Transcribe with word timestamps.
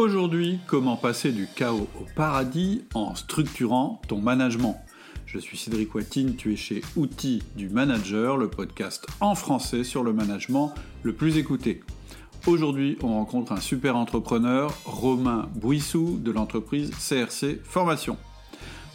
Aujourd'hui, 0.00 0.60
comment 0.66 0.96
passer 0.96 1.30
du 1.30 1.46
chaos 1.54 1.86
au 2.00 2.06
paradis 2.16 2.84
en 2.94 3.14
structurant 3.14 4.00
ton 4.08 4.18
management? 4.18 4.78
Je 5.26 5.38
suis 5.38 5.58
Cédric 5.58 5.94
Watine, 5.94 6.36
tu 6.36 6.54
es 6.54 6.56
chez 6.56 6.80
Outils 6.96 7.42
du 7.54 7.68
Manager, 7.68 8.38
le 8.38 8.48
podcast 8.48 9.06
en 9.20 9.34
français 9.34 9.84
sur 9.84 10.02
le 10.02 10.14
management 10.14 10.72
le 11.02 11.12
plus 11.12 11.36
écouté. 11.36 11.82
Aujourd'hui, 12.46 12.96
on 13.02 13.08
rencontre 13.08 13.52
un 13.52 13.60
super 13.60 13.94
entrepreneur, 13.94 14.72
Romain 14.86 15.50
Bouissou 15.54 16.18
de 16.18 16.30
l'entreprise 16.30 16.92
CRC 16.92 17.60
Formation. 17.62 18.16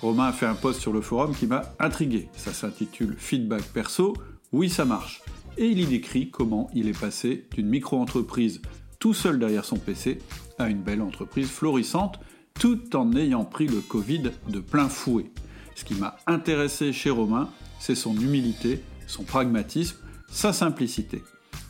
Romain 0.02 0.30
a 0.30 0.34
fait 0.34 0.48
un 0.48 0.56
post 0.56 0.82
sur 0.82 0.92
le 0.92 1.02
forum 1.02 1.36
qui 1.36 1.46
m'a 1.46 1.72
intrigué. 1.78 2.30
Ça 2.36 2.52
s'intitule 2.52 3.14
Feedback 3.20 3.62
perso, 3.62 4.16
oui 4.52 4.72
ça 4.72 4.86
marche. 4.86 5.22
Et 5.60 5.68
il 5.68 5.80
y 5.80 5.86
décrit 5.86 6.32
comment 6.32 6.68
il 6.74 6.88
est 6.88 7.00
passé 7.00 7.46
d'une 7.54 7.68
micro-entreprise 7.68 8.64
tout 9.00 9.14
seul 9.14 9.40
derrière 9.40 9.66
son 9.66 9.78
PC 9.78 10.20
à 10.58 10.70
une 10.70 10.82
belle 10.82 11.02
entreprise 11.02 11.50
florissante 11.50 12.20
tout 12.60 12.96
en 12.96 13.14
ayant 13.16 13.46
pris 13.46 13.68
le 13.68 13.82
Covid 13.82 14.32
de 14.48 14.60
plein 14.60 14.90
fouet. 14.90 15.32
Ce 15.76 15.84
qui 15.84 15.96
m'a 15.96 16.18
intéressé 16.26 16.94
chez 16.94 17.10
Romain, 17.10 17.50
c'est 17.80 17.96
son 17.96 18.16
humilité, 18.16 18.82
son 19.08 19.24
pragmatisme, 19.24 19.98
sa 20.30 20.54
simplicité. 20.54 21.24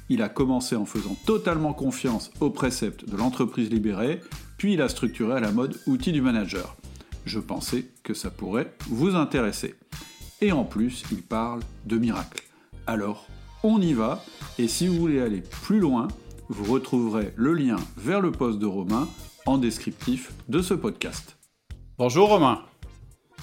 Il 0.09 0.21
a 0.21 0.29
commencé 0.29 0.75
en 0.75 0.85
faisant 0.85 1.17
totalement 1.25 1.73
confiance 1.73 2.29
aux 2.39 2.51
préceptes 2.51 3.09
de 3.09 3.17
l'entreprise 3.17 3.71
libérée, 3.71 4.21
puis 4.57 4.73
il 4.73 4.81
a 4.81 4.89
structuré 4.89 5.33
à 5.33 5.39
la 5.39 5.51
mode 5.51 5.79
outil 5.87 6.11
du 6.11 6.21
manager. 6.21 6.77
Je 7.25 7.39
pensais 7.39 7.87
que 8.03 8.13
ça 8.13 8.29
pourrait 8.29 8.71
vous 8.87 9.15
intéresser. 9.15 9.73
Et 10.41 10.51
en 10.51 10.63
plus, 10.63 11.03
il 11.11 11.23
parle 11.23 11.61
de 11.87 11.97
miracles. 11.97 12.43
Alors, 12.85 13.25
on 13.63 13.81
y 13.81 13.93
va, 13.93 14.23
et 14.59 14.67
si 14.67 14.87
vous 14.87 14.97
voulez 14.99 15.21
aller 15.21 15.41
plus 15.63 15.79
loin, 15.79 16.07
vous 16.49 16.71
retrouverez 16.71 17.33
le 17.35 17.53
lien 17.53 17.77
vers 17.97 18.21
le 18.21 18.31
poste 18.31 18.59
de 18.59 18.65
Romain 18.65 19.07
en 19.45 19.57
descriptif 19.57 20.33
de 20.47 20.61
ce 20.61 20.73
podcast. 20.73 21.37
Bonjour 21.97 22.29
Romain. 22.29 22.61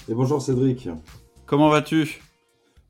Et 0.09 0.13
bonjour 0.13 0.41
Cédric. 0.41 0.89
Comment 1.45 1.69
vas-tu? 1.69 2.21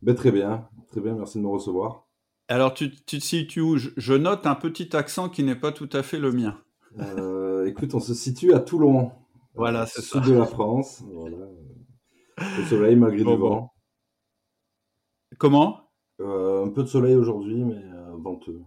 Ben, 0.02 0.16
Très 0.16 0.32
bien, 0.32 0.68
très 0.92 1.02
bien, 1.02 1.16
merci 1.16 1.38
de 1.38 1.44
me 1.44 1.50
recevoir. 1.50 2.08
Alors 2.48 2.74
tu, 2.74 2.92
tu 2.92 3.20
te 3.20 3.24
situes 3.24 3.62
où? 3.62 3.78
Je, 3.78 4.14
note 4.14 4.46
un 4.46 4.56
petit 4.56 4.96
accent 4.96 5.30
qui 5.30 5.44
n'est 5.44 5.56
pas 5.56 5.72
tout 5.72 5.90
à 5.94 6.04
fait 6.04 6.20
le 6.20 6.32
mien. 6.32 6.60
Euh, 7.00 7.66
écoute, 7.66 7.94
on 7.96 8.00
se 8.00 8.14
situe 8.14 8.54
à 8.54 8.60
Toulon. 8.60 9.12
Voilà, 9.56 9.86
c'est 9.86 10.02
ça. 10.02 10.22
Sud 10.22 10.34
de 10.34 10.38
la 10.38 10.46
France. 10.46 11.04
Le 12.38 12.66
soleil 12.66 12.96
malgré 12.96 13.24
du 13.24 13.36
vent. 13.36 13.74
Comment? 15.38 15.90
Euh, 16.20 16.66
Un 16.66 16.70
peu 16.70 16.84
de 16.84 16.88
soleil 16.88 17.16
aujourd'hui, 17.16 17.64
mais 17.64 17.76
euh, 17.76 18.16
venteux. 18.18 18.62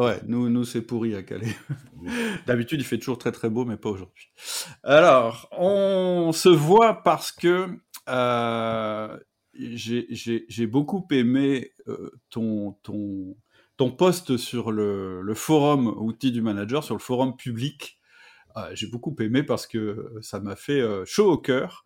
Ouais, 0.00 0.18
nous, 0.26 0.48
nous 0.48 0.64
c'est 0.64 0.80
pourri 0.80 1.14
à 1.14 1.22
Calais. 1.22 1.54
D'habitude, 2.46 2.80
il 2.80 2.84
fait 2.84 2.96
toujours 2.96 3.18
très 3.18 3.32
très 3.32 3.50
beau, 3.50 3.66
mais 3.66 3.76
pas 3.76 3.90
aujourd'hui. 3.90 4.30
Alors, 4.82 5.46
on 5.52 6.32
se 6.32 6.48
voit 6.48 7.02
parce 7.02 7.30
que 7.30 7.68
euh, 8.08 9.18
j'ai 9.52 10.66
beaucoup 10.66 11.06
aimé 11.10 11.72
euh, 11.86 12.12
ton, 12.30 12.78
ton, 12.82 13.36
ton 13.76 13.90
post 13.90 14.38
sur 14.38 14.72
le, 14.72 15.20
le, 15.20 15.34
forum 15.34 15.88
outils 15.88 16.32
du 16.32 16.40
manager, 16.40 16.82
sur 16.82 16.94
le 16.94 17.00
forum 17.00 17.36
public. 17.36 18.00
Euh, 18.56 18.70
j'ai 18.72 18.86
beaucoup 18.86 19.14
aimé 19.20 19.42
parce 19.42 19.66
que 19.66 20.14
ça 20.22 20.40
m'a 20.40 20.56
fait 20.56 20.82
chaud 21.04 21.30
au 21.30 21.36
cœur. 21.36 21.84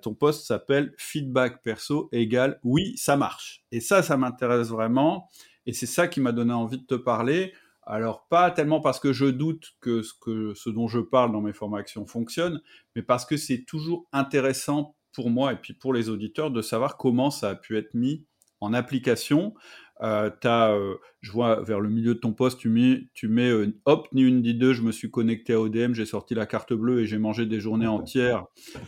ton 0.00 0.14
post 0.14 0.46
s'appelle 0.46 0.94
Feedback 0.96 1.60
perso 1.64 2.08
égale 2.12 2.60
oui, 2.62 2.96
ça 2.96 3.16
marche. 3.16 3.64
Et 3.72 3.80
ça, 3.80 4.00
ça 4.04 4.16
m'intéresse 4.16 4.68
vraiment. 4.68 5.28
Et 5.66 5.72
c'est 5.72 5.86
ça 5.86 6.08
qui 6.08 6.20
m'a 6.20 6.32
donné 6.32 6.52
envie 6.52 6.78
de 6.78 6.86
te 6.86 6.94
parler. 6.94 7.52
Alors, 7.84 8.26
pas 8.28 8.50
tellement 8.50 8.80
parce 8.80 9.00
que 9.00 9.12
je 9.12 9.26
doute 9.26 9.72
que 9.80 10.02
ce, 10.02 10.12
que 10.20 10.54
ce 10.54 10.70
dont 10.70 10.88
je 10.88 11.00
parle 11.00 11.32
dans 11.32 11.40
mes 11.40 11.52
formations 11.52 12.06
fonctionne, 12.06 12.60
mais 12.94 13.02
parce 13.02 13.26
que 13.26 13.36
c'est 13.36 13.64
toujours 13.64 14.06
intéressant 14.12 14.94
pour 15.12 15.30
moi 15.30 15.52
et 15.52 15.56
puis 15.56 15.74
pour 15.74 15.92
les 15.92 16.08
auditeurs 16.08 16.50
de 16.50 16.62
savoir 16.62 16.96
comment 16.96 17.30
ça 17.30 17.50
a 17.50 17.54
pu 17.54 17.76
être 17.76 17.94
mis 17.94 18.24
en 18.60 18.72
application. 18.72 19.54
Euh, 20.02 20.30
as, 20.44 20.72
euh, 20.72 20.96
je 21.20 21.30
vois 21.30 21.60
vers 21.62 21.80
le 21.80 21.88
milieu 21.88 22.14
de 22.14 22.18
ton 22.18 22.32
poste, 22.32 22.58
tu 22.58 22.68
mets, 22.68 23.08
tu 23.14 23.28
mets 23.28 23.50
euh, 23.50 23.72
hop, 23.84 24.08
ni 24.12 24.22
une 24.22 24.42
ni 24.42 24.54
deux, 24.54 24.72
je 24.72 24.82
me 24.82 24.90
suis 24.90 25.10
connecté 25.10 25.52
à 25.52 25.60
ODM, 25.60 25.92
j'ai 25.92 26.06
sorti 26.06 26.34
la 26.34 26.46
carte 26.46 26.72
bleue 26.72 27.00
et 27.00 27.06
j'ai 27.06 27.18
mangé 27.18 27.46
des 27.46 27.60
journées 27.60 27.86
entières 27.86 28.46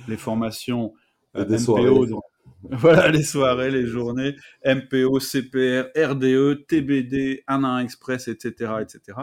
les 0.08 0.16
formations 0.16 0.92
MPO, 1.34 2.06
Voilà 2.70 3.10
les 3.10 3.22
soirées, 3.22 3.70
les 3.70 3.86
journées, 3.86 4.36
MPO, 4.64 5.20
CPR, 5.20 5.88
RDE, 5.97 6.66
TBD, 6.66 7.44
1 7.47 7.78
Express, 7.78 8.28
etc., 8.28 8.75
etc. 8.80 9.19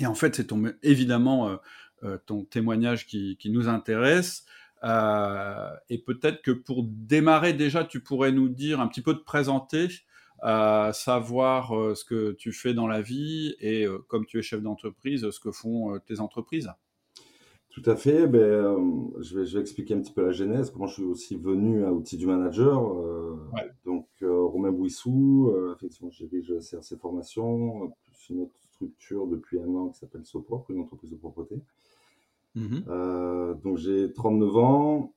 Et 0.00 0.06
en 0.06 0.14
fait, 0.14 0.34
c'est 0.34 0.48
évidemment 0.82 1.48
euh, 1.48 1.56
euh, 2.04 2.18
ton 2.26 2.44
témoignage 2.44 3.06
qui, 3.06 3.38
nous 3.46 3.68
intéresse. 3.68 4.44
Euh, 4.82 5.70
et 5.90 5.98
peut-être 5.98 6.42
que 6.42 6.50
pour 6.50 6.84
démarrer 6.84 7.52
déjà, 7.52 7.84
tu 7.84 8.00
pourrais 8.00 8.32
nous 8.32 8.48
dire 8.48 8.80
un 8.80 8.88
petit 8.88 9.02
peu 9.02 9.14
te 9.14 9.24
présenter, 9.24 9.88
savoir 10.42 11.96
ce 11.96 12.04
que 12.04 12.32
tu 12.32 12.52
fais 12.52 12.74
dans 12.74 12.86
la 12.86 13.00
vie 13.00 13.54
et 13.60 13.86
comme 14.08 14.26
tu 14.26 14.38
es 14.38 14.42
chef 14.42 14.60
d'entreprise, 14.60 15.30
ce 15.30 15.40
que 15.40 15.50
font 15.50 15.98
tes 16.00 16.20
entreprises. 16.20 16.70
Tout 17.74 17.90
à 17.90 17.96
fait. 17.96 18.28
Ben, 18.28 18.38
euh, 18.38 19.20
je, 19.20 19.36
vais, 19.36 19.46
je, 19.46 19.56
vais, 19.56 19.60
expliquer 19.60 19.94
un 19.94 20.00
petit 20.00 20.12
peu 20.12 20.24
la 20.24 20.30
genèse, 20.30 20.70
comment 20.70 20.86
je 20.86 20.94
suis 20.94 21.02
aussi 21.02 21.34
venu 21.34 21.84
à 21.84 21.92
Outils 21.92 22.16
du 22.16 22.26
Manager. 22.26 22.88
Euh, 23.00 23.36
donc, 23.84 24.06
euh, 24.22 24.44
Romain 24.44 24.70
Bouissou, 24.70 25.52
effectivement, 25.74 26.08
je 26.12 26.24
dirige 26.24 26.54
CRC 26.60 26.96
Formation, 26.96 27.92
plus 28.04 28.28
une 28.30 28.42
autre 28.42 28.54
structure 28.60 29.26
depuis 29.26 29.58
un 29.58 29.74
an 29.74 29.88
qui 29.88 29.98
s'appelle 29.98 30.24
Sopropre, 30.24 30.70
une 30.70 30.82
entreprise 30.82 31.10
de 31.10 31.16
propreté. 31.16 31.60
Mm-hmm. 32.54 33.60
donc, 33.60 33.78
j'ai 33.78 34.12
39 34.12 34.56
ans. 34.56 35.12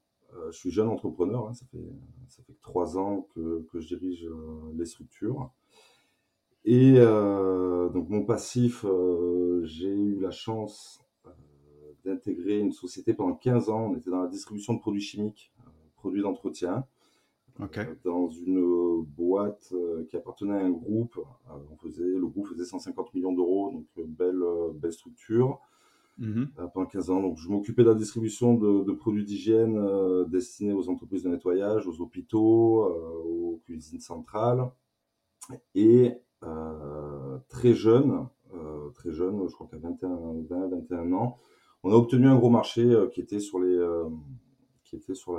je 0.48 0.58
suis 0.58 0.72
jeune 0.72 0.88
entrepreneur. 0.88 1.48
Hein, 1.48 1.54
ça, 1.54 1.68
fait, 1.68 1.86
ça 2.28 2.42
fait 2.42 2.56
trois 2.64 2.98
ans 2.98 3.28
que, 3.36 3.68
que 3.72 3.80
je 3.80 3.88
dirige 3.96 4.28
les 4.76 4.86
structures. 4.86 5.52
Et 6.66 6.96
donc, 6.96 8.10
mon 8.10 8.24
passif, 8.24 8.84
j'ai 9.62 9.94
eu 9.94 10.20
la 10.20 10.32
chance 10.32 11.04
d'intégrer 12.08 12.60
une 12.60 12.72
société 12.72 13.14
pendant 13.14 13.36
15 13.36 13.70
ans. 13.70 13.92
On 13.92 13.96
était 13.96 14.10
dans 14.10 14.24
la 14.24 14.30
distribution 14.30 14.74
de 14.74 14.80
produits 14.80 15.02
chimiques, 15.02 15.52
euh, 15.60 15.70
produits 15.96 16.22
d'entretien, 16.22 16.86
euh, 17.60 17.96
dans 18.04 18.30
une 18.30 19.04
boîte 19.04 19.74
euh, 19.74 20.06
qui 20.10 20.16
appartenait 20.16 20.54
à 20.54 20.66
un 20.66 20.72
groupe. 20.72 21.20
on 21.50 21.76
faisait, 21.78 22.04
le 22.04 22.28
groupe 22.28 22.48
faisait 22.48 22.66
150 22.66 23.14
millions 23.14 23.34
d'euros, 23.34 23.72
donc 23.72 24.08
belle, 24.08 24.42
belle 24.76 24.94
structure. 24.94 25.60
Mhm. 26.20 26.50
pendant 26.74 26.88
15 26.88 27.12
ans. 27.12 27.22
Donc, 27.22 27.38
je 27.38 27.48
m'occupais 27.48 27.84
de 27.84 27.90
la 27.90 27.94
distribution 27.94 28.56
de, 28.56 28.92
produits 28.94 29.24
d'hygiène 29.24 29.80
destinés 30.26 30.74
aux 30.74 30.90
entreprises 30.90 31.22
de 31.22 31.30
nettoyage, 31.30 31.86
aux 31.86 32.02
hôpitaux, 32.02 32.86
aux 33.24 33.62
cuisines 33.64 34.00
centrales. 34.00 34.72
Et 35.76 36.16
très 37.50 37.76
jeune, 37.76 38.28
très 38.96 39.12
jeune, 39.12 39.48
je 39.48 39.54
crois 39.54 39.68
qu'à 39.68 39.78
21, 39.78 40.10
20, 40.50 40.68
21 40.70 41.14
ans, 41.14 41.38
on 41.84 41.92
a 41.92 41.96
obtenu 41.96 42.28
un 42.28 42.36
gros 42.36 42.50
marché 42.50 42.82
euh, 42.82 43.08
qui 43.08 43.22
était 43.22 43.40
sur 43.40 43.60
les 43.60 43.76
euh, 43.76 44.10
qui 44.84 44.96
était 44.96 45.16
sur 45.16 45.38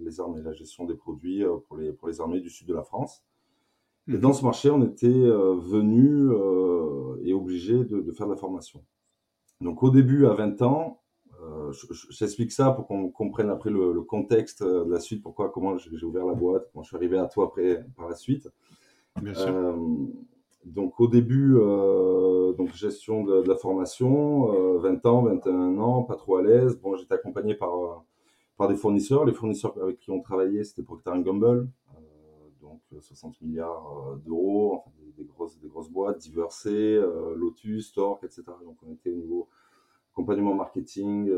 les 0.00 0.18
armées, 0.18 0.40
la 0.40 0.54
gestion 0.54 0.86
des 0.86 0.94
produits 0.94 1.44
euh, 1.44 1.58
pour 1.66 1.76
les 1.76 1.92
pour 1.92 2.08
les 2.08 2.20
armées 2.20 2.40
du 2.40 2.48
sud 2.48 2.66
de 2.66 2.74
la 2.74 2.82
France. 2.82 3.22
Et 4.08 4.12
mhm. 4.12 4.20
dans 4.20 4.32
ce 4.32 4.44
marché, 4.44 4.70
on 4.70 4.82
était 4.82 5.08
venu 5.08 6.30
et 7.22 7.34
obligé 7.34 7.84
de, 7.84 8.10
faire 8.12 8.26
de 8.26 8.32
la 8.32 8.38
formation. 8.38 8.82
Donc 9.60 9.82
au 9.82 9.90
début, 9.90 10.24
à 10.24 10.32
20 10.32 10.62
ans, 10.62 11.02
j'explique 12.08 12.52
ça 12.52 12.70
pour 12.70 12.86
qu'on 12.86 13.10
comprenne 13.10 13.50
après 13.50 13.68
le, 13.68 14.00
contexte 14.00 14.62
de 14.62 14.90
la 14.90 15.00
suite, 15.00 15.22
pourquoi, 15.22 15.50
comment 15.50 15.76
j'ai 15.76 16.04
ouvert 16.06 16.24
la 16.24 16.32
boîte, 16.32 16.70
comment 16.72 16.82
je 16.82 16.88
suis 16.88 16.96
arrivé 16.96 17.18
à 17.18 17.26
toi 17.26 17.48
après 17.48 17.84
par 17.96 18.08
la 18.08 18.14
suite. 18.14 18.48
Bien 19.20 19.34
sûr. 19.34 19.76
Donc 20.64 21.00
au 21.00 21.08
début, 21.08 21.56
euh, 21.56 22.52
donc 22.52 22.74
gestion 22.74 23.24
de, 23.24 23.42
la 23.42 23.56
formation, 23.56 24.46
20 24.78 25.06
euh, 25.06 25.08
ans, 25.08 25.22
21 25.22 25.78
ans, 25.78 26.02
pas 26.02 26.16
trop 26.16 26.36
à 26.36 26.42
l'aise. 26.42 26.78
Bon, 26.80 26.96
j'étais 26.96 27.14
accompagné 27.14 27.54
par, 27.54 27.74
euh, 27.74 27.94
par 28.56 28.68
des 28.68 28.76
fournisseurs. 28.76 29.24
Les 29.24 29.32
fournisseurs 29.32 29.76
avec 29.80 29.98
qui 29.98 30.10
on 30.10 30.20
travaillait, 30.20 30.64
c'était 30.64 30.82
Procter 30.82 31.12
Gamble, 31.22 31.68
donc 32.60 32.80
60 33.00 33.40
milliards 33.40 34.16
d'euros, 34.26 34.82
des, 35.16 35.24
grosses, 35.24 35.58
des 35.58 35.68
grosses 35.68 35.90
boîtes, 35.90 36.18
Diversé, 36.18 37.00
Lotus, 37.36 37.92
Torque, 37.92 38.24
etc. 38.24 38.42
Donc 38.64 38.76
on 38.86 38.92
était 38.92 39.10
au 39.10 39.16
niveau 39.16 39.48
accompagnement 40.12 40.54
marketing, 40.54 41.32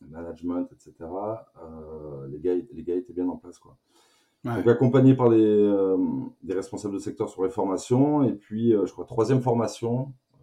management, 0.00 0.68
etc. 0.72 0.94
les, 2.28 2.38
gars, 2.38 2.54
les 2.54 2.82
gars 2.82 2.94
étaient 2.94 3.12
bien 3.12 3.28
en 3.28 3.36
place, 3.36 3.58
quoi. 3.58 3.76
Donc 4.44 4.66
accompagné 4.66 5.14
par 5.14 5.30
euh, 5.30 5.96
des, 6.42 6.54
responsables 6.54 6.94
de 6.94 6.98
secteur 6.98 7.28
sur 7.28 7.44
les 7.44 7.50
formations. 7.50 8.22
Et 8.22 8.32
puis, 8.32 8.74
euh, 8.74 8.86
je 8.86 8.92
crois, 8.92 9.04
troisième 9.04 9.42
formation, 9.42 10.12
euh, 10.34 10.36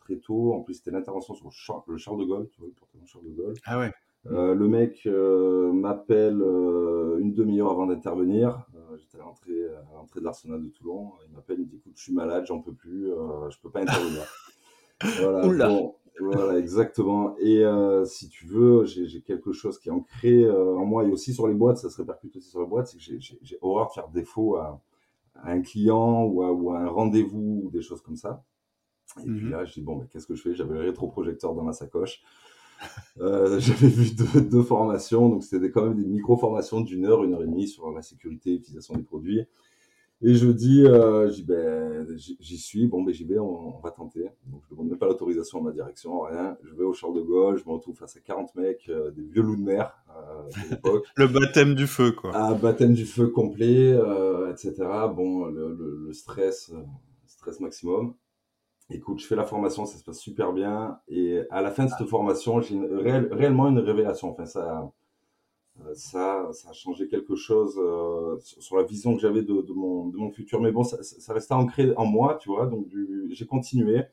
très 0.00 0.16
tôt. 0.16 0.54
En 0.54 0.60
plus, 0.60 0.74
c'était 0.74 0.90
l'intervention 0.90 1.34
sur 1.34 1.46
le 1.46 1.96
Charles, 1.96 2.18
de 2.18 2.24
Gaulle, 2.24 2.48
tu 2.50 2.60
vois, 2.60 2.68
le 2.68 3.06
Charles 3.06 3.26
de 3.26 3.30
Gaulle. 3.30 3.54
Ah 3.64 3.78
ouais. 3.78 3.92
le 4.24 4.66
mec 4.66 5.06
m'appelle 5.06 6.42
une 7.20 7.32
demi-heure 7.32 7.70
avant 7.70 7.86
d'intervenir. 7.86 8.66
J'étais 8.98 9.18
à 9.18 9.24
l'entrée, 9.24 9.52
de 9.52 10.24
l'arsenal 10.24 10.60
de 10.60 10.68
Toulon. 10.68 11.12
Il 11.28 11.34
m'appelle, 11.34 11.58
il 11.60 11.66
me 11.66 11.70
dit 11.70 11.76
écoute, 11.76 11.92
je 11.94 12.02
suis 12.02 12.14
malade, 12.14 12.44
j'en 12.46 12.60
peux 12.60 12.72
plus, 12.72 13.06
je 13.50 13.56
peux 13.62 13.70
pas 13.70 13.82
intervenir. 13.82 14.24
voilà. 15.44 15.70
Voilà, 16.20 16.58
exactement. 16.58 17.36
Et 17.38 17.64
si 18.06 18.28
tu 18.28 18.46
veux, 18.46 18.84
j'ai 18.84 19.22
quelque 19.22 19.52
chose 19.52 19.78
qui 19.78 19.88
est 19.88 19.92
ancré 19.92 20.50
en 20.50 20.84
moi 20.84 21.04
et 21.04 21.10
aussi 21.10 21.32
sur 21.32 21.46
les 21.46 21.54
boîtes, 21.54 21.78
ça 21.78 21.90
se 21.90 21.96
répercute 21.96 22.36
aussi 22.36 22.50
sur 22.50 22.60
les 22.60 22.66
boîtes, 22.66 22.88
c'est 22.88 22.98
que 22.98 23.02
j'ai 23.20 23.58
horreur 23.60 23.88
de 23.88 23.92
faire 23.92 24.08
défaut 24.08 24.56
à, 24.56 24.80
un 25.44 25.60
client 25.60 26.24
ou 26.24 26.72
à, 26.72 26.78
un 26.78 26.88
rendez-vous 26.88 27.62
ou 27.64 27.70
des 27.70 27.82
choses 27.82 28.02
comme 28.02 28.16
ça. 28.16 28.44
Et 29.20 29.22
puis 29.22 29.46
mmh 29.46 29.50
là, 29.50 29.64
je 29.64 29.72
dis, 29.72 29.80
bon, 29.80 29.96
mais 29.96 30.06
qu'est-ce 30.06 30.26
que 30.26 30.34
je 30.34 30.42
fais? 30.42 30.54
J'avais 30.54 30.74
le 30.74 30.80
rétroprojecteur 30.80 31.54
dans 31.54 31.62
ma 31.62 31.72
sacoche. 31.72 32.22
Euh, 33.20 33.58
j'avais 33.60 33.88
vu 33.88 34.10
deux, 34.14 34.62
formations, 34.62 35.28
donc 35.28 35.44
c'était 35.44 35.70
quand 35.70 35.84
même 35.84 35.96
des 35.96 36.06
micro-formations 36.06 36.80
d'une 36.80 37.06
heure, 37.06 37.24
une 37.24 37.34
heure 37.34 37.42
et 37.42 37.46
demie 37.46 37.68
sur 37.68 37.90
la 37.90 38.02
sécurité, 38.02 38.50
l'utilisation 38.50 38.94
des 38.94 39.02
produits. 39.02 39.44
Et 40.20 40.34
je 40.34 40.48
dis, 40.48 40.84
euh, 40.84 41.30
ben, 41.46 42.06
j'y 42.16 42.58
suis, 42.58 42.88
bon, 42.88 43.02
ben 43.02 43.14
j'y 43.14 43.24
vais, 43.24 43.38
on, 43.38 43.78
va 43.78 43.92
tenter. 43.92 44.28
Donc 44.46 44.62
je 44.64 44.70
demande 44.70 44.88
même 44.88 44.98
pas 44.98 45.06
l'autorisation 45.06 45.60
à 45.60 45.62
ma 45.62 45.70
direction, 45.70 46.22
rien. 46.22 46.56
Je 46.64 46.74
vais 46.74 46.82
au 46.82 46.92
Charles 46.92 47.14
de 47.14 47.22
Gaulle, 47.22 47.56
je 47.56 47.64
me 47.64 47.74
retrouve 47.74 47.96
face 47.96 48.16
à 48.16 48.20
40 48.20 48.54
mecs, 48.56 48.88
euh, 48.88 49.12
des 49.12 49.22
vieux 49.22 49.42
loups 49.42 49.56
de 49.56 49.62
mer 49.62 49.96
à 50.08 50.44
l'époque. 50.70 51.06
le 51.16 51.28
baptême 51.28 51.74
du 51.74 51.86
feu, 51.86 52.10
quoi. 52.10 52.36
Un 52.36 52.54
baptême 52.54 52.94
du 52.94 53.06
feu 53.06 53.28
complet, 53.28 53.96
etc. 54.50 54.74
Bon, 55.14 55.46
le, 55.46 55.72
le 56.06 56.12
stress, 56.12 56.72
stress 57.26 57.60
maximum. 57.60 58.14
Écoute, 58.90 59.20
je 59.20 59.26
fais 59.26 59.36
la 59.36 59.44
formation, 59.44 59.84
ça 59.84 59.98
se 59.98 60.04
passe 60.04 60.18
super 60.18 60.52
bien. 60.54 60.98
Et 61.08 61.42
à 61.50 61.60
la 61.60 61.70
fin 61.70 61.84
de 61.84 61.90
cette 61.90 62.08
formation, 62.08 62.60
j'ai 62.62 62.78
réellement 63.30 63.68
une 63.68 63.78
révélation. 63.78 64.30
Enfin, 64.30 64.46
ça, 64.46 64.80
euh, 64.80 64.86
ça, 65.94 66.48
ça 66.52 66.70
a 66.70 66.72
changé 66.72 67.08
quelque 67.08 67.36
chose 67.36 67.78
euh, 67.78 68.38
sur, 68.40 68.76
la 68.76 68.84
vision 68.84 69.14
que 69.14 69.20
j'avais 69.20 69.42
de, 69.42 69.72
mon, 69.72 70.06
de 70.08 70.16
mon 70.16 70.30
futur. 70.30 70.60
Mais 70.60 70.72
bon, 70.72 70.84
ça, 70.84 71.32
restait 71.32 71.54
ancré 71.54 71.92
en 71.96 72.06
moi, 72.06 72.38
tu 72.40 72.48
vois. 72.48 72.66
Donc, 72.66 72.86
j'ai 73.30 73.46
continué 73.46 74.04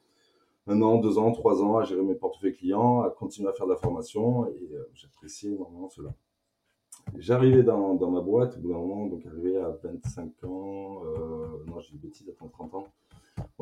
un 0.67 0.81
an, 0.81 0.97
deux 0.97 1.17
ans, 1.17 1.31
trois 1.31 1.61
ans 1.63 1.77
à 1.77 1.83
gérer 1.83 2.01
mes 2.01 2.15
portefeuilles 2.15 2.55
clients, 2.55 3.01
à 3.01 3.09
continuer 3.09 3.49
à 3.49 3.53
faire 3.53 3.67
de 3.67 3.71
la 3.71 3.77
formation. 3.77 4.47
Et 4.47 4.69
euh, 4.73 4.89
j'appréciais 4.93 5.51
énormément 5.51 5.89
cela. 5.89 6.13
J'arrivais 7.17 7.61
dans, 7.61 8.09
ma 8.09 8.21
boîte 8.21 8.57
au 8.57 8.61
bout 8.61 8.69
d'un 8.69 8.79
moment, 8.79 9.05
donc 9.05 9.25
arrivé 9.27 9.57
à 9.57 9.69
25 9.83 10.43
ans, 10.45 11.03
non, 11.67 11.79
j'ai 11.79 11.91
une 11.93 11.99
bêtise, 11.99 12.27
à 12.29 12.33
30 12.33 12.73
ans 12.73 12.87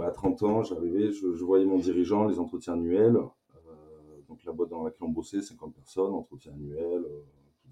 à 0.02 0.12
30 0.12 0.44
ans, 0.44 0.64
j'arrivais, 0.64 1.12
je, 1.12 1.44
voyais 1.44 1.66
mon 1.66 1.78
dirigeant, 1.78 2.26
les 2.26 2.40
entretiens 2.40 2.74
annuels. 2.74 3.18
Euh, 3.18 4.22
donc 4.28 4.44
la 4.44 4.52
boîte 4.52 4.70
dans 4.70 4.84
laquelle 4.84 5.04
on 5.04 5.10
bossait, 5.10 5.42
50 5.42 5.74
personnes, 5.74 6.14
entretien 6.14 6.54
annuel, 6.54 7.04
euh, 7.06 7.22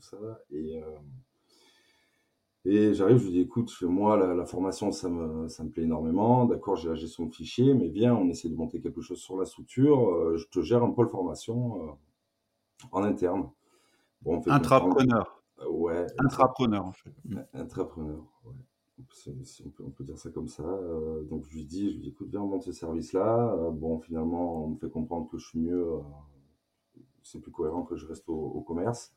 tout 0.01 0.17
ça. 0.17 0.39
Et, 0.51 0.81
euh, 0.81 0.97
et 2.65 2.93
j'arrive, 2.93 3.17
je 3.17 3.23
lui 3.25 3.31
dis, 3.31 3.39
écoute, 3.39 3.71
moi, 3.81 4.17
la, 4.17 4.45
formation, 4.45 4.91
ça 4.91 5.09
me, 5.09 5.47
ça 5.47 5.63
me 5.63 5.69
plaît 5.69 5.83
énormément. 5.83 6.45
D'accord, 6.45 6.75
j'ai 6.75 6.89
la 6.89 6.95
gestion 6.95 7.25
de 7.25 7.33
fichiers, 7.33 7.73
mais 7.73 7.87
viens, 7.89 8.15
on 8.15 8.27
essaie 8.29 8.49
de 8.49 8.55
monter 8.55 8.81
quelque 8.81 9.01
chose 9.01 9.19
sur 9.19 9.37
la 9.37 9.45
structure. 9.45 10.37
je 10.37 10.45
te 10.47 10.61
gère 10.61 10.83
un 10.83 10.91
pôle 10.91 11.09
formation 11.09 11.97
en 12.91 13.03
interne. 13.03 13.49
Bon, 14.21 14.37
on 14.37 14.41
fait 14.41 14.51
Intrapreneur. 14.51 15.43
ouais. 15.69 16.05
Intrapreneur, 16.19 16.85
en 16.85 16.91
fait. 16.91 17.13
Intrapreneur, 17.53 18.23
ouais 18.45 18.53
on, 19.79 19.89
peut, 19.89 20.03
dire 20.03 20.17
ça 20.17 20.29
comme 20.29 20.47
ça. 20.47 20.63
Euh, 20.63 21.23
donc 21.23 21.45
je 21.45 21.55
lui 21.55 21.65
dis, 21.65 21.89
je 21.89 21.95
lui 21.95 22.01
dis, 22.01 22.09
écoute, 22.09 22.29
viens, 22.29 22.41
on 22.41 22.47
monte 22.47 22.63
ce 22.63 22.71
service-là. 22.71 23.53
Euh, 23.53 23.71
bon, 23.71 23.99
finalement, 23.99 24.65
on 24.65 24.69
me 24.69 24.77
fait 24.77 24.89
comprendre 24.89 25.29
que 25.29 25.37
je 25.37 25.47
suis 25.47 25.59
mieux, 25.59 25.93
euh, 25.93 25.99
c'est 27.23 27.39
plus 27.39 27.51
cohérent 27.51 27.83
que 27.83 27.95
je 27.95 28.05
reste 28.05 28.27
au, 28.27 28.61
commerce. 28.61 29.13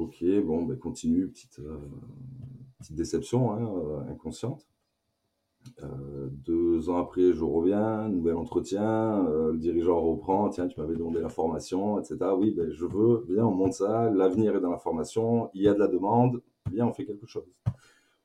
Ok, 0.00 0.24
bon, 0.44 0.62
ben 0.62 0.78
continue, 0.78 1.28
petite, 1.28 1.60
petite 2.78 2.96
déception 2.96 3.52
hein, 3.52 4.06
inconsciente. 4.08 4.66
deux 6.46 6.88
ans 6.88 6.96
après, 6.96 7.34
je 7.34 7.44
reviens, 7.44 8.08
nouvel 8.08 8.36
entretien, 8.36 9.22
le 9.52 9.58
dirigeant 9.58 10.00
reprend, 10.00 10.48
tiens, 10.48 10.68
tu 10.68 10.80
m'avais 10.80 10.96
demandé 10.96 11.20
la 11.20 11.28
formation, 11.28 11.98
etc. 12.00 12.16
Oui, 12.38 12.52
ben, 12.52 12.70
je 12.70 12.86
veux, 12.86 13.26
viens, 13.28 13.44
on 13.44 13.50
monte 13.50 13.74
ça, 13.74 14.08
l'avenir 14.10 14.56
est 14.56 14.60
dans 14.60 14.70
la 14.70 14.78
formation, 14.78 15.50
il 15.52 15.62
y 15.62 15.68
a 15.68 15.74
de 15.74 15.78
la 15.78 15.88
demande, 15.88 16.40
viens, 16.70 16.86
on 16.86 16.94
fait 16.94 17.04
quelque 17.04 17.26
chose. 17.26 17.44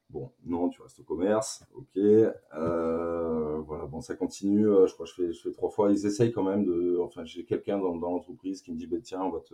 Bon, 0.09 0.31
non, 0.45 0.69
tu 0.69 0.81
restes 0.81 0.99
au 1.01 1.03
commerce, 1.03 1.65
ok. 1.73 1.97
Euh, 1.97 3.57
voilà, 3.67 3.85
bon, 3.85 3.99
ça 3.99 4.15
continue. 4.15 4.65
Euh, 4.65 4.87
je 4.87 4.93
crois 4.93 5.05
que 5.05 5.31
je 5.33 5.41
fais, 5.41 5.51
trois 5.51 5.69
fois. 5.69 5.91
Ils 5.91 6.05
essayent 6.05 6.31
quand 6.31 6.43
même 6.43 6.63
de. 6.63 6.97
Enfin, 7.01 7.25
j'ai 7.25 7.43
quelqu'un 7.43 7.79
dans, 7.79 7.93
l'entreprise 7.95 8.61
qui 8.61 8.71
me 8.71 8.77
dit, 8.77 8.87
bah, 8.87 8.95
tiens, 9.03 9.23
on 9.23 9.31
va 9.31 9.41
te, 9.41 9.53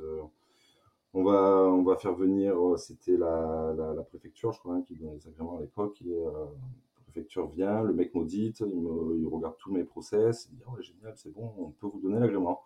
on 1.14 1.24
va, 1.24 1.68
on 1.70 1.84
va 1.84 1.98
faire 1.98 2.14
venir. 2.16 2.56
Euh, 2.56 2.78
c'était 2.78 3.18
la, 3.18 3.74
la, 3.76 4.04
préfecture, 4.04 4.52
je 4.52 4.60
crois, 4.60 4.76
hein, 4.76 4.84
qui 4.86 4.96
donnait 4.96 5.16
les 5.16 5.28
agréments 5.28 5.58
à 5.58 5.62
l'époque. 5.62 6.02
Et 6.02 6.14
la 6.14 7.04
préfecture 7.04 7.48
vient, 7.48 7.84
le 7.84 7.94
mec 7.94 8.14
m'audite, 8.16 8.62
il, 8.62 9.20
il 9.20 9.28
regarde 9.28 9.56
tous 9.58 9.72
mes 9.72 9.84
process, 9.84 10.50
il 10.52 10.58
dit, 10.58 10.64
ouais, 10.66 10.82
génial, 10.82 11.14
c'est 11.16 11.34
bon, 11.34 11.54
on 11.58 11.72
peut 11.72 11.88
vous 11.88 12.00
donner 12.00 12.20
l'agrément. 12.20 12.62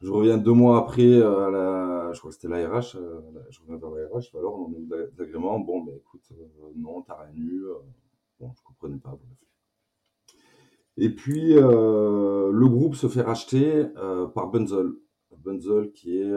Je 0.00 0.12
reviens 0.12 0.38
deux 0.38 0.52
mois 0.52 0.78
après 0.78 1.02
euh, 1.02 1.46
à 1.46 1.50
la, 1.50 2.12
je 2.12 2.20
crois 2.20 2.30
que 2.30 2.36
c'était 2.36 2.48
l'ARH, 2.48 2.94
euh, 2.94 3.20
je 3.50 3.60
reviens 3.60 3.76
vers 3.76 3.90
l'ARH, 3.90 4.30
alors 4.36 4.60
on 4.60 4.72
a 4.72 4.78
eu 4.78 5.10
l'agrément, 5.18 5.58
bon, 5.58 5.82
ben 5.82 5.94
écoute, 5.96 6.22
euh, 6.32 6.70
non, 6.76 7.02
t'as 7.02 7.16
rien 7.16 7.34
eu, 7.34 7.64
bon, 8.38 8.52
je 8.56 8.62
comprenais 8.62 8.98
pas, 8.98 9.18
Et 10.98 11.10
puis, 11.12 11.54
le 11.54 12.66
groupe 12.66 12.94
se 12.94 13.08
fait 13.08 13.22
racheter 13.22 13.86
par 14.34 14.48
Bunzel. 14.50 14.92
Bunzel 15.48 15.92
qui 15.92 16.18
est, 16.18 16.32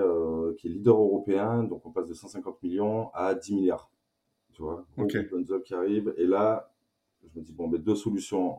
qui 0.58 0.68
est 0.68 0.72
leader 0.72 0.98
européen, 0.98 1.64
donc 1.64 1.86
on 1.86 1.92
passe 1.92 2.08
de 2.08 2.14
150 2.14 2.62
millions 2.64 3.10
à 3.14 3.34
10 3.36 3.56
milliards. 3.56 3.90
Tu 4.54 4.62
vois, 4.62 4.86
okay. 4.98 5.24
Bunzel 5.24 5.62
qui 5.64 5.74
arrive, 5.74 6.14
et 6.18 6.26
là, 6.26 6.72
je 7.24 7.40
me 7.40 7.44
dis, 7.44 7.54
bon, 7.54 7.68
ben, 7.68 7.82
deux 7.82 7.96
solutions. 7.96 8.58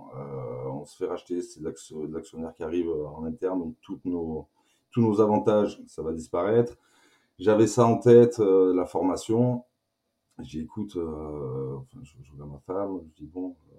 on 0.66 0.84
se 0.84 0.96
fait 0.96 1.06
racheter, 1.06 1.40
c'est 1.42 1.60
l'actionnaire 1.62 2.54
qui 2.54 2.62
arrive 2.62 2.90
en 2.90 3.24
interne, 3.24 3.58
donc 3.58 3.74
toutes 3.82 4.04
nos, 4.04 4.48
tous 4.92 5.00
nos 5.00 5.20
avantages, 5.20 5.82
ça 5.86 6.02
va 6.02 6.12
disparaître. 6.12 6.76
J'avais 7.38 7.66
ça 7.66 7.84
en 7.86 7.98
tête, 7.98 8.38
euh, 8.38 8.74
la 8.74 8.84
formation. 8.84 9.64
J'écoute, 10.38 10.96
euh, 10.96 11.76
enfin, 11.76 12.00
je, 12.02 12.12
je, 12.22 12.32
regarde 12.32 12.50
ma 12.50 12.58
femme, 12.60 13.00
je 13.02 13.22
dis 13.22 13.26
bon, 13.26 13.56
euh, 13.72 13.76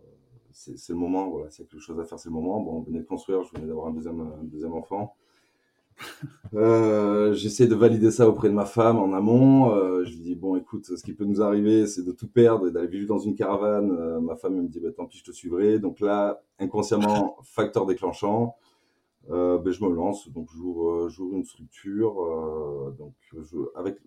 c'est 0.51 0.89
le 0.89 0.95
moment, 0.95 1.29
voilà, 1.29 1.49
s'il 1.49 1.63
y 1.63 1.67
a 1.67 1.71
quelque 1.71 1.81
chose 1.81 1.99
à 1.99 2.05
faire, 2.05 2.19
c'est 2.19 2.29
le 2.29 2.35
moment. 2.35 2.59
Bon, 2.61 2.77
on 2.77 2.81
venait 2.81 2.99
de 2.99 3.05
construire, 3.05 3.43
je 3.43 3.51
venais 3.55 3.67
d'avoir 3.67 3.87
un 3.87 3.91
deuxième, 3.91 4.19
un 4.19 4.43
deuxième 4.43 4.73
enfant. 4.73 5.15
Euh, 6.53 7.33
J'essaie 7.33 7.65
de 7.67 7.75
valider 7.75 8.11
ça 8.11 8.29
auprès 8.29 8.49
de 8.49 8.53
ma 8.53 8.65
femme 8.65 8.97
en 8.97 9.13
amont. 9.13 9.73
Euh, 9.73 10.03
je 10.05 10.11
lui 10.11 10.19
dis 10.19 10.35
bon, 10.35 10.55
écoute, 10.55 10.85
ce 10.85 11.03
qui 11.03 11.13
peut 11.13 11.25
nous 11.25 11.41
arriver, 11.41 11.87
c'est 11.87 12.03
de 12.03 12.11
tout 12.11 12.27
perdre 12.27 12.67
et 12.67 12.71
d'aller 12.71 12.87
vivre 12.87 13.07
dans 13.07 13.19
une 13.19 13.35
caravane. 13.35 13.91
Euh, 13.91 14.19
ma 14.19 14.35
femme 14.35 14.55
me 14.55 14.67
dit 14.67 14.79
bah, 14.79 14.91
tant 14.95 15.05
pis, 15.05 15.17
je 15.17 15.23
te 15.23 15.31
suivrai. 15.31 15.79
Donc 15.79 15.99
là, 15.99 16.43
inconsciemment, 16.59 17.37
facteur 17.43 17.85
déclenchant. 17.85 18.55
Ben, 19.29 19.71
je 19.71 19.83
me 19.83 19.89
lance, 19.89 20.29
donc 20.29 20.49
j'ouvre, 20.53 21.07
j'ouvre 21.07 21.35
une 21.37 21.45
structure. 21.45 22.13
Donc 22.97 23.13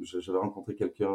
j'avais 0.03 0.39
rencontré 0.39 0.75
quelqu'un, 0.75 1.11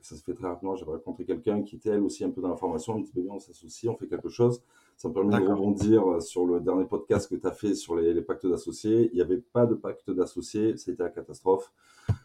ça 0.00 0.16
se 0.16 0.22
fait 0.22 0.34
très 0.34 0.46
rapidement, 0.46 0.74
j'avais 0.74 0.92
rencontré 0.92 1.24
quelqu'un 1.24 1.62
qui 1.62 1.76
était 1.76 1.90
elle 1.90 2.02
aussi 2.02 2.24
un 2.24 2.30
peu 2.30 2.40
dans 2.40 2.48
la 2.48 2.56
formation, 2.56 2.94
elle 2.94 3.00
me 3.00 3.04
dit, 3.04 3.12
ben, 3.14 3.26
on 3.30 3.38
s'associe, 3.38 3.92
on 3.92 3.96
fait 3.96 4.08
quelque 4.08 4.30
chose. 4.30 4.62
Ça 4.98 5.08
me 5.08 5.14
permet 5.14 5.38
de 5.38 5.46
rebondir 5.46 6.20
sur 6.20 6.44
le 6.44 6.58
dernier 6.58 6.84
podcast 6.84 7.30
que 7.30 7.36
tu 7.36 7.46
as 7.46 7.52
fait 7.52 7.76
sur 7.76 7.94
les, 7.94 8.20
pactes 8.20 8.48
d'associés. 8.48 9.08
Il 9.12 9.14
n'y 9.14 9.22
avait 9.22 9.38
pas 9.38 9.64
de 9.64 9.76
pacte 9.76 10.10
d'associés, 10.10 10.76
c'était 10.76 11.04
la 11.04 11.08
catastrophe. 11.08 11.72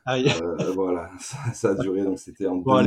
Euh, 0.08 0.72
voilà, 0.74 1.12
ça, 1.54 1.70
a 1.70 1.76
duré, 1.76 2.02
donc 2.02 2.18
c'était 2.18 2.48
en 2.48 2.56
bon, 2.56 2.84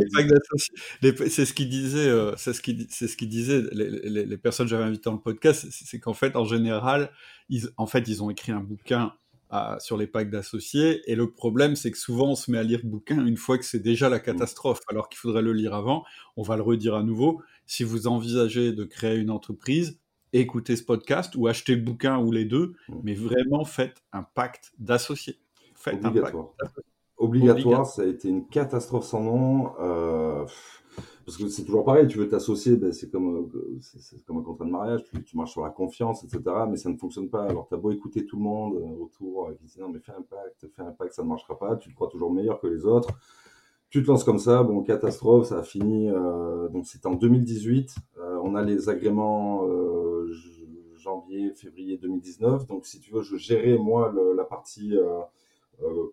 c'est 1.01 1.45
ce 1.45 1.53
qu'il 1.53 1.69
disait, 1.69 2.09
euh, 2.09 2.35
c'est 2.37 2.53
ce 2.53 2.61
qui 2.61 2.89
c'est 2.91 3.07
ce 3.07 3.17
qu'il 3.17 3.29
disait, 3.29 3.63
les, 3.71 4.27
les, 4.27 4.37
personnes 4.39 4.67
que 4.67 4.71
j'avais 4.71 4.83
invitées 4.83 5.05
dans 5.05 5.13
le 5.13 5.21
podcast, 5.21 5.67
c'est 5.71 6.01
qu'en 6.01 6.15
fait, 6.15 6.35
en 6.35 6.45
général, 6.45 7.11
ils, 7.49 7.69
en 7.77 7.87
fait, 7.87 8.09
ils 8.09 8.25
ont 8.25 8.31
écrit 8.31 8.51
un 8.51 8.61
bouquin 8.61 9.13
sur 9.79 9.97
les 9.97 10.07
packs 10.07 10.31
d'associés. 10.31 11.03
Et 11.11 11.15
le 11.15 11.31
problème, 11.31 11.77
c'est 11.77 11.91
que 11.91 11.99
souvent, 11.99 12.31
on 12.31 12.35
se 12.35 12.51
met 12.51 12.59
à 12.59 12.63
lire 12.63 12.81
le 12.83 12.89
bouquin 12.89 13.25
une 13.25 13.37
fois 13.37 13.59
que 13.59 13.65
c'est 13.65 13.83
déjà 13.83 14.09
la 14.09 14.21
catastrophe, 14.21 14.81
alors 14.89 15.09
qu'il 15.09 15.19
faudrait 15.19 15.43
le 15.43 15.53
lire 15.53 15.75
avant. 15.75 16.05
On 16.37 16.43
va 16.43 16.57
le 16.57 16.63
redire 16.63 16.95
à 16.95 17.03
nouveau. 17.03 17.43
Si 17.67 17.85
vous 17.85 18.07
envisagez 18.07 18.73
de 18.73 18.85
créer 18.85 19.17
une 19.17 19.31
entreprise, 19.31 19.99
écoutez 20.33 20.77
ce 20.77 20.85
podcast 20.85 21.35
ou 21.37 21.47
achetez 21.47 21.75
le 21.75 21.83
bouquin 21.83 22.19
ou 22.19 22.33
les 22.33 22.45
deux, 22.45 22.75
mmh. 22.89 22.95
mais 23.03 23.15
vraiment 23.15 23.65
faites 23.65 24.03
un 24.13 24.23
pacte 24.23 24.73
d'associés. 24.79 25.39
Faites 25.75 26.05
Obligatoire. 26.05 26.53
un 26.61 26.65
pacte. 26.65 26.81
Obligatoire, 27.19 27.87
ça 27.87 28.03
a 28.03 28.07
été 28.07 28.29
une 28.29 28.47
catastrophe 28.47 29.07
sans 29.07 29.23
nom. 29.23 29.73
Euh, 29.81 30.45
parce 31.27 31.39
que 31.39 31.49
c'est 31.49 31.65
toujours 31.65 31.85
pareil, 31.85 32.07
tu 32.07 32.19
veux 32.19 32.29
t'associer, 32.29 32.77
ben 32.77 32.93
c'est 32.93 33.11
comme, 33.11 33.51
euh, 33.53 33.79
c'est 33.81 34.25
comme 34.25 34.39
un 34.39 34.43
contrat 34.43 34.65
de 34.65 34.71
mariage, 34.71 35.01
tu, 35.25 35.37
marches 35.37 35.51
sur 35.51 35.65
la 35.65 35.71
confiance, 35.71 36.23
etc. 36.23 36.41
Mais 36.71 36.77
ça 36.77 36.89
ne 36.89 36.97
fonctionne 36.97 37.29
pas. 37.29 37.43
Alors, 37.43 37.67
tu 37.67 37.75
as 37.75 37.79
beau 37.79 37.91
écouter 37.91 38.25
tout 38.25 38.37
le 38.37 38.45
monde 38.45 38.77
euh, 38.77 39.03
autour 39.03 39.51
qui 39.59 39.65
dit 39.65 39.81
non, 39.81 39.89
mais 39.89 39.99
fais 39.99 40.13
un 40.13 40.23
pacte, 40.23 40.69
fais 40.73 40.83
un 40.83 40.93
pacte, 40.93 41.15
ça 41.15 41.25
ne 41.25 41.29
marchera 41.29 41.59
pas, 41.59 41.75
tu 41.75 41.91
te 41.91 41.95
crois 41.97 42.07
toujours 42.07 42.33
meilleur 42.33 42.61
que 42.61 42.69
les 42.69 42.87
autres. 42.87 43.09
Tu 43.91 44.05
te 44.05 44.09
lances 44.09 44.23
comme 44.23 44.39
ça, 44.39 44.63
bon, 44.63 44.85
catastrophe, 44.85 45.49
ça 45.49 45.59
a 45.59 45.63
fini. 45.65 46.09
Euh, 46.09 46.69
donc, 46.69 46.87
c'était 46.87 47.09
en 47.09 47.15
2018. 47.15 47.97
on 48.45 48.55
a 48.55 48.63
les 48.63 48.89
agréments 48.89 49.67
janvier, 50.97 51.53
février 51.55 51.97
2019. 51.97 52.69
Donc, 52.69 52.87
si 52.87 53.01
tu 53.01 53.13
veux, 53.13 53.23
je 53.23 53.37
gérais 53.37 53.77
moi 53.79 54.15
la 54.37 54.45
partie 54.45 54.97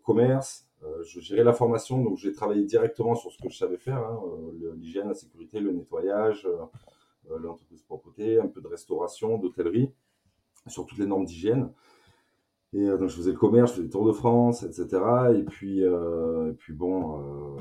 commerce, 0.03 0.67
euh, 0.71 0.72
je 1.03 1.19
gérais 1.19 1.43
la 1.43 1.53
formation, 1.53 2.03
donc 2.03 2.17
j'ai 2.17 2.33
travaillé 2.33 2.63
directement 2.63 3.15
sur 3.15 3.31
ce 3.31 3.41
que 3.41 3.49
je 3.49 3.57
savais 3.57 3.77
faire, 3.77 3.97
hein, 3.97 4.21
euh, 4.25 4.73
l'hygiène, 4.75 5.07
la 5.07 5.13
sécurité, 5.13 5.59
le 5.59 5.71
nettoyage, 5.71 6.47
euh, 6.47 7.37
l'entreprise 7.39 7.81
propreté, 7.83 8.39
un 8.39 8.47
peu 8.47 8.61
de 8.61 8.67
restauration, 8.67 9.37
d'hôtellerie, 9.37 9.91
sur 10.67 10.85
toutes 10.85 10.97
les 10.97 11.05
normes 11.05 11.25
d'hygiène. 11.25 11.71
Et 12.73 12.87
donc, 12.87 13.07
je 13.07 13.15
faisais 13.15 13.31
le 13.31 13.37
commerce, 13.37 13.71
je 13.71 13.75
faisais 13.75 13.83
le 13.85 13.91
Tour 13.91 14.07
de 14.07 14.13
France, 14.13 14.63
etc. 14.63 14.99
Et 15.35 15.43
puis, 15.43 15.81
et 15.81 16.53
puis 16.57 16.73
bon, 16.73 17.57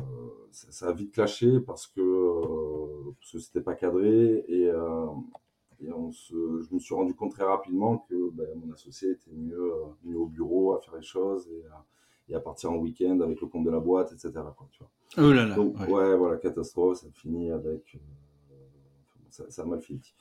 ça, 0.51 0.89
a 0.89 0.93
vite 0.93 1.13
clashé 1.13 1.61
parce 1.61 1.87
que, 1.87 3.13
parce 3.21 3.33
que 3.33 3.39
c'était 3.39 3.61
pas 3.61 3.75
cadré. 3.75 4.43
Et, 4.49 4.71
je 5.81 6.75
me 6.75 6.79
suis 6.79 6.95
rendu 6.95 7.15
compte 7.15 7.33
très 7.33 7.45
rapidement 7.45 7.99
que 8.09 8.31
ben, 8.31 8.49
mon 8.57 8.73
associé 8.73 9.11
était 9.11 9.35
mieux, 9.35 9.73
mieux 10.05 10.17
au 10.17 10.27
bureau 10.27 10.75
à 10.75 10.81
faire 10.81 10.97
les 10.97 11.03
choses. 11.03 11.47
Et 12.29 12.35
à 12.35 12.41
partir 12.41 12.71
en 12.71 12.77
week-end 12.77 13.21
avec 13.21 13.41
le 13.41 13.47
compte 13.47 13.65
de 13.65 13.71
la 13.71 13.81
boîte, 13.81 14.13
etc. 14.13 14.31
Quoi, 14.57 14.69
tu 14.71 14.81
vois. 14.81 14.91
Oh 15.19 15.33
là 15.33 15.47
là. 15.47 15.55
Donc, 15.55 15.79
ouais. 15.79 16.17
voilà, 16.17 16.37
catastrophe, 16.37 16.99
ça 16.99 17.07
finit 17.13 17.51
avec. 17.51 17.97
Euh, 17.97 17.99
ça, 19.31 19.45
ça, 19.51 19.63
a 19.63 19.65
mal 19.65 19.81
fini. 19.81 20.15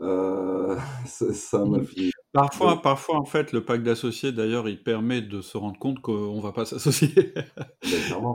Euh, 0.00 0.76
ça, 1.06 1.60
a 1.60 1.64
mal 1.64 1.84
fini. 1.84 2.10
Parfois, 2.32 2.80
parfois, 2.80 3.16
en 3.16 3.24
fait, 3.24 3.52
le 3.52 3.64
pacte 3.64 3.84
d'associés, 3.84 4.32
d'ailleurs, 4.32 4.68
il 4.68 4.82
permet 4.82 5.20
de 5.20 5.40
se 5.42 5.56
rendre 5.58 5.78
compte 5.78 6.00
qu'on 6.00 6.36
ne 6.36 6.42
va 6.42 6.52
pas 6.52 6.64
s'associer. 6.64 7.34
Ben, 7.34 8.34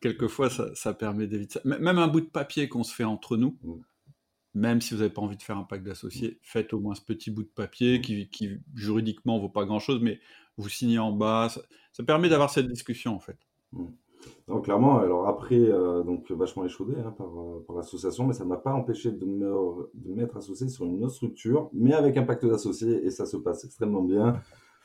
Quelquefois, 0.00 0.50
ça, 0.50 0.74
ça 0.74 0.94
permet 0.94 1.26
d'éviter 1.26 1.54
ça. 1.54 1.60
Même 1.64 1.98
un 1.98 2.08
bout 2.08 2.20
de 2.20 2.26
papier 2.26 2.68
qu'on 2.68 2.84
se 2.84 2.94
fait 2.94 3.04
entre 3.04 3.36
nous, 3.36 3.58
mm. 3.62 3.80
même 4.54 4.80
si 4.80 4.94
vous 4.94 5.00
n'avez 5.00 5.12
pas 5.12 5.22
envie 5.22 5.36
de 5.36 5.42
faire 5.42 5.56
un 5.56 5.64
pacte 5.64 5.84
d'associés, 5.84 6.38
faites 6.42 6.72
au 6.74 6.80
moins 6.80 6.94
ce 6.94 7.00
petit 7.00 7.30
bout 7.30 7.42
de 7.42 7.48
papier 7.48 7.98
mm. 7.98 8.02
qui, 8.02 8.28
qui 8.28 8.58
juridiquement 8.74 9.38
vaut 9.38 9.48
pas 9.48 9.64
grand-chose, 9.64 10.00
mais 10.02 10.20
vous 10.56 10.68
signez 10.68 10.98
en 10.98 11.12
bas. 11.12 11.48
Ça, 11.92 12.04
permet 12.04 12.28
d'avoir 12.28 12.50
cette 12.50 12.68
discussion, 12.68 13.14
en 13.14 13.20
fait. 13.20 13.38
Donc, 14.48 14.64
clairement, 14.64 14.98
alors 14.98 15.28
après, 15.28 15.58
euh, 15.58 16.02
donc 16.02 16.30
vachement 16.30 16.64
échaudé 16.64 16.94
hein, 16.98 17.14
par, 17.16 17.28
euh, 17.28 17.64
par 17.66 17.76
l'association, 17.76 18.26
mais 18.26 18.32
ça 18.32 18.44
ne 18.44 18.48
m'a 18.48 18.56
pas 18.56 18.72
empêché 18.72 19.10
de 19.10 19.24
me, 19.24 19.90
de 19.94 20.14
m'être 20.14 20.36
associé 20.36 20.68
sur 20.68 20.84
une 20.84 21.04
autre 21.04 21.14
structure, 21.14 21.68
mais 21.72 21.92
avec 21.92 22.16
un 22.16 22.22
pacte 22.22 22.46
d'associés, 22.46 23.04
et 23.04 23.10
ça 23.10 23.26
se 23.26 23.36
passe 23.36 23.64
extrêmement 23.64 24.02
bien. 24.02 24.40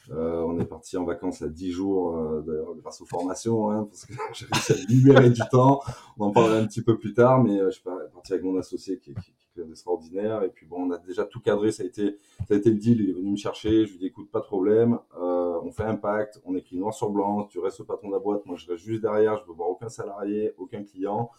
Euh, 0.09 0.41
on 0.41 0.59
est 0.59 0.65
parti 0.65 0.97
en 0.97 1.05
vacances 1.05 1.43
à 1.43 1.47
10 1.47 1.71
jours, 1.71 2.41
d'ailleurs, 2.43 2.75
grâce 2.75 3.01
aux 3.01 3.05
formations, 3.05 3.69
hein, 3.71 3.85
parce 3.85 4.05
que 4.05 4.13
j'ai 4.33 4.47
réussi 4.51 4.73
à 4.73 4.91
libérer 4.91 5.29
du 5.29 5.41
temps. 5.51 5.81
On 6.17 6.25
en 6.25 6.31
parlera 6.31 6.57
un 6.57 6.65
petit 6.65 6.81
peu 6.81 6.97
plus 6.97 7.13
tard, 7.13 7.43
mais 7.43 7.59
je 7.65 7.69
suis 7.71 7.83
parti 7.83 8.33
avec 8.33 8.43
mon 8.43 8.57
associé 8.57 8.97
qui, 8.99 9.13
qui, 9.13 9.33
est 9.59 9.69
extraordinaire. 9.69 10.43
Et 10.43 10.49
puis 10.49 10.65
bon, 10.65 10.87
on 10.87 10.91
a 10.91 10.97
déjà 10.97 11.25
tout 11.25 11.39
cadré, 11.39 11.71
ça 11.71 11.83
a 11.83 11.85
été, 11.85 12.17
ça 12.47 12.53
a 12.53 12.57
été 12.57 12.69
le 12.69 12.77
deal. 12.77 13.01
Il 13.01 13.09
est 13.09 13.13
venu 13.13 13.31
me 13.31 13.35
chercher, 13.35 13.85
je 13.85 13.91
lui 13.91 13.95
ai 13.95 13.99
dit 13.99 14.05
écoute, 14.07 14.29
pas 14.31 14.39
de 14.39 14.45
problème, 14.45 14.99
euh, 15.19 15.59
on 15.63 15.71
fait 15.71 15.83
un 15.83 15.95
pacte, 15.95 16.41
on 16.45 16.55
écrit 16.55 16.77
noir 16.77 16.93
sur 16.93 17.09
blanc, 17.09 17.45
tu 17.45 17.59
restes 17.59 17.79
au 17.81 17.85
patron 17.85 18.07
de 18.07 18.13
la 18.13 18.19
boîte, 18.19 18.45
moi 18.45 18.55
je 18.55 18.67
reste 18.67 18.83
juste 18.83 19.01
derrière, 19.01 19.37
je 19.37 19.45
veux 19.45 19.53
voir 19.53 19.69
aucun 19.69 19.89
salarié, 19.89 20.53
aucun 20.57 20.83
client. 20.83 21.29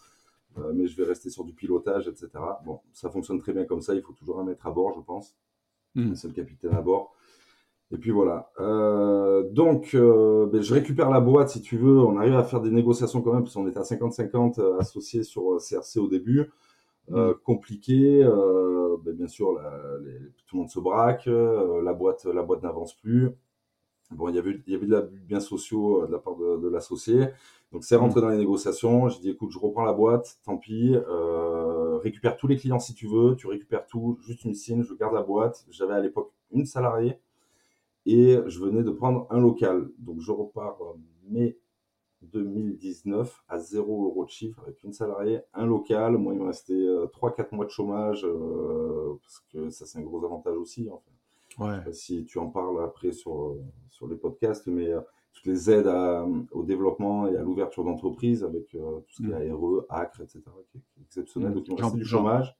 mais 0.73 0.85
je 0.87 0.95
vais 0.95 1.07
rester 1.07 1.29
sur 1.29 1.43
du 1.43 1.53
pilotage, 1.53 2.07
etc. 2.07 2.29
Bon, 2.65 2.79
ça 2.93 3.09
fonctionne 3.09 3.39
très 3.39 3.53
bien 3.53 3.65
comme 3.65 3.81
ça. 3.81 3.95
Il 3.95 4.01
faut 4.01 4.13
toujours 4.13 4.39
un 4.39 4.43
maître 4.43 4.67
à 4.67 4.71
bord, 4.71 4.93
je 4.93 5.01
pense. 5.01 5.35
Mmh. 5.95 6.15
C'est 6.15 6.27
le 6.27 6.33
capitaine 6.33 6.73
à 6.73 6.81
bord. 6.81 7.15
Et 7.93 7.97
puis 7.97 8.09
voilà. 8.09 8.49
Euh, 8.59 9.43
donc, 9.51 9.91
euh, 9.93 10.47
ben, 10.47 10.61
je 10.61 10.73
récupère 10.73 11.11
la 11.11 11.19
boîte 11.19 11.49
si 11.49 11.61
tu 11.61 11.77
veux. 11.77 11.99
On 11.99 12.17
arrive 12.17 12.35
à 12.35 12.43
faire 12.43 12.59
des 12.59 12.71
négociations 12.71 13.21
quand 13.21 13.33
même, 13.33 13.43
parce 13.43 13.53
qu'on 13.53 13.67
était 13.67 13.77
à 13.77 13.83
50-50 13.83 14.59
euh, 14.59 14.79
associés 14.79 15.23
sur 15.23 15.57
CRC 15.57 15.99
au 15.99 16.07
début. 16.07 16.49
Mm. 17.09 17.31
compliqué. 17.43 18.23
Ben, 19.03 19.13
bien 19.13 19.27
sûr, 19.27 19.59
tout 20.47 20.55
le 20.55 20.59
monde 20.59 20.69
se 20.69 20.79
braque. 20.79 21.25
la 21.25 21.93
boîte, 21.93 22.25
la 22.25 22.43
boîte 22.43 22.63
n'avance 22.63 22.93
plus. 22.93 23.29
Bon, 24.11 24.29
il 24.29 24.35
y 24.35 24.39
avait, 24.39 24.61
il 24.67 24.73
y 24.73 24.75
avait 24.75 24.85
de 24.85 24.91
la 24.91 25.01
biens 25.01 25.39
sociaux 25.39 26.05
de 26.05 26.11
la 26.11 26.19
part 26.19 26.35
de, 26.35 26.69
l'associé. 26.69 27.27
Donc, 27.71 27.83
c'est 27.83 27.95
rentré 27.95 28.19
mm. 28.19 28.23
dans 28.23 28.29
les 28.29 28.37
négociations. 28.37 29.09
J'ai 29.09 29.19
dit, 29.19 29.29
écoute, 29.29 29.51
je 29.51 29.59
reprends 29.59 29.83
la 29.83 29.93
boîte, 29.93 30.39
tant 30.45 30.57
pis. 30.57 30.95
récupère 32.03 32.37
tous 32.37 32.47
les 32.47 32.57
clients 32.57 32.79
si 32.79 32.93
tu 32.93 33.07
veux. 33.07 33.35
Tu 33.35 33.47
récupères 33.47 33.85
tout, 33.87 34.17
juste 34.21 34.45
une 34.45 34.53
signe, 34.53 34.83
je 34.83 34.93
garde 34.93 35.13
la 35.13 35.23
boîte. 35.23 35.65
J'avais 35.69 35.93
à 35.93 35.99
l'époque 35.99 36.31
une 36.51 36.65
salariée 36.65 37.19
et 38.05 38.37
je 38.47 38.59
venais 38.59 38.83
de 38.83 38.91
prendre 38.91 39.27
un 39.29 39.39
local. 39.39 39.89
Donc 39.99 40.19
je 40.19 40.31
repars 40.31 40.77
mai 41.29 41.57
2019 42.31 43.43
à 43.47 43.59
0 43.59 44.05
euros 44.05 44.25
de 44.25 44.29
chiffre 44.29 44.59
avec 44.63 44.83
une 44.83 44.93
salariée, 44.93 45.41
un 45.53 45.65
local. 45.65 46.17
Moi, 46.17 46.33
il 46.33 46.39
me 46.39 46.45
restait 46.45 46.73
3-4 46.73 46.73
euh, 46.73 47.43
mois 47.51 47.65
de 47.65 47.69
chômage 47.69 48.25
euh, 48.25 49.15
parce 49.21 49.43
que 49.51 49.69
ça, 49.69 49.85
c'est 49.85 49.99
un 49.99 50.03
gros 50.03 50.23
avantage 50.23 50.55
aussi. 50.55 50.89
si 51.91 52.25
tu 52.25 52.37
en 52.39 52.47
parles 52.47 52.83
après 52.83 53.11
sur, 53.11 53.55
sur 53.89 54.07
les 54.07 54.15
podcasts, 54.15 54.67
mais 54.67 54.87
euh, 54.87 55.01
toutes 55.33 55.47
les 55.47 55.71
aides 55.71 55.91
au 56.51 56.63
développement 56.63 57.27
et 57.27 57.35
à 57.35 57.41
l'ouverture 57.41 57.83
d'entreprise 57.83 58.43
avec 58.43 58.69
tout 58.69 59.03
ce 59.09 59.23
qui 59.23 59.31
est 59.31 59.49
mm. 59.49 59.81
ARE, 59.89 60.01
ACRE, 60.01 60.21
etc., 60.21 60.41
qui 60.71 60.77
est, 60.77 61.03
exceptionnel. 61.03 61.51
Mm. 61.51 61.55
Donc, 61.55 61.67
il 61.67 61.73
me 61.75 61.81
restait 61.81 61.97
du 61.97 62.05
chômage. 62.05 62.55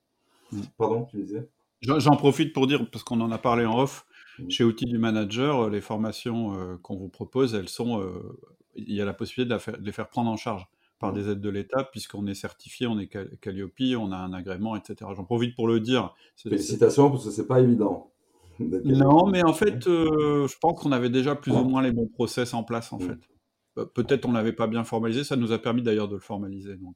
Mm. 0.52 0.62
Pardon, 0.78 1.06
tu 1.06 1.18
disais? 1.18 1.48
J'en 1.82 2.16
profite 2.16 2.54
pour 2.54 2.66
dire, 2.66 2.90
parce 2.90 3.04
qu'on 3.04 3.20
en 3.22 3.32
a 3.32 3.38
parlé 3.38 3.66
en 3.66 3.80
off. 3.80 4.06
Chez 4.50 4.64
Outils 4.64 4.86
du 4.86 4.98
Manager, 4.98 5.70
les 5.70 5.82
formations 5.82 6.56
euh, 6.56 6.78
qu'on 6.78 6.96
vous 6.96 7.10
propose, 7.10 7.54
elles 7.54 7.70
sont, 7.70 8.02
euh, 8.02 8.40
il 8.76 8.94
y 8.94 9.02
a 9.02 9.06
la 9.06 9.14
possibilité 9.14 9.56
de, 9.56 9.78
les 9.84 9.92
faire 9.92 10.10
prendre 10.10 10.30
en 10.30 10.38
charge 10.38 10.68
par 11.00 11.12
mmh. 11.12 11.16
des 11.16 11.30
aides 11.30 11.42
de 11.42 11.50
l'État, 11.50 11.84
puisqu'on 11.84 12.28
est 12.28 12.34
certifié, 12.34 12.88
on 12.88 13.00
est 13.00 13.08
Calliope, 13.42 13.74
on 13.98 14.12
a 14.12 14.18
un 14.18 14.34
agrément, 14.34 14.76
etc. 14.76 15.10
J'en 15.16 15.24
profite 15.24 15.56
pour 15.56 15.68
le 15.68 15.80
dire. 15.80 16.14
Félicitations, 16.38 17.10
parce 17.12 17.26
que 17.26 17.32
c'est 17.32 17.48
pas 17.48 17.60
évident. 17.60 18.10
Non, 18.60 19.26
mais 19.26 19.44
en 19.44 19.52
fait, 19.52 19.88
euh, 19.88 20.48
je 20.48 20.56
pense 20.60 20.80
qu'on 20.80 20.92
avait 20.92 21.10
déjà 21.10 21.36
plus 21.36 21.52
ou 21.52 21.64
moins 21.64 21.82
les 21.82 21.92
bons 21.92 22.06
process 22.06 22.54
en 22.54 22.64
place, 22.64 22.94
en 22.94 23.00
mmh. 23.00 23.02
fait. 23.02 23.86
Peut-être 23.96 24.28
on 24.28 24.32
l'avait 24.32 24.54
pas 24.54 24.68
bien 24.68 24.84
formalisé, 24.84 25.24
ça 25.24 25.36
nous 25.36 25.52
a 25.52 25.58
permis 25.58 25.82
d'ailleurs 25.82 26.08
de 26.08 26.14
le 26.14 26.22
formaliser. 26.22 26.76
Donc, 26.76 26.96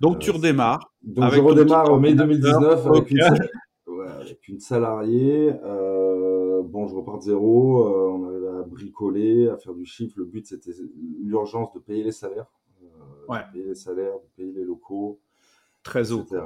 donc 0.00 0.18
tu 0.18 0.32
redémarres. 0.32 0.92
Donc 1.02 1.32
je 1.32 1.40
redémarre 1.40 1.92
en 1.92 2.00
mai 2.00 2.14
2019 2.14 2.86
avec 2.86 3.10
une, 3.12 3.22
avec 3.22 4.48
une 4.48 4.60
salariée. 4.60 5.52
Euh, 5.64 6.62
bon, 6.64 6.88
je 6.88 6.94
repars 6.94 7.18
de 7.18 7.24
zéro. 7.24 7.86
Euh, 7.86 8.10
on 8.10 8.28
avait 8.28 8.40
bricoler, 8.70 9.48
à 9.48 9.56
faire 9.56 9.74
du 9.74 9.84
chiffre. 9.84 10.14
Le 10.18 10.24
but, 10.24 10.46
c'était 10.46 10.72
l'urgence 11.20 11.72
de 11.74 11.78
payer 11.80 12.04
les 12.04 12.12
salaires. 12.12 12.50
Euh, 12.82 13.36
de 13.38 13.52
payer 13.52 13.64
les 13.64 13.74
salaires, 13.74 14.14
de 14.14 14.28
payer 14.36 14.52
les 14.52 14.64
locaux. 14.64 15.20
Très 15.82 16.12
haut. 16.12 16.22
Etc. 16.22 16.40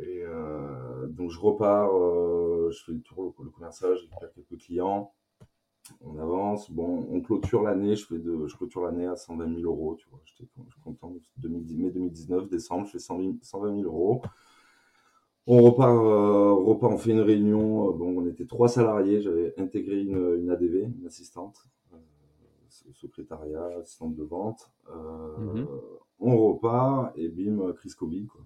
Et 0.00 0.24
donc, 1.08 1.30
je 1.30 1.38
repars, 1.38 1.90
je 2.70 2.84
fais 2.84 2.92
le 2.92 3.00
tour, 3.00 3.34
le, 3.38 3.50
commerçage, 3.50 3.98
je 3.98 4.02
récupère 4.04 4.32
quelques 4.32 4.60
clients. 4.60 5.12
On 6.00 6.18
avance. 6.18 6.70
Bon, 6.70 7.06
on 7.10 7.20
clôture 7.20 7.62
l'année. 7.62 7.96
Je 7.96 8.06
fais 8.06 8.18
de, 8.18 8.46
je 8.46 8.56
clôture 8.56 8.84
l'année 8.84 9.06
à 9.06 9.16
120 9.16 9.54
000 9.56 9.60
euros. 9.62 9.96
Tu 9.96 10.08
vois, 10.10 10.20
j'étais 10.24 10.50
content. 10.82 11.10
mai 11.10 11.90
2019, 11.90 12.48
décembre, 12.48 12.86
je 12.86 12.92
fais 12.92 12.98
120 12.98 13.36
000 13.42 13.82
euros. 13.84 14.22
On 15.48 15.62
repart, 15.62 15.90
euh, 15.90 16.52
repart, 16.54 16.92
on 16.92 16.98
fait 16.98 17.12
une 17.12 17.20
réunion. 17.20 17.90
Euh, 17.90 17.92
bon, 17.92 18.20
on 18.20 18.26
était 18.26 18.46
trois 18.46 18.68
salariés. 18.68 19.20
J'avais 19.20 19.54
intégré 19.58 20.00
une, 20.00 20.40
une, 20.40 20.50
ADV, 20.50 20.90
une 20.98 21.06
assistante, 21.06 21.56
euh, 21.92 21.96
secrétariat, 22.92 23.64
assistante 23.80 24.16
de 24.16 24.24
vente. 24.24 24.72
Euh, 24.90 25.38
mhm. 25.38 25.66
On 26.18 26.36
repart 26.36 27.12
et 27.16 27.28
bim, 27.28 27.72
crise 27.74 27.94
Covid. 27.94 28.26
Quoi. 28.26 28.40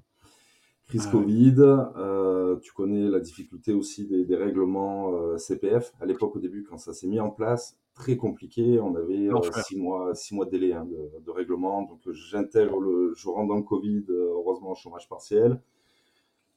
Crise 0.88 1.04
ah 1.09 1.12
Covid. 1.12 1.54
Euh, 1.59 2.57
tu 2.61 2.73
connais 2.73 3.09
la 3.09 3.21
difficulté 3.21 3.73
aussi 3.73 4.07
des, 4.07 4.26
des 4.26 4.37
règlements 4.37 5.38
CPF. 5.38 5.95
À 6.00 6.07
l'époque, 6.07 6.37
au 6.37 6.40
début, 6.40 6.64
quand 6.64 6.76
ça 6.76 6.92
s'est 6.92 7.07
mis 7.07 7.21
en 7.21 7.30
place, 7.30 7.78
très 7.95 8.19
compliqué. 8.19 8.78
On 8.78 8.95
avait 8.95 9.30
six 9.62 9.78
mois, 9.78 10.14
six 10.14 10.35
mois 10.35 10.45
de 10.45 10.50
délai 10.50 10.75
hein, 10.75 10.85
de, 10.85 11.25
de, 11.25 11.30
règlement. 11.30 11.83
Donc, 11.83 12.00
j'intègre 12.11 12.78
le, 12.78 13.14
je 13.14 13.26
rentre 13.28 13.49
dans 13.49 13.57
le 13.57 13.62
Covid, 13.62 14.04
heureusement, 14.11 14.75
chômage 14.75 15.09
partiel 15.09 15.62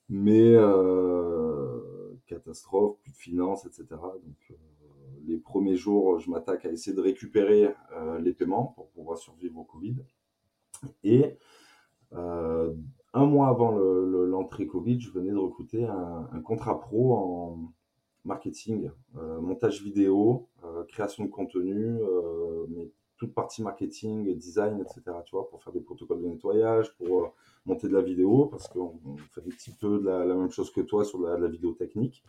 mais 0.09 0.53
euh, 0.55 1.79
catastrophe, 2.27 2.97
plus 3.01 3.11
de 3.11 3.17
finances, 3.17 3.65
etc. 3.65 3.85
Donc, 3.89 4.51
euh, 4.51 4.55
les 5.25 5.37
premiers 5.37 5.75
jours, 5.75 6.19
je 6.19 6.29
m'attaque 6.29 6.65
à 6.65 6.71
essayer 6.71 6.95
de 6.95 7.01
récupérer 7.01 7.73
euh, 7.95 8.19
les 8.19 8.33
paiements 8.33 8.73
pour 8.75 8.89
pouvoir 8.89 9.17
survivre 9.17 9.57
au 9.59 9.63
Covid. 9.63 9.95
Et 11.03 11.37
un 12.11 13.25
mois 13.25 13.47
avant 13.47 13.71
l'entrée 13.71 14.67
Covid, 14.67 14.99
je 14.99 15.09
venais 15.09 15.31
de 15.31 15.37
recruter 15.37 15.83
un, 15.85 16.29
un 16.31 16.41
contrat 16.41 16.79
pro 16.79 17.15
en 17.15 17.73
marketing, 18.23 18.91
montage 19.13 19.81
vidéo, 19.81 20.47
création 20.89 21.25
de 21.25 21.29
contenu, 21.31 21.97
mais 22.69 22.91
toute 23.17 23.33
partie 23.33 23.61
marketing, 23.61 24.35
design, 24.37 24.81
etc. 24.81 25.17
Tu 25.25 25.35
vois, 25.35 25.49
pour 25.49 25.63
faire 25.63 25.73
des 25.73 25.81
protocoles 25.81 26.21
de 26.21 26.27
nettoyage, 26.27 26.93
pour 26.95 27.23
euh, 27.23 27.27
monter 27.65 27.87
de 27.87 27.93
la 27.93 28.01
vidéo, 28.01 28.45
parce 28.45 28.67
qu'on 28.67 28.99
fait 29.31 29.41
un 29.41 29.49
petit 29.49 29.71
peu 29.71 29.99
de 29.99 30.05
la, 30.05 30.25
même 30.25 30.51
chose 30.51 30.71
que 30.71 30.81
toi 30.81 31.05
sur 31.05 31.19
la, 31.19 31.47
vidéo 31.47 31.73
technique. 31.73 32.23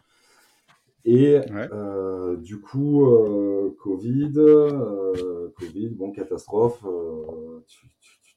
Et 1.06 1.38
euh, 1.50 2.36
du 2.36 2.60
coup, 2.60 3.06
euh, 3.06 3.76
Covid, 3.78 4.32
Covid, 5.56 5.88
bon, 5.90 6.12
catastrophe, 6.12 6.84
tu, 7.66 7.88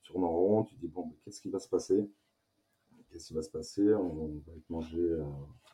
tournes 0.03 0.23
en 0.23 0.31
rond, 0.31 0.63
tu 0.63 0.75
dis, 0.75 0.87
bon, 0.87 1.13
qu'est-ce 1.23 1.41
qui 1.41 1.49
va 1.49 1.59
se 1.59 1.69
passer? 1.69 2.09
Qu'est-ce 3.09 3.27
qui 3.27 3.33
va 3.33 3.41
se 3.41 3.49
passer? 3.49 3.93
On, 3.93 4.41
va 4.45 4.53
manger 4.69 5.17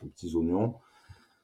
des 0.02 0.10
petits 0.10 0.36
oignons 0.36 0.76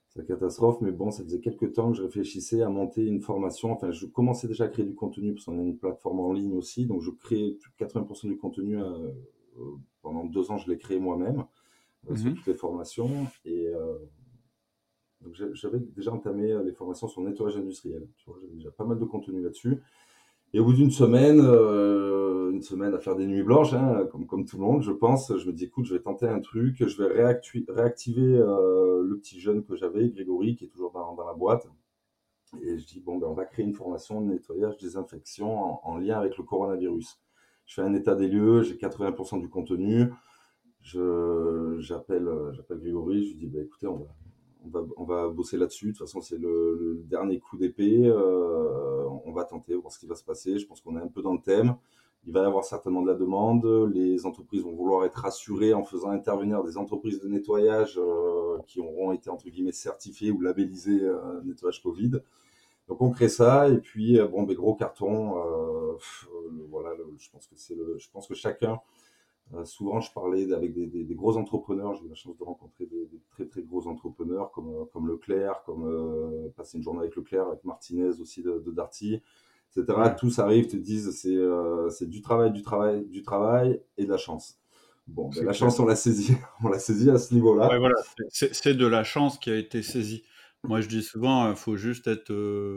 c'est 0.10 0.20
la 0.20 0.26
catastrophe, 0.26 0.82
mais 0.82 0.92
bon, 0.92 1.12
ça 1.12 1.24
faisait 1.24 1.40
quelques 1.40 1.74
temps 1.74 1.92
que 1.92 1.98
je 1.98 2.02
réfléchissais 2.02 2.64
à 2.64 2.70
monter 2.70 3.06
une 3.06 3.22
formation. 3.22 3.72
Enfin, 3.72 3.92
je 3.92 4.08
commençais 4.08 4.48
déjà 4.48 4.64
à 4.64 4.68
créer 4.68 4.86
du 4.86 4.96
contenu 4.96 5.34
parce 5.34 5.46
qu'on 5.46 5.60
a 5.60 5.62
une 5.62 5.78
plateforme 5.78 6.20
en 6.20 6.34
ligne 6.34 6.54
aussi, 6.54 6.88
donc 6.88 7.02
je 7.02 7.12
crée 7.12 7.58
80% 7.80 8.28
du 8.28 8.38
contenu. 8.38 8.82
Euh, 8.82 9.12
euh, 9.60 9.76
pendant 10.02 10.24
deux 10.24 10.50
ans, 10.50 10.58
je 10.58 10.70
l'ai 10.72 10.78
créé 10.78 10.98
moi-même 10.98 11.46
euh, 12.10 12.16
sur 12.16 12.30
mhm. 12.30 12.36
toutes 12.36 12.48
les 12.48 12.56
formations. 12.56 13.28
Et, 13.46 13.72
Donc 15.22 15.34
j'avais 15.54 15.80
déjà 15.80 16.12
entamé 16.14 16.58
les 16.64 16.72
formations 16.72 17.08
sur 17.08 17.22
le 17.22 17.30
nettoyage 17.30 17.58
industriel. 17.58 18.08
J'avais 18.26 18.54
déjà 18.54 18.72
pas 18.72 18.86
mal 18.86 18.98
de 18.98 19.06
contenu 19.06 19.42
là-dessus. 19.42 19.80
Et 20.54 20.60
au 20.60 20.66
bout 20.66 20.74
d'une 20.74 20.92
semaine, 20.92 21.40
euh, 21.42 22.52
une 22.52 22.64
semaine 22.64 22.94
à 22.94 23.00
faire 23.00 23.16
des 23.16 23.28
nuits 23.28 23.44
blanches, 23.44 23.74
hein, 23.74 24.08
comme, 24.12 24.26
comme 24.26 24.46
tout 24.46 24.58
le 24.58 24.64
monde, 24.64 24.82
je 24.82 24.92
pense, 24.92 25.36
je 25.38 25.46
me 25.46 25.54
dis, 25.54 25.66
écoute, 25.66 25.86
je 25.86 25.94
vais 25.94 26.02
tenter 26.02 26.28
un 26.28 26.40
truc, 26.40 26.88
je 26.88 27.04
vais 27.04 27.24
réactiver 27.72 28.38
euh, 28.38 29.04
le 29.04 29.18
petit 29.18 29.40
jeune 29.40 29.64
que 29.64 29.76
j'avais, 29.76 30.10
Grégory, 30.10 30.56
qui 30.56 30.66
est 30.66 30.70
toujours 30.70 30.92
dans, 30.92 31.24
la 31.24 31.34
boîte. 31.34 31.68
Et 32.64 32.80
je 32.80 32.86
dis, 32.86 33.00
bon, 33.00 33.20
ben, 33.20 33.28
on 33.28 33.34
va 33.34 33.46
créer 33.46 33.64
une 33.64 33.76
formation 33.76 34.22
de 34.22 34.32
nettoyage, 34.32 34.78
désinfection 34.78 35.64
en, 35.64 35.82
en 35.84 35.98
lien 35.98 36.18
avec 36.18 36.36
le 36.38 36.44
coronavirus. 36.44 37.20
Je 37.68 37.76
fais 37.76 37.82
un 37.82 37.94
état 37.94 38.16
des 38.16 38.28
lieux, 38.28 38.64
j'ai 38.64 38.76
80% 38.76 39.40
du 39.40 39.50
contenu. 39.50 40.12
Je, 40.82 41.76
j'appelle, 41.78 42.28
Grégory, 42.72 43.24
je 43.24 43.28
lui 43.30 43.36
dis, 43.36 43.48
ben, 43.48 43.64
écoutez, 43.64 43.86
on 43.86 43.98
va, 43.98 44.08
on 44.66 44.70
va, 44.70 44.86
on 44.98 45.04
va 45.04 45.30
bosser 45.30 45.58
là-dessus. 45.58 45.88
De 45.88 45.92
toute 45.92 46.00
façon, 46.00 46.22
c'est 46.22 46.38
le, 46.38 47.04
dernier 47.06 47.40
coup 47.40 47.58
d'épée. 47.58 48.06
Euh, 48.06 49.08
on 49.26 49.32
va 49.32 49.44
tenter, 49.44 49.76
voir 49.76 49.92
ce 49.92 50.00
qui 50.00 50.08
va 50.08 50.16
se 50.16 50.24
passer. 50.24 50.58
Je 50.60 50.68
pense 50.68 50.82
qu'on 50.82 50.98
est 50.98 51.02
un 51.02 51.08
peu 51.08 51.22
dans 51.22 51.34
le 51.34 51.42
thème. 51.42 51.76
Il 52.28 52.34
va 52.34 52.42
y 52.42 52.46
avoir 52.46 52.66
certainement 52.66 53.02
de 53.02 53.08
la 53.08 53.16
demande. 53.16 53.66
Les 53.94 54.26
entreprises 54.26 54.64
vont 54.64 54.76
vouloir 54.76 55.06
être 55.06 55.16
rassurées 55.22 55.74
en 55.74 55.84
faisant 55.84 56.10
intervenir 56.10 56.64
des 56.64 56.78
entreprises 56.78 57.22
de 57.22 57.28
nettoyage 57.28 57.98
euh, 57.98 58.58
qui 58.68 58.80
auront 58.80 59.14
été 59.14 59.30
entre 59.30 59.50
guillemets 59.50 59.72
certifiées 59.72 60.32
ou 60.32 60.42
labellisées 60.42 61.02
euh, 61.02 61.42
nettoyage 61.44 61.82
Covid. 61.82 62.20
Donc 62.90 63.02
on 63.02 63.12
crée 63.12 63.30
ça 63.30 63.70
et 63.70 63.78
puis 63.78 64.20
euh, 64.20 64.28
bon, 64.28 64.44
ben 64.44 64.56
gros 64.56 64.74
carton. 64.74 65.38
Euh, 65.38 65.98
voilà, 66.70 66.90
je 67.18 67.30
pense 67.30 67.48
que 67.48 67.56
c'est 67.56 67.76
le, 67.76 67.98
je 68.00 68.10
pense 68.12 68.28
que 68.28 68.34
chacun 68.34 68.80
souvent, 69.64 70.00
je 70.00 70.12
parlais 70.12 70.52
avec 70.54 70.74
des, 70.74 70.86
des, 70.86 71.04
des 71.04 71.16
gros 71.16 71.38
entrepreneurs. 71.38 71.96
J'ai 71.96 72.06
eu 72.06 72.10
la 72.10 72.16
chance 72.16 72.38
de 72.38 72.44
rencontrer 72.44 72.86
des, 72.86 73.06
des, 73.06 73.20
très 73.30 73.46
très 73.46 73.62
gros 73.62 73.88
entrepreneurs 73.88 74.52
comme, 74.52 74.70
euh, 74.70 74.86
comme 74.94 75.08
Leclerc, 75.08 75.64
comme 75.66 75.86
euh, 75.86 76.50
passer 76.56 76.78
une 76.78 76.84
journée 76.84 77.02
avec 77.02 77.16
Leclerc, 77.16 77.48
avec 77.48 77.64
Martinez 77.64 78.20
aussi 78.22 78.44
de, 78.44 78.60
de 78.60 78.72
Darty, 78.72 79.22
etc. 79.76 79.98
Tous 80.18 80.40
arrivent, 80.40 80.68
te 80.68 80.78
disent 80.78 81.12
c'est 81.12 81.36
euh, 81.36 81.90
du 82.02 82.22
travail, 82.22 82.52
du 82.52 82.62
travail, 82.62 83.06
du 83.06 83.24
travail 83.24 83.82
et 83.98 84.06
de 84.06 84.10
la 84.10 84.18
chance. 84.18 84.60
Bon, 85.08 85.30
ben, 85.30 85.44
la 85.44 85.54
chance, 85.54 85.80
on 85.80 85.86
l'a 85.86 85.96
saisie, 85.96 86.36
on 86.64 86.70
l'a 86.70 86.78
saisie 86.78 87.10
à 87.10 87.18
ce 87.18 87.34
niveau-là. 87.34 87.70
Ouais, 87.70 87.80
voilà. 87.80 87.96
C'est 88.30 88.74
de 88.76 88.86
la 88.86 89.04
chance 89.04 89.40
qui 89.40 89.50
a 89.50 89.56
été 89.56 89.82
saisie. 89.82 90.24
Moi, 90.66 90.82
je 90.82 90.88
dis 90.88 91.04
souvent, 91.04 91.50
il 91.50 91.56
faut 91.56 91.78
juste 91.78 92.08
être 92.08 92.34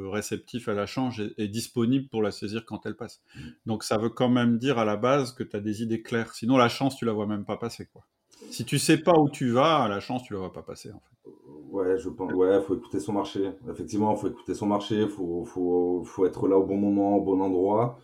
réceptif 0.08 0.68
à 0.68 0.74
la 0.74 0.86
chance 0.86 1.18
et, 1.18 1.34
et, 1.36 1.48
disponible 1.48 2.08
pour 2.08 2.22
la 2.22 2.30
saisir 2.30 2.64
quand 2.64 2.86
elle 2.86 2.94
passe. 2.94 3.20
Mmh. 3.34 3.40
Donc, 3.66 3.82
ça 3.82 3.98
veut 3.98 4.08
quand 4.08 4.28
même 4.28 4.58
dire 4.58 4.78
à 4.78 4.84
la 4.84 4.96
base 4.96 5.32
que 5.32 5.42
tu 5.42 5.56
as 5.56 5.60
des 5.60 5.82
idées 5.82 6.00
claires. 6.00 6.32
Sinon, 6.32 6.56
la 6.56 6.68
chance, 6.68 6.96
tu 6.96 7.04
la 7.04 7.12
vois 7.12 7.26
même 7.26 7.44
pas 7.44 7.56
passer. 7.56 7.86
Quoi. 7.92 8.02
Si 8.50 8.64
tu 8.64 8.78
sais 8.78 8.98
pas 8.98 9.18
où 9.18 9.28
tu 9.28 9.50
vas, 9.50 9.88
la 9.88 10.00
chance, 10.00 10.22
tu 10.22 10.32
la 10.32 10.38
vois 10.38 10.52
pas 10.52 10.62
passer. 10.62 10.92
En 10.92 11.00
fait. 11.00 11.30
Ouais, 11.70 11.98
je 11.98 12.08
pense. 12.08 12.32
Ouais, 12.32 12.60
faut 12.62 12.76
écouter 12.76 13.00
son 13.00 13.14
marché. 13.14 13.50
Effectivement, 13.70 14.14
faut 14.14 14.28
écouter 14.28 14.54
son 14.54 14.66
marché. 14.66 15.08
Faut, 15.08 15.44
faut, 15.44 16.02
faut 16.04 16.26
être 16.26 16.46
là 16.46 16.58
au 16.58 16.64
bon 16.64 16.76
moment, 16.76 17.16
au 17.16 17.22
bon 17.22 17.40
endroit. 17.40 17.98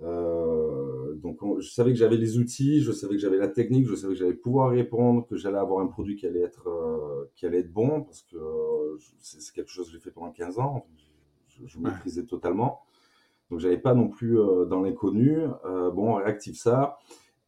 Euh, 0.00 1.14
donc, 1.14 1.42
on, 1.42 1.60
je 1.60 1.70
savais 1.70 1.92
que 1.92 1.98
j'avais 1.98 2.16
les 2.16 2.38
outils, 2.38 2.80
je 2.80 2.92
savais 2.92 3.14
que 3.14 3.20
j'avais 3.20 3.36
la 3.36 3.48
technique, 3.48 3.86
je 3.86 3.94
savais 3.94 4.14
que 4.14 4.18
j'allais 4.18 4.34
pouvoir 4.34 4.70
répondre, 4.70 5.26
que 5.26 5.36
j'allais 5.36 5.58
avoir 5.58 5.80
un 5.80 5.86
produit 5.86 6.16
qui 6.16 6.26
allait 6.26 6.40
être, 6.40 6.68
euh, 6.68 7.30
qui 7.34 7.46
allait 7.46 7.60
être 7.60 7.72
bon, 7.72 8.02
parce 8.02 8.22
que 8.22 8.36
euh, 8.36 8.96
c'est 9.18 9.52
quelque 9.52 9.70
chose 9.70 9.86
que 9.86 9.92
j'ai 9.92 10.00
fait 10.00 10.10
pendant 10.10 10.32
15 10.32 10.58
ans, 10.58 10.86
je, 11.48 11.66
je 11.66 11.78
maîtrisais 11.78 12.24
totalement. 12.24 12.80
Donc, 13.50 13.60
j'avais 13.60 13.78
pas 13.78 13.94
non 13.94 14.08
plus 14.08 14.36
dans 14.70 14.80
l'inconnu. 14.80 15.36
Bon, 15.62 16.12
on 16.12 16.14
réactive 16.14 16.56
ça. 16.56 16.98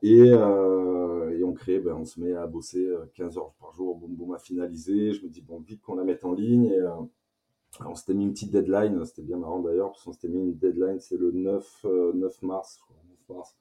Et, 0.02 0.26
et 0.26 1.44
on 1.44 1.52
crée, 1.54 1.78
ben, 1.78 1.94
on 1.94 2.04
se 2.04 2.20
met 2.20 2.34
à 2.34 2.46
bosser 2.46 2.86
15 3.14 3.38
heures 3.38 3.54
par 3.58 3.72
jour, 3.72 3.96
boum, 3.96 4.14
boum, 4.14 4.34
à 4.34 4.38
finaliser. 4.38 5.14
Je 5.14 5.24
me 5.24 5.30
dis, 5.30 5.40
bon, 5.40 5.60
vite 5.60 5.80
qu'on 5.80 5.94
la 5.94 6.04
mette 6.04 6.26
en 6.26 6.34
ligne. 6.34 6.66
Et, 6.66 6.78
on 7.80 7.94
s'était 7.94 8.14
mis 8.14 8.24
une 8.24 8.32
petite 8.32 8.50
deadline, 8.50 9.04
c'était 9.04 9.22
bien 9.22 9.38
marrant 9.38 9.60
d'ailleurs, 9.60 9.90
parce 9.90 10.02
qu'on 10.04 10.12
s'était 10.12 10.28
mis 10.28 10.40
une 10.40 10.56
deadline, 10.56 11.00
c'est 11.00 11.16
le 11.16 11.32
9, 11.32 11.86
euh, 11.86 12.12
9 12.14 12.42
mars, 12.42 12.80
9 13.28 13.36
mars, 13.36 13.56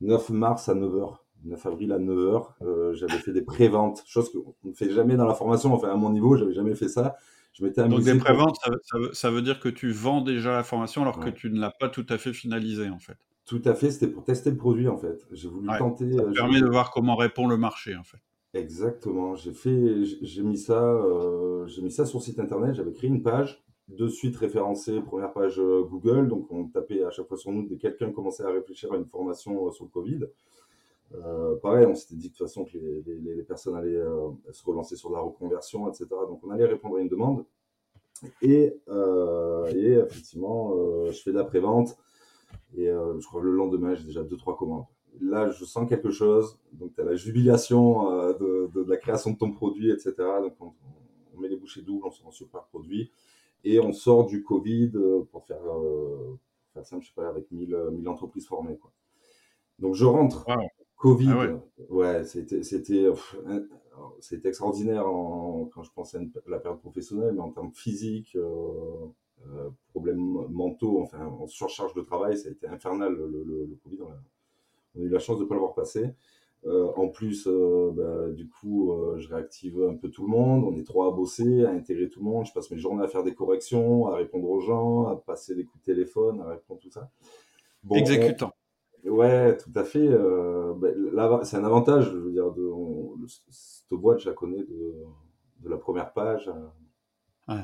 9 0.00 0.30
mars 0.30 0.68
à 0.68 0.74
9h, 0.74 1.16
9 1.44 1.66
avril 1.66 1.92
à 1.92 1.98
9h, 1.98 2.46
euh, 2.62 2.94
j'avais 2.94 3.18
fait 3.18 3.32
des 3.32 3.42
préventes, 3.42 4.02
chose 4.06 4.30
qu'on 4.30 4.54
ne 4.68 4.74
fait 4.74 4.90
jamais 4.90 5.16
dans 5.16 5.26
la 5.26 5.34
formation, 5.34 5.72
enfin 5.72 5.90
à 5.90 5.96
mon 5.96 6.10
niveau, 6.10 6.36
j'avais 6.36 6.54
jamais 6.54 6.74
fait 6.74 6.88
ça. 6.88 7.16
Je 7.52 7.64
m'étais 7.64 7.80
amusé. 7.80 7.96
Donc 7.96 8.04
des 8.04 8.20
préventes, 8.20 8.56
pour... 8.62 8.74
ça, 8.74 8.78
ça, 8.82 8.98
veut, 8.98 9.12
ça, 9.14 9.30
veut, 9.30 9.40
dire 9.40 9.60
que 9.60 9.70
tu 9.70 9.90
vends 9.90 10.20
déjà 10.20 10.52
la 10.52 10.62
formation 10.62 11.00
alors 11.02 11.18
ouais. 11.18 11.24
que 11.24 11.30
tu 11.30 11.48
ne 11.50 11.58
l'as 11.58 11.70
pas 11.70 11.88
tout 11.88 12.04
à 12.10 12.18
fait 12.18 12.34
finalisée 12.34 12.90
en 12.90 12.98
fait. 12.98 13.16
Tout 13.46 13.62
à 13.64 13.74
fait, 13.74 13.90
c'était 13.92 14.08
pour 14.08 14.24
tester 14.24 14.50
le 14.50 14.56
produit 14.56 14.88
en 14.88 14.98
fait. 14.98 15.24
J'ai 15.30 15.48
voulu 15.48 15.68
ouais, 15.68 15.78
tenter. 15.78 16.12
Ça 16.12 16.22
euh, 16.22 16.32
permet 16.32 16.60
de 16.60 16.68
voir 16.68 16.90
comment 16.90 17.16
répond 17.16 17.46
le 17.46 17.56
marché 17.56 17.96
en 17.96 18.02
fait. 18.02 18.18
Exactement. 18.56 19.34
J'ai 19.34 19.52
fait, 19.52 20.04
j'ai 20.22 20.42
mis 20.42 20.56
ça, 20.56 20.82
euh, 20.82 21.66
j'ai 21.66 21.82
mis 21.82 21.90
ça 21.90 22.06
sur 22.06 22.18
le 22.18 22.24
site 22.24 22.38
internet. 22.38 22.74
J'avais 22.74 22.92
créé 22.92 23.08
une 23.10 23.22
page 23.22 23.62
de 23.88 24.08
suite 24.08 24.36
référencée, 24.36 25.00
première 25.00 25.32
page 25.32 25.60
euh, 25.60 25.82
Google. 25.82 26.28
Donc 26.28 26.50
on 26.50 26.66
tapait 26.66 27.04
à 27.04 27.10
chaque 27.10 27.28
fois 27.28 27.36
sur 27.36 27.52
nous 27.52 27.66
dès 27.66 27.76
que 27.76 27.82
quelqu'un 27.82 28.10
commençait 28.12 28.44
à 28.44 28.50
réfléchir 28.50 28.92
à 28.92 28.96
une 28.96 29.04
formation 29.04 29.66
euh, 29.66 29.70
sur 29.72 29.84
le 29.84 29.90
Covid. 29.90 30.20
Pareil, 31.62 31.86
on 31.86 31.94
s'était 31.94 32.16
dit 32.16 32.30
de 32.30 32.34
toute 32.34 32.46
façon 32.46 32.64
que 32.64 32.76
les, 32.76 33.42
personnes 33.44 33.76
allaient 33.76 34.02
se 34.50 34.64
relancer 34.64 34.96
sur 34.96 35.10
la 35.10 35.20
reconversion, 35.20 35.88
etc. 35.88 36.06
Donc 36.28 36.40
on 36.42 36.50
allait 36.50 36.66
répondre 36.66 36.96
à 36.96 37.00
une 37.00 37.08
demande. 37.08 37.44
Et, 38.42 38.74
et 39.72 39.92
effectivement, 39.92 41.06
je 41.06 41.22
fais 41.22 41.30
de 41.30 41.38
la 41.38 41.44
prévente. 41.44 41.96
Et 42.76 42.86
je 42.86 43.26
crois 43.26 43.40
que 43.40 43.46
le 43.46 43.54
lendemain, 43.54 43.94
j'ai 43.94 44.04
déjà 44.04 44.24
deux 44.24 44.36
trois 44.36 44.56
commandes 44.56 44.86
là, 45.20 45.50
je 45.50 45.64
sens 45.64 45.88
quelque 45.88 46.10
chose. 46.10 46.58
Donc, 46.72 46.94
tu 46.94 47.00
as 47.00 47.04
la 47.04 47.16
jubilation 47.16 48.10
euh, 48.10 48.32
de, 48.34 48.70
de, 48.74 48.84
de, 48.84 48.90
la 48.90 48.96
création 48.96 49.32
de 49.32 49.36
ton 49.36 49.52
produit, 49.52 49.90
etc. 49.90 50.14
Donc, 50.42 50.54
on, 50.60 50.72
on 51.34 51.40
met 51.40 51.48
les 51.48 51.56
bouchées 51.56 51.82
doubles, 51.82 52.06
on 52.06 52.10
sort 52.10 52.28
un 52.28 52.32
super 52.32 52.64
produit. 52.64 53.10
Et 53.64 53.80
on 53.80 53.92
sort 53.92 54.26
du 54.26 54.42
Covid 54.42 54.92
euh, 54.94 55.22
pour 55.30 55.44
faire, 55.44 55.62
euh, 55.66 56.38
faire 56.72 56.86
simple, 56.86 57.02
je 57.02 57.08
sais 57.08 57.14
pas, 57.14 57.28
avec 57.28 57.50
1000, 57.50 57.76
1000 57.92 58.08
entreprises 58.08 58.46
formées. 58.46 58.76
Quoi. 58.78 58.92
Donc, 59.78 59.94
je 59.94 60.04
rentre. 60.04 60.44
Wow. 60.48 60.54
Covid, 60.96 61.28
ah 61.30 61.38
ouais, 61.38 61.56
ouais 61.90 62.24
c'était, 62.24 62.62
c'était, 62.62 63.06
c'était 64.20 64.48
extraordinaire 64.48 65.06
en, 65.06 65.66
quand 65.66 65.82
je 65.82 65.90
pense 65.92 66.14
à, 66.14 66.18
une, 66.18 66.32
la 66.46 66.58
période 66.58 66.80
professionnelle, 66.80 67.34
mais 67.34 67.40
en 67.40 67.50
termes 67.50 67.72
physiques, 67.72 68.34
euh, 68.34 69.06
euh, 69.46 69.68
problèmes 69.90 70.46
mentaux, 70.48 71.02
enfin, 71.02 71.26
en 71.26 71.46
surcharge 71.46 71.92
de 71.94 72.00
travail, 72.00 72.38
ça 72.38 72.48
a 72.48 72.52
été 72.52 72.66
infernal 72.66 73.12
le, 73.12 73.26
le, 73.28 73.66
le 73.66 73.78
Covid. 73.84 73.98
On 74.02 74.08
a, 74.10 74.18
on 74.96 75.02
a 75.02 75.04
eu 75.04 75.08
la 75.08 75.18
chance 75.18 75.38
de 75.38 75.44
ne 75.44 75.48
pas 75.48 75.54
l'avoir 75.54 75.74
passé. 75.74 76.14
Euh, 76.64 76.90
en 76.96 77.08
plus, 77.08 77.46
euh, 77.46 77.92
bah, 77.92 78.32
du 78.32 78.48
coup, 78.48 78.90
euh, 78.90 79.18
je 79.18 79.28
réactive 79.28 79.80
un 79.88 79.94
peu 79.94 80.10
tout 80.10 80.22
le 80.22 80.28
monde. 80.28 80.64
On 80.64 80.76
est 80.76 80.84
trois 80.84 81.08
à 81.08 81.10
bosser, 81.10 81.64
à 81.64 81.70
intégrer 81.70 82.08
tout 82.08 82.20
le 82.20 82.24
monde. 82.24 82.46
Je 82.46 82.52
passe 82.52 82.70
mes 82.70 82.78
journées 82.78 83.04
à 83.04 83.08
faire 83.08 83.22
des 83.22 83.34
corrections, 83.34 84.08
à 84.08 84.16
répondre 84.16 84.48
aux 84.48 84.60
gens, 84.60 85.06
à 85.06 85.16
passer 85.16 85.54
des 85.54 85.64
coups 85.64 85.84
de 85.84 85.92
téléphone, 85.92 86.40
à 86.40 86.48
répondre 86.48 86.80
tout 86.80 86.90
ça. 86.90 87.08
Bon, 87.84 87.94
Exécutant. 87.94 88.52
On... 89.04 89.10
Ouais, 89.10 89.56
tout 89.56 89.70
à 89.76 89.84
fait. 89.84 90.08
Bah, 90.08 90.88
là, 91.12 91.40
c'est 91.44 91.56
un 91.56 91.64
avantage. 91.64 92.10
Je 92.10 92.16
veux 92.16 92.32
dire, 92.32 92.50
de, 92.50 92.66
on, 92.66 93.14
cette 93.28 93.90
boîte, 93.90 94.18
je 94.20 94.28
la 94.28 94.34
connais 94.34 94.64
de, 94.64 94.94
de 95.60 95.68
la 95.68 95.76
première 95.76 96.12
page. 96.12 96.50
Ouais. 97.46 97.62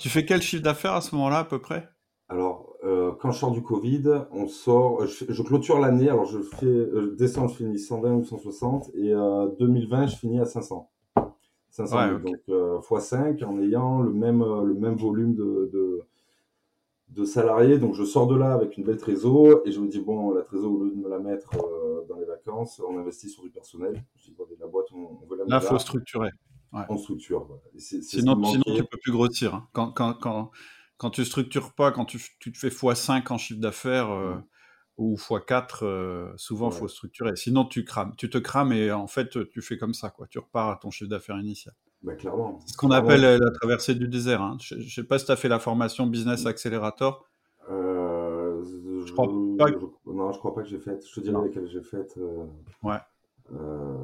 tu 0.00 0.08
fais 0.08 0.24
quel 0.24 0.42
chiffre 0.42 0.64
d'affaires 0.64 0.94
à 0.94 1.00
ce 1.00 1.14
moment-là, 1.14 1.38
à 1.38 1.44
peu 1.44 1.60
près? 1.60 1.88
Alors, 2.28 2.73
euh, 2.84 3.12
quand 3.18 3.32
je 3.32 3.38
sors 3.38 3.50
du 3.50 3.62
Covid, 3.62 4.26
on 4.30 4.46
sort, 4.46 5.06
je, 5.06 5.24
je 5.28 5.42
clôture 5.42 5.78
l'année. 5.78 6.08
Alors, 6.10 6.26
je 6.26 6.40
fais, 6.40 6.66
euh, 6.66 7.14
décembre, 7.16 7.50
je 7.50 7.56
finis 7.56 7.78
120 7.78 8.12
ou 8.12 8.24
160, 8.24 8.90
et 8.94 9.12
euh, 9.12 9.48
2020, 9.58 10.06
je 10.08 10.16
finis 10.16 10.40
à 10.40 10.44
500. 10.44 10.90
500 11.70 11.96
ouais, 11.96 12.12
okay. 12.12 12.30
donc 12.30 12.40
euh, 12.50 12.78
x5 12.78 13.44
en 13.44 13.60
ayant 13.60 14.00
le 14.00 14.12
même 14.12 14.44
le 14.44 14.74
même 14.74 14.94
volume 14.94 15.34
de, 15.34 15.70
de, 15.72 16.02
de 17.08 17.24
salariés. 17.24 17.78
Donc, 17.78 17.94
je 17.94 18.04
sors 18.04 18.26
de 18.26 18.36
là 18.36 18.52
avec 18.52 18.76
une 18.76 18.84
belle 18.84 18.98
trésor 18.98 19.62
et 19.64 19.72
je 19.72 19.80
me 19.80 19.88
dis 19.88 20.00
bon, 20.00 20.32
la 20.32 20.42
trésor 20.42 20.72
au 20.72 20.84
lieu 20.84 20.90
de 20.90 20.96
me 20.96 21.08
la 21.08 21.18
mettre 21.18 21.50
euh, 21.56 22.04
dans 22.08 22.16
les 22.16 22.26
vacances, 22.26 22.80
on 22.86 22.98
investit 22.98 23.28
sur 23.28 23.42
du 23.42 23.50
personnel. 23.50 24.04
Je 24.16 24.24
dis 24.26 24.34
bon, 24.36 24.44
la 24.60 24.66
boîte, 24.66 24.86
on, 24.92 25.18
on 25.22 25.26
veut 25.26 25.36
la 25.36 25.44
mettre 25.44 25.50
là. 25.50 25.56
Là, 25.56 25.60
faut 25.60 25.78
structurer. 25.78 26.30
Ouais. 26.72 26.82
On 26.88 26.96
structure. 26.96 27.44
Voilà. 27.44 27.62
C 27.76 27.96
est, 27.96 28.02
c 28.02 28.16
est 28.18 28.20
sinon, 28.20 28.42
sinon, 28.44 28.64
tu 28.66 28.84
peux 28.84 28.98
plus 29.00 29.12
grossir. 29.12 29.54
Hein. 29.54 29.68
Quand, 29.72 29.92
quand, 29.92 30.14
quand 30.14 30.50
quand 30.96 31.10
tu 31.10 31.24
structures 31.24 31.72
pas, 31.72 31.92
quand 31.92 32.04
tu, 32.04 32.20
tu 32.38 32.52
te 32.52 32.58
fais 32.58 32.68
x5 32.68 33.32
en 33.32 33.38
chiffre 33.38 33.60
d'affaires 33.60 34.10
euh, 34.10 34.36
ou 34.96 35.16
x4, 35.16 35.78
euh, 35.82 36.32
souvent 36.36 36.70
il 36.70 36.74
ouais. 36.74 36.80
faut 36.80 36.88
structurer. 36.88 37.36
Sinon, 37.36 37.64
tu 37.64 37.84
crames, 37.84 38.14
tu 38.16 38.30
te 38.30 38.38
crames 38.38 38.72
et 38.72 38.92
en 38.92 39.06
fait, 39.06 39.50
tu 39.50 39.62
fais 39.62 39.76
comme 39.76 39.94
ça, 39.94 40.10
quoi. 40.10 40.26
Tu 40.28 40.38
repars 40.38 40.70
à 40.70 40.76
ton 40.76 40.90
chiffre 40.90 41.10
d'affaires 41.10 41.38
initial. 41.38 41.74
Bah, 42.04 42.14
clairement. 42.14 42.58
C'est 42.60 42.72
ce 42.72 42.76
qu'on 42.76 42.90
appelle 42.90 43.22
la 43.22 43.50
traversée 43.50 43.94
du 43.94 44.08
désert. 44.08 44.42
Hein. 44.42 44.58
Je, 44.60 44.74
ne 44.74 44.82
sais 44.82 45.04
pas 45.04 45.18
si 45.18 45.24
tu 45.24 45.32
as 45.32 45.36
fait 45.36 45.48
la 45.48 45.58
formation 45.58 46.06
Business 46.06 46.44
Accelerator. 46.44 47.24
Euh, 47.70 48.62
je, 48.62 49.06
je 49.06 49.12
crois 49.12 49.26
pas. 49.58 49.72
Que... 49.72 49.78
Je, 49.80 50.12
non, 50.12 50.30
je 50.30 50.38
crois 50.38 50.54
pas 50.54 50.62
que 50.62 50.68
j'ai 50.68 50.78
fait. 50.78 51.00
Je 51.06 51.14
te 51.14 51.20
dirai 51.20 51.46
laquelle 51.46 51.66
j'ai 51.66 51.82
faite. 51.82 52.14
Euh, 52.18 52.44
ouais. 52.82 52.98
Euh, 53.52 53.96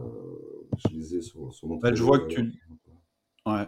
je 0.79 0.95
lisais 0.95 1.21
sur, 1.21 1.53
sur 1.53 1.69
mon. 1.69 1.77
Ben, 1.77 1.95
je 1.95 2.03
vois 2.03 2.21
que 2.21 2.29
tu. 2.29 2.55
Ouais. 3.45 3.67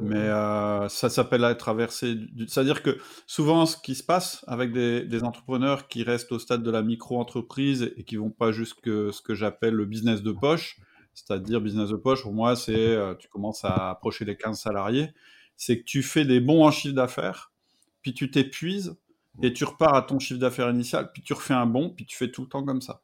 Mais 0.00 0.16
euh, 0.16 0.88
ça 0.88 1.10
s'appelle 1.10 1.42
la 1.42 1.54
traversée. 1.54 2.14
Du... 2.14 2.48
C'est-à-dire 2.48 2.82
que 2.82 2.98
souvent, 3.26 3.66
ce 3.66 3.76
qui 3.76 3.94
se 3.94 4.02
passe 4.02 4.44
avec 4.46 4.72
des, 4.72 5.04
des, 5.04 5.22
entrepreneurs 5.24 5.88
qui 5.88 6.02
restent 6.02 6.32
au 6.32 6.38
stade 6.38 6.62
de 6.62 6.70
la 6.70 6.82
micro-entreprise 6.82 7.92
et 7.96 8.04
qui 8.04 8.16
vont 8.16 8.30
pas 8.30 8.52
jusque 8.52 8.86
ce 8.86 9.20
que 9.20 9.34
j'appelle 9.34 9.74
le 9.74 9.84
business 9.84 10.22
de 10.22 10.32
poche, 10.32 10.78
c'est-à-dire 11.14 11.60
business 11.60 11.90
de 11.90 11.96
poche, 11.96 12.22
pour 12.22 12.32
moi, 12.32 12.56
c'est 12.56 12.96
tu 13.18 13.28
commences 13.28 13.64
à 13.64 13.90
approcher 13.90 14.24
les 14.24 14.36
15 14.36 14.58
salariés, 14.58 15.08
c'est 15.56 15.80
que 15.80 15.84
tu 15.84 16.02
fais 16.02 16.24
des 16.24 16.40
bons 16.40 16.64
en 16.64 16.70
chiffre 16.70 16.94
d'affaires, 16.94 17.52
puis 18.00 18.14
tu 18.14 18.30
t'épuises, 18.30 18.96
et 19.42 19.52
tu 19.52 19.64
repars 19.64 19.94
à 19.94 20.02
ton 20.02 20.18
chiffre 20.18 20.40
d'affaires 20.40 20.70
initial, 20.70 21.10
puis 21.12 21.22
tu 21.22 21.32
refais 21.32 21.54
un 21.54 21.66
bon, 21.66 21.90
puis 21.90 22.06
tu 22.06 22.16
fais 22.16 22.30
tout 22.30 22.42
le 22.42 22.48
temps 22.48 22.64
comme 22.64 22.80
ça. 22.80 23.02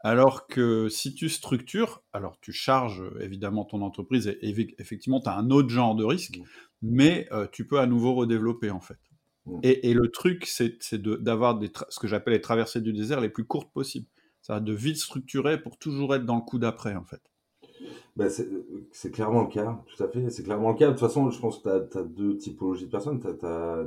Alors 0.00 0.46
que 0.46 0.88
si 0.88 1.14
tu 1.14 1.28
structures, 1.28 2.02
alors 2.12 2.38
tu 2.40 2.52
charges 2.52 3.02
évidemment 3.20 3.64
ton 3.64 3.82
entreprise 3.82 4.28
et, 4.28 4.72
effectivement 4.78 5.20
tu 5.20 5.28
as 5.28 5.36
un 5.36 5.50
autre 5.50 5.70
genre 5.70 5.96
de 5.96 6.04
risque, 6.04 6.38
mmh. 6.38 6.44
mais 6.82 7.28
euh, 7.32 7.46
tu 7.50 7.66
peux 7.66 7.80
à 7.80 7.86
nouveau 7.86 8.14
redévelopper 8.14 8.70
en 8.70 8.80
fait. 8.80 8.98
Mmh. 9.46 9.60
Et, 9.62 9.94
le 9.94 10.08
truc, 10.10 10.46
c'est 10.46 10.94
d'avoir 10.94 11.60
ce 11.88 11.98
que 11.98 12.06
j'appelle 12.06 12.34
les 12.34 12.40
traversées 12.40 12.80
du 12.80 12.92
désert 12.92 13.20
les 13.20 13.30
plus 13.30 13.44
courtes 13.44 13.72
possibles. 13.72 14.06
Ça 14.42 14.60
de 14.60 14.72
vite 14.72 14.96
structurer 14.96 15.60
pour 15.60 15.78
toujours 15.78 16.14
être 16.14 16.24
dans 16.24 16.36
le 16.36 16.42
coup 16.42 16.58
d'après 16.58 16.94
en 16.94 17.04
fait. 17.04 17.22
Ben 18.16 18.28
c'est 18.90 19.10
clairement 19.12 19.42
le 19.42 19.48
cas, 19.48 19.80
tout 19.86 20.02
à 20.02 20.08
fait. 20.08 20.28
C'est 20.30 20.42
clairement 20.42 20.70
le 20.70 20.76
cas. 20.76 20.86
De 20.86 20.92
toute 20.92 21.00
façon, 21.00 21.30
je 21.30 21.40
pense 21.40 21.58
que 21.58 21.88
tu 21.88 21.98
as, 21.98 22.02
deux 22.02 22.36
typologies 22.36 22.86
de 22.86 22.90
personnes. 22.90 23.20
Tu 23.20 23.46
as, 23.46 23.84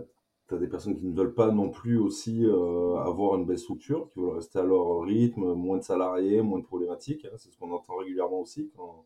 des 0.57 0.67
personnes 0.67 0.97
qui 0.97 1.05
ne 1.05 1.15
veulent 1.15 1.33
pas 1.33 1.51
non 1.51 1.69
plus 1.69 1.97
aussi 1.97 2.45
euh, 2.45 2.95
avoir 2.97 3.35
une 3.37 3.45
belle 3.45 3.59
structure, 3.59 4.09
qui 4.09 4.19
veulent 4.19 4.35
rester 4.35 4.59
à 4.59 4.63
leur 4.63 5.01
rythme, 5.01 5.53
moins 5.53 5.77
de 5.77 5.83
salariés, 5.83 6.41
moins 6.41 6.59
de 6.59 6.63
problématiques. 6.63 7.25
Hein. 7.25 7.35
c'est 7.37 7.51
ce 7.51 7.57
qu'on 7.57 7.71
entend 7.71 7.97
régulièrement 7.97 8.41
aussi 8.41 8.71
quand, 8.75 9.05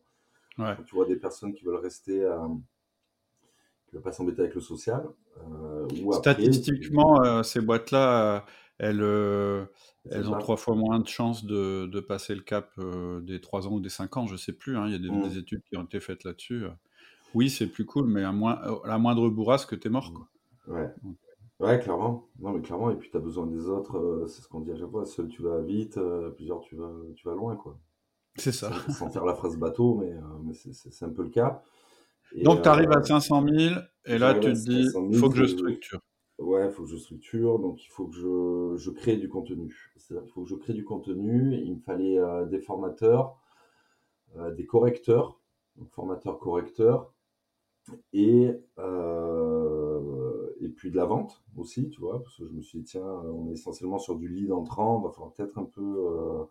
tu 0.86 0.94
vois 0.94 1.06
des 1.06 1.16
personnes 1.16 1.54
qui 1.54 1.64
veulent 1.64 1.76
rester, 1.76 2.24
à, 2.24 2.48
qui 3.86 3.94
ne 3.94 3.98
veulent 3.98 4.02
pas 4.02 4.12
s'embêter 4.12 4.42
avec 4.42 4.54
le 4.54 4.60
social. 4.60 5.06
Euh, 5.50 5.86
Statistiquement, 6.12 7.22
euh, 7.22 7.42
ces 7.42 7.60
boîtes-là, 7.60 8.44
elles, 8.78 9.04
elles 10.10 10.28
ont 10.28 10.38
trois 10.38 10.56
fois 10.56 10.74
moins 10.74 10.98
de 10.98 11.08
chances 11.08 11.44
de, 11.44 11.86
de 11.86 12.00
passer 12.00 12.34
le 12.34 12.42
cap 12.42 12.72
des 13.22 13.40
trois 13.40 13.66
ans 13.66 13.72
ou 13.72 13.80
des 13.80 13.88
cinq 13.88 14.16
ans, 14.16 14.26
je 14.26 14.32
ne 14.32 14.38
sais 14.38 14.52
plus. 14.52 14.76
Hein. 14.76 14.86
il 14.86 14.92
y 14.92 14.96
a 14.96 14.98
des, 14.98 15.10
mmh. 15.10 15.28
des, 15.28 15.38
études 15.38 15.62
qui 15.64 15.76
ont 15.76 15.84
été 15.84 16.00
faites 16.00 16.24
là-dessus. 16.24 16.64
Oui, 17.34 17.50
c'est 17.50 17.66
plus 17.66 17.84
cool, 17.84 18.06
mais 18.06 18.24
à, 18.24 18.32
moins, 18.32 18.60
la 18.84 18.98
moindre 18.98 19.28
bourrasque, 19.28 19.76
es 19.84 19.88
mort. 19.88 20.12
Quoi. 20.12 20.26
Ouais. 20.68 20.88
Ouais, 21.58 21.78
clairement. 21.78 22.28
Non, 22.38 22.52
mais 22.52 22.60
clairement, 22.60 22.90
et 22.90 22.96
puis 22.96 23.10
tu 23.10 23.16
as 23.16 23.20
besoin 23.20 23.46
des 23.46 23.68
autres, 23.68 23.96
euh, 23.96 24.26
c'est 24.26 24.42
ce 24.42 24.48
qu'on 24.48 24.60
dit 24.60 24.72
à 24.72 24.76
chaque 24.76 24.90
fois, 24.90 25.06
seul 25.06 25.28
tu 25.28 25.42
vas 25.42 25.62
vite, 25.62 25.96
euh, 25.96 26.30
plusieurs 26.30 26.60
tu 26.60 26.76
vas, 26.76 26.90
tu 27.14 27.26
vas 27.26 27.34
loin, 27.34 27.56
quoi. 27.56 27.78
C'est 28.36 28.52
ça. 28.52 28.70
Sans, 28.90 29.08
faire 29.08 29.24
la 29.24 29.34
phrase 29.34 29.56
bateau, 29.56 29.94
mais, 29.94 30.12
euh, 30.12 30.20
mais 30.44 30.52
c'est 30.52 31.04
un 31.04 31.10
peu 31.10 31.22
le 31.22 31.30
cas. 31.30 31.62
Donc 32.42 32.62
tu 32.62 32.68
arrives 32.68 32.90
à 32.90 33.02
500 33.02 33.46
000, 33.48 33.74
et 34.04 34.18
là 34.18 34.34
tu 34.34 34.40
te 34.40 34.48
dis, 34.50 34.86
il 35.10 35.16
faut 35.16 35.30
que 35.30 35.36
je 35.36 35.46
structure. 35.46 36.00
Ouais, 36.38 36.66
il 36.66 36.72
faut 36.72 36.82
que 36.82 36.90
je 36.90 36.96
structure, 36.98 37.58
donc 37.58 37.82
il 37.82 37.88
faut 37.88 38.06
que 38.08 38.16
je, 38.16 38.74
je 38.76 38.90
crée 38.90 39.16
du 39.16 39.30
contenu. 39.30 39.74
C'est-à-dire 39.96 40.24
qu'il 40.24 40.32
faut 40.32 40.42
que 40.42 40.50
je 40.50 40.56
crée 40.56 40.74
du 40.74 40.84
contenu, 40.84 41.54
il 41.54 41.76
me 41.76 41.80
fallait 41.80 42.18
des 42.50 42.60
formateurs, 42.60 43.38
des 44.54 44.66
correcteurs, 44.66 45.40
donc 45.76 45.90
formateurs, 45.92 46.38
correcteurs, 46.38 47.14
et 48.12 48.50
et 48.50 48.60
puis 50.76 50.90
de 50.90 50.96
la 50.96 51.06
vente 51.06 51.42
aussi, 51.56 51.88
tu 51.88 52.00
vois, 52.00 52.22
parce 52.22 52.36
que 52.36 52.46
je 52.46 52.52
me 52.52 52.60
suis 52.60 52.80
dit, 52.80 52.84
tiens, 52.84 53.02
on 53.02 53.48
est 53.48 53.54
essentiellement 53.54 53.98
sur 53.98 54.16
du 54.16 54.28
lead 54.28 54.52
entrant, 54.52 55.00
il 55.00 55.06
va 55.06 55.10
falloir 55.10 55.32
peut-être 55.32 55.58
un 55.58 55.64
peu 55.64 55.82
euh, 55.82 56.44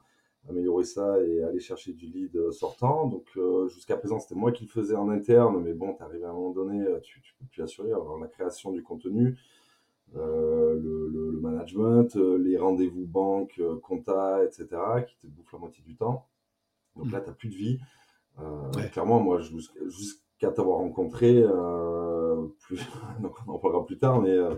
améliorer 0.50 0.84
ça 0.84 1.22
et 1.24 1.44
aller 1.44 1.60
chercher 1.60 1.94
du 1.94 2.08
lead 2.08 2.52
sortant. 2.52 3.08
Donc 3.08 3.28
euh, 3.38 3.68
jusqu'à 3.68 3.98
présent, 3.98 4.20
c'était 4.20 4.36
moi 4.36 4.52
qui 4.52 4.66
le 4.66 4.70
faisais 4.70 4.96
en 4.96 5.10
interne, 5.10 5.62
mais 5.64 5.74
bon, 5.74 5.94
tu 5.94 6.04
arrives 6.04 6.26
à 6.26 6.30
un 6.30 6.34
moment 6.34 6.52
donné, 6.52 6.82
euh, 6.82 7.00
tu, 7.02 7.22
tu 7.22 7.36
peux 7.40 7.46
plus 7.46 7.62
assurer. 7.62 7.90
Alors 7.90 8.18
la 8.20 8.28
création 8.28 8.72
du 8.72 8.82
contenu, 8.82 9.38
le, 10.14 11.40
management, 11.42 12.16
les 12.16 12.58
rendez-vous 12.58 13.06
banque, 13.06 13.62
compta, 13.84 14.44
etc., 14.44 14.68
qui 15.08 15.18
te 15.18 15.28
bouffent 15.28 15.54
la 15.54 15.60
moitié 15.60 15.84
du 15.84 15.96
temps. 15.96 16.26
Donc 16.96 17.12
là, 17.12 17.20
mmh. 17.20 17.24
tu 17.24 17.30
n'as 17.30 17.36
plus 17.36 17.50
de 17.50 17.56
vie. 17.56 17.80
Clairement, 18.92 19.20
moi, 19.20 19.40
jusqu'à 19.40 20.52
t'avoir 20.52 20.78
rencontré, 20.78 21.44
plus, 22.60 22.80
on 23.48 23.52
en 23.52 23.60
parlera 23.60 23.86
plus 23.86 23.98
tard, 23.98 24.22
mais 24.22 24.32
euh, 24.32 24.56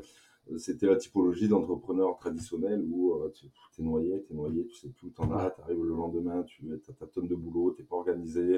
c'était 0.57 0.87
la 0.87 0.95
typologie 0.95 1.47
d'entrepreneur 1.47 2.17
traditionnel 2.17 2.83
où 2.89 3.13
euh, 3.13 3.31
tu 3.33 3.47
es 3.79 3.83
noyé, 3.83 4.23
tu 4.27 4.33
es 4.33 4.35
noyé, 4.35 4.65
tu 4.67 4.75
sais 4.75 4.89
plus 4.89 5.07
où 5.07 5.09
t'en 5.09 5.31
as, 5.31 5.51
tu 5.51 5.61
arrives 5.61 5.83
le 5.83 5.95
lendemain, 5.95 6.43
tu 6.43 6.63
as 6.73 6.93
ta 6.93 7.05
tonne 7.05 7.27
de 7.27 7.35
boulot, 7.35 7.73
tu 7.75 7.83
pas 7.83 7.95
organisé, 7.95 8.57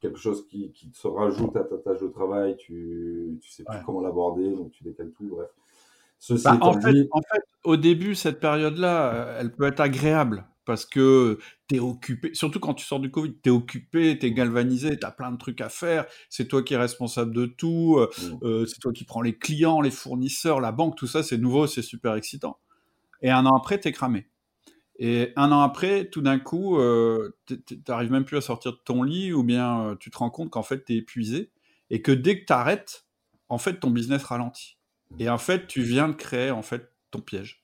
quelque 0.00 0.18
chose 0.18 0.46
qui, 0.48 0.70
qui, 0.72 0.90
se 0.92 1.06
rajoute 1.06 1.56
à 1.56 1.64
ta 1.64 1.78
tâche 1.78 2.00
de 2.00 2.08
travail, 2.08 2.56
tu, 2.56 3.38
tu 3.40 3.50
sais 3.50 3.62
plus 3.64 3.78
comment 3.86 4.00
l'aborder, 4.00 4.50
donc 4.50 4.72
tu 4.72 4.82
décales 4.82 5.12
tout, 5.12 5.28
bref. 5.28 5.48
Bah, 6.44 6.58
en, 6.60 6.80
fait, 6.80 7.08
en 7.10 7.20
fait, 7.20 7.42
au 7.64 7.76
début, 7.76 8.14
cette 8.14 8.38
période-là, 8.38 9.14
euh, 9.14 9.38
elle 9.40 9.52
peut 9.52 9.66
être 9.66 9.80
agréable 9.80 10.44
parce 10.64 10.86
que 10.86 11.38
tu 11.68 11.76
es 11.76 11.78
occupé, 11.80 12.34
surtout 12.34 12.60
quand 12.60 12.74
tu 12.74 12.84
sors 12.84 13.00
du 13.00 13.10
Covid, 13.10 13.34
tu 13.42 13.48
es 13.48 13.52
occupé, 13.52 14.18
tu 14.18 14.26
es 14.26 14.32
galvanisé, 14.32 14.98
tu 14.98 15.06
as 15.06 15.10
plein 15.10 15.32
de 15.32 15.36
trucs 15.36 15.60
à 15.60 15.68
faire, 15.68 16.06
c'est 16.28 16.46
toi 16.46 16.62
qui 16.62 16.74
es 16.74 16.76
responsable 16.76 17.34
de 17.34 17.46
tout, 17.46 17.96
euh, 17.98 18.10
mmh. 18.18 18.44
euh, 18.44 18.66
c'est 18.66 18.78
toi 18.78 18.92
qui 18.92 19.04
prends 19.04 19.22
les 19.22 19.36
clients, 19.36 19.80
les 19.80 19.90
fournisseurs, 19.90 20.60
la 20.60 20.72
banque, 20.72 20.96
tout 20.96 21.06
ça, 21.06 21.22
c'est 21.22 21.38
nouveau, 21.38 21.66
c'est 21.66 21.82
super 21.82 22.14
excitant. 22.14 22.58
Et 23.22 23.30
un 23.30 23.46
an 23.46 23.56
après, 23.56 23.80
tu 23.80 23.88
es 23.88 23.92
cramé. 23.92 24.26
Et 24.98 25.32
un 25.36 25.50
an 25.50 25.60
après, 25.60 26.08
tout 26.10 26.20
d'un 26.20 26.38
coup, 26.38 26.78
euh, 26.78 27.36
tu 27.46 27.82
n'arrives 27.88 28.12
même 28.12 28.24
plus 28.24 28.36
à 28.36 28.40
sortir 28.40 28.72
de 28.72 28.78
ton 28.84 29.02
lit 29.02 29.32
ou 29.32 29.42
bien 29.42 29.96
tu 29.98 30.10
te 30.10 30.18
rends 30.18 30.30
compte 30.30 30.50
qu'en 30.50 30.62
fait, 30.62 30.84
tu 30.84 30.94
es 30.94 30.96
épuisé 30.98 31.50
et 31.90 32.02
que 32.02 32.12
dès 32.12 32.40
que 32.40 32.44
tu 32.46 32.52
arrêtes, 32.52 33.06
en 33.48 33.58
fait, 33.58 33.80
ton 33.80 33.90
business 33.90 34.22
ralentit. 34.22 34.78
Et 35.18 35.28
en 35.28 35.38
fait, 35.38 35.66
tu 35.66 35.82
viens 35.82 36.08
de 36.08 36.14
créer 36.14 36.50
en 36.50 36.62
fait 36.62 36.90
ton 37.10 37.20
piège. 37.20 37.61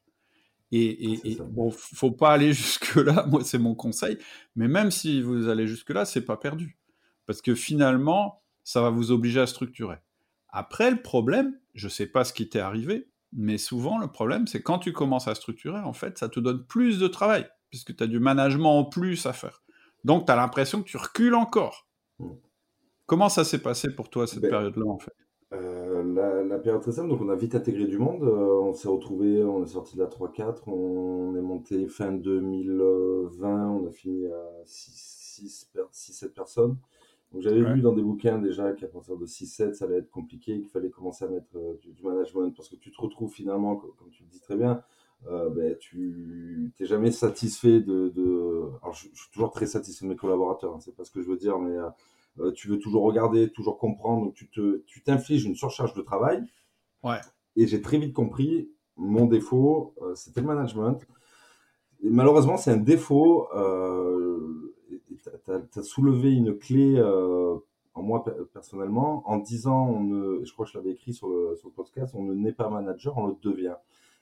Et, 0.70 1.32
et, 1.32 1.38
bon, 1.40 1.70
faut 1.70 2.10
pas 2.10 2.32
aller 2.32 2.52
jusque-là, 2.52 3.26
moi 3.26 3.42
c'est 3.42 3.58
mon 3.58 3.74
conseil, 3.74 4.18
mais 4.54 4.68
même 4.68 4.90
si 4.90 5.22
vous 5.22 5.48
allez 5.48 5.66
jusque-là, 5.66 6.04
c'est 6.04 6.24
pas 6.24 6.36
perdu. 6.36 6.78
Parce 7.26 7.42
que 7.42 7.54
finalement, 7.54 8.42
ça 8.64 8.82
va 8.82 8.90
vous 8.90 9.12
obliger 9.12 9.40
à 9.40 9.46
structurer. 9.46 9.96
Après, 10.48 10.90
le 10.90 11.00
problème, 11.00 11.58
je 11.74 11.88
sais 11.88 12.06
pas 12.06 12.24
ce 12.24 12.32
qui 12.32 12.48
t'est 12.48 12.60
arrivé, 12.60 13.08
mais 13.32 13.58
souvent 13.58 13.98
le 13.98 14.08
problème, 14.08 14.46
c'est 14.46 14.62
quand 14.62 14.78
tu 14.78 14.92
commences 14.92 15.28
à 15.28 15.34
structurer, 15.34 15.80
en 15.80 15.92
fait, 15.92 16.18
ça 16.18 16.28
te 16.28 16.40
donne 16.40 16.64
plus 16.64 16.98
de 16.98 17.08
travail, 17.08 17.46
puisque 17.70 17.96
tu 17.96 18.02
as 18.02 18.06
du 18.06 18.18
management 18.18 18.78
en 18.78 18.84
plus 18.84 19.26
à 19.26 19.32
faire. 19.32 19.62
Donc, 20.04 20.26
tu 20.26 20.32
as 20.32 20.36
l'impression 20.36 20.82
que 20.82 20.88
tu 20.88 20.96
recules 20.96 21.34
encore. 21.34 21.86
Mmh. 22.18 22.30
Comment 23.06 23.28
ça 23.28 23.44
s'est 23.44 23.62
passé 23.62 23.94
pour 23.94 24.10
toi, 24.10 24.26
cette 24.26 24.40
ben 24.40 24.50
période-là, 24.50 24.86
en 24.86 24.98
fait? 24.98 25.14
Euh, 25.54 26.44
la, 26.46 26.58
période 26.58 26.82
très 26.82 26.92
simple, 26.92 27.08
donc 27.08 27.22
on 27.22 27.30
a 27.30 27.34
vite 27.36 27.54
intégré 27.54 27.86
du 27.86 27.98
monde. 27.98 28.22
Euh, 28.22 28.60
on 28.60 28.74
s'est 28.74 28.88
retrouvé, 28.88 29.42
on 29.42 29.62
est 29.64 29.68
sorti 29.68 29.96
de 29.96 30.02
la 30.02 30.08
3-4, 30.08 30.68
on 30.68 31.34
est 31.36 31.40
monté 31.40 31.86
fin 31.86 32.12
2020, 32.12 33.68
on 33.70 33.86
a 33.86 33.90
fini 33.90 34.26
à 34.26 34.64
6-7 34.66 36.28
personnes. 36.34 36.76
Donc 37.32 37.42
j'avais 37.42 37.62
vu 37.62 37.80
dans 37.80 37.92
des 37.92 38.02
bouquins 38.02 38.38
déjà 38.38 38.72
qu'à 38.72 38.88
partir 38.88 39.16
de 39.16 39.26
6-7, 39.26 39.74
ça 39.74 39.84
allait 39.86 39.98
être 39.98 40.10
compliqué, 40.10 40.60
qu'il 40.60 40.68
fallait 40.68 40.90
commencer 40.90 41.24
à 41.24 41.28
mettre 41.28 41.56
euh, 41.56 41.78
du, 41.82 42.02
management 42.02 42.54
parce 42.54 42.68
que 42.68 42.76
tu 42.76 42.90
te 42.90 43.00
retrouves 43.00 43.32
finalement, 43.32 43.76
comme, 43.76 44.10
tu 44.10 44.24
le 44.24 44.28
dis 44.28 44.40
très 44.40 44.56
bien, 44.56 44.82
ben, 45.26 45.76
tu 45.80 46.72
n'es 46.78 46.86
jamais 46.86 47.10
satisfait 47.10 47.80
de, 47.80 48.12
Alors 48.82 48.94
je, 48.94 49.08
suis 49.12 49.30
toujours 49.32 49.50
très 49.50 49.66
satisfait 49.66 50.04
de 50.04 50.10
mes 50.10 50.16
collaborateurs, 50.16 50.74
hein, 50.74 50.80
c'est 50.80 50.94
pas 50.94 51.04
ce 51.04 51.10
que 51.10 51.22
je 51.22 51.28
veux 51.28 51.36
dire, 51.36 51.58
mais 51.58 51.76
euh, 52.40 52.52
tu 52.52 52.68
veux 52.68 52.78
toujours 52.78 53.04
regarder, 53.04 53.50
toujours 53.50 53.78
comprendre, 53.78 54.26
donc 54.26 54.34
tu 54.34 54.48
te, 54.48 54.82
tu 54.86 55.02
t'infliges 55.02 55.44
une 55.44 55.54
surcharge 55.54 55.94
de 55.94 56.02
travail. 56.02 56.42
Ouais. 57.02 57.20
Et 57.56 57.66
j'ai 57.66 57.80
très 57.80 57.98
vite 57.98 58.12
compris 58.12 58.70
mon 58.96 59.26
défaut, 59.26 59.94
euh, 60.02 60.14
c'était 60.14 60.40
le 60.40 60.46
management. 60.46 60.98
Et 62.02 62.10
malheureusement, 62.10 62.56
c'est 62.56 62.70
un 62.70 62.76
défaut. 62.76 63.48
Euh, 63.54 64.74
tu 65.72 65.78
as, 65.78 65.82
soulevé 65.82 66.32
une 66.32 66.56
clé 66.56 67.00
en 67.94 68.02
moi 68.02 68.24
personnellement 68.52 69.28
en 69.28 69.38
disant, 69.38 69.88
on 69.88 70.00
ne, 70.04 70.44
je 70.44 70.52
crois 70.52 70.64
que 70.64 70.72
je 70.72 70.78
l'avais 70.78 70.92
écrit 70.92 71.12
sur 71.12 71.28
le, 71.28 71.56
sur 71.56 71.68
le 71.68 71.74
podcast, 71.74 72.14
on 72.14 72.22
ne 72.22 72.34
naît 72.34 72.52
pas 72.52 72.68
manager, 72.68 73.18
on 73.18 73.26
le 73.26 73.34
devient. 73.42 73.74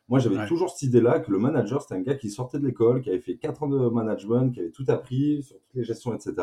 Moi, 0.08 0.20
j'avais 0.20 0.46
toujours 0.46 0.70
cette 0.70 0.82
idée-là 0.82 1.18
que 1.18 1.32
le 1.32 1.38
manager, 1.38 1.82
c'était 1.82 1.94
un 1.94 2.00
gars 2.00 2.14
qui 2.14 2.30
sortait 2.30 2.58
de 2.58 2.66
l'école, 2.66 3.02
qui 3.02 3.10
avait 3.10 3.20
fait 3.20 3.36
4 3.36 3.64
ans 3.64 3.68
de 3.68 3.88
management, 3.88 4.52
qui 4.52 4.60
avait 4.60 4.70
tout 4.70 4.84
appris 4.88 5.42
sur 5.42 5.56
toutes 5.56 5.74
les 5.74 5.84
gestions, 5.84 6.14
etc. 6.14 6.34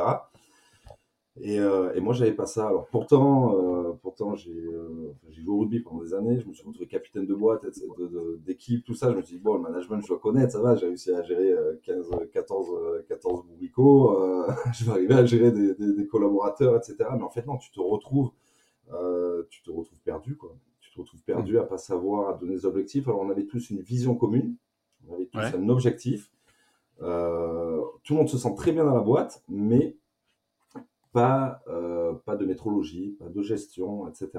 Et, 1.42 1.60
euh, 1.60 1.94
et, 1.96 2.00
moi, 2.00 2.14
j'avais 2.14 2.34
pas 2.34 2.46
ça. 2.46 2.68
Alors 2.68 2.88
pourtant, 2.88 3.56
euh, 3.58 3.94
pourtant 4.04 4.36
j'ai 4.36 4.52
euh, 4.52 5.14
joué 5.32 5.48
au 5.48 5.60
rugby 5.60 5.80
pendant 5.80 6.04
des 6.04 6.14
années. 6.14 6.40
Je 6.40 6.48
me 6.48 6.54
suis 6.54 6.64
retrouvé 6.64 6.88
capitaine 6.88 7.26
de 7.26 7.34
boîte, 7.34 7.66
d'équipe, 8.46 8.86
tout 8.86 8.94
ça. 8.94 9.12
Je 9.12 9.18
me 9.18 9.22
suis 9.24 9.38
dit, 9.38 9.42
bon, 9.42 9.56
le 9.56 9.62
management, 9.62 10.00
je 10.02 10.08
dois 10.10 10.20
connaître, 10.20 10.54
ça 10.54 10.62
va. 10.62 10.76
J'ai 10.76 10.86
réussi 10.86 11.12
à 11.12 11.24
gérer 11.24 11.54
15, 11.84 12.10
14, 12.32 13.04
14 13.08 13.46
bourricots. 13.48 14.22
Euh, 14.44 14.52
je 14.74 14.86
vais 14.86 14.92
arriver 14.92 15.16
à 15.16 15.26
gérer 15.26 15.52
des, 15.52 15.74
des, 15.76 15.94
des, 15.94 16.08
collaborateurs, 16.08 16.76
etc. 16.76 16.98
Mais 17.16 17.24
en 17.24 17.30
fait, 17.30 17.46
non, 17.46 17.58
tu 17.58 17.72
te 17.72 17.80
retrouves, 17.80 18.32
euh, 18.94 19.44
tu 19.50 19.64
te 19.64 19.72
retrouves 19.72 20.00
perdu, 20.04 20.36
quoi. 20.36 20.56
Tu 20.82 20.92
te 20.92 21.00
retrouves 21.00 21.24
perdu 21.24 21.58
à 21.58 21.64
pas 21.64 21.78
savoir, 21.78 22.30
à 22.30 22.38
donner 22.38 22.54
des 22.54 22.66
objectifs. 22.66 23.08
Alors, 23.08 23.22
on 23.22 23.30
avait 23.30 23.46
tous 23.46 23.70
une 23.72 23.80
vision 23.80 24.16
commune. 24.16 24.56
On 25.08 25.16
avait 25.16 25.26
tous 25.26 25.40
un 25.40 25.70
objectif. 25.70 26.30
Euh, 27.02 27.82
tout 28.04 28.14
le 28.14 28.20
monde 28.20 28.30
se 28.30 28.38
sent 28.38 28.54
très 28.56 28.72
bien 28.72 28.86
dans 28.86 28.94
la 28.94 29.02
boîte, 29.02 29.44
mais 29.50 29.98
pas, 31.14 31.62
euh, 31.68 32.14
pas 32.26 32.36
de 32.36 32.46
métrologie, 32.46 33.16
pas 33.20 33.30
de 33.30 33.42
gestion, 33.42 34.10
etc. 34.10 34.30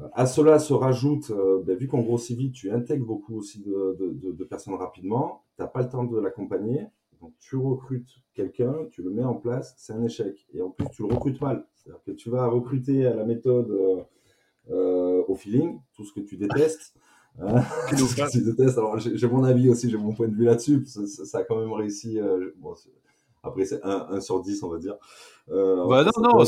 Euh, 0.00 0.08
à 0.12 0.26
cela 0.26 0.58
se 0.58 0.74
rajoute, 0.74 1.30
euh, 1.30 1.62
ben, 1.64 1.76
vu 1.76 1.86
qu'on 1.86 2.02
grossit 2.02 2.36
vite, 2.36 2.52
tu 2.52 2.70
intègres 2.70 3.06
beaucoup 3.06 3.36
aussi 3.36 3.62
de, 3.62 3.96
de, 3.98 4.32
de, 4.32 4.44
personnes 4.44 4.74
rapidement, 4.74 5.44
tu 5.56 5.62
n'as 5.62 5.68
pas 5.68 5.82
le 5.82 5.88
temps 5.88 6.04
de 6.04 6.18
l'accompagner, 6.18 6.86
Donc 7.22 7.32
tu 7.38 7.56
recrutes 7.56 8.10
quelqu'un, 8.34 8.74
tu 8.90 9.02
le 9.02 9.10
mets 9.10 9.24
en 9.24 9.34
place, 9.34 9.74
c'est 9.78 9.94
un 9.94 10.02
échec. 10.02 10.46
Et 10.52 10.60
en 10.60 10.70
plus, 10.70 10.86
tu 10.90 11.02
le 11.02 11.14
recrutes 11.14 11.40
mal. 11.40 11.64
C'est-à-dire 11.74 12.02
que 12.04 12.10
tu 12.10 12.28
vas 12.28 12.46
recruter 12.48 13.06
à 13.06 13.14
la 13.14 13.24
méthode 13.24 13.70
au 14.68 15.34
feeling, 15.36 15.80
tout 15.94 16.04
ce 16.04 16.12
que 16.12 16.20
tu 16.20 16.36
détestes. 16.36 16.94
Hein, 17.38 17.62
tout 17.90 18.06
ce 18.06 18.16
que 18.16 18.30
tu 18.30 18.40
détestes. 18.40 18.78
Alors 18.78 18.98
j'ai 18.98 19.28
mon 19.28 19.44
avis 19.44 19.68
aussi, 19.68 19.90
j'ai 19.90 19.98
mon 19.98 20.14
point 20.14 20.26
de 20.26 20.34
vue 20.34 20.46
là-dessus. 20.46 20.86
Ça, 20.86 21.40
a 21.40 21.44
quand 21.44 21.60
même 21.60 21.70
réussi. 21.70 22.18
Après, 23.46 23.64
c'est 23.64 23.80
1, 23.82 24.20
sur 24.20 24.40
10, 24.40 24.62
on 24.62 24.68
va 24.68 24.78
dire. 24.78 24.96
bah 25.48 26.04
non, 26.04 26.22
non, 26.22 26.44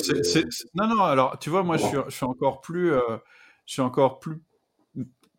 non, 0.74 0.94
non, 0.94 1.02
alors 1.02 1.38
tu 1.38 1.50
vois, 1.50 1.62
moi 1.62 1.76
je, 1.76 1.86
suis, 1.86 1.98
je 2.08 2.14
suis 2.14 2.26
encore 2.26 2.60
plus. 2.60 2.90
je 3.66 3.72
suis 3.72 3.82
encore 3.82 4.18
plus 4.18 4.42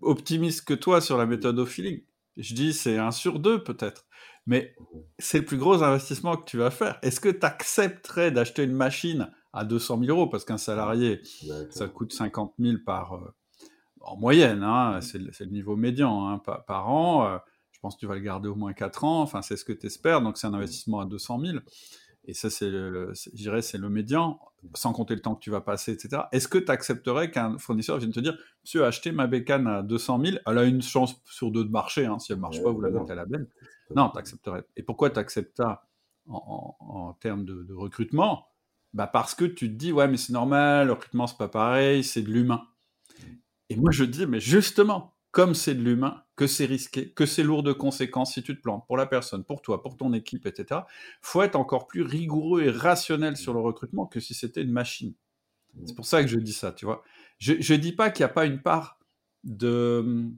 optimiste 0.01 0.65
que 0.65 0.73
toi 0.73 1.01
sur 1.01 1.17
la 1.17 1.25
méthode 1.25 1.59
au 1.59 1.65
feeling. 1.65 2.01
Je 2.37 2.53
dis 2.53 2.73
c'est 2.73 2.97
un 2.97 3.11
sur 3.11 3.39
deux 3.39 3.63
peut-être. 3.63 4.05
Mais 4.45 4.75
c'est 5.19 5.39
le 5.39 5.45
plus 5.45 5.57
gros 5.57 5.83
investissement 5.83 6.35
que 6.35 6.45
tu 6.45 6.57
vas 6.57 6.71
faire. 6.71 6.97
Est-ce 7.03 7.19
que 7.19 7.29
tu 7.29 7.45
accepterais 7.45 8.31
d'acheter 8.31 8.63
une 8.63 8.73
machine 8.73 9.29
à 9.53 9.63
200 9.63 9.99
000 9.99 10.17
euros? 10.17 10.27
Parce 10.27 10.43
qu'un 10.43 10.57
salarié, 10.57 11.21
ça 11.69 11.87
coûte 11.87 12.13
50 12.13 12.55
000 12.57 12.77
par, 12.83 13.13
euh, 13.13 13.33
en 14.01 14.17
moyenne, 14.17 14.63
hein, 14.63 14.99
c'est 15.01 15.19
le, 15.19 15.51
niveau 15.51 15.75
médian 15.75 16.29
hein, 16.29 16.39
par, 16.39 16.89
an. 16.89 17.39
Je 17.79 17.81
pense 17.81 17.95
que 17.95 18.01
tu 18.01 18.07
vas 18.07 18.15
le 18.15 18.21
garder 18.21 18.49
au 18.49 18.55
moins 18.55 18.73
4 18.73 19.05
ans. 19.05 19.21
Enfin, 19.21 19.41
c'est 19.41 19.55
ce 19.55 19.63
que 19.63 19.71
tu 19.71 19.87
espères. 19.87 20.21
Donc, 20.21 20.37
c'est 20.37 20.47
un 20.47 20.53
investissement 20.53 20.99
à 20.99 21.05
200 21.05 21.39
000. 21.39 21.59
Et 22.25 22.33
ça, 22.33 22.49
c'est, 22.49 22.69
je 22.69 23.29
dirais, 23.35 23.61
c'est 23.61 23.77
le 23.77 23.89
médian, 23.89 24.37
sans 24.73 24.91
compter 24.91 25.15
le 25.15 25.21
temps 25.21 25.33
que 25.33 25.39
tu 25.39 25.49
vas 25.49 25.61
passer, 25.61 25.93
etc. 25.93 26.23
Est-ce 26.33 26.49
que 26.49 26.57
tu 26.57 26.69
accepterais 26.69 27.31
qu'un 27.31 27.57
fournisseur 27.57 27.97
vienne 27.97 28.11
te 28.11 28.19
dire, 28.19 28.37
monsieur, 28.63 28.83
achetez 28.83 29.13
ma 29.13 29.27
bécane 29.27 29.65
à 29.65 29.81
200 29.81 30.25
000, 30.25 30.37
elle 30.45 30.57
a 30.57 30.65
une 30.65 30.81
chance 30.81 31.21
sur 31.25 31.51
deux 31.51 31.63
de 31.63 31.71
marcher, 31.71 32.05
hein. 32.05 32.19
si 32.19 32.33
elle 32.33 32.37
ne 32.37 32.41
marche 32.41 32.61
pas, 32.61 32.69
vous 32.69 32.81
la 32.81 32.89
mettez 32.89 33.13
à 33.13 33.15
la 33.15 33.25
benne. 33.25 33.47
Non, 33.95 34.09
tu 34.09 34.19
accepterais. 34.19 34.63
Et 34.75 34.83
pourquoi 34.83 35.09
tu 35.09 35.17
acceptes 35.17 35.55
ça 35.55 35.87
en, 36.27 37.17
termes 37.21 37.45
de, 37.45 37.73
recrutement? 37.73 38.47
Bah 38.93 39.07
Parce 39.07 39.33
que 39.33 39.45
tu 39.45 39.69
te 39.69 39.75
dis, 39.75 39.93
ouais, 39.93 40.07
mais 40.07 40.17
c'est 40.17 40.33
normal, 40.33 40.87
le 40.87 40.93
recrutement, 40.93 41.25
c'est 41.25 41.37
pas 41.37 41.47
pareil, 41.47 42.03
c'est 42.03 42.21
de 42.21 42.29
l'humain. 42.29 42.61
Et 43.69 43.75
moi, 43.75 43.91
je 43.91 44.03
dis, 44.03 44.25
mais 44.25 44.39
justement, 44.39 45.15
comme 45.31 45.53
c'est 45.53 45.75
de 45.75 45.81
l'humain, 45.81 46.23
que 46.39 46.47
c'est 46.47 46.63
risqué, 46.63 47.09
que 47.11 47.25
c'est 47.25 47.43
lourd 47.43 47.63
de 47.63 47.73
conséquences 47.73 48.35
si 48.35 48.41
tu 48.41 48.55
te 48.55 48.61
plantes 48.61 48.87
pour 48.87 48.95
la 48.95 49.05
personne, 49.05 49.43
pour 49.43 49.61
toi, 49.61 49.81
pour 49.81 49.97
ton 49.97 50.13
équipe, 50.13 50.45
etc. 50.45 50.83
faut 51.21 51.41
être 51.41 51.57
encore 51.57 51.85
plus 51.85 52.01
rigoureux 52.01 52.63
et 52.63 52.69
rationnel 52.69 53.35
sur 53.35 53.53
le 53.53 53.59
recrutement 53.59 54.05
que 54.05 54.21
si 54.21 54.33
c'était 54.33 54.61
une 54.61 54.71
machine. 54.71 55.13
C'est 55.83 55.97
pour 55.97 56.05
ça 56.05 56.21
que 56.21 56.29
je 56.29 56.39
dis 56.39 56.53
ça, 56.53 56.71
tu 56.71 56.85
vois. 56.85 57.03
Je 57.39 57.73
ne 57.73 57.77
dis 57.77 57.91
pas 57.91 58.09
qu'il 58.09 58.23
n'y 58.23 58.31
a 58.31 58.33
pas 58.33 58.45
une 58.45 58.61
part 58.61 58.99
de, 59.43 60.29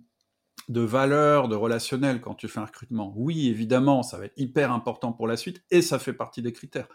de 0.70 0.82
valeur, 0.82 1.48
de 1.48 1.56
relationnel 1.56 2.20
quand 2.20 2.34
tu 2.34 2.48
fais 2.48 2.60
un 2.60 2.66
recrutement. 2.66 3.14
Oui, 3.16 3.48
évidemment, 3.50 4.02
ça 4.02 4.18
va 4.18 4.26
être 4.26 4.38
hyper 4.38 4.72
important 4.72 5.14
pour 5.14 5.28
la 5.28 5.38
suite 5.38 5.64
et 5.70 5.84
ça 5.84 6.00
fait 6.00 6.14
partie 6.14 6.42
des 6.42 6.52
critères. 6.52 6.88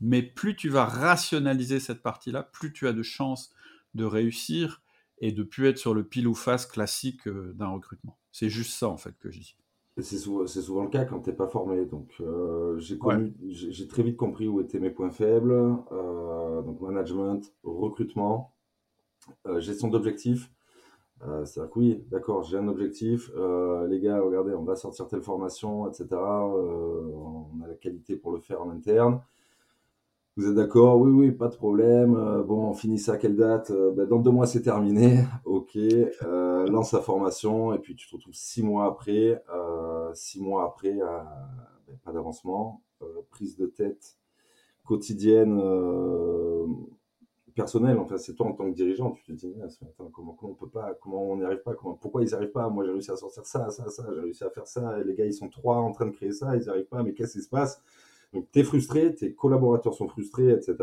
Mais 0.00 0.20
plus 0.20 0.56
tu 0.56 0.68
vas 0.68 0.84
rationaliser 0.84 1.78
cette 1.78 2.02
partie-là, 2.02 2.42
plus 2.42 2.72
tu 2.72 2.88
as 2.88 2.92
de 2.92 3.04
chances 3.04 3.52
de 3.94 4.04
réussir 4.04 4.82
et 5.18 5.30
de 5.30 5.44
plus 5.44 5.68
être 5.68 5.78
sur 5.78 5.94
le 5.94 6.02
pile 6.02 6.26
ou 6.26 6.34
face 6.34 6.66
classique 6.66 7.28
euh, 7.28 7.52
d'un 7.54 7.68
recrutement. 7.68 8.17
C'est 8.32 8.48
juste 8.48 8.72
ça 8.72 8.88
en 8.88 8.96
fait 8.96 9.16
que 9.18 9.30
je 9.30 9.40
dis. 9.40 9.56
C'est 10.00 10.16
souvent, 10.16 10.46
souvent, 10.46 10.84
le 10.84 10.90
cas 10.90 11.04
quand 11.04 11.20
tu 11.20 11.30
n'es 11.30 11.36
pas 11.36 11.48
formé. 11.48 11.84
Donc 11.84 12.14
euh, 12.20 12.78
j'ai 12.78 13.88
très 13.88 14.02
vite 14.02 14.16
compris 14.16 14.46
où 14.46 14.60
étaient 14.60 14.78
mes 14.78 14.90
points 14.90 15.10
faibles. 15.10 15.52
Euh, 15.90 16.62
donc 16.62 16.80
management, 16.80 17.52
recrutement, 17.64 18.54
gestion 19.58 19.88
d'objectifs. 19.88 20.50
C'est-à-dire 21.44 21.72
que 21.72 21.78
oui, 21.80 22.04
d'accord, 22.12 22.44
j'ai 22.44 22.58
un 22.58 22.68
objectif. 22.68 23.28
les 23.88 24.00
gars, 24.00 24.20
regardez, 24.20 24.54
on 24.54 24.62
va 24.62 24.76
sortir 24.76 25.08
telle 25.08 25.22
formation, 25.22 25.88
etc. 25.88 26.06
on 26.12 27.60
a 27.64 27.66
la 27.66 27.74
qualité 27.74 28.14
pour 28.14 28.30
le 28.30 28.38
faire 28.38 28.62
en 28.62 28.70
interne. 28.70 29.20
Vous 30.38 30.46
êtes 30.46 30.54
d'accord? 30.54 31.00
Oui, 31.00 31.10
oui, 31.10 31.32
pas 31.32 31.48
de 31.48 31.56
problème. 31.56 32.14
Euh, 32.14 32.44
bon, 32.44 32.68
on 32.68 32.72
finit 32.72 33.00
ça 33.00 33.14
à 33.14 33.16
quelle 33.16 33.34
date? 33.34 33.72
Euh, 33.72 33.90
ben, 33.90 34.06
Dans 34.06 34.20
deux 34.20 34.30
mois, 34.30 34.46
c'est 34.46 34.62
terminé. 34.62 35.24
Ok. 35.44 35.76
Euh, 35.76 36.64
lance 36.68 36.92
la 36.92 37.00
formation 37.00 37.74
et 37.74 37.80
puis 37.80 37.96
tu 37.96 38.06
te 38.08 38.14
retrouves 38.14 38.34
six 38.34 38.62
mois 38.62 38.86
après. 38.86 39.42
six 40.14 40.40
mois 40.40 40.64
après, 40.64 40.92
ben, 40.92 41.26
pas 42.04 42.12
d'avancement. 42.12 42.82
prise 43.30 43.56
de 43.56 43.66
tête 43.66 44.16
quotidienne, 44.84 45.60
personnelle. 47.56 47.98
Enfin, 47.98 48.16
c'est 48.16 48.34
toi 48.34 48.46
en 48.46 48.52
tant 48.52 48.70
que 48.70 48.76
dirigeant. 48.76 49.10
Tu 49.10 49.24
te 49.24 49.32
dis, 49.32 49.52
comment, 50.12 50.36
on 50.40 50.54
peut 50.54 50.68
pas 50.68 50.94
Comment 51.02 51.32
on 51.32 51.36
n'y 51.38 51.44
arrive 51.44 51.62
pas 51.64 51.74
Pourquoi 52.00 52.22
ils 52.22 52.28
n'y 52.28 52.34
arrivent 52.34 52.52
pas? 52.52 52.68
Moi, 52.68 52.84
j'ai 52.84 52.92
réussi 52.92 53.10
à 53.10 53.16
sortir 53.16 53.44
ça, 53.44 53.70
ça, 53.70 53.90
ça. 53.90 54.06
J'ai 54.14 54.20
réussi 54.20 54.44
à 54.44 54.50
faire 54.50 54.68
ça. 54.68 54.98
Les 55.02 55.14
gars, 55.16 55.26
ils 55.26 55.34
sont 55.34 55.48
trois 55.48 55.78
en 55.78 55.90
train 55.90 56.06
de 56.06 56.12
créer 56.12 56.30
ça. 56.30 56.54
Ils 56.54 56.62
n'y 56.62 56.68
arrivent 56.68 56.86
pas. 56.86 57.02
Mais 57.02 57.12
qu'est-ce 57.12 57.32
qui 57.32 57.42
se 57.42 57.48
passe? 57.48 57.82
Donc, 58.32 58.50
tu 58.52 58.58
es 58.60 58.64
frustré, 58.64 59.14
tes 59.14 59.34
collaborateurs 59.34 59.94
sont 59.94 60.08
frustrés, 60.08 60.50
etc. 60.50 60.76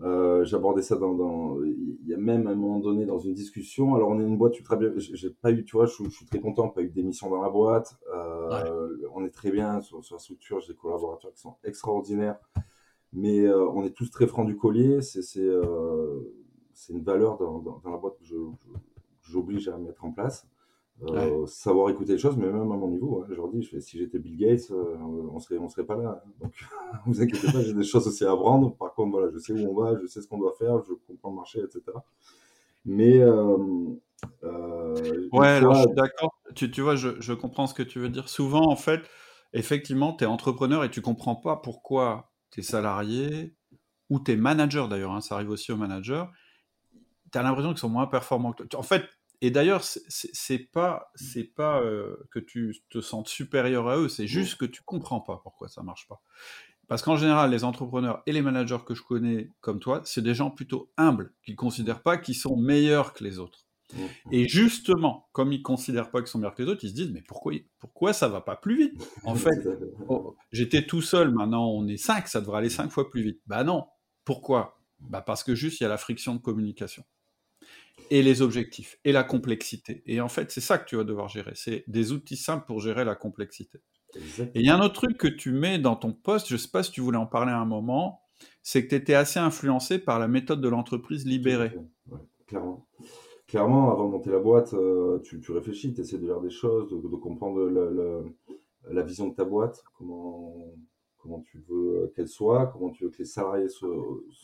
Euh, 0.00 0.44
J'abordais 0.44 0.82
ça 0.82 0.96
dans, 0.96 1.62
Il 1.62 2.06
y 2.06 2.14
a 2.14 2.16
même 2.16 2.46
à 2.46 2.50
un 2.50 2.54
moment 2.54 2.80
donné 2.80 3.06
dans 3.06 3.18
une 3.18 3.34
discussion. 3.34 3.94
Alors, 3.94 4.08
on 4.08 4.18
est 4.18 4.24
une 4.24 4.36
boîte 4.36 4.60
très 4.62 4.76
bien. 4.76 4.92
J'ai 4.96 5.30
pas 5.30 5.52
eu, 5.52 5.64
tu 5.64 5.76
vois, 5.76 5.86
je, 5.86 6.08
suis 6.08 6.26
très 6.26 6.40
content, 6.40 6.68
pas 6.68 6.82
eu 6.82 6.88
d'émission 6.88 7.30
dans 7.30 7.42
la 7.42 7.50
boîte. 7.50 7.96
Euh, 8.14 8.96
on 9.14 9.24
est 9.24 9.30
très 9.30 9.50
bien 9.50 9.80
sur, 9.82 10.00
la 10.10 10.18
structure. 10.18 10.60
J'ai 10.60 10.72
des 10.72 10.78
collaborateurs 10.78 11.32
qui 11.32 11.40
sont 11.40 11.56
extraordinaires. 11.64 12.38
Mais 13.12 13.40
euh, 13.40 13.68
on 13.68 13.84
est 13.84 13.92
tous 13.94 14.10
très 14.10 14.26
francs 14.26 14.46
du 14.46 14.56
collier. 14.56 15.00
C'est 15.02 15.32
une 16.88 17.02
valeur 17.02 17.36
dans, 17.36 17.58
dans, 17.60 17.90
la 17.90 17.98
boîte 17.98 18.18
que 18.18 18.24
j'oblige 19.22 19.68
à 19.68 19.76
mettre 19.78 20.04
en 20.04 20.12
place. 20.12 20.46
Euh, 21.02 21.44
savoir 21.46 21.90
écouter 21.90 22.12
les 22.12 22.18
choses, 22.18 22.36
mais 22.36 22.46
même 22.46 22.70
à 22.70 22.76
mon 22.76 22.88
niveau, 22.88 23.20
hein, 23.20 23.26
je 23.28 23.34
leur 23.34 23.48
dis, 23.48 23.68
si 23.80 23.98
j'étais 23.98 24.18
Bill 24.18 24.36
Gates, 24.36 24.70
euh, 24.70 24.96
on 25.00 25.40
serait, 25.40 25.58
on 25.58 25.68
serait 25.68 25.84
pas 25.84 25.96
là. 25.96 26.22
Hein. 26.24 26.30
Donc, 26.40 26.52
vous 27.06 27.20
inquiétez 27.20 27.52
pas, 27.52 27.62
j'ai 27.62 27.74
des 27.74 27.82
choses 27.82 28.06
aussi 28.06 28.24
à 28.24 28.30
apprendre. 28.30 28.76
Par 28.76 28.94
contre, 28.94 29.10
voilà, 29.10 29.30
je 29.32 29.38
sais 29.38 29.52
où 29.52 29.70
on 29.70 29.74
va, 29.74 29.98
je 30.00 30.06
sais 30.06 30.22
ce 30.22 30.28
qu'on 30.28 30.38
doit 30.38 30.54
faire, 30.56 30.82
je 30.88 30.94
comprends 31.06 31.30
le 31.30 31.36
marché, 31.36 31.58
etc. 31.58 31.82
Mais 32.84 33.18
euh, 33.18 33.56
ouais, 35.32 35.48
alors 35.48 35.74
je 35.74 35.80
suis 35.80 35.94
d'accord. 35.94 36.38
Tu, 36.54 36.70
tu 36.70 36.80
vois, 36.80 36.94
je, 36.94 37.20
je, 37.20 37.32
comprends 37.32 37.66
ce 37.66 37.74
que 37.74 37.82
tu 37.82 37.98
veux 37.98 38.08
dire. 38.08 38.28
Souvent, 38.28 38.70
en 38.70 38.76
fait, 38.76 39.00
effectivement, 39.52 40.14
tu 40.14 40.24
es 40.24 40.26
entrepreneur 40.26 40.84
et 40.84 40.90
tu 40.90 41.00
comprends 41.00 41.34
pas 41.34 41.56
pourquoi 41.56 42.30
tes 42.50 42.62
salariés 42.62 43.56
ou 44.10 44.20
tes 44.20 44.36
managers 44.36 44.86
d'ailleurs, 44.88 45.12
hein, 45.12 45.20
ça 45.20 45.34
arrive 45.34 45.50
aussi 45.50 45.72
aux 45.72 45.76
managers, 45.76 46.24
tu 47.32 47.38
as 47.38 47.42
l'impression 47.42 47.70
qu'ils 47.70 47.78
sont 47.78 47.88
moins 47.88 48.06
performants 48.06 48.52
que 48.52 48.62
toi. 48.62 48.78
En 48.78 48.82
fait, 48.84 49.04
et 49.44 49.50
d'ailleurs, 49.50 49.84
c'est 49.84 50.70
pas, 50.72 51.12
c'est 51.16 51.44
pas 51.44 51.82
euh, 51.82 52.16
que 52.30 52.38
tu 52.38 52.78
te 52.88 53.02
sens 53.02 53.28
supérieur 53.28 53.88
à 53.88 53.98
eux, 53.98 54.08
c'est 54.08 54.26
juste 54.26 54.56
que 54.56 54.64
tu 54.64 54.80
comprends 54.82 55.20
pas 55.20 55.38
pourquoi 55.42 55.68
ça 55.68 55.82
marche 55.82 56.08
pas. 56.08 56.22
Parce 56.88 57.02
qu'en 57.02 57.18
général, 57.18 57.50
les 57.50 57.62
entrepreneurs 57.62 58.22
et 58.24 58.32
les 58.32 58.40
managers 58.40 58.78
que 58.86 58.94
je 58.94 59.02
connais 59.02 59.50
comme 59.60 59.80
toi, 59.80 60.00
c'est 60.06 60.22
des 60.22 60.32
gens 60.32 60.50
plutôt 60.50 60.90
humbles, 60.96 61.34
qui 61.44 61.56
considèrent 61.56 62.00
pas 62.02 62.16
qu'ils 62.16 62.36
sont 62.36 62.56
meilleurs 62.56 63.12
que 63.12 63.22
les 63.22 63.38
autres. 63.38 63.66
Mmh, 63.92 63.98
mmh. 63.98 64.08
Et 64.32 64.48
justement, 64.48 65.28
comme 65.32 65.52
ils 65.52 65.60
considèrent 65.60 66.10
pas 66.10 66.20
qu'ils 66.20 66.28
sont 66.28 66.38
meilleurs 66.38 66.54
que 66.54 66.62
les 66.62 66.68
autres, 66.70 66.84
ils 66.84 66.90
se 66.90 66.94
disent 66.94 67.12
mais 67.12 67.20
pourquoi, 67.20 67.52
pourquoi 67.78 68.14
ça 68.14 68.28
va 68.28 68.40
pas 68.40 68.56
plus 68.56 68.78
vite? 68.78 69.06
En 69.24 69.34
fait, 69.34 69.68
oh, 70.08 70.36
j'étais 70.52 70.86
tout 70.86 71.02
seul, 71.02 71.34
maintenant 71.34 71.68
on 71.68 71.86
est 71.86 71.98
cinq, 71.98 72.28
ça 72.28 72.40
devrait 72.40 72.60
aller 72.60 72.70
cinq 72.70 72.90
fois 72.90 73.10
plus 73.10 73.20
vite. 73.20 73.42
Bah 73.46 73.62
non. 73.62 73.84
Pourquoi? 74.24 74.80
Bah 75.00 75.20
parce 75.20 75.44
que 75.44 75.54
juste 75.54 75.80
il 75.80 75.82
y 75.82 75.86
a 75.86 75.90
la 75.90 75.98
friction 75.98 76.34
de 76.34 76.40
communication 76.40 77.04
et 78.10 78.22
les 78.22 78.42
objectifs 78.42 78.98
et 79.04 79.12
la 79.12 79.24
complexité. 79.24 80.02
Et 80.06 80.20
en 80.20 80.28
fait, 80.28 80.50
c'est 80.50 80.60
ça 80.60 80.78
que 80.78 80.88
tu 80.88 80.96
vas 80.96 81.04
devoir 81.04 81.28
gérer. 81.28 81.52
C'est 81.54 81.84
des 81.86 82.12
outils 82.12 82.36
simples 82.36 82.66
pour 82.66 82.80
gérer 82.80 83.04
la 83.04 83.14
complexité. 83.14 83.80
Et 84.16 84.60
il 84.60 84.66
y 84.66 84.68
a 84.68 84.76
un 84.76 84.80
autre 84.80 84.94
truc 84.94 85.18
que 85.18 85.28
tu 85.28 85.50
mets 85.50 85.78
dans 85.78 85.96
ton 85.96 86.12
poste, 86.12 86.48
je 86.48 86.54
ne 86.54 86.58
sais 86.58 86.68
pas 86.68 86.82
si 86.82 86.92
tu 86.92 87.00
voulais 87.00 87.18
en 87.18 87.26
parler 87.26 87.50
à 87.50 87.58
un 87.58 87.64
moment, 87.64 88.20
c'est 88.62 88.84
que 88.84 88.90
tu 88.90 88.94
étais 88.94 89.14
assez 89.14 89.40
influencé 89.40 89.98
par 89.98 90.18
la 90.18 90.28
méthode 90.28 90.60
de 90.60 90.68
l'entreprise 90.68 91.26
libérée. 91.26 91.72
clairement. 92.46 92.86
Clairement, 93.48 93.92
avant 93.92 94.06
de 94.06 94.10
monter 94.10 94.30
la 94.30 94.38
boîte, 94.38 94.72
euh, 94.74 95.20
tu, 95.20 95.40
réfléchis, 95.52 95.92
tu 95.92 96.00
essaies 96.00 96.18
de 96.18 96.26
faire 96.26 96.40
des 96.40 96.50
choses, 96.50 96.90
de, 96.90 97.16
comprendre 97.16 97.60
la 98.88 99.02
vision 99.02 99.28
de 99.28 99.34
ta 99.34 99.44
boîte, 99.44 99.84
comment, 99.96 100.72
comment 101.18 101.40
tu 101.40 101.62
veux 101.68 102.12
qu'elle 102.16 102.28
soit, 102.28 102.66
comment 102.68 102.90
tu 102.90 103.04
veux 103.04 103.10
que 103.10 103.18
les 103.18 103.26
salariés 103.26 103.68
se 103.68 103.86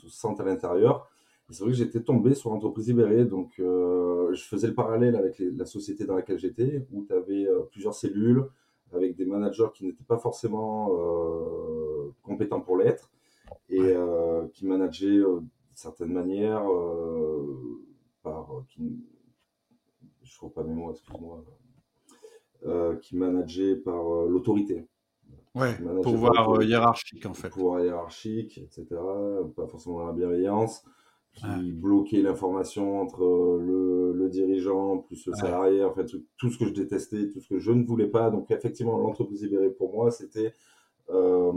sentent 0.08 0.40
à 0.40 0.44
l'intérieur 0.44 1.08
c'est 1.50 1.64
vrai 1.64 1.72
que 1.72 1.78
j'étais 1.78 2.00
tombé 2.00 2.34
sur 2.34 2.50
l'entreprise 2.50 2.88
libérée, 2.88 3.24
donc 3.24 3.58
euh, 3.58 4.32
je 4.32 4.42
faisais 4.42 4.68
le 4.68 4.74
parallèle 4.74 5.16
avec 5.16 5.38
la 5.38 5.66
société 5.66 6.04
dans 6.04 6.14
laquelle 6.14 6.38
j'étais, 6.38 6.86
où 6.92 7.04
tu 7.04 7.12
avais 7.12 7.46
euh, 7.46 7.62
plusieurs 7.70 7.94
cellules 7.94 8.44
avec 8.92 9.16
des 9.16 9.24
managers 9.24 9.68
qui 9.74 9.84
n'étaient 9.84 10.04
pas 10.04 10.18
forcément 10.18 10.90
euh, 10.92 12.12
compétents 12.22 12.60
pour 12.60 12.76
l'être 12.76 13.10
et 13.68 13.94
qui 14.52 14.66
manageaient 14.66 15.18
de 15.18 15.42
certaines 15.74 16.12
manières 16.12 16.64
par. 18.22 18.64
Qui, 18.68 19.04
je 20.22 20.32
ne 20.32 20.36
trouve 20.36 20.52
pas 20.52 20.62
mes 20.62 20.74
mots, 20.74 20.92
excuse-moi. 20.92 21.44
qui 23.00 23.16
manageaient 23.16 23.76
par 23.76 24.02
l'autorité. 24.26 24.86
Ouais, 25.54 25.76
pouvoir 26.02 26.62
hiérarchique 26.62 27.26
en 27.26 27.34
fait. 27.34 27.50
Pouvoir 27.50 27.84
hiérarchique, 27.84 28.58
etc. 28.58 28.86
Pas 29.56 29.66
forcément 29.66 30.04
la 30.04 30.12
bienveillance. 30.12 30.84
Qui 31.34 31.72
bloquait 31.72 32.22
l'information 32.22 33.00
entre 33.00 33.22
le, 33.60 34.12
le, 34.12 34.28
dirigeant 34.28 34.98
plus 34.98 35.26
le 35.26 35.32
salarié, 35.32 35.84
en 35.84 35.94
fait, 35.94 36.06
tout 36.36 36.50
ce 36.50 36.58
que 36.58 36.66
je 36.66 36.72
détestais, 36.72 37.30
tout 37.30 37.40
ce 37.40 37.48
que 37.48 37.58
je 37.58 37.72
ne 37.72 37.84
voulais 37.84 38.08
pas. 38.08 38.30
Donc, 38.30 38.50
effectivement, 38.50 38.98
l'entreprise 38.98 39.42
libérée 39.42 39.70
pour 39.70 39.92
moi, 39.92 40.10
c'était 40.10 40.54
euh, 41.10 41.52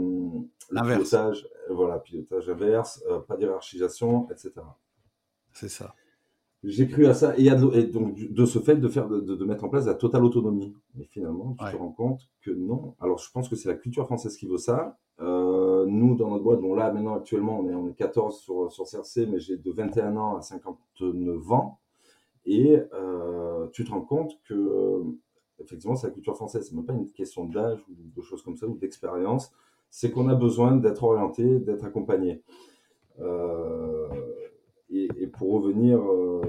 le 0.70 0.82
pilotage, 0.82 1.48
voilà, 1.70 1.98
pilotage 1.98 2.48
inverse, 2.48 3.04
euh, 3.08 3.20
pas 3.20 3.36
d'hierarchisation, 3.36 4.28
etc. 4.30 4.52
C'est 5.52 5.68
ça. 5.68 5.94
J'ai 6.64 6.88
cru 6.88 7.06
à 7.06 7.14
ça 7.14 7.36
et, 7.36 7.50
donc 7.84 8.14
de 8.16 8.46
ce 8.46 8.58
fait 8.58 8.76
de 8.76 8.88
faire 8.88 9.06
de, 9.06 9.20
de, 9.20 9.44
mettre 9.44 9.64
en 9.64 9.68
place 9.68 9.84
la 9.84 9.94
totale 9.94 10.24
autonomie. 10.24 10.74
Mais 10.94 11.04
finalement, 11.04 11.54
tu 11.58 11.70
te 11.70 11.76
rends 11.76 11.92
compte 11.92 12.22
que 12.40 12.50
non. 12.50 12.94
Alors 13.00 13.18
je 13.18 13.30
pense 13.30 13.50
que 13.50 13.56
c'est 13.56 13.68
la 13.68 13.74
culture 13.74 14.06
française 14.06 14.34
qui 14.36 14.46
veut 14.46 14.56
ça. 14.56 14.98
Euh, 15.20 15.73
nous 15.86 16.14
dans 16.16 16.28
notre 16.30 16.44
boîte, 16.44 16.60
bon 16.60 16.74
là 16.74 16.92
maintenant 16.92 17.14
actuellement 17.14 17.60
on 17.60 17.68
est 17.68 17.74
on 17.74 17.88
est 17.88 17.94
14 17.94 18.38
sur 18.38 18.72
sur 18.72 18.84
CRC, 18.84 19.26
mais 19.26 19.38
j'ai 19.38 19.56
de 19.56 19.70
21 19.70 20.16
ans 20.16 20.36
à 20.36 20.42
59 20.42 21.52
ans 21.52 21.78
et 22.46 22.78
euh, 22.92 23.68
tu 23.72 23.84
te 23.84 23.90
rends 23.90 24.02
compte 24.02 24.38
que 24.44 25.02
effectivement 25.60 25.96
c'est 25.96 26.08
la 26.08 26.12
culture 26.12 26.36
française. 26.36 26.66
C'est 26.68 26.74
même 26.74 26.84
pas 26.84 26.92
une 26.92 27.10
question 27.10 27.44
d'âge 27.44 27.84
ou 27.88 27.94
de 28.16 28.22
choses 28.22 28.42
comme 28.42 28.56
ça 28.56 28.66
ou 28.66 28.76
d'expérience. 28.76 29.52
C'est 29.90 30.10
qu'on 30.10 30.28
a 30.28 30.34
besoin 30.34 30.76
d'être 30.76 31.04
orienté, 31.04 31.58
d'être 31.60 31.84
accompagné. 31.84 32.42
Euh, 33.20 34.08
et, 34.90 35.26
pour 35.26 35.52
revenir, 35.52 35.98
euh, 35.98 36.40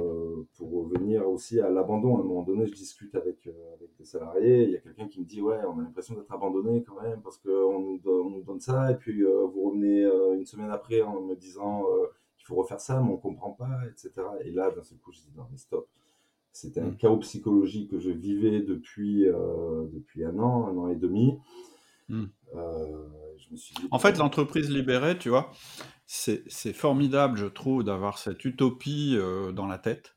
aussi 1.26 1.60
à 1.60 1.70
l'abandon, 1.70 2.18
à 2.18 2.20
un 2.22 2.24
moment 2.24 2.44
donné, 2.44 2.66
je 2.66 2.74
discute 2.74 3.16
avec, 3.16 3.48
euh, 3.48 3.74
avec 3.76 3.96
des 3.98 4.06
salariés. 4.06 4.64
Il 4.64 4.72
y 4.72 4.76
a 4.76 4.80
quelqu'un 4.80 5.08
qui 5.08 5.20
me 5.20 5.26
dit 5.26 5.42
Ouais, 5.42 5.60
on 5.66 5.80
a 5.80 5.84
l'impression 5.84 6.16
d'être 6.16 6.32
abandonné 6.32 6.84
quand 6.84 7.02
même 7.02 7.22
parce 7.22 7.38
qu'on 7.38 7.80
nous, 7.80 8.02
on 8.06 8.30
nous 8.30 8.44
donne 8.44 8.60
ça. 8.60 8.92
Et 8.92 8.96
puis 8.96 9.24
euh, 9.24 9.46
vous 9.46 9.70
revenez 9.70 10.04
une 10.38 10.46
semaine 10.46 10.72
après 10.72 11.02
en 11.02 11.22
me 11.22 11.36
disant 11.36 11.84
qu'il 12.38 12.46
faut 12.46 12.56
refaire 12.56 12.80
ça, 12.80 13.02
mais 13.02 13.12
on 13.12 13.18
comprend 13.18 13.52
pas, 13.52 13.80
etc. 13.90 14.12
Et 14.44 14.52
là, 14.52 14.72
d'un 14.72 14.84
seul 14.84 14.98
coup, 15.00 15.12
je 15.12 15.20
dis 15.20 15.32
Non, 15.36 15.46
mais 15.52 15.58
stop. 15.58 15.88
C'était 16.52 16.80
un 16.80 16.92
mm. 16.92 16.98
chaos 16.98 17.18
psychologique 17.18 17.92
que 17.92 18.00
je 18.00 18.12
vivais 18.12 18.62
depuis, 18.62 19.26
depuis 19.26 20.24
un 20.26 20.40
an, 20.40 20.68
un 20.68 20.78
an 20.78 20.88
et 20.88 20.96
demi. 20.96 21.38
Mm. 22.08 22.26
je 22.54 23.52
me 23.52 23.58
suis 23.58 23.76
dit, 23.76 23.88
en 23.92 24.00
fait, 24.00 24.18
l'entreprise 24.18 24.70
libérée, 24.70 25.18
tu 25.18 25.30
vois, 25.30 25.52
c'est 26.08 26.74
formidable, 26.74 27.38
je 27.38 27.46
trouve, 27.48 27.84
d'avoir 27.84 28.18
cette 28.18 28.46
utopie 28.46 29.16
euh, 29.18 29.52
dans 29.52 29.68
la 29.68 29.78
tête. 29.78 30.15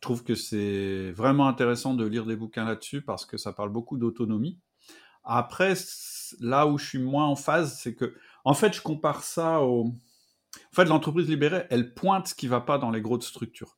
Je 0.00 0.06
trouve 0.06 0.24
que 0.24 0.34
c'est 0.34 1.12
vraiment 1.12 1.46
intéressant 1.46 1.92
de 1.92 2.06
lire 2.06 2.24
des 2.24 2.34
bouquins 2.34 2.64
là-dessus 2.64 3.02
parce 3.02 3.26
que 3.26 3.36
ça 3.36 3.52
parle 3.52 3.68
beaucoup 3.68 3.98
d'autonomie. 3.98 4.58
Après, 5.24 5.74
là 6.40 6.66
où 6.66 6.78
je 6.78 6.86
suis 6.86 6.98
moins 6.98 7.26
en 7.26 7.36
phase, 7.36 7.78
c'est 7.78 7.94
que, 7.94 8.14
en 8.46 8.54
fait, 8.54 8.72
je 8.72 8.80
compare 8.80 9.22
ça 9.22 9.60
au. 9.60 9.88
En 9.88 10.74
fait, 10.74 10.86
l'entreprise 10.86 11.28
libérée, 11.28 11.66
elle 11.68 11.92
pointe 11.92 12.28
ce 12.28 12.34
qui 12.34 12.46
ne 12.46 12.50
va 12.50 12.62
pas 12.62 12.78
dans 12.78 12.90
les 12.90 13.02
grosses 13.02 13.26
structures. 13.26 13.76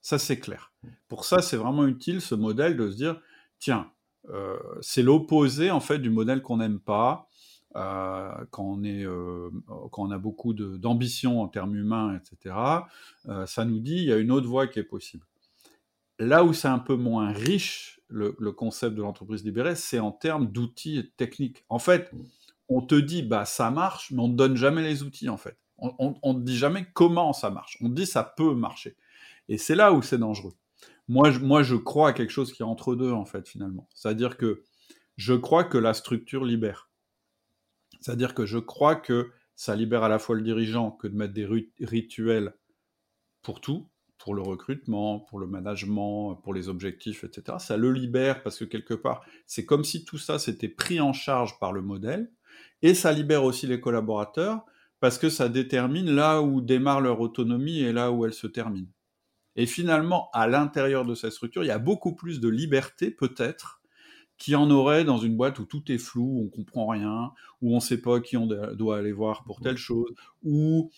Ça, 0.00 0.18
c'est 0.18 0.40
clair. 0.40 0.72
Pour 1.06 1.24
ça, 1.24 1.40
c'est 1.40 1.56
vraiment 1.56 1.86
utile 1.86 2.20
ce 2.20 2.34
modèle 2.34 2.76
de 2.76 2.90
se 2.90 2.96
dire 2.96 3.20
tiens, 3.60 3.92
euh, 4.30 4.58
c'est 4.80 5.04
l'opposé 5.04 5.70
en 5.70 5.80
fait 5.80 5.98
du 5.98 6.10
modèle 6.10 6.42
qu'on 6.42 6.56
n'aime 6.56 6.80
pas. 6.80 7.28
Euh, 7.76 8.32
quand, 8.50 8.64
on 8.64 8.82
est, 8.82 9.04
euh, 9.04 9.48
quand 9.92 10.02
on 10.02 10.10
a 10.10 10.18
beaucoup 10.18 10.52
d'ambition 10.52 11.40
en 11.40 11.46
termes 11.46 11.76
humains, 11.76 12.16
etc., 12.16 12.56
ça 13.46 13.64
nous 13.64 13.78
dit 13.78 13.98
il 13.98 14.04
y 14.04 14.12
a 14.12 14.16
une 14.16 14.32
autre 14.32 14.48
voie 14.48 14.66
qui 14.66 14.80
est 14.80 14.84
possible. 14.84 15.24
Là 16.20 16.44
où 16.44 16.52
c'est 16.52 16.68
un 16.68 16.78
peu 16.78 16.96
moins 16.96 17.32
riche, 17.32 18.02
le, 18.08 18.32
concept 18.52 18.94
de 18.94 19.00
l'entreprise 19.00 19.42
libérée, 19.42 19.74
c'est 19.74 20.00
en 20.00 20.12
termes 20.12 20.52
d'outils 20.52 20.98
et 20.98 21.02
de 21.02 21.12
techniques. 21.16 21.64
En 21.70 21.78
fait, 21.78 22.12
on 22.68 22.82
te 22.82 22.94
dit 22.94 23.22
bah 23.22 23.46
ça 23.46 23.70
marche, 23.70 24.10
mais 24.10 24.20
on 24.20 24.28
ne 24.28 24.36
donne 24.36 24.54
jamais 24.54 24.82
les 24.82 25.02
outils 25.02 25.30
en 25.30 25.38
fait. 25.38 25.56
On 25.78 26.34
ne 26.34 26.40
dit 26.40 26.58
jamais 26.58 26.86
comment 26.92 27.32
ça 27.32 27.48
marche. 27.48 27.78
On 27.80 27.88
dit 27.88 28.04
ça 28.04 28.22
peut 28.22 28.54
marcher. 28.54 28.96
Et 29.48 29.56
c'est 29.56 29.74
là 29.74 29.94
où 29.94 30.02
c'est 30.02 30.18
dangereux. 30.18 30.52
Moi 31.08 31.30
je, 31.30 31.38
moi, 31.38 31.62
je 31.62 31.74
crois 31.74 32.10
à 32.10 32.12
quelque 32.12 32.30
chose 32.30 32.52
qui 32.52 32.62
est 32.62 32.66
entre 32.66 32.94
deux 32.94 33.12
en 33.12 33.24
fait 33.24 33.48
finalement. 33.48 33.88
C'est-à-dire 33.94 34.36
que 34.36 34.62
je 35.16 35.32
crois 35.32 35.64
que 35.64 35.78
la 35.78 35.94
structure 35.94 36.44
libère. 36.44 36.90
C'est-à-dire 38.00 38.34
que 38.34 38.44
je 38.44 38.58
crois 38.58 38.94
que 38.94 39.30
ça 39.56 39.74
libère 39.74 40.02
à 40.02 40.08
la 40.08 40.18
fois 40.18 40.36
le 40.36 40.42
dirigeant 40.42 40.90
que 40.90 41.08
de 41.08 41.16
mettre 41.16 41.32
des 41.32 41.46
rituels 41.80 42.54
pour 43.42 43.60
tout, 43.60 43.89
pour 44.20 44.34
le 44.34 44.42
recrutement, 44.42 45.18
pour 45.18 45.40
le 45.40 45.46
management, 45.46 46.36
pour 46.36 46.54
les 46.54 46.68
objectifs, 46.68 47.24
etc. 47.24 47.56
Ça 47.58 47.76
le 47.76 47.90
libère 47.90 48.42
parce 48.42 48.58
que 48.58 48.64
quelque 48.64 48.94
part, 48.94 49.24
c'est 49.46 49.64
comme 49.64 49.82
si 49.82 50.04
tout 50.04 50.18
ça 50.18 50.38
s'était 50.38 50.68
pris 50.68 51.00
en 51.00 51.12
charge 51.12 51.58
par 51.58 51.72
le 51.72 51.82
modèle, 51.82 52.30
et 52.82 52.94
ça 52.94 53.12
libère 53.12 53.44
aussi 53.44 53.66
les 53.66 53.80
collaborateurs 53.80 54.64
parce 55.00 55.16
que 55.16 55.30
ça 55.30 55.48
détermine 55.48 56.10
là 56.10 56.42
où 56.42 56.60
démarre 56.60 57.00
leur 57.00 57.20
autonomie 57.20 57.80
et 57.80 57.92
là 57.92 58.12
où 58.12 58.26
elle 58.26 58.34
se 58.34 58.46
termine. 58.46 58.88
Et 59.56 59.66
finalement, 59.66 60.28
à 60.32 60.46
l'intérieur 60.46 61.06
de 61.06 61.14
cette 61.14 61.32
structure, 61.32 61.64
il 61.64 61.68
y 61.68 61.72
a 61.72 61.78
beaucoup 61.78 62.14
plus 62.14 62.40
de 62.40 62.48
liberté 62.48 63.10
peut-être 63.10 63.80
qui 64.36 64.54
en 64.54 64.70
aurait 64.70 65.04
dans 65.04 65.18
une 65.18 65.36
boîte 65.36 65.58
où 65.58 65.64
tout 65.64 65.90
est 65.90 65.98
flou, 65.98 66.42
on 66.44 66.48
comprend 66.48 66.86
rien, 66.86 67.32
où 67.60 67.72
on 67.72 67.76
ne 67.76 67.80
sait 67.80 68.00
pas 68.00 68.20
qui 68.20 68.36
on 68.36 68.46
doit 68.46 68.98
aller 68.98 69.12
voir 69.12 69.44
pour 69.44 69.60
telle 69.60 69.76
chose, 69.76 70.14
ou 70.42 70.90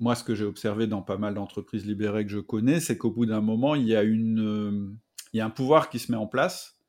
moi 0.00 0.14
ce 0.14 0.24
que 0.24 0.34
j'ai 0.34 0.44
observé 0.44 0.86
dans 0.86 1.02
pas 1.02 1.18
mal 1.18 1.34
d'entreprises 1.34 1.86
libérées 1.86 2.24
que 2.24 2.32
je 2.32 2.40
connais, 2.40 2.80
c'est 2.80 2.96
qu'au 2.96 3.10
bout 3.10 3.26
d'un 3.26 3.42
moment, 3.42 3.74
il 3.74 3.86
y 3.86 3.94
a 3.94 4.02
une 4.02 4.40
euh, 4.40 4.90
il 5.32 5.36
y 5.36 5.40
a 5.40 5.46
un 5.46 5.50
pouvoir 5.50 5.90
qui 5.90 5.98
se 6.00 6.10
met 6.10 6.18
en 6.18 6.26
place, 6.26 6.80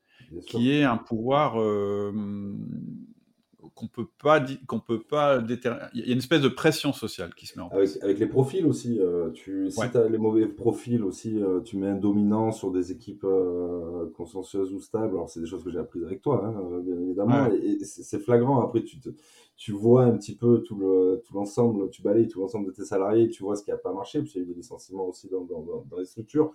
qui 0.47 0.71
est 0.71 0.83
un 0.83 0.97
pouvoir 0.97 1.61
euh, 1.61 2.11
qu'on 3.75 3.87
peut 3.87 4.07
pas 4.21 4.43
qu'on 4.67 4.79
peut 4.79 5.01
pas 5.01 5.39
déterminer. 5.39 5.85
Il 5.93 6.05
y 6.05 6.09
a 6.09 6.13
une 6.13 6.19
espèce 6.19 6.41
de 6.41 6.47
pression 6.47 6.93
sociale 6.93 7.33
qui 7.35 7.45
se 7.45 7.57
met 7.57 7.63
en 7.63 7.69
place. 7.69 7.99
Avec, 8.01 8.19
les 8.19 8.27
profils 8.27 8.65
aussi. 8.65 8.99
Euh, 8.99 9.29
tu, 9.31 9.69
si 9.69 9.79
tu 9.91 9.97
as 9.97 10.09
les 10.09 10.17
mauvais 10.17 10.47
profils 10.47 11.03
aussi, 11.03 11.41
euh, 11.41 11.61
tu 11.61 11.77
mets 11.77 11.87
un 11.87 11.95
dominant 11.95 12.51
sur 12.51 12.71
des 12.71 12.91
équipes 12.91 13.23
euh, 13.23 14.09
consciencieuses 14.15 14.73
ou 14.73 14.79
stables. 14.79 15.15
Alors, 15.15 15.29
c'est 15.29 15.39
des 15.39 15.45
choses 15.45 15.63
que 15.63 15.69
j'ai 15.69 15.79
apprises 15.79 16.03
avec 16.03 16.21
toi, 16.21 16.45
hein, 16.45 16.79
bien 16.83 16.99
évidemment. 16.99 17.47
Et, 17.51 17.77
c'est 17.83 18.19
flagrant. 18.19 18.61
Après, 18.61 18.83
tu, 18.83 18.99
te, 18.99 19.09
tu 19.57 19.71
vois 19.71 20.03
un 20.03 20.17
petit 20.17 20.35
peu 20.35 20.63
tout 20.63 20.79
l'ensemble, 21.33 21.89
tu 21.89 22.01
balayes 22.01 22.27
tout 22.27 22.39
l'ensemble 22.39 22.67
de 22.67 22.71
tes 22.71 22.85
salariés, 22.85 23.29
tu 23.29 23.43
vois 23.43 23.55
ce 23.55 23.63
qui 23.63 23.71
n'a 23.71 23.77
pas 23.77 23.93
marché, 23.93 24.19
parce 24.19 24.31
qu'il 24.31 24.41
y 24.41 24.43
a 24.43 24.47
eu 24.47 24.49
des 24.49 24.55
licenciements 24.55 25.07
aussi 25.07 25.29
dans, 25.29 25.41
dans, 25.41 25.85
dans, 25.89 25.97
les 25.97 26.05
structures. 26.05 26.51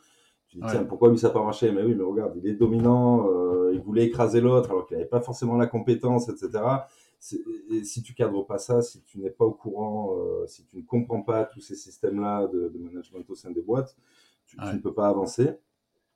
Tu 0.48 0.58
dis, 0.58 0.62
tiens, 0.70 0.84
pourquoi 0.84 1.10
lui 1.10 1.18
ça 1.18 1.28
n'a 1.28 1.34
pas 1.34 1.42
marché? 1.42 1.72
Mais 1.72 1.82
oui, 1.82 1.94
mais 1.94 2.04
regarde, 2.04 2.32
il 2.36 2.46
est 2.48 2.54
dominant, 2.54 3.28
il 3.72 3.80
voulait 3.80 4.04
écraser 4.04 4.40
l'autre 4.40 4.70
alors 4.70 4.86
qu'il 4.86 4.96
n'avait 4.96 5.08
pas 5.08 5.20
forcément 5.20 5.56
la 5.56 5.66
compétence, 5.66 6.28
etc 6.28 6.60
si 7.18 8.02
tu 8.02 8.14
cadres 8.14 8.42
pas 8.42 8.58
ça, 8.58 8.82
si 8.82 9.02
tu 9.02 9.18
n'es 9.18 9.30
pas 9.30 9.44
au 9.44 9.52
courant, 9.52 10.16
euh, 10.16 10.46
si 10.46 10.64
tu 10.66 10.76
ne 10.78 10.82
comprends 10.82 11.22
pas 11.22 11.44
tous 11.44 11.60
ces 11.60 11.74
systèmes-là 11.74 12.46
de, 12.48 12.72
management 12.78 13.28
au 13.28 13.34
sein 13.34 13.50
des 13.50 13.62
boîtes, 13.62 13.96
tu, 14.46 14.56
ne 14.58 14.78
peux 14.78 14.94
pas 14.94 15.08
avancer. 15.08 15.56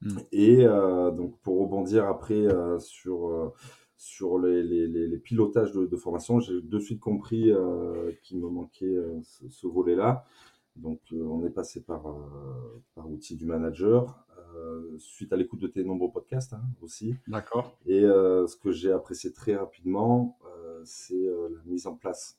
Hmm. 0.02 0.18
Et 0.32 0.64
euh, 0.64 1.10
donc 1.10 1.38
pour 1.40 1.60
rebondir 1.60 2.06
après 2.06 2.46
euh, 2.46 2.78
sur 2.78 3.52
sur 3.96 4.38
les, 4.38 4.62
les, 4.62 4.86
les, 4.86 5.18
pilotages 5.18 5.72
de, 5.72 5.96
formation, 5.96 6.40
j'ai 6.40 6.62
de 6.62 6.78
suite 6.78 7.00
compris 7.00 7.52
qu'il 8.22 8.38
me 8.38 8.48
manquait 8.48 8.96
ce, 9.22 9.66
volet-là. 9.66 10.24
Donc 10.76 11.00
on 11.12 11.44
est 11.44 11.50
passé 11.50 11.82
par 11.82 12.04
par 12.94 13.10
outil 13.10 13.36
du 13.36 13.46
manager. 13.46 14.26
suite 14.98 15.32
à 15.32 15.36
l'écoute 15.36 15.60
de 15.60 15.66
tes 15.66 15.84
nombreux 15.84 16.10
podcasts 16.10 16.52
hein, 16.52 16.62
aussi. 16.80 17.14
D'accord. 17.28 17.76
Et 17.86 18.02
ce 18.02 18.56
que 18.56 18.70
j'ai 18.70 18.92
apprécié 18.92 19.32
très 19.32 19.56
rapidement, 19.56 20.38
c'est 20.84 21.14
euh, 21.14 21.48
la 21.50 21.62
mise 21.64 21.86
en 21.86 21.94
place, 21.94 22.38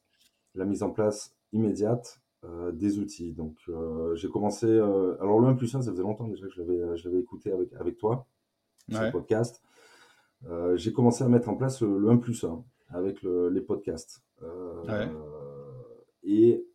la 0.55 0.65
mise 0.65 0.83
en 0.83 0.91
place 0.91 1.35
immédiate 1.53 2.21
euh, 2.43 2.71
des 2.71 2.99
outils. 2.99 3.33
Donc 3.33 3.57
euh, 3.69 4.15
j'ai 4.15 4.29
commencé, 4.29 4.67
alors 4.67 5.39
le 5.39 5.47
1 5.47 5.53
plus 5.55 5.73
1, 5.73 5.81
ça 5.81 5.91
faisait 5.91 6.03
longtemps 6.03 6.27
déjà 6.27 6.47
que 6.47 6.53
je 6.53 6.61
l'avais, 6.61 7.19
écouté 7.19 7.51
avec, 7.51 7.73
avec 7.73 7.97
toi, 7.97 8.27
sur 8.89 9.01
le 9.01 9.11
podcast. 9.11 9.61
j'ai 10.75 10.93
commencé 10.93 11.23
à 11.23 11.27
mettre 11.27 11.49
en 11.49 11.55
place 11.55 11.81
le, 11.81 12.09
1 12.09 12.17
plus 12.17 12.43
1 12.43 12.63
avec 12.89 13.21
les 13.23 13.61
podcasts. 13.61 14.23
Et 16.23 16.65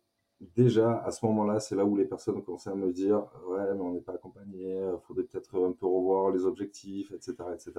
déjà, 0.55 0.99
à 1.03 1.11
ce 1.11 1.25
moment-là, 1.25 1.59
c'est 1.59 1.75
là 1.75 1.85
où 1.85 1.95
les 1.95 2.05
personnes 2.05 2.37
ont 2.37 2.41
commencé 2.41 2.69
à 2.69 2.75
me 2.75 2.91
dire 2.91 3.25
Ouais, 3.47 3.73
mais 3.73 3.81
on 3.81 3.93
n'est 3.93 4.01
pas 4.01 4.13
accompagné, 4.13 4.79
il 4.79 4.99
faudrait 5.03 5.23
peut-être 5.23 5.63
un 5.63 5.71
peu 5.71 5.85
revoir 5.85 6.31
les 6.31 6.45
objectifs, 6.45 7.11
etc. 7.11 7.35
etc. 7.53 7.73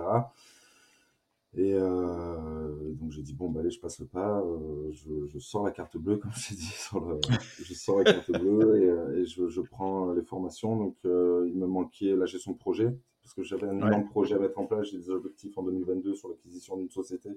Et 1.54 1.72
euh, 1.72 2.92
donc 2.94 3.10
j'ai 3.10 3.22
dit 3.22 3.32
bon 3.32 3.48
bah 3.48 3.60
allez 3.60 3.70
je 3.70 3.80
passe 3.80 3.98
le 4.00 4.06
pas, 4.06 4.40
euh, 4.40 4.90
je, 4.92 5.26
je, 5.26 5.38
sors 5.38 5.64
la 5.64 5.70
carte 5.70 5.96
bleue 5.96 6.16
comme 6.18 6.30
j'ai 6.32 6.54
dit, 6.54 6.62
sur 6.62 7.00
le, 7.00 7.18
je 7.58 7.72
sors 7.72 7.98
la 7.98 8.04
carte 8.04 8.30
bleue 8.30 8.82
et, 8.82 8.86
euh, 8.86 9.22
et 9.22 9.24
je, 9.24 9.48
je, 9.48 9.60
prends 9.62 10.12
les 10.12 10.22
formations. 10.22 10.76
Donc 10.76 10.96
euh, 11.06 11.46
il 11.48 11.56
me 11.56 11.66
manquait 11.66 12.14
la 12.14 12.26
gestion 12.26 12.52
de 12.52 12.58
projet 12.58 12.94
parce 13.22 13.32
que 13.34 13.42
j'avais 13.42 13.66
un 13.66 13.76
énorme 13.76 14.08
projet 14.08 14.34
à 14.34 14.38
mettre 14.38 14.58
en 14.58 14.66
place. 14.66 14.88
J'ai 14.90 14.98
des 14.98 15.10
objectifs 15.10 15.56
en 15.56 15.62
2022 15.62 16.14
sur 16.14 16.28
l'acquisition 16.28 16.76
d'une 16.76 16.90
société. 16.90 17.30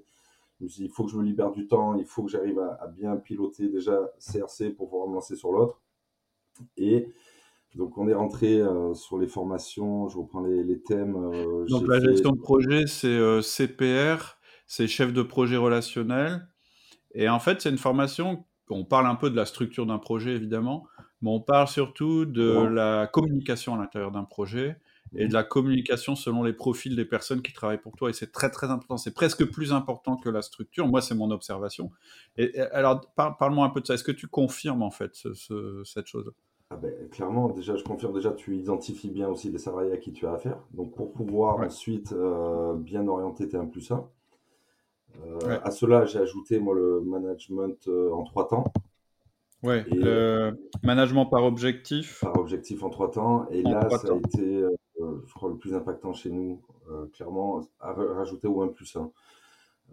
Je 0.62 0.66
me 0.66 0.70
suis 0.70 0.82
dit 0.84 0.89
il 0.89 0.91
faut 0.91 1.05
que 1.05 1.12
je 1.12 1.18
me 1.18 1.24
libère 1.24 1.51
du 1.51 1.66
temps, 1.66 1.95
il 1.95 2.05
faut 2.05 2.24
que 2.24 2.30
j'arrive 2.30 2.59
à, 2.59 2.78
à, 2.80 2.88
bien 2.88 3.16
piloter 3.18 3.68
déjà 3.68 3.99
CRC 4.20 4.70
pour 4.70 4.91
pouvoir 4.91 5.07
me 5.07 5.16
lancer 5.16 5.36
sur 5.36 5.51
l'autre. 5.51 5.82
Et 6.78 7.12
donc 7.74 7.97
on 7.97 8.07
est 8.07 8.14
rentré 8.14 8.62
euh, 8.62 8.93
sur 8.93 9.18
les 9.18 9.26
formations, 9.26 10.07
je 10.07 10.20
reprends 10.20 10.41
les, 10.41 10.80
thèmes. 10.84 11.16
Euh, 11.16 11.66
Donc 11.68 11.88
la 11.88 11.99
gestion 11.99 12.34
de 12.34 12.39
projet, 12.39 12.86
c'est 12.86 13.07
euh, 13.07 13.41
CPR, 13.41 14.38
c'est 14.68 14.88
chef 14.88 15.12
de 15.12 15.24
projet 15.24 15.57
relationnel. 15.57 16.47
Et 17.16 17.28
en 17.28 17.39
fait, 17.39 17.59
c'est 17.59 17.72
une 17.72 17.80
formation, 17.80 18.45
on 18.70 18.86
parle 18.86 19.07
un 19.07 19.16
peu 19.16 19.32
de 19.32 19.36
la 19.36 19.47
structure 19.47 19.88
d'un 19.88 19.97
projet 19.97 20.36
évidemment, 20.36 20.86
Mais 21.24 21.32
on 21.32 21.41
parle 21.41 21.68
surtout 21.68 22.26
de 22.26 22.68
la 22.68 23.07
communication 23.07 23.74
à 23.74 23.78
l'intérieur 23.80 24.12
d'un 24.12 24.26
projet 24.26 24.80
et 25.16 25.28
de 25.28 25.34
la 25.34 25.43
communication 25.43 26.16
selon 26.16 26.43
les 26.43 26.53
profils 26.53 26.95
des 26.95 27.05
personnes 27.05 27.41
qui 27.41 27.53
travaillent 27.53 27.82
pour 27.82 27.95
toi. 27.95 28.09
Et 28.09 28.14
c'est 28.14 28.32
très 28.32 28.49
très 28.49 28.68
important. 28.68 28.97
C'est 28.97 29.14
presque 29.14 29.45
plus 29.45 29.74
important 29.74 30.16
que 30.16 30.30
la 30.30 30.41
structure. 30.41 30.88
Moi, 30.88 31.01
c'est 31.01 31.16
mon 31.16 31.32
observation. 31.32 31.91
Et, 32.38 32.57
alors, 32.59 33.01
parle-moi 33.16 33.66
un 33.66 33.70
peu 33.70 33.82
de 33.82 33.88
ça. 33.88 33.95
Est-ce 33.95 34.03
que 34.03 34.12
tu 34.12 34.28
confirmes 34.28 34.84
en 34.84 34.91
fait 34.91 35.16
cette 35.84 36.07
chose? 36.07 36.32
Ah 36.74 36.78
ben, 36.78 36.93
clairement, 37.09 37.49
déjà, 37.49 37.76
je 37.76 37.84
confirme 37.84 38.14
déjà, 38.14 38.32
tu 38.32 38.55
identifies 38.55 39.09
bien 39.09 39.28
aussi 39.28 39.51
les 39.51 39.57
salariés 39.57 39.91
à 39.91 39.97
qui 39.97 40.14
tu 40.14 40.26
as 40.26 40.32
affaire. 40.32 40.57
Donc, 40.72 40.95
pour 40.95 41.12
pouvoir 41.12 41.59
ensuite 41.59 42.14
euh, 42.14 42.74
bien 42.76 43.05
orienter 43.07 43.49
tes 43.49 43.57
1 43.57 43.66
plus 43.66 43.91
1. 43.91 44.07
Euh, 45.26 45.59
à 45.62 45.72
cela, 45.72 46.05
j'ai 46.05 46.20
ajouté 46.20 46.59
moi 46.59 46.74
le 46.74 47.01
management 47.01 47.76
euh, 47.89 48.14
en 48.14 48.24
trois 48.24 48.47
temps. 48.47 48.72
Ouais, 49.62 49.84
le 49.91 50.57
management 50.82 51.26
par 51.26 51.43
objectif. 51.43 52.22
Par 52.22 52.39
objectif 52.39 52.82
en 52.84 52.89
trois 52.89 53.12
temps. 53.12 53.49
Et 53.49 53.62
là, 53.64 53.89
ça 53.89 54.14
a 54.14 54.16
été, 54.16 54.64
je 55.26 55.34
crois, 55.34 55.49
le 55.49 55.57
plus 55.57 55.74
impactant 55.74 56.13
chez 56.13 56.30
nous, 56.30 56.61
clairement, 57.13 57.61
à 57.80 57.93
rajouter 57.93 58.47
au 58.47 58.61
1 58.61 58.69
plus 58.69 58.95
1. 58.95 59.11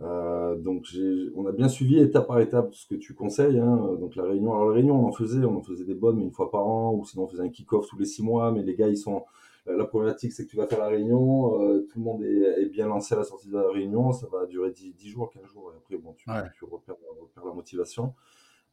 Euh, 0.01 0.55
donc 0.57 0.87
on 1.35 1.47
a 1.47 1.53
bien 1.53 1.68
suivi 1.68 1.99
étape 1.99 2.29
par 2.29 2.39
étape 2.41 2.72
ce 2.74 2.87
que 2.87 2.95
tu 2.95 3.14
conseilles. 3.14 3.59
Hein. 3.59 3.97
Donc 3.99 4.14
la 4.14 4.24
réunion, 4.24 4.55
alors 4.55 4.68
la 4.68 4.74
réunion 4.74 5.05
on 5.05 5.09
en 5.09 5.12
faisait, 5.12 5.45
on 5.45 5.57
en 5.57 5.62
faisait 5.62 5.85
des 5.85 5.95
bonnes, 5.95 6.16
mais 6.16 6.22
une 6.22 6.33
fois 6.33 6.51
par 6.51 6.66
an, 6.66 6.95
ou 6.95 7.05
sinon 7.05 7.24
on 7.24 7.26
faisait 7.26 7.43
un 7.43 7.49
kick-off 7.49 7.89
tous 7.89 7.99
les 7.99 8.05
six 8.05 8.22
mois. 8.22 8.53
Mais 8.53 8.62
les 8.62 8.74
gars, 8.74 8.89
ils 8.89 8.97
sont, 8.97 9.24
la, 9.66 9.85
problématique 9.85 10.33
c'est 10.33 10.45
que 10.45 10.51
tu 10.51 10.57
vas 10.57 10.66
faire 10.66 10.79
la 10.79 10.89
réunion, 10.89 11.61
euh, 11.62 11.87
tout 11.91 11.99
le 11.99 12.05
monde 12.05 12.22
est, 12.22 12.66
bien 12.66 12.87
lancé 12.87 13.14
à 13.14 13.18
la 13.18 13.24
sortie 13.24 13.49
de 13.49 13.55
la 13.55 13.70
réunion, 13.70 14.12
ça 14.12 14.26
va 14.31 14.47
durer 14.47 14.70
10, 14.70 14.95
jours, 15.09 15.31
15 15.31 15.45
jours, 15.47 15.72
et 15.74 15.76
après 15.76 15.97
bon, 15.97 16.14
tu, 16.14 16.31
repères, 16.64 16.97
la 17.45 17.53
motivation. 17.53 18.14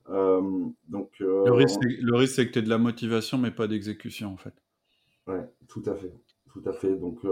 Euh, 0.10 0.42
donc 0.88 1.18
le 1.20 1.52
risque, 1.52 1.82
c'est 2.36 2.48
que 2.48 2.52
tu 2.52 2.60
aies 2.60 2.62
de 2.62 2.70
la 2.70 2.78
motivation, 2.78 3.40
mais 3.40 3.52
pas 3.52 3.68
d'exécution 3.68 4.32
en 4.32 4.38
fait. 4.38 4.54
Ouais, 5.28 5.44
tout 5.68 5.82
à 5.88 5.96
fait, 5.96 6.14
tout 6.56 6.70
à 6.70 6.74
fait. 6.74 6.96
Donc 6.96 7.26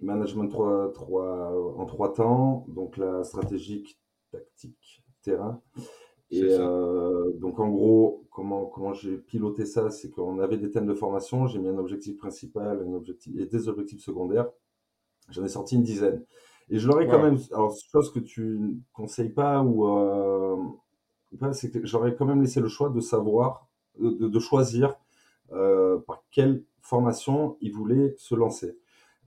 Management 0.00 0.48
3, 0.48 0.92
3, 0.92 1.76
en 1.78 1.86
trois 1.86 2.12
temps, 2.12 2.66
donc 2.68 2.96
la 2.96 3.24
stratégique, 3.24 3.98
tactique, 4.30 5.04
terrain. 5.22 5.60
Et 6.30 6.42
euh, 6.42 7.32
donc 7.38 7.60
en 7.60 7.68
gros, 7.68 8.26
comment, 8.30 8.66
comment 8.66 8.92
j'ai 8.92 9.16
piloté 9.16 9.64
ça, 9.64 9.90
c'est 9.90 10.10
qu'on 10.10 10.40
avait 10.40 10.58
des 10.58 10.70
thèmes 10.70 10.86
de 10.86 10.94
formation, 10.94 11.46
j'ai 11.46 11.60
mis 11.60 11.68
un 11.68 11.78
objectif 11.78 12.16
principal 12.16 12.84
un 12.86 12.92
objectif, 12.94 13.34
et 13.38 13.46
des 13.46 13.68
objectifs 13.68 14.02
secondaires. 14.02 14.50
J'en 15.30 15.44
ai 15.44 15.48
sorti 15.48 15.76
une 15.76 15.82
dizaine. 15.82 16.24
Et 16.68 16.78
je 16.78 16.88
leur 16.88 17.00
ai 17.00 17.06
quand 17.06 17.22
même, 17.22 17.38
alors 17.52 17.74
chose 17.92 18.12
que 18.12 18.18
tu 18.18 18.58
ne 18.58 18.74
conseilles 18.92 19.30
pas 19.30 19.62
ou 19.62 19.86
euh, 19.86 20.56
c'est 21.52 21.70
que 21.70 21.86
j'aurais 21.86 22.16
quand 22.16 22.26
même 22.26 22.42
laissé 22.42 22.60
le 22.60 22.68
choix 22.68 22.90
de 22.90 23.00
savoir, 23.00 23.68
de, 23.98 24.26
de 24.26 24.38
choisir 24.40 24.96
euh, 25.52 25.98
par 25.98 26.24
quelle 26.32 26.64
formation 26.86 27.56
ils 27.60 27.72
voulaient 27.72 28.14
se 28.16 28.34
lancer. 28.34 28.78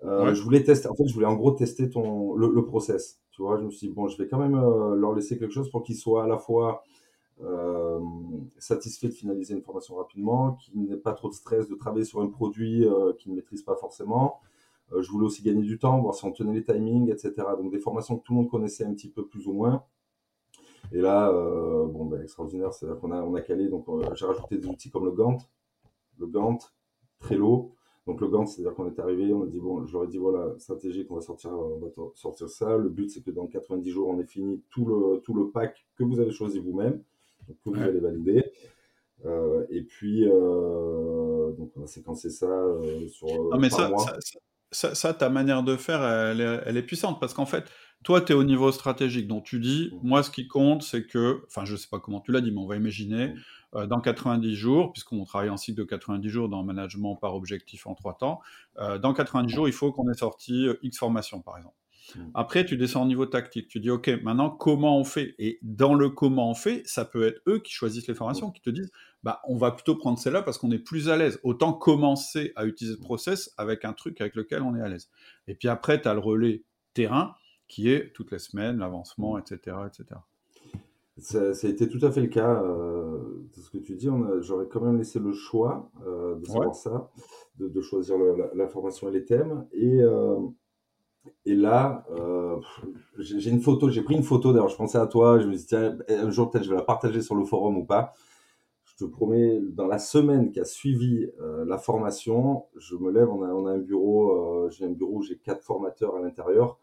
Euh, 0.04 0.34
je 0.34 0.42
voulais 0.42 0.64
tester, 0.64 0.88
en 0.88 0.96
fait, 0.96 1.08
je 1.08 1.14
voulais 1.14 1.26
en 1.26 1.36
gros 1.36 1.52
tester 1.52 1.90
ton, 1.90 2.34
le, 2.36 2.66
process. 2.66 3.22
Tu 3.32 3.42
vois, 3.42 3.58
je 3.58 3.66
me 3.66 3.70
suis 3.70 3.88
dit, 3.88 3.94
bon, 3.94 4.08
je 4.08 4.18
vais 4.18 4.28
quand 4.28 4.40
même 4.40 4.56
euh, 4.56 4.96
leur 4.96 5.14
laisser 5.14 5.38
quelque 5.38 5.54
chose 5.54 5.70
pour 5.70 5.84
qu'ils 5.84 5.98
soient 5.98 6.24
à 6.24 6.28
la 6.28 6.38
fois 6.38 6.84
euh, 7.42 8.00
satisfaits 8.58 9.08
de 9.08 9.14
finaliser 9.14 9.54
une 9.54 9.62
formation 9.62 9.96
rapidement, 9.96 10.54
qu'ils 10.54 10.84
n'aient 10.84 10.98
pas 10.98 11.14
trop 11.14 11.30
de 11.30 11.34
stress 11.34 11.68
de 11.68 11.76
travailler 11.76 12.06
sur 12.06 12.22
un 12.22 12.28
produit 12.28 12.86
qu'ils 13.18 13.32
ne 13.32 13.38
maîtrisent 13.38 13.64
pas 13.64 13.76
forcément. 13.76 14.40
je 14.98 15.10
voulais 15.10 15.26
aussi 15.26 15.42
gagner 15.44 15.64
du 15.64 15.78
temps, 15.78 16.00
voir 16.02 16.16
si 16.16 16.26
on 16.26 16.32
tenait 16.32 16.54
les 16.54 16.64
timings, 16.64 17.12
etc. 17.12 17.34
Donc 17.58 17.72
des 17.72 17.80
formations 17.80 18.18
que 18.18 18.24
tout 18.24 18.34
le 18.34 18.40
monde 18.40 18.50
connaissait 18.50 18.86
un 18.86 18.94
petit 18.94 19.10
peu 19.10 19.26
plus 19.26 19.48
ou 19.48 19.54
moins. 19.54 19.84
Et 20.92 21.02
là, 21.02 21.32
bon, 21.32 22.06
ben, 22.06 22.22
extraordinaire, 22.22 22.74
c'est-à-dire 22.74 23.00
qu'on 23.00 23.12
a, 23.12 23.22
on 23.22 23.36
a 23.36 23.42
calé, 23.42 23.68
donc 23.68 23.86
j'ai 24.16 24.26
rajouté 24.26 24.58
des 24.58 24.68
outils 24.68 24.90
comme 24.90 25.06
le 25.06 25.12
Gantt, 25.12 25.48
le 26.18 26.28
Gantt, 26.28 26.74
Trello, 27.20 27.76
donc 28.10 28.22
le 28.22 28.28
Gantt, 28.28 28.48
c'est-à-dire 28.48 28.74
qu'on 28.74 28.88
est 28.88 29.00
arrivé, 29.00 29.32
on 29.34 29.44
a 29.44 29.46
dit, 29.46 29.60
bon, 29.60 29.86
j'aurais 29.86 30.08
dit, 30.08 30.18
voilà, 30.18 30.56
stratégique, 30.58 31.12
on 31.12 31.16
va 31.16 31.22
sortir, 31.22 31.52
on 31.52 31.78
va 31.80 31.90
sortir 32.16 32.50
ça. 32.50 32.76
Le 32.76 32.90
but, 32.90 33.10
c'est 33.10 33.22
que 33.22 33.30
dans 33.30 33.46
90 33.46 33.92
jours, 33.92 34.08
on 34.10 34.20
ait 34.20 34.26
fini 34.26 34.64
tout 34.72 34.86
le, 34.86 35.20
tout 35.20 35.36
le 35.36 35.52
pack 35.52 35.86
que 35.96 36.04
vous 36.04 36.20
avez 36.20 36.32
choisi 36.32 36.60
vous-même, 36.60 37.04
que 37.48 37.70
vous 37.70 37.80
allez 37.80 38.00
valider. 38.00 38.44
Euh, 39.26 39.66
et 39.70 39.84
puis, 39.84 40.26
euh, 40.26 41.52
donc 41.52 41.72
on 41.76 41.84
a 41.84 41.88
séquencé 41.88 42.32
ça 42.32 42.48
euh, 42.48 43.08
sur. 43.08 43.28
Non, 43.28 43.60
mais 43.60 43.70
ça, 43.70 43.92
ça, 44.72 44.96
ça, 44.96 45.14
ta 45.14 45.30
manière 45.30 45.62
de 45.62 45.76
faire, 45.76 46.02
elle 46.04 46.42
est, 46.42 46.62
elle 46.66 46.78
est 46.78 46.84
puissante 46.84 47.20
parce 47.20 47.36
qu'en 47.36 47.46
fait, 47.46 47.66
toi, 48.04 48.22
tu 48.22 48.32
es 48.32 48.36
au 48.36 48.44
niveau 48.44 48.72
stratégique. 48.72 49.28
Donc, 49.28 49.44
tu 49.44 49.60
dis, 49.60 49.92
mmh. 49.92 50.08
moi, 50.08 50.24
ce 50.24 50.32
qui 50.32 50.48
compte, 50.48 50.84
c'est 50.84 51.06
que, 51.06 51.42
enfin, 51.48 51.66
je 51.66 51.76
sais 51.76 51.90
pas 51.92 52.00
comment 52.00 52.22
tu 52.22 52.32
l'as 52.32 52.42
dit, 52.42 52.52
mais 52.52 52.60
on 52.60 52.68
va 52.68 52.76
imaginer, 52.76 53.30
mmh. 53.30 53.36
Dans 53.74 54.00
90 54.00 54.56
jours, 54.56 54.92
puisqu'on 54.94 55.24
travaille 55.26 55.50
en 55.50 55.58
cycle 55.58 55.78
de 55.78 55.84
90 55.84 56.30
jours 56.30 56.50
dans 56.50 56.64
management 56.64 57.16
par 57.16 57.36
objectif 57.36 57.86
en 57.88 57.96
trois 57.96 58.18
temps, 58.18 58.42
euh, 58.80 58.98
dans 58.98 59.14
90 59.14 59.54
jours, 59.54 59.68
il 59.68 59.74
faut 59.74 59.92
qu'on 59.92 60.10
ait 60.10 60.16
sorti 60.18 60.68
euh, 60.68 60.80
X 60.82 60.98
formation, 60.98 61.42
par 61.42 61.58
exemple. 61.58 61.76
Mmh. 62.16 62.20
Après, 62.34 62.66
tu 62.66 62.78
descends 62.78 63.04
au 63.04 63.08
niveau 63.08 63.26
tactique. 63.26 63.68
Tu 63.68 63.80
dis, 63.80 63.92
OK, 63.92 64.10
maintenant, 64.24 64.50
comment 64.50 64.98
on 64.98 65.04
fait? 65.04 65.36
Et 65.38 65.60
dans 65.62 65.94
le 65.94 66.10
comment 66.10 66.50
on 66.50 66.56
fait, 66.56 66.82
ça 66.86 67.06
peut 67.06 67.28
être 67.28 67.42
eux 67.48 67.60
qui 67.60 67.72
choisissent 67.72 68.08
les 68.08 68.16
formations, 68.16 68.50
qui 68.50 68.62
te 68.62 68.70
disent, 68.70 68.92
bah, 69.22 69.42
on 69.48 69.58
va 69.58 69.72
plutôt 69.72 69.96
prendre 69.96 70.18
celle-là 70.18 70.42
parce 70.42 70.58
qu'on 70.58 70.72
est 70.72 70.80
plus 70.80 71.10
à 71.10 71.18
l'aise. 71.18 71.40
Autant 71.44 71.74
commencer 71.74 72.54
à 72.56 72.66
utiliser 72.66 72.96
le 72.96 73.04
process 73.04 73.54
avec 73.58 73.86
un 73.86 73.94
truc 73.94 74.20
avec 74.22 74.36
lequel 74.36 74.64
on 74.64 74.76
est 74.76 74.82
à 74.82 74.88
l'aise. 74.88 75.10
Et 75.48 75.56
puis 75.56 75.68
après, 75.68 76.02
tu 76.02 76.08
as 76.08 76.14
le 76.14 76.20
relais 76.20 76.64
terrain 76.94 77.36
qui 77.68 77.92
est 77.92 78.12
toutes 78.14 78.32
les 78.32 78.40
semaines, 78.40 78.80
l'avancement, 78.80 79.38
etc., 79.38 79.78
etc. 79.86 80.20
Ça, 81.22 81.40
a 81.40 81.68
été 81.68 81.88
tout 81.90 82.06
à 82.06 82.12
fait 82.12 82.22
le 82.22 82.28
cas 82.28 82.62
euh, 82.62 83.18
de 83.56 83.62
ce 83.62 83.70
que 83.70 83.78
tu 83.78 83.96
dis. 83.96 84.10
J'aurais 84.40 84.68
quand 84.68 84.82
même 84.82 84.98
laissé 84.98 85.20
le 85.20 85.34
choix 85.34 85.90
euh, 86.06 86.36
de 86.36 86.46
savoir 86.46 86.76
ça, 86.76 87.10
de, 87.58 87.82
choisir 87.82 88.18
la, 88.54 88.68
formation 88.68 89.10
et 89.10 89.12
les 89.12 89.26
thèmes. 89.26 89.66
Et, 89.74 90.02
euh, 90.02 90.40
et 91.46 91.56
là, 91.56 92.06
j'ai 93.18 93.50
une 93.50 93.62
photo, 93.62 93.90
j'ai 93.90 94.02
pris 94.02 94.16
une 94.16 94.24
photo. 94.24 94.54
D'ailleurs, 94.54 94.70
je 94.70 94.78
pensais 94.78 94.98
à 94.98 95.08
toi. 95.08 95.40
Je 95.40 95.48
me 95.48 95.54
suis 95.54 95.62
dit, 95.62 95.68
tiens, 95.68 95.98
un 96.10 96.30
jour 96.30 96.50
peut-être 96.50 96.64
je 96.64 96.70
vais 96.70 96.78
la 96.78 96.84
partager 96.84 97.22
sur 97.22 97.36
le 97.36 97.44
forum 97.44 97.78
ou 97.78 97.86
pas. 97.86 98.14
Je 98.86 99.06
te 99.06 99.10
promets, 99.10 99.60
dans 99.62 99.88
la 99.88 100.00
semaine 100.00 100.52
qui 100.52 100.60
a 100.60 100.66
suivi 100.66 101.30
la 101.66 101.78
formation, 101.78 102.66
je 102.78 102.96
me 102.96 103.12
lève. 103.12 103.30
On 103.30 103.44
a, 103.44 103.48
on 103.48 103.66
a 103.66 103.72
un 103.72 103.80
bureau. 103.80 104.70
j'ai 104.70 104.86
un 104.86 104.92
bureau 104.92 105.18
où 105.18 105.22
j'ai 105.22 105.38
quatre 105.38 105.64
formateurs 105.64 106.16
à 106.16 106.20
l'intérieur. 106.20 106.78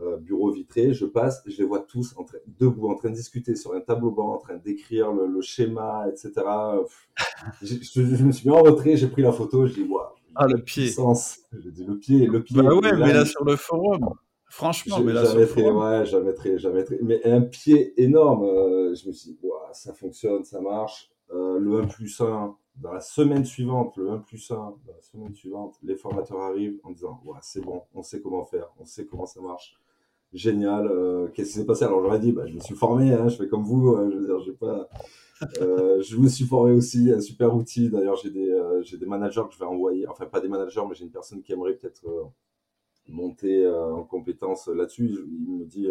Euh, 0.00 0.16
bureau 0.16 0.50
vitré, 0.52 0.94
je 0.94 1.04
passe, 1.04 1.42
je 1.46 1.58
les 1.58 1.64
vois 1.64 1.80
tous 1.80 2.14
en 2.16 2.24
train, 2.24 2.38
debout, 2.58 2.88
en 2.88 2.94
train 2.94 3.10
de 3.10 3.16
discuter 3.16 3.56
sur 3.56 3.74
un 3.74 3.80
tableau 3.80 4.12
blanc, 4.12 4.34
en 4.34 4.38
train 4.38 4.56
d'écrire 4.56 5.12
le, 5.12 5.40
schéma, 5.42 6.06
etc. 6.08 6.32
je, 7.60 8.24
me 8.24 8.32
suis 8.32 8.48
mis 8.48 8.54
en 8.54 8.62
retrait, 8.62 8.96
j'ai 8.96 9.08
pris 9.08 9.22
la 9.22 9.32
photo, 9.32 9.66
je 9.66 9.74
dis, 9.74 9.82
waouh. 9.82 10.06
Ah, 10.36 10.46
le 10.46 10.58
pied. 10.62 10.90
J'ai 11.52 11.70
dit, 11.70 11.84
le 11.84 11.98
pied, 11.98 12.26
le 12.26 12.42
pied. 12.42 12.62
Bah 12.62 12.72
ouais, 12.74 12.92
mais 12.92 13.12
là, 13.12 13.24
sur 13.24 13.44
le 13.44 13.56
forum. 13.56 14.14
Franchement, 14.48 15.00
mais 15.00 15.12
là, 15.12 15.26
sur 15.26 15.38
le 15.38 15.46
forum. 15.46 15.76
Ouais, 15.76 16.06
jamais 16.06 16.34
très, 16.34 16.56
jamais 16.56 16.84
très. 16.84 16.98
Mais 17.02 17.20
un 17.26 17.42
pied 17.42 18.00
énorme. 18.00 18.44
Euh, 18.44 18.94
je 18.94 19.08
me 19.08 19.12
suis 19.12 19.32
dit, 19.32 19.38
waouh, 19.42 19.58
ça 19.72 19.92
fonctionne, 19.92 20.44
ça 20.44 20.60
marche. 20.60 21.10
Euh, 21.32 21.58
le 21.58 21.80
1 21.80 21.86
plus 21.88 22.20
1, 22.20 22.56
dans 22.80 22.92
la 22.92 23.00
semaine 23.00 23.44
suivante, 23.44 23.96
le 23.96 24.10
1 24.10 24.18
plus 24.18 24.50
1, 24.50 24.54
dans 24.54 24.76
la 24.94 25.02
semaine 25.02 25.34
suivante, 25.34 25.76
les 25.82 25.96
formateurs 25.96 26.40
arrivent 26.40 26.78
en 26.82 26.90
disant 26.90 27.20
ouais, 27.24 27.38
c'est 27.42 27.60
bon, 27.60 27.82
on 27.94 28.02
sait 28.02 28.20
comment 28.20 28.44
faire, 28.44 28.68
on 28.78 28.84
sait 28.84 29.04
comment 29.04 29.26
ça 29.26 29.40
marche. 29.40 29.76
Génial. 30.32 30.86
Euh, 30.86 31.28
qu'est-ce 31.34 31.50
qui 31.50 31.58
s'est 31.58 31.66
passé? 31.66 31.84
Alors 31.84 32.02
j'aurais 32.02 32.20
dit, 32.20 32.32
bah, 32.32 32.46
je 32.46 32.54
me 32.54 32.60
suis 32.60 32.74
formé, 32.74 33.12
hein, 33.12 33.28
je 33.28 33.36
fais 33.36 33.48
comme 33.48 33.64
vous. 33.64 33.96
Hein, 33.96 34.10
je 34.46 34.52
pas. 34.52 34.88
Euh, 35.60 36.02
je 36.02 36.16
me 36.18 36.28
suis 36.28 36.44
formé 36.44 36.72
aussi, 36.72 37.10
un 37.10 37.20
super 37.20 37.54
outil. 37.54 37.88
D'ailleurs, 37.88 38.16
j'ai 38.16 38.30
des, 38.30 38.50
euh, 38.50 38.82
j'ai 38.82 38.98
des 38.98 39.06
managers 39.06 39.42
que 39.48 39.54
je 39.54 39.58
vais 39.58 39.64
envoyer. 39.64 40.06
Enfin, 40.06 40.26
pas 40.26 40.40
des 40.40 40.48
managers, 40.48 40.82
mais 40.88 40.94
j'ai 40.94 41.04
une 41.04 41.10
personne 41.10 41.42
qui 41.42 41.52
aimerait 41.52 41.74
peut-être 41.74 42.04
monter 43.08 43.66
en 43.66 44.04
compétence 44.04 44.68
là-dessus. 44.68 45.10
Il 45.26 45.50
me 45.50 45.64
dit 45.64 45.88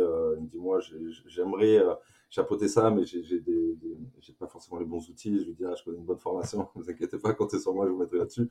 moi, 0.53 0.79
j'aimerais 1.25 1.83
chapeauter 2.30 2.67
ça, 2.67 2.91
mais 2.91 3.05
j'ai 3.05 3.21
des, 3.39 3.77
j'ai 4.19 4.34
pas 4.34 4.47
forcément 4.47 4.80
les 4.80 4.86
bons 4.86 5.07
outils. 5.09 5.39
Je 5.39 5.45
lui 5.45 5.53
dis, 5.53 5.65
ah, 5.65 5.73
je 5.77 5.84
connais 5.84 5.97
une 5.97 6.05
bonne 6.05 6.19
formation, 6.19 6.59
ne 6.75 6.82
vous 6.82 6.89
inquiétez 6.89 7.17
pas, 7.17 7.34
comptez 7.34 7.59
sur 7.59 7.73
moi, 7.73 7.86
je 7.86 7.91
vous 7.91 7.97
mettrai 7.97 8.17
là-dessus. 8.17 8.49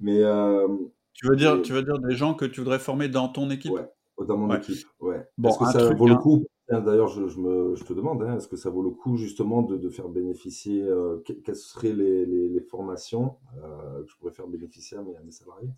Mais 0.00 0.22
euh, 0.22 0.68
tu 1.12 1.26
veux 1.26 1.36
dire, 1.36 1.60
tu 1.62 1.72
veux 1.72 1.82
dire 1.82 1.98
des 1.98 2.14
gens 2.14 2.34
que 2.34 2.44
tu 2.44 2.60
voudrais 2.60 2.78
former 2.78 3.08
dans 3.08 3.28
ton 3.28 3.50
équipe? 3.50 3.72
Ouais, 3.72 3.88
dans 4.26 4.36
mon 4.36 4.54
équipe, 4.54 4.86
ouais. 5.00 5.28
Bon, 5.36 5.50
est 5.50 5.58
que 5.58 5.72
ça 5.72 5.94
vaut 5.94 6.06
le 6.06 6.14
hein. 6.14 6.16
coup? 6.16 6.44
D'ailleurs, 6.70 7.08
je, 7.08 7.26
je, 7.28 7.38
me, 7.38 7.74
je, 7.76 7.84
te 7.84 7.94
demande, 7.94 8.22
hein, 8.22 8.36
est-ce 8.36 8.46
que 8.46 8.56
ça 8.56 8.68
vaut 8.68 8.82
le 8.82 8.90
coup 8.90 9.16
justement 9.16 9.62
de, 9.62 9.78
de 9.78 9.88
faire 9.88 10.08
bénéficier, 10.08 10.82
euh, 10.82 11.16
quelles 11.44 11.56
seraient 11.56 11.94
les, 11.94 12.26
les, 12.26 12.48
les 12.50 12.60
formations? 12.60 13.36
Euh, 13.64 14.02
que 14.02 14.10
je 14.10 14.16
pourrais 14.18 14.32
faire 14.32 14.46
bénéficier 14.46 14.98
à 14.98 15.02
mes, 15.02 15.16
à 15.16 15.20
mes 15.20 15.30
salariés 15.30 15.70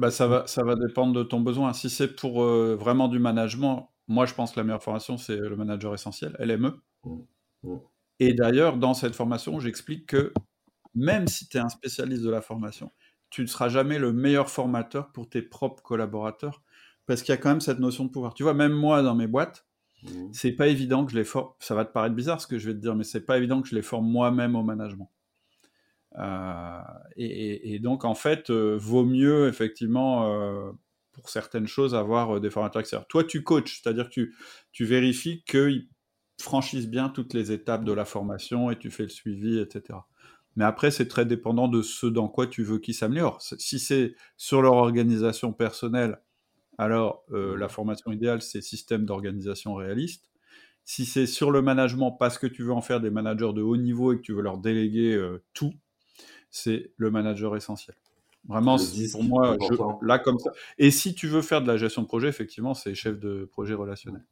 bah, 0.00 0.10
ça, 0.10 0.26
va, 0.26 0.44
ça 0.48 0.64
va 0.64 0.74
dépendre 0.74 1.12
de 1.12 1.22
ton 1.22 1.40
besoin. 1.40 1.72
Si 1.74 1.88
c'est 1.88 2.16
pour 2.16 2.42
vraiment 2.42 3.06
du 3.06 3.20
management, 3.20 3.91
moi 4.08 4.26
je 4.26 4.34
pense 4.34 4.52
que 4.52 4.60
la 4.60 4.64
meilleure 4.64 4.82
formation, 4.82 5.16
c'est 5.16 5.36
le 5.36 5.56
manager 5.56 5.94
essentiel, 5.94 6.36
LME. 6.38 6.80
Mmh. 7.04 7.16
Mmh. 7.62 7.76
Et 8.20 8.34
d'ailleurs, 8.34 8.76
dans 8.76 8.94
cette 8.94 9.14
formation, 9.14 9.58
j'explique 9.60 10.06
que 10.06 10.32
même 10.94 11.26
si 11.26 11.48
tu 11.48 11.56
es 11.56 11.60
un 11.60 11.68
spécialiste 11.68 12.22
de 12.22 12.30
la 12.30 12.40
formation, 12.40 12.92
tu 13.30 13.42
ne 13.42 13.46
seras 13.46 13.68
jamais 13.68 13.98
le 13.98 14.12
meilleur 14.12 14.50
formateur 14.50 15.10
pour 15.12 15.28
tes 15.28 15.42
propres 15.42 15.82
collaborateurs, 15.82 16.62
parce 17.06 17.22
qu'il 17.22 17.32
y 17.32 17.34
a 17.34 17.38
quand 17.38 17.48
même 17.48 17.60
cette 17.60 17.78
notion 17.78 18.04
de 18.04 18.10
pouvoir. 18.10 18.34
Tu 18.34 18.42
vois, 18.42 18.54
même 18.54 18.72
moi, 18.72 19.02
dans 19.02 19.14
mes 19.14 19.26
boîtes, 19.26 19.66
mmh. 20.02 20.32
c'est 20.32 20.52
pas 20.52 20.68
évident 20.68 21.04
que 21.04 21.12
je 21.12 21.16
les 21.16 21.24
forme. 21.24 21.52
Ça 21.58 21.74
va 21.74 21.84
te 21.84 21.92
paraître 21.92 22.14
bizarre 22.14 22.40
ce 22.40 22.46
que 22.46 22.58
je 22.58 22.68
vais 22.68 22.74
te 22.74 22.80
dire, 22.80 22.94
mais 22.94 23.04
c'est 23.04 23.24
pas 23.24 23.38
évident 23.38 23.62
que 23.62 23.68
je 23.68 23.74
les 23.74 23.82
forme 23.82 24.06
moi-même 24.06 24.54
au 24.54 24.62
management. 24.62 25.10
Et, 27.16 27.78
donc, 27.80 28.04
en 28.04 28.14
fait, 28.14 28.50
vaut 28.50 29.04
mieux, 29.04 29.48
effectivement, 29.48 30.74
pour 31.12 31.28
certaines 31.28 31.66
choses, 31.66 31.94
avoir 31.94 32.40
des 32.40 32.50
formateurs 32.50 32.80
extérieurs. 32.80 33.06
Toi, 33.08 33.24
tu 33.24 33.42
coaches, 33.42 33.80
c'est-à-dire 33.82 34.06
que 34.06 34.14
tu, 34.14 34.34
tu 34.72 34.84
vérifies 34.84 35.44
qu'ils 35.44 35.88
franchissent 36.40 36.88
bien 36.88 37.08
toutes 37.08 37.34
les 37.34 37.52
étapes 37.52 37.84
de 37.84 37.92
la 37.92 38.04
formation 38.04 38.70
et 38.70 38.78
tu 38.78 38.90
fais 38.90 39.04
le 39.04 39.08
suivi, 39.08 39.58
etc. 39.58 39.98
Mais 40.56 40.64
après, 40.64 40.90
c'est 40.90 41.08
très 41.08 41.24
dépendant 41.24 41.68
de 41.68 41.82
ce 41.82 42.06
dans 42.06 42.28
quoi 42.28 42.46
tu 42.46 42.62
veux 42.62 42.78
qu'ils 42.78 42.94
s'améliorent. 42.94 43.40
Si 43.40 43.78
c'est 43.78 44.14
sur 44.36 44.60
leur 44.60 44.74
organisation 44.74 45.52
personnelle, 45.52 46.20
alors 46.78 47.24
euh, 47.30 47.56
la 47.56 47.68
formation 47.68 48.12
idéale, 48.12 48.42
c'est 48.42 48.60
système 48.60 49.04
d'organisation 49.04 49.74
réaliste. 49.74 50.30
Si 50.84 51.06
c'est 51.06 51.26
sur 51.26 51.50
le 51.50 51.62
management 51.62 52.16
parce 52.18 52.38
que 52.38 52.46
tu 52.46 52.62
veux 52.64 52.72
en 52.72 52.80
faire 52.80 53.00
des 53.00 53.10
managers 53.10 53.52
de 53.54 53.62
haut 53.62 53.76
niveau 53.76 54.12
et 54.12 54.16
que 54.16 54.22
tu 54.22 54.32
veux 54.32 54.42
leur 54.42 54.58
déléguer 54.58 55.14
euh, 55.14 55.42
tout, 55.54 55.72
c'est 56.50 56.92
le 56.96 57.10
manager 57.10 57.56
essentiel. 57.56 57.96
Vraiment, 58.48 58.76
pour 59.12 59.22
moi, 59.22 59.56
là 60.02 60.18
comme 60.18 60.38
ça. 60.38 60.50
Et 60.78 60.90
si 60.90 61.14
tu 61.14 61.28
veux 61.28 61.42
faire 61.42 61.62
de 61.62 61.68
la 61.68 61.76
gestion 61.76 62.02
de 62.02 62.06
projet, 62.08 62.28
effectivement, 62.28 62.74
c'est 62.74 62.94
chef 62.94 63.18
de 63.18 63.44
projet 63.44 63.74
relationnel. 63.74 64.24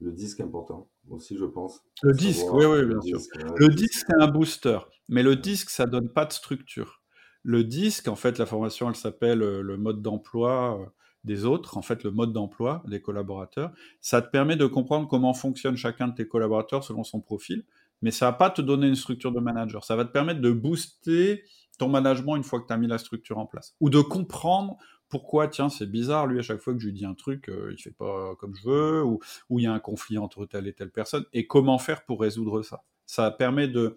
Le 0.00 0.12
disque 0.12 0.40
important 0.40 0.88
aussi, 1.10 1.36
je 1.36 1.44
pense. 1.44 1.82
Le 2.02 2.12
disque, 2.12 2.46
oui, 2.52 2.64
oui, 2.64 2.84
bien 2.86 3.00
sûr. 3.00 3.20
le 3.56 3.68
disque, 3.68 4.04
c'est 4.06 4.22
un 4.22 4.28
booster, 4.28 4.78
mais 5.08 5.22
le 5.22 5.36
disque, 5.36 5.70
ça 5.70 5.86
donne 5.86 6.08
pas 6.08 6.26
de 6.26 6.32
structure. 6.32 7.02
Le 7.42 7.64
disque, 7.64 8.08
en 8.08 8.16
fait, 8.16 8.38
la 8.38 8.46
formation, 8.46 8.88
elle 8.88 8.96
s'appelle 8.96 9.42
euh, 9.42 9.62
le 9.62 9.76
mode 9.76 10.00
d'emploi 10.00 10.80
euh, 10.80 10.86
des 11.24 11.44
autres, 11.44 11.76
en 11.76 11.82
fait, 11.82 12.04
le 12.04 12.10
mode 12.10 12.32
d'emploi 12.32 12.82
des 12.86 13.00
collaborateurs. 13.00 13.72
Ça 14.00 14.22
te 14.22 14.30
permet 14.30 14.56
de 14.56 14.66
comprendre 14.66 15.08
comment 15.08 15.34
fonctionne 15.34 15.76
chacun 15.76 16.08
de 16.08 16.14
tes 16.14 16.28
collaborateurs 16.28 16.84
selon 16.84 17.04
son 17.04 17.20
profil, 17.20 17.64
mais 18.02 18.10
ça 18.10 18.26
va 18.26 18.32
pas 18.32 18.50
te 18.50 18.62
donner 18.62 18.86
une 18.88 18.94
structure 18.94 19.32
de 19.32 19.40
manager. 19.40 19.84
Ça 19.84 19.96
va 19.96 20.04
te 20.04 20.12
permettre 20.12 20.40
de 20.40 20.50
booster 20.50 21.44
ton 21.78 21.88
management 21.88 22.36
une 22.36 22.44
fois 22.44 22.60
que 22.60 22.66
tu 22.66 22.72
as 22.72 22.76
mis 22.76 22.86
la 22.86 22.98
structure 22.98 23.38
en 23.38 23.46
place, 23.46 23.74
ou 23.80 23.90
de 23.90 24.00
comprendre 24.00 24.76
pourquoi, 25.08 25.48
tiens, 25.48 25.68
c'est 25.68 25.86
bizarre, 25.86 26.26
lui, 26.26 26.38
à 26.38 26.42
chaque 26.42 26.60
fois 26.60 26.72
que 26.74 26.80
je 26.80 26.86
lui 26.86 26.92
dis 26.92 27.04
un 27.04 27.14
truc, 27.14 27.48
euh, 27.48 27.72
il 27.72 27.80
fait 27.80 27.92
pas 27.92 28.34
comme 28.36 28.54
je 28.54 28.68
veux, 28.68 29.04
ou, 29.04 29.20
il 29.50 29.62
y 29.62 29.66
a 29.66 29.72
un 29.72 29.78
conflit 29.78 30.18
entre 30.18 30.46
telle 30.46 30.66
et 30.66 30.72
telle 30.72 30.90
personne, 30.90 31.24
et 31.32 31.46
comment 31.46 31.78
faire 31.78 32.04
pour 32.04 32.20
résoudre 32.20 32.62
ça? 32.62 32.82
Ça 33.06 33.30
permet 33.30 33.68
de, 33.68 33.96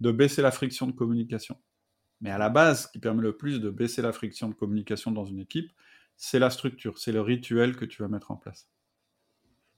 de 0.00 0.10
baisser 0.10 0.42
la 0.42 0.50
friction 0.50 0.86
de 0.86 0.92
communication. 0.92 1.56
Mais 2.20 2.30
à 2.30 2.38
la 2.38 2.48
base, 2.48 2.82
ce 2.82 2.88
qui 2.88 2.98
permet 2.98 3.22
le 3.22 3.36
plus 3.36 3.60
de 3.60 3.70
baisser 3.70 4.02
la 4.02 4.12
friction 4.12 4.48
de 4.48 4.54
communication 4.54 5.12
dans 5.12 5.24
une 5.24 5.38
équipe, 5.38 5.70
c'est 6.16 6.40
la 6.40 6.50
structure, 6.50 6.98
c'est 6.98 7.12
le 7.12 7.20
rituel 7.20 7.76
que 7.76 7.84
tu 7.84 8.02
vas 8.02 8.08
mettre 8.08 8.32
en 8.32 8.36
place. 8.36 8.68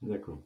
D'accord. 0.01 0.41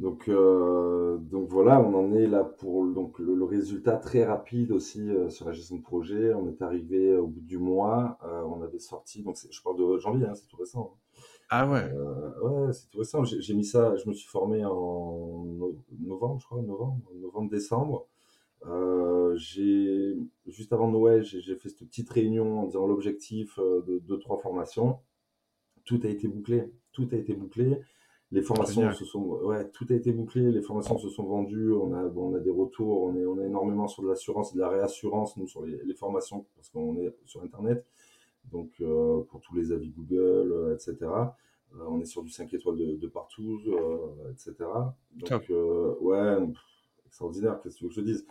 Donc, 0.00 0.28
euh, 0.28 1.18
donc 1.18 1.48
voilà, 1.48 1.80
on 1.80 1.94
en 1.94 2.12
est 2.14 2.26
là 2.26 2.42
pour 2.42 2.84
donc 2.86 3.18
le, 3.20 3.44
résultat 3.44 3.96
très 3.96 4.24
rapide 4.24 4.72
aussi 4.72 5.08
euh, 5.08 5.30
sur 5.30 5.46
la 5.46 5.52
gestion 5.52 5.76
de 5.76 5.82
projet. 5.82 6.34
On 6.34 6.48
est 6.48 6.62
arrivé 6.62 7.16
au 7.16 7.28
bout 7.28 7.40
du 7.40 7.58
mois, 7.58 8.18
euh, 8.24 8.42
on 8.42 8.62
avait 8.62 8.80
sorti, 8.80 9.22
donc 9.22 9.36
je 9.48 9.62
parle 9.62 9.78
de 9.78 9.98
janvier, 9.98 10.26
hein, 10.26 10.34
c'est 10.34 10.48
tout 10.48 10.56
récent. 10.56 10.94
Hein. 10.94 10.98
Ah 11.50 11.70
ouais. 11.70 11.92
ouais, 12.42 12.72
c'est 12.72 12.90
tout 12.90 12.98
récent. 12.98 13.22
J'ai 13.24 13.54
mis 13.54 13.64
ça, 13.64 13.94
je 13.96 14.08
me 14.08 14.14
suis 14.14 14.26
formé 14.28 14.64
en 14.64 15.44
novembre, 16.00 16.40
je 16.40 16.46
crois, 16.46 16.60
novembre, 16.62 17.00
novembre, 17.14 17.50
décembre. 17.50 18.08
j'ai 19.36 20.16
juste 20.46 20.72
avant 20.72 20.90
Noël, 20.90 21.22
j'ai 21.22 21.54
fait 21.54 21.68
cette 21.68 21.86
petite 21.86 22.10
réunion 22.10 22.60
en 22.62 22.66
disant 22.66 22.86
l'objectif 22.86 23.58
de 23.58 24.00
deux 24.00 24.18
trois 24.18 24.38
formations. 24.38 24.98
Tout 25.84 26.00
a 26.02 26.08
été 26.08 26.26
bouclé, 26.26 26.72
tout 26.92 27.06
a 27.12 27.16
été 27.16 27.34
bouclé. 27.34 27.78
Les 28.34 28.42
formations 28.42 28.90
se 28.92 29.04
sont, 29.04 29.22
ouais, 29.22 29.70
tout 29.70 29.86
a 29.90 29.94
été 29.94 30.10
bouclé, 30.10 30.50
les 30.50 30.60
formations 30.60 30.98
se 30.98 31.08
sont 31.08 31.22
vendues, 31.22 31.72
on 31.72 31.94
a, 31.94 32.02
on 32.16 32.34
a 32.34 32.40
des 32.40 32.50
retours, 32.50 33.04
on 33.04 33.14
est, 33.14 33.24
on 33.24 33.40
est 33.40 33.46
énormément 33.46 33.86
sur 33.86 34.02
de 34.02 34.08
l'assurance 34.08 34.50
et 34.50 34.56
de 34.56 34.60
la 34.60 34.68
réassurance, 34.68 35.36
nous, 35.36 35.46
sur 35.46 35.62
les, 35.62 35.94
formations, 35.94 36.44
parce 36.56 36.68
qu'on 36.68 36.98
est 36.98 37.14
sur 37.26 37.44
Internet. 37.44 37.86
Donc, 38.50 38.72
euh, 38.80 39.22
pour 39.28 39.40
tous 39.40 39.54
les 39.54 39.70
avis 39.70 39.90
Google, 39.90 40.50
euh, 40.52 40.74
etc. 40.74 40.96
Euh, 41.04 41.84
on 41.88 42.00
est 42.00 42.06
sur 42.06 42.24
du 42.24 42.30
5 42.30 42.52
étoiles 42.54 42.98
de, 42.98 43.06
partout, 43.06 43.60
etc. 44.32 44.68
Donc, 45.14 45.52
ouais, 46.00 46.36
extraordinaire, 47.06 47.60
qu'est-ce 47.62 47.76
que 47.76 47.78
tu 47.78 47.84
veux 47.84 47.90
que 47.90 47.94
je 47.94 48.00
dise? 48.00 48.26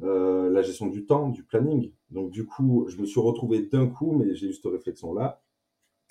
La 0.00 0.62
gestion 0.62 0.86
du 0.86 1.04
temps, 1.04 1.28
du 1.28 1.44
planning. 1.44 1.92
Donc, 2.10 2.30
du 2.30 2.46
coup, 2.46 2.86
je 2.88 2.96
me 2.96 3.04
suis 3.04 3.20
retrouvé 3.20 3.60
d'un 3.60 3.86
coup, 3.86 4.12
mais 4.12 4.34
j'ai 4.34 4.46
eu 4.46 4.54
cette 4.54 4.72
réflexion-là 4.72 5.41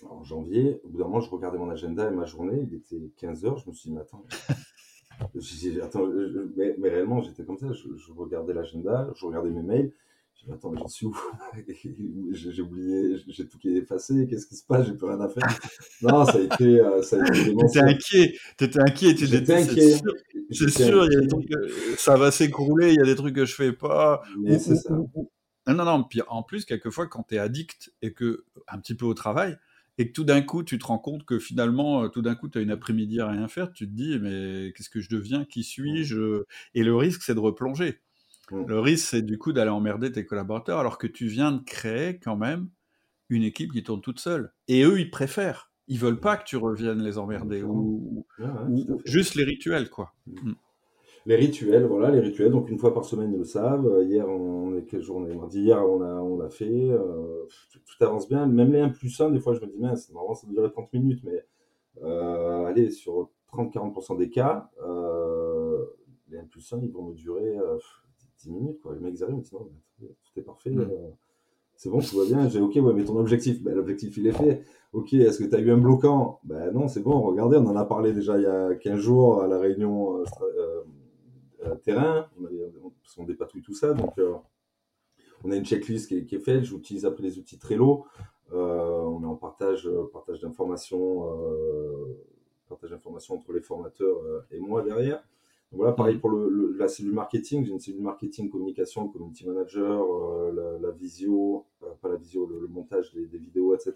en 0.09 0.23
janvier, 0.23 0.79
au 0.83 0.89
bout 0.89 0.97
d'un 0.99 1.05
moment, 1.05 1.21
je 1.21 1.29
regardais 1.29 1.57
mon 1.57 1.69
agenda 1.69 2.07
et 2.07 2.11
ma 2.11 2.25
journée, 2.25 2.67
il 2.67 2.75
était 2.75 3.11
15h, 3.19 3.63
je 3.63 3.69
me 3.69 3.73
suis 3.73 3.89
dit, 3.89 3.95
mais 3.95 4.01
attends, 4.01 4.25
attends 5.83 6.07
mais, 6.77 6.89
réellement, 6.89 7.21
j'étais 7.21 7.43
comme 7.43 7.57
ça, 7.57 7.71
je, 7.71 8.11
regardais 8.11 8.53
l'agenda, 8.53 9.11
je 9.15 9.25
regardais 9.25 9.49
mes 9.49 9.61
mails, 9.61 9.93
je 10.35 10.49
me 10.49 10.55
attends, 10.55 10.75
j'en 10.75 10.87
suis 10.87 11.05
où? 11.05 11.15
J'ai 12.31 12.61
oublié, 12.61 13.17
j'ai 13.27 13.47
tout 13.47 13.59
qui 13.59 13.69
est 13.69 13.81
effacé, 13.81 14.25
qu'est-ce 14.27 14.47
qui 14.47 14.55
se 14.55 14.65
passe? 14.65 14.87
J'ai 14.87 14.93
plus 14.93 15.05
rien 15.05 15.21
à 15.21 15.29
faire. 15.29 15.43
Non, 16.01 16.25
ça 16.25 16.37
a 16.37 16.39
été. 16.39 16.81
Euh, 16.81 17.03
ça 17.03 17.17
a 17.21 17.27
été 17.27 17.53
T'étais 17.55 17.79
inquiet, 17.79 18.35
t'étais 18.57 18.79
inquiet, 18.79 19.13
t'étais 19.13 19.53
inquiet. 19.53 20.01
C'est 20.49 20.69
sûr, 20.69 21.05
il 21.05 21.13
y 21.13 21.17
a 21.17 21.21
des 21.21 21.27
trucs, 21.27 21.51
ça 21.97 22.15
va 22.15 22.31
s'écrouler, 22.31 22.93
il 22.93 22.95
y 22.95 23.01
a 23.01 23.05
des 23.05 23.15
trucs 23.15 23.35
que 23.35 23.45
je 23.45 23.53
fais 23.53 23.71
pas. 23.71 24.23
Mais 24.39 24.57
c'est 24.57 24.77
ça. 24.77 24.95
Non, 25.67 25.75
non, 25.75 25.85
non. 25.85 26.03
Puis 26.03 26.21
en 26.27 26.41
plus, 26.41 26.65
quelquefois, 26.65 27.07
quand 27.07 27.23
tu 27.27 27.35
es 27.35 27.37
addict 27.37 27.93
et 28.01 28.13
que, 28.13 28.45
un 28.67 28.79
petit 28.79 28.95
peu 28.95 29.05
au 29.05 29.13
travail, 29.13 29.57
et 29.97 30.07
que 30.07 30.13
tout 30.13 30.23
d'un 30.23 30.41
coup, 30.41 30.63
tu 30.63 30.77
te 30.79 30.85
rends 30.85 30.99
compte 30.99 31.25
que 31.25 31.39
finalement, 31.39 32.03
euh, 32.03 32.07
tout 32.07 32.21
d'un 32.21 32.35
coup, 32.35 32.49
tu 32.49 32.57
as 32.57 32.61
une 32.61 32.71
après-midi 32.71 33.19
à 33.19 33.27
rien 33.27 33.47
faire, 33.47 33.71
tu 33.71 33.87
te 33.87 33.93
dis, 33.93 34.17
mais 34.19 34.73
qu'est-ce 34.75 34.89
que 34.89 35.01
je 35.01 35.09
deviens 35.09 35.45
Qui 35.45 35.63
suis-je 35.63 36.43
Et 36.73 36.83
le 36.83 36.95
risque, 36.95 37.21
c'est 37.23 37.35
de 37.35 37.39
replonger. 37.39 37.99
Le 38.51 38.79
risque, 38.79 39.07
c'est 39.07 39.21
du 39.21 39.37
coup 39.37 39.53
d'aller 39.53 39.69
emmerder 39.69 40.11
tes 40.11 40.25
collaborateurs, 40.25 40.79
alors 40.79 40.97
que 40.97 41.07
tu 41.07 41.27
viens 41.27 41.53
de 41.53 41.63
créer 41.63 42.19
quand 42.19 42.35
même 42.35 42.69
une 43.29 43.43
équipe 43.43 43.71
qui 43.71 43.81
tourne 43.81 44.01
toute 44.01 44.19
seule. 44.19 44.51
Et 44.67 44.83
eux, 44.83 44.99
ils 44.99 45.09
préfèrent. 45.09 45.71
Ils 45.87 45.99
veulent 45.99 46.19
pas 46.19 46.35
que 46.37 46.43
tu 46.43 46.57
reviennes 46.57 47.01
les 47.01 47.17
emmerder, 47.17 47.63
ou, 47.63 48.25
juste 49.05 49.35
les 49.35 49.43
rituels, 49.43 49.89
quoi. 49.89 50.13
Les 51.27 51.35
rituels, 51.35 51.85
voilà, 51.85 52.09
les 52.09 52.19
rituels. 52.19 52.51
Donc 52.51 52.69
une 52.69 52.79
fois 52.79 52.93
par 52.93 53.05
semaine, 53.05 53.31
ils 53.31 53.37
le 53.37 53.43
savent. 53.43 53.85
Euh, 53.87 54.03
hier, 54.03 54.27
on 54.27 54.75
est 54.75 54.83
quelle 54.83 55.01
journée? 55.01 55.33
Mardi. 55.35 55.61
Hier, 55.61 55.77
on 55.87 56.01
a, 56.01 56.15
on 56.15 56.37
l'a 56.37 56.49
fait. 56.49 56.89
Euh, 56.89 57.47
tout, 57.71 58.03
avance 58.03 58.27
bien. 58.27 58.47
Même 58.47 58.71
les 58.71 58.79
1 58.79 58.89
plus 58.89 59.19
1, 59.19 59.29
des 59.29 59.39
fois, 59.39 59.53
je 59.53 59.61
me 59.61 59.67
dis, 59.67 59.77
mince, 59.77 60.09
normalement, 60.11 60.33
ça 60.33 60.47
durer 60.47 60.71
30 60.71 60.91
minutes, 60.93 61.21
mais 61.23 61.45
euh, 62.03 62.65
allez, 62.65 62.89
sur 62.89 63.29
30-40% 63.53 64.17
des 64.17 64.29
cas, 64.29 64.69
les 66.29 66.37
1 66.39 66.45
plus 66.45 66.73
1, 66.73 66.79
ils 66.81 66.91
vont 66.91 67.03
me 67.03 67.13
durer 67.13 67.55
10 68.39 68.51
minutes. 68.51 68.81
Quoi. 68.81 68.95
Le 68.95 69.01
mec 69.01 69.21
arrivent, 69.21 69.35
me 69.35 69.41
dit, 69.41 69.53
non, 69.53 69.69
tout 69.99 70.39
est 70.39 70.43
parfait. 70.43 70.71
Mm. 70.71 70.89
c'est 71.75 71.89
bon, 71.91 71.99
tout 71.99 72.17
va 72.17 72.25
bien. 72.25 72.49
J'ai 72.49 72.61
OK, 72.61 72.75
ouais, 72.77 72.93
mais 72.93 73.03
ton 73.03 73.17
objectif, 73.17 73.61
ben, 73.61 73.75
l'objectif, 73.75 74.17
il 74.17 74.25
est 74.25 74.31
fait. 74.31 74.63
OK, 74.93 75.13
est-ce 75.13 75.37
que 75.37 75.47
tu 75.47 75.55
as 75.55 75.59
eu 75.59 75.69
un 75.69 75.77
bloquant? 75.77 76.39
Ben 76.43 76.71
non, 76.71 76.87
c'est 76.87 77.01
bon, 77.01 77.21
regardez, 77.21 77.57
on 77.57 77.67
en 77.67 77.75
a 77.75 77.85
parlé 77.85 78.11
déjà 78.11 78.37
il 78.37 78.43
y 78.43 78.47
a 78.47 78.73
15 78.73 78.99
jours 78.99 79.41
à 79.41 79.47
la 79.47 79.59
réunion 79.59 80.17
euh, 80.17 80.23
terrain, 81.83 82.27
on, 82.39 82.89
parce 83.03 83.15
qu'on 83.15 83.23
dépatouille 83.23 83.61
tout 83.61 83.73
ça. 83.73 83.93
Donc, 83.93 84.17
euh, 84.17 84.33
on 85.43 85.51
a 85.51 85.55
une 85.55 85.65
checklist 85.65 86.07
qui 86.07 86.35
est, 86.35 86.39
faite. 86.39 86.63
J'utilise 86.63 87.05
après 87.05 87.23
les 87.23 87.37
outils 87.37 87.57
Trello. 87.57 88.05
Euh, 88.51 89.01
on 89.01 89.23
est 89.23 89.27
en 89.27 89.35
partage, 89.35 89.89
partage 90.11 90.41
d'informations, 90.41 91.25
partage 92.67 92.91
d'informations 92.91 93.35
entre 93.35 93.53
les 93.53 93.61
formateurs 93.61 94.17
et 94.51 94.59
moi 94.59 94.81
derrière. 94.81 95.23
Voilà, 95.71 95.93
pareil 95.93 96.17
pour 96.17 96.31
la 96.31 96.87
cellule 96.89 97.13
marketing. 97.13 97.63
J'ai 97.63 97.71
une 97.71 97.79
cellule 97.79 98.01
marketing, 98.01 98.49
communication, 98.49 99.07
community 99.07 99.47
manager, 99.47 100.05
la, 100.53 100.91
visio, 100.91 101.65
pas 102.01 102.09
la 102.09 102.17
visio, 102.17 102.45
le, 102.45 102.67
montage 102.67 103.13
des, 103.13 103.25
vidéos, 103.37 103.73
etc. 103.73 103.93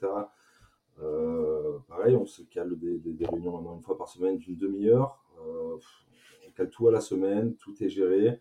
pareil, 1.87 2.15
on 2.15 2.25
se 2.25 2.43
cale 2.43 2.77
des, 2.79 3.25
réunions 3.25 3.75
une 3.75 3.81
fois 3.81 3.97
par 3.97 4.07
semaine 4.07 4.37
d'une 4.37 4.55
demi-heure 4.55 5.19
cale 6.55 6.69
tout 6.69 6.87
à 6.87 6.91
la 6.91 7.01
semaine, 7.01 7.55
tout 7.55 7.75
est 7.83 7.89
géré. 7.89 8.39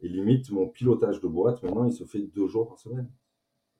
Et 0.00 0.08
limite, 0.08 0.50
mon 0.50 0.68
pilotage 0.68 1.20
de 1.20 1.28
boîte, 1.28 1.62
maintenant, 1.62 1.84
il 1.84 1.92
se 1.92 2.04
fait 2.04 2.20
deux 2.20 2.48
jours 2.48 2.68
par 2.68 2.78
semaine. 2.78 3.08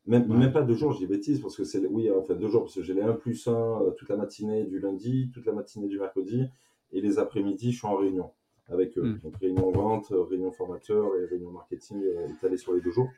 Même, 0.07 0.27
même 0.27 0.53
pas 0.53 0.63
deux 0.63 0.75
jours, 0.75 0.93
je 0.93 0.99
dis 0.99 1.07
bêtise, 1.07 1.41
parce 1.41 1.57
que 1.57 1.63
c'est, 1.63 1.87
oui, 1.87 2.11
enfin 2.11 2.35
deux 2.35 2.49
jours, 2.49 2.63
parce 2.63 2.75
que 2.75 2.83
j'ai 2.83 2.95
les 2.95 3.03
1 3.03 3.13
plus 3.13 3.47
1 3.47 3.53
euh, 3.53 3.91
toute 3.93 4.09
la 4.09 4.17
matinée 4.17 4.65
du 4.65 4.81
lundi, 4.81 5.31
toute 5.33 5.47
la 5.47 5.53
matinée 5.53 5.87
du 5.87 5.99
mercredi, 5.99 6.49
et 6.91 7.01
les 7.01 7.19
après-midi, 7.19 7.71
je 7.71 7.79
suis 7.79 7.87
en 7.87 7.97
réunion 7.97 8.33
avec 8.69 8.99
eux. 8.99 9.05
Hmm. 9.05 9.19
Donc 9.23 9.37
réunion 9.37 9.71
vente, 9.71 10.11
euh, 10.11 10.23
réunion 10.23 10.51
formateur 10.51 11.17
et 11.17 11.27
réunion 11.27 11.53
marketing 11.53 12.03
euh, 12.03 12.29
étalée 12.29 12.57
sur 12.57 12.73
les 12.73 12.81
deux 12.81 12.91
jours. 12.91 13.09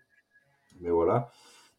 Mais 0.80 0.90
voilà. 0.90 1.30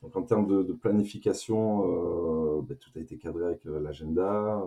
Donc 0.02 0.16
en 0.16 0.24
termes 0.24 0.48
de, 0.48 0.74
planification, 0.74 2.62
ben, 2.62 2.78
tout 2.78 2.92
a 2.96 3.00
été 3.00 3.18
cadré 3.18 3.46
avec 3.46 3.66
l'agenda. 3.66 4.64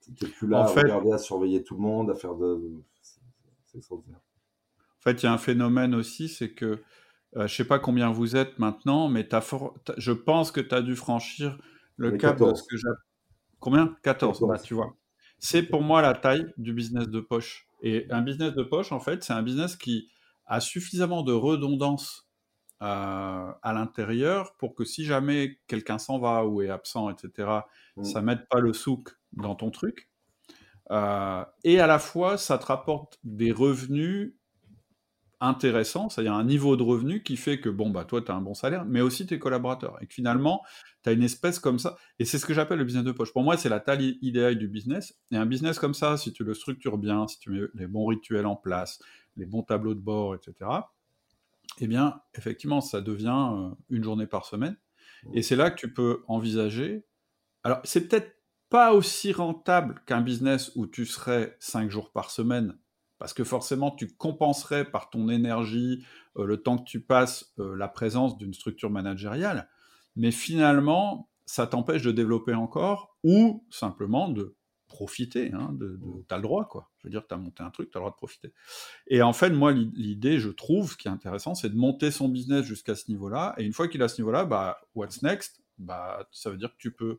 tu 0.00 0.24
n'es 0.24 0.30
plus 0.30 0.46
là 0.46 0.60
à 0.60 0.66
regarder, 0.66 1.12
à 1.12 1.18
surveiller 1.18 1.64
tout 1.64 1.74
le 1.74 1.80
monde, 1.80 2.10
à 2.10 2.14
faire 2.14 2.36
de 2.36 2.60
c'est 3.70 3.92
En 3.92 5.02
fait, 5.02 5.22
il 5.22 5.24
y 5.24 5.26
a 5.26 5.32
un 5.32 5.38
phénomène 5.38 5.94
aussi, 5.94 6.28
c'est 6.28 6.52
que 6.52 6.66
euh, 6.66 6.78
je 7.36 7.42
ne 7.42 7.48
sais 7.48 7.64
pas 7.64 7.78
combien 7.78 8.10
vous 8.10 8.36
êtes 8.36 8.58
maintenant, 8.58 9.08
mais 9.08 9.28
je 9.96 10.12
pense 10.12 10.50
que 10.50 10.60
tu 10.60 10.74
as 10.74 10.82
dû 10.82 10.96
franchir 10.96 11.58
le 11.96 12.12
cap 12.12 12.38
de 12.38 12.54
ce 12.54 12.62
que 12.64 12.76
j'ai. 12.76 12.88
Combien? 13.60 13.96
14, 14.02 14.40
Bah, 14.48 14.58
tu 14.58 14.74
vois. 14.74 14.96
C'est 15.38 15.62
pour 15.62 15.82
moi 15.82 16.02
la 16.02 16.14
taille 16.14 16.52
du 16.56 16.72
business 16.72 17.08
de 17.08 17.20
poche. 17.20 17.68
Et 17.82 18.06
un 18.10 18.22
business 18.22 18.52
de 18.54 18.62
poche, 18.62 18.92
en 18.92 19.00
fait, 19.00 19.22
c'est 19.22 19.32
un 19.32 19.42
business 19.42 19.76
qui 19.76 20.10
a 20.46 20.60
suffisamment 20.60 21.22
de 21.22 21.32
redondance 21.32 22.26
à 22.80 23.72
l'intérieur 23.74 24.56
pour 24.56 24.74
que 24.74 24.84
si 24.84 25.04
jamais 25.04 25.60
quelqu'un 25.66 25.98
s'en 25.98 26.18
va 26.18 26.46
ou 26.46 26.62
est 26.62 26.70
absent, 26.70 27.10
etc., 27.10 27.60
mmh. 27.96 28.04
ça 28.04 28.20
ne 28.22 28.26
mette 28.26 28.48
pas 28.48 28.58
le 28.58 28.72
souk 28.72 29.10
dans 29.32 29.54
ton 29.54 29.70
truc. 29.70 30.09
Et 30.90 31.80
à 31.80 31.86
la 31.86 31.98
fois, 31.98 32.36
ça 32.36 32.58
te 32.58 32.66
rapporte 32.66 33.18
des 33.22 33.52
revenus 33.52 34.34
intéressant, 35.40 36.10
c'est-à-dire 36.10 36.34
un 36.34 36.44
niveau 36.44 36.76
de 36.76 36.82
revenu 36.82 37.22
qui 37.22 37.36
fait 37.36 37.60
que, 37.60 37.70
bon, 37.70 37.88
bah, 37.90 38.04
toi, 38.04 38.20
tu 38.20 38.30
as 38.30 38.34
un 38.34 38.42
bon 38.42 38.54
salaire, 38.54 38.84
mais 38.84 39.00
aussi 39.00 39.26
tes 39.26 39.38
collaborateurs. 39.38 39.96
Et 40.02 40.06
que 40.06 40.12
finalement, 40.12 40.62
tu 41.02 41.08
as 41.08 41.12
une 41.12 41.22
espèce 41.22 41.58
comme 41.58 41.78
ça. 41.78 41.96
Et 42.18 42.26
c'est 42.26 42.38
ce 42.38 42.44
que 42.44 42.52
j'appelle 42.52 42.78
le 42.78 42.84
business 42.84 43.04
de 43.04 43.12
poche. 43.12 43.32
Pour 43.32 43.42
moi, 43.42 43.56
c'est 43.56 43.70
la 43.70 43.80
taille 43.80 44.18
idéale 44.20 44.56
du 44.56 44.68
business. 44.68 45.18
Et 45.32 45.36
un 45.36 45.46
business 45.46 45.78
comme 45.78 45.94
ça, 45.94 46.18
si 46.18 46.32
tu 46.32 46.44
le 46.44 46.52
structures 46.52 46.98
bien, 46.98 47.26
si 47.26 47.38
tu 47.38 47.50
mets 47.50 47.60
les 47.74 47.86
bons 47.86 48.06
rituels 48.06 48.46
en 48.46 48.56
place, 48.56 49.00
les 49.36 49.46
bons 49.46 49.62
tableaux 49.62 49.94
de 49.94 50.00
bord, 50.00 50.34
etc., 50.34 50.70
eh 51.78 51.86
bien, 51.86 52.20
effectivement, 52.34 52.82
ça 52.82 53.00
devient 53.00 53.48
euh, 53.52 53.70
une 53.88 54.04
journée 54.04 54.26
par 54.26 54.44
semaine. 54.44 54.76
Et 55.32 55.42
c'est 55.42 55.56
là 55.56 55.70
que 55.70 55.76
tu 55.76 55.92
peux 55.92 56.22
envisager. 56.28 57.06
Alors, 57.62 57.80
c'est 57.84 58.08
peut-être 58.08 58.36
pas 58.70 58.94
aussi 58.94 59.32
rentable 59.32 60.00
qu'un 60.06 60.22
business 60.22 60.72
où 60.76 60.86
tu 60.86 61.04
serais 61.04 61.56
cinq 61.60 61.90
jours 61.90 62.10
par 62.10 62.30
semaine 62.30 62.78
parce 63.20 63.34
que 63.34 63.44
forcément, 63.44 63.90
tu 63.90 64.08
compenserais 64.08 64.90
par 64.90 65.10
ton 65.10 65.28
énergie 65.28 66.02
euh, 66.38 66.46
le 66.46 66.56
temps 66.56 66.78
que 66.78 66.84
tu 66.84 67.02
passes 67.02 67.52
euh, 67.58 67.76
la 67.76 67.86
présence 67.86 68.38
d'une 68.38 68.54
structure 68.54 68.88
managériale, 68.88 69.68
mais 70.16 70.30
finalement, 70.30 71.28
ça 71.44 71.66
t'empêche 71.66 72.00
de 72.02 72.12
développer 72.12 72.54
encore 72.54 73.14
ou 73.22 73.62
simplement 73.68 74.30
de 74.30 74.56
profiter. 74.88 75.52
Hein, 75.52 75.70
de, 75.74 76.00
tu 76.26 76.34
as 76.34 76.38
le 76.38 76.42
droit, 76.42 76.64
quoi. 76.64 76.90
Je 76.98 77.08
veux 77.08 77.10
dire, 77.10 77.26
tu 77.28 77.34
as 77.34 77.36
monté 77.36 77.62
un 77.62 77.70
truc, 77.70 77.90
tu 77.90 77.98
as 77.98 78.00
le 78.00 78.04
droit 78.04 78.10
de 78.10 78.16
profiter. 78.16 78.54
Et 79.06 79.20
en 79.20 79.34
fait, 79.34 79.50
moi, 79.50 79.72
l'idée, 79.72 80.38
je 80.38 80.48
trouve, 80.48 80.90
ce 80.90 80.96
qui 80.96 81.06
est 81.06 81.10
intéressant, 81.10 81.54
c'est 81.54 81.68
de 81.68 81.76
monter 81.76 82.10
son 82.10 82.28
business 82.30 82.64
jusqu'à 82.64 82.94
ce 82.94 83.10
niveau-là. 83.10 83.54
Et 83.58 83.64
une 83.64 83.74
fois 83.74 83.86
qu'il 83.86 84.02
a 84.02 84.08
ce 84.08 84.20
niveau-là, 84.20 84.46
bah, 84.46 84.80
what's 84.94 85.22
next? 85.22 85.60
Bah, 85.76 86.26
Ça 86.32 86.50
veut 86.50 86.56
dire 86.56 86.70
que 86.70 86.78
tu 86.78 86.90
peux 86.90 87.18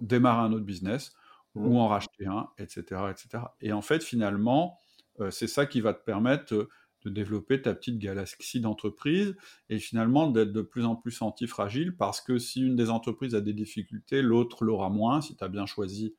démarrer 0.00 0.42
un 0.42 0.52
autre 0.52 0.64
business 0.64 1.14
ou 1.54 1.70
mmh. 1.70 1.76
en 1.76 1.88
racheter 1.88 2.26
un, 2.26 2.48
etc., 2.58 2.82
etc. 3.10 3.44
Et 3.60 3.72
en 3.72 3.82
fait, 3.82 4.04
finalement, 4.04 4.78
euh, 5.20 5.30
c'est 5.30 5.46
ça 5.46 5.66
qui 5.66 5.80
va 5.80 5.94
te 5.94 6.04
permettre 6.04 6.54
euh, 6.54 6.68
de 7.04 7.10
développer 7.10 7.62
ta 7.62 7.72
petite 7.74 7.98
galaxie 7.98 8.60
d'entreprise 8.60 9.36
et 9.70 9.78
finalement 9.78 10.28
d'être 10.28 10.52
de 10.52 10.62
plus 10.62 10.84
en 10.84 10.96
plus 10.96 11.22
antifragile 11.22 11.96
parce 11.96 12.20
que 12.20 12.38
si 12.38 12.62
une 12.62 12.74
des 12.74 12.90
entreprises 12.90 13.34
a 13.34 13.40
des 13.40 13.52
difficultés, 13.52 14.22
l'autre 14.22 14.64
l'aura 14.64 14.90
moins 14.90 15.20
si 15.20 15.36
tu 15.36 15.44
as 15.44 15.48
bien 15.48 15.66
choisi 15.66 16.14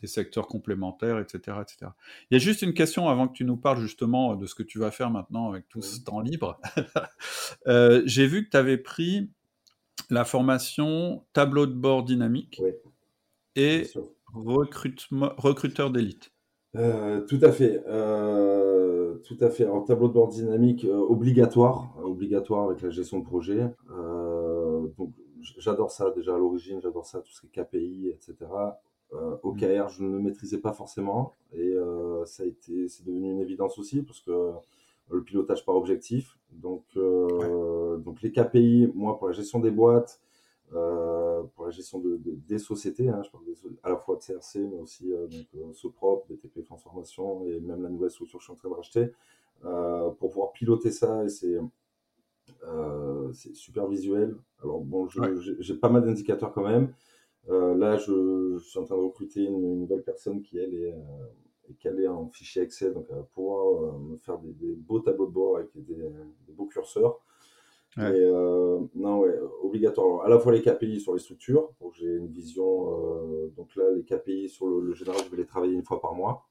des 0.00 0.08
secteurs 0.08 0.48
complémentaires, 0.48 1.20
etc., 1.20 1.58
etc. 1.62 1.92
Il 2.28 2.34
y 2.34 2.36
a 2.36 2.40
juste 2.40 2.62
une 2.62 2.74
question 2.74 3.08
avant 3.08 3.28
que 3.28 3.34
tu 3.34 3.44
nous 3.44 3.56
parles 3.56 3.80
justement 3.80 4.34
de 4.34 4.46
ce 4.46 4.56
que 4.56 4.64
tu 4.64 4.80
vas 4.80 4.90
faire 4.90 5.10
maintenant 5.10 5.48
avec 5.48 5.68
tout 5.68 5.80
ce 5.80 6.00
temps 6.00 6.20
libre. 6.20 6.60
Euh, 7.68 8.02
j'ai 8.06 8.26
vu 8.26 8.44
que 8.44 8.50
tu 8.50 8.56
avais 8.56 8.78
pris 8.78 9.30
la 10.10 10.24
formation 10.24 11.24
tableau 11.32 11.66
de 11.66 11.74
bord 11.74 12.02
dynamique 12.02 12.60
et 13.56 13.84
recruteur 14.34 15.90
d'élite. 15.90 16.32
Euh, 16.74 17.20
tout 17.26 17.38
à 17.42 17.52
fait, 17.52 17.82
euh, 17.86 19.16
tout 19.24 19.36
à 19.40 19.50
fait. 19.50 19.64
Alors 19.64 19.84
tableau 19.84 20.08
de 20.08 20.14
bord 20.14 20.28
dynamique 20.28 20.84
euh, 20.86 20.96
obligatoire, 20.96 21.94
obligatoire 22.02 22.70
avec 22.70 22.80
la 22.80 22.88
gestion 22.90 23.18
de 23.18 23.24
projet. 23.24 23.60
donc 24.96 25.12
j'adore 25.58 25.90
ça 25.90 26.10
déjà 26.10 26.34
à 26.34 26.38
l'origine, 26.38 26.80
j'adore 26.80 27.04
ça 27.04 27.20
tout 27.20 27.32
ce 27.32 27.40
qui 27.40 27.46
est 27.48 27.62
KPI, 27.62 28.08
etc. 28.08 28.50
OKR, 29.42 29.90
je 29.90 30.02
ne 30.02 30.12
le 30.12 30.20
maîtrisais 30.20 30.58
pas 30.58 30.72
forcément 30.72 31.34
et 31.52 31.74
ça 32.24 32.44
a 32.44 32.46
été, 32.46 32.88
c'est 32.88 33.04
devenu 33.04 33.32
une 33.32 33.40
évidence 33.40 33.78
aussi 33.78 34.02
parce 34.02 34.20
que 34.20 34.52
le 35.10 35.22
pilotage 35.22 35.66
par 35.66 35.76
objectif. 35.76 36.38
Donc, 36.52 36.84
donc 36.94 38.22
les 38.22 38.32
KPI, 38.32 38.90
moi 38.94 39.18
pour 39.18 39.26
la 39.26 39.34
gestion 39.34 39.58
des 39.58 39.70
boîtes, 39.70 40.20
euh, 40.20 40.31
pour 41.54 41.64
la 41.64 41.70
gestion 41.70 41.98
de, 41.98 42.18
des 42.24 42.58
sociétés. 42.58 43.08
Hein, 43.08 43.22
je 43.24 43.30
parle 43.30 43.44
à 43.82 43.90
la 43.90 43.96
fois 43.96 44.16
de 44.16 44.20
CRC, 44.20 44.60
mais 44.60 44.78
aussi 44.78 45.12
euh, 45.12 45.26
donc, 45.26 45.46
euh, 45.56 45.72
Soprop, 45.72 46.26
BTP 46.28 46.64
Transformation 46.64 47.46
et 47.46 47.60
même 47.60 47.82
la 47.82 47.88
nouvelle 47.88 48.10
structure 48.10 48.38
que 48.38 48.42
je 48.42 48.46
suis 48.46 48.52
en 48.52 48.56
train 48.56 48.70
de 48.70 48.74
racheter. 48.74 49.12
pour 49.60 50.30
pouvoir 50.30 50.52
piloter 50.52 50.90
ça, 50.90 51.24
et 51.24 51.28
c'est 51.28 51.58
super 53.54 53.86
visuel. 53.86 54.36
Alors 54.62 54.80
bon, 54.80 55.08
j'ai 55.08 55.74
pas 55.74 55.88
mal 55.88 56.04
d'indicateurs 56.04 56.52
quand 56.52 56.64
même. 56.64 56.92
là, 57.48 57.96
je, 57.96 58.58
suis 58.58 58.78
en 58.78 58.84
train 58.84 58.96
de 58.96 59.02
recruter 59.02 59.44
une, 59.44 59.80
nouvelle 59.80 60.02
personne 60.02 60.42
qui, 60.42 60.58
elle, 60.58 60.74
est, 60.74 60.94
calée 61.80 62.06
en 62.06 62.28
fichier 62.28 62.60
Excel, 62.62 62.92
donc 62.92 63.06
elle 63.08 63.16
va 63.16 63.22
pouvoir 63.22 63.98
me 63.98 64.18
faire 64.18 64.38
des, 64.38 64.74
beaux 64.74 65.00
tableaux 65.00 65.26
de 65.26 65.32
bord 65.32 65.56
avec 65.56 65.70
des, 65.74 65.96
des 66.46 66.52
beaux 66.52 66.66
curseurs. 66.66 67.20
Euh, 67.98 68.80
non, 68.94 69.20
ouais, 69.20 69.38
obligatoire. 69.62 70.24
À 70.24 70.28
la 70.28 70.38
fois 70.38 70.52
les 70.52 70.62
KPI 70.62 71.00
sur 71.00 71.12
les 71.12 71.20
structures, 71.20 71.70
donc 71.80 71.92
j'ai 71.94 72.16
une 72.16 72.28
vision. 72.28 72.90
Euh, 72.90 73.52
donc 73.56 73.74
là, 73.76 73.84
les 73.94 74.04
KPI 74.04 74.48
sur 74.48 74.66
le, 74.66 74.94
général, 74.94 75.20
je 75.24 75.30
vais 75.30 75.36
les 75.36 75.46
travailler 75.46 75.74
une 75.74 75.84
fois 75.84 76.00
par 76.00 76.14
mois. 76.14 76.48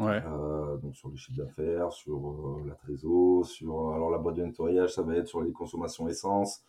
Ouais. 0.00 0.20
Euh, 0.26 0.76
donc 0.78 0.96
sur 0.96 1.08
les 1.10 1.16
chiffres 1.16 1.38
d'affaires, 1.38 1.92
sur 1.92 2.60
la 2.66 2.74
trésor, 2.74 3.46
sur 3.46 3.92
alors 3.92 4.10
la 4.10 4.18
boîte 4.18 4.36
de 4.36 4.42
nettoyage, 4.42 4.94
ça 4.94 5.02
va 5.02 5.16
être 5.16 5.28
sur 5.28 5.40
les 5.40 5.52
consommations 5.52 6.08
essence, 6.08 6.64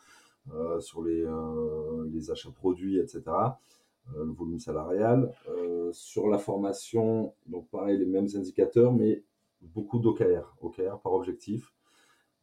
sur 0.79 1.01
les, 1.01 1.25
les 2.13 2.29
achats 2.29 2.51
produits, 2.51 2.99
etc. 2.99 3.23
le 4.15 4.31
volume 4.31 4.59
salarial. 4.59 5.33
sur 5.91 6.27
la 6.27 6.37
formation, 6.37 7.33
donc 7.47 7.67
pareil, 7.71 7.97
les 7.97 8.05
mêmes 8.05 8.27
indicateurs, 8.35 8.93
mais 8.93 9.23
beaucoup 9.61 9.97
d'OKR, 9.97 10.55
OKR 10.61 10.99
par 10.99 11.13
objectif. 11.13 11.74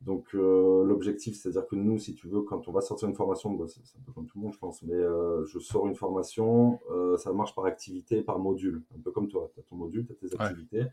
Donc 0.05 0.35
euh, 0.35 0.85
l'objectif, 0.85 1.37
c'est-à-dire 1.37 1.67
que 1.67 1.77
nous, 1.77 1.99
si 1.99 2.15
tu 2.15 2.27
veux, 2.27 2.43
quand 2.43 2.67
on 2.67 2.73
va 2.73 2.81
sortir 2.81 3.09
une 3.09 3.15
formation, 3.15 3.57
c'est 3.69 3.81
un 3.99 4.03
peu 4.05 4.13
comme 4.13 4.27
tout 4.27 4.39
le 4.39 4.43
monde, 4.43 4.53
je 4.53 4.59
pense, 4.59 4.83
mais 4.83 4.95
euh, 4.95 5.45
je 5.47 5.61
sors 5.61 5.87
une 5.87 5.95
formation, 5.95 6.81
euh, 6.91 7.17
ça 7.19 7.33
marche 7.33 7.55
par 7.55 7.67
activité, 7.67 8.23
par 8.23 8.41
module, 8.41 8.83
un 8.97 9.01
peu 9.01 9.13
comme 9.13 9.29
toi. 9.29 9.49
Tu 9.55 9.61
as 9.61 9.63
ton 9.63 9.77
module, 9.77 10.05
tu 10.05 10.13
as 10.13 10.29
tes 10.29 10.35
activités. 10.35 10.87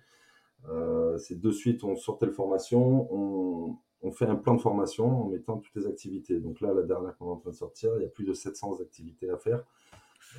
c'est 1.17 1.39
de 1.39 1.51
suite, 1.51 1.83
on 1.83 1.95
sort 1.95 2.19
telle 2.19 2.31
formation, 2.31 3.11
on, 3.11 3.77
on, 4.03 4.11
fait 4.11 4.25
un 4.25 4.35
plan 4.35 4.53
de 4.53 4.61
formation 4.61 5.23
en 5.23 5.29
mettant 5.29 5.57
toutes 5.57 5.75
les 5.75 5.87
activités. 5.87 6.39
Donc 6.39 6.61
là, 6.61 6.73
la 6.73 6.83
dernière 6.83 7.17
qu'on 7.17 7.27
est 7.27 7.31
en 7.31 7.37
train 7.37 7.49
de 7.49 7.55
sortir, 7.55 7.91
il 7.97 8.03
y 8.03 8.05
a 8.05 8.09
plus 8.09 8.25
de 8.25 8.33
700 8.33 8.79
activités 8.79 9.29
à 9.31 9.37
faire. 9.37 9.63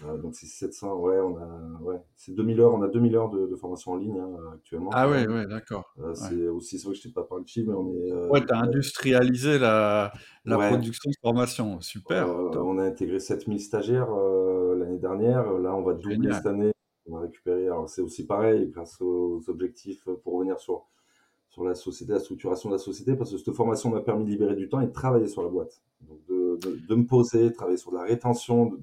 Euh, 0.05 0.16
donc 0.18 0.35
c'est 0.35 0.47
700, 0.47 0.97
ouais, 0.97 1.18
on 1.18 1.37
a, 1.37 1.81
ouais, 1.83 2.01
c'est 2.16 2.35
2000 2.35 2.61
heures, 2.61 2.74
on 2.74 2.83
a 2.83 2.89
2000 2.89 3.16
heures 3.16 3.31
de, 3.31 3.55
formation 3.57 3.93
en 3.93 3.97
ligne 3.97 4.18
hein, 4.18 4.31
actuellement. 4.55 4.91
Ah 4.93 5.09
ouais, 5.09 5.26
ouais, 5.26 5.47
d'accord. 5.47 5.95
Euh, 5.99 6.14
c'est 6.14 6.49
aussi, 6.49 6.78
c'est 6.78 6.85
vrai 6.87 6.95
que 6.95 6.99
je 6.99 7.09
t'ai 7.09 7.12
pas 7.12 7.24
parlé 7.24 7.45
de 7.45 7.49
chiffres, 7.49 7.68
mais 7.68 7.74
on 7.74 7.93
est. 7.93 8.12
Euh, 8.12 8.28
ouais, 8.28 8.45
tu 8.45 8.53
as 8.53 8.59
industrialisé 8.59 9.59
la, 9.59 10.12
la 10.45 10.57
production 10.68 11.11
de 11.11 11.16
formation, 11.20 11.81
super. 11.81 12.28
on 12.28 12.78
a 12.78 12.85
intégré 12.85 13.20
7000 13.20 13.61
stagiaires 13.61 14.11
l'année 14.11 14.99
dernière, 14.99 15.53
là 15.59 15.74
on 15.74 15.83
va 15.83 15.95
doubler 15.95 16.33
cette 16.33 16.47
année. 16.47 16.72
On 17.07 17.16
va 17.16 17.22
récupérer, 17.22 17.66
alors 17.66 17.89
c'est 17.89 18.03
aussi 18.03 18.24
pareil, 18.24 18.68
grâce 18.68 19.01
aux 19.01 19.43
objectifs 19.49 20.05
pour 20.22 20.35
revenir 20.35 20.61
sur, 20.61 20.87
sur 21.49 21.64
la 21.64 21.74
société, 21.74 22.12
la 22.12 22.20
structuration 22.20 22.68
de 22.68 22.74
la 22.74 22.78
société, 22.78 23.16
parce 23.16 23.33
que 23.33 23.39
cette 23.39 23.53
formation 23.53 23.91
m'a 23.91 24.01
permis 24.01 24.24
de 24.24 24.31
libérer 24.31 24.55
du 24.55 24.68
temps 24.68 24.81
et 24.81 24.87
de 24.87 24.93
travailler 24.93 25.26
sur 25.26 25.43
la 25.43 25.49
boîte. 25.49 25.83
Donc 26.03 26.18
de, 26.28 26.59
de, 26.62 26.78
de 26.87 26.95
me 26.95 27.05
poser, 27.05 27.53
travailler 27.53 27.78
sur 27.78 27.93
la 27.93 28.03
rétention, 28.03 28.66
de, 28.66 28.81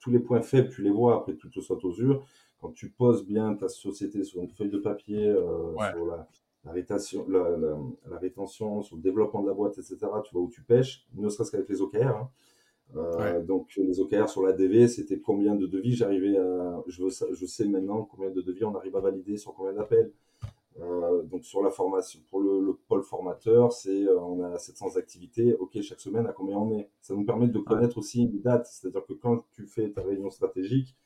tous 0.00 0.10
les 0.10 0.18
points 0.18 0.42
faibles, 0.42 0.68
tu 0.68 0.82
les 0.82 0.90
vois, 0.90 1.16
après 1.16 1.34
tout 1.34 1.48
te 1.48 1.60
saute 1.60 1.84
aux 1.84 1.94
yeux. 1.94 2.18
Quand 2.60 2.72
tu 2.72 2.90
poses 2.90 3.24
bien 3.24 3.54
ta 3.54 3.68
société 3.68 4.24
sur 4.24 4.42
une 4.42 4.50
feuille 4.50 4.70
de 4.70 4.78
papier, 4.78 5.28
euh, 5.28 5.72
sur 5.92 6.06
la, 6.06 6.72
rétention, 6.72 7.26
la, 7.28 8.18
rétention, 8.18 8.82
sur 8.82 8.96
le 8.96 9.02
développement 9.02 9.42
de 9.42 9.48
la 9.48 9.54
boîte, 9.54 9.78
etc., 9.78 9.96
tu 10.24 10.34
vois 10.34 10.42
où 10.42 10.50
tu 10.50 10.62
pêches, 10.62 11.06
ne 11.14 11.28
serait-ce 11.28 11.52
qu'avec 11.52 11.68
les 11.68 11.80
OKR. 11.80 12.08
Hein. 12.08 12.30
Euh, 12.96 13.42
donc 13.42 13.76
les 13.76 14.00
OKR 14.00 14.28
sur 14.28 14.42
la 14.42 14.52
DV, 14.52 14.88
c'était 14.88 15.20
combien 15.20 15.54
de 15.54 15.66
devis? 15.66 15.94
J'arrivais 15.94 16.38
à... 16.38 16.82
Je, 16.86 17.02
veux, 17.02 17.10
je 17.10 17.46
sais 17.46 17.66
maintenant 17.66 18.08
combien 18.10 18.30
de 18.30 18.40
devis 18.40 18.64
on 18.64 18.74
arrive 18.74 18.96
à 18.96 19.00
valider 19.00 19.36
sur 19.36 19.54
combien 19.54 19.74
d'appels. 19.74 20.10
Euh, 20.80 21.22
donc 21.24 21.44
sur 21.44 21.62
la 21.62 21.70
formation, 21.70 22.20
pour 22.30 22.40
le, 22.40 22.78
pôle 22.86 23.02
formateur, 23.02 23.72
c'est 23.72 24.04
euh, 24.04 24.20
on 24.20 24.42
a 24.42 24.58
700 24.58 24.96
activités. 24.96 25.54
Ok, 25.54 25.80
chaque 25.82 26.00
semaine, 26.00 26.26
à 26.26 26.32
combien 26.32 26.56
on 26.56 26.72
est? 26.78 26.88
Ça 27.00 27.14
nous 27.14 27.24
permet 27.24 27.48
de 27.48 27.58
connaître 27.58 27.98
aussi 27.98 28.22
une 28.22 28.40
date. 28.40 28.66
C'est-à-dire 28.66 29.04
que 29.04 29.14
quand 29.14 29.44
tu 29.52 29.66
fais 29.66 29.90
ta 29.90 30.02
réunion 30.02 30.30
stratégique, 30.30 30.96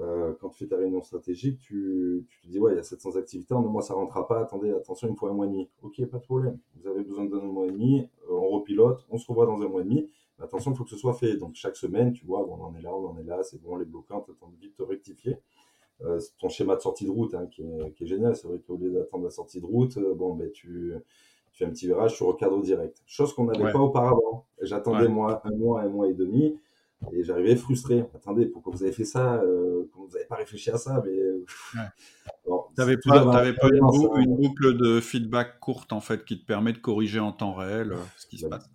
euh, 0.00 0.32
quand 0.40 0.48
tu 0.48 0.58
fais 0.58 0.66
ta 0.66 0.76
réunion 0.76 1.02
stratégique, 1.02 1.60
tu, 1.60 2.26
tu 2.28 2.40
te 2.40 2.48
dis 2.48 2.58
ouais, 2.58 2.72
il 2.72 2.76
y 2.76 2.80
a 2.80 2.82
700 2.82 3.16
activités, 3.16 3.54
en 3.54 3.64
un 3.64 3.68
mois 3.68 3.82
ça 3.82 3.94
rentrera 3.94 4.26
pas. 4.26 4.40
Attendez, 4.40 4.72
attention, 4.72 5.06
il 5.06 5.12
me 5.12 5.16
faut 5.16 5.28
un 5.28 5.32
mois 5.32 5.46
et 5.46 5.50
demi. 5.50 5.70
Ok, 5.82 6.04
pas 6.06 6.18
de 6.18 6.24
problème. 6.24 6.58
Vous 6.76 6.88
avez 6.88 7.04
besoin 7.04 7.26
d'un 7.26 7.40
mois 7.40 7.66
et 7.66 7.70
demi. 7.70 8.08
on 8.28 8.48
repilote, 8.50 9.06
on 9.10 9.18
se 9.18 9.26
revoit 9.28 9.46
dans 9.46 9.62
un 9.62 9.68
mois 9.68 9.82
et 9.82 9.84
demi. 9.84 10.08
Mais 10.38 10.44
attention, 10.44 10.72
il 10.72 10.76
faut 10.76 10.84
que 10.84 10.90
ce 10.90 10.96
soit 10.96 11.14
fait. 11.14 11.36
Donc 11.36 11.54
chaque 11.54 11.76
semaine, 11.76 12.12
tu 12.12 12.26
vois, 12.26 12.44
bon, 12.44 12.56
on 12.58 12.64
en 12.64 12.74
est 12.74 12.82
là, 12.82 12.92
on 12.92 13.06
en 13.06 13.16
est 13.18 13.22
là, 13.22 13.44
c'est 13.44 13.62
bon, 13.62 13.76
les 13.76 13.84
bloquants, 13.84 14.26
attends 14.28 14.52
vite 14.60 14.74
te 14.74 14.82
rectifier. 14.82 15.36
Euh, 16.02 16.20
ton 16.40 16.48
schéma 16.48 16.76
de 16.76 16.80
sortie 16.80 17.04
de 17.04 17.10
route 17.10 17.34
hein, 17.34 17.46
qui, 17.46 17.62
est, 17.62 18.06
génial. 18.06 18.34
C'est 18.36 18.48
vrai 18.48 18.58
qu'au 18.58 18.76
lieu 18.76 18.90
d'attendre 18.90 19.24
la 19.24 19.30
sortie 19.30 19.60
de 19.60 19.66
route, 19.66 19.96
euh, 19.96 20.14
bon, 20.14 20.34
ben, 20.34 20.50
tu, 20.50 20.92
fais 21.52 21.64
un 21.64 21.70
petit 21.70 21.86
virage, 21.86 22.16
tu 22.16 22.24
recadres 22.24 22.60
direct. 22.60 23.02
Chose 23.06 23.32
qu'on 23.32 23.44
n'avait 23.44 23.72
pas 23.72 23.78
auparavant. 23.78 24.46
J'attendais 24.60 25.08
moi 25.08 25.40
un 25.44 25.56
mois, 25.56 25.82
un 25.82 25.88
mois 25.88 26.08
et 26.08 26.14
demi, 26.14 26.58
et 27.12 27.22
j'arrivais 27.22 27.56
frustré. 27.56 28.04
Attendez, 28.14 28.46
pourquoi 28.46 28.72
vous 28.72 28.82
avez 28.82 28.92
fait 28.92 29.04
ça 29.04 29.36
euh, 29.36 29.88
Vous 29.94 30.08
n'avez 30.12 30.24
pas 30.24 30.36
réfléchi 30.36 30.70
à 30.70 30.78
ça 30.78 31.02
Mais 31.04 31.16
n'avais 32.78 32.96
pas, 32.96 33.24
pas 33.24 33.46
une, 33.46 34.36
boucle, 34.36 34.76
de 34.76 35.00
feedback 35.00 35.60
courte 35.60 35.92
en 35.92 36.00
fait 36.00 36.24
qui 36.24 36.40
te 36.40 36.46
permet 36.46 36.72
de 36.72 36.78
corriger 36.78 37.20
en 37.20 37.32
temps 37.32 37.54
réel 37.54 37.92
euh, 37.92 37.96
ce 38.16 38.26
qui 38.26 38.38
se 38.38 38.46
passe. 38.46 38.68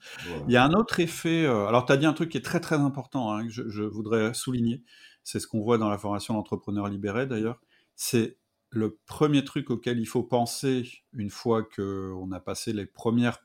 Il 0.48 0.54
y 0.54 0.58
a 0.58 0.64
un 0.64 0.74
autre 0.74 1.00
effet. 1.00 1.46
Euh, 1.46 1.68
alors, 1.68 1.86
tu 1.86 1.92
as 1.92 1.98
dit 1.98 2.06
un 2.06 2.14
truc 2.14 2.30
qui 2.30 2.38
est 2.38 2.46
très 2.46 2.60
très 2.60 2.78
important 2.78 3.32
hein, 3.32 3.46
que 3.46 3.52
je, 3.52 3.84
voudrais 3.84 4.34
souligner. 4.34 4.84
C'est 5.30 5.40
ce 5.40 5.46
qu'on 5.46 5.62
voit 5.62 5.78
dans 5.78 5.90
la 5.90 6.00
formation 6.00 6.34
d'entrepreneurs 6.34 6.88
libérés 6.88 7.28
d'ailleurs. 7.28 7.62
C'est 7.96 8.40
le 8.72 8.98
premier 9.06 9.44
truc 9.44 9.70
auquel 9.70 10.00
il 10.00 10.08
faut 10.08 10.24
penser 10.24 10.90
une 11.14 11.30
fois 11.30 11.62
qu'on 11.64 12.32
a 12.32 12.40
passé 12.40 12.74
les 12.74 12.88
premières 12.88 13.38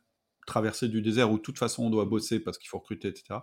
traversées 0.47 0.89
du 0.89 1.03
désert 1.03 1.30
où 1.30 1.37
de 1.37 1.43
toute 1.43 1.59
façon 1.59 1.85
on 1.85 1.91
doit 1.91 2.07
bosser 2.07 2.41
parce 2.41 2.57
qu'il 2.57 2.70
faut 2.70 2.78
recruter, 2.78 3.09
etc. 3.09 3.41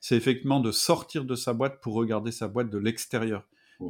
C'est 0.00 0.16
effectivement 0.16 0.60
de 0.60 0.72
sortir 0.72 1.26
de 1.26 1.34
sa 1.34 1.52
boîte 1.52 1.82
pour 1.82 1.92
regarder 1.92 2.32
sa 2.32 2.48
boîte 2.48 2.70
de 2.70 2.78
l'extérieur 2.78 3.46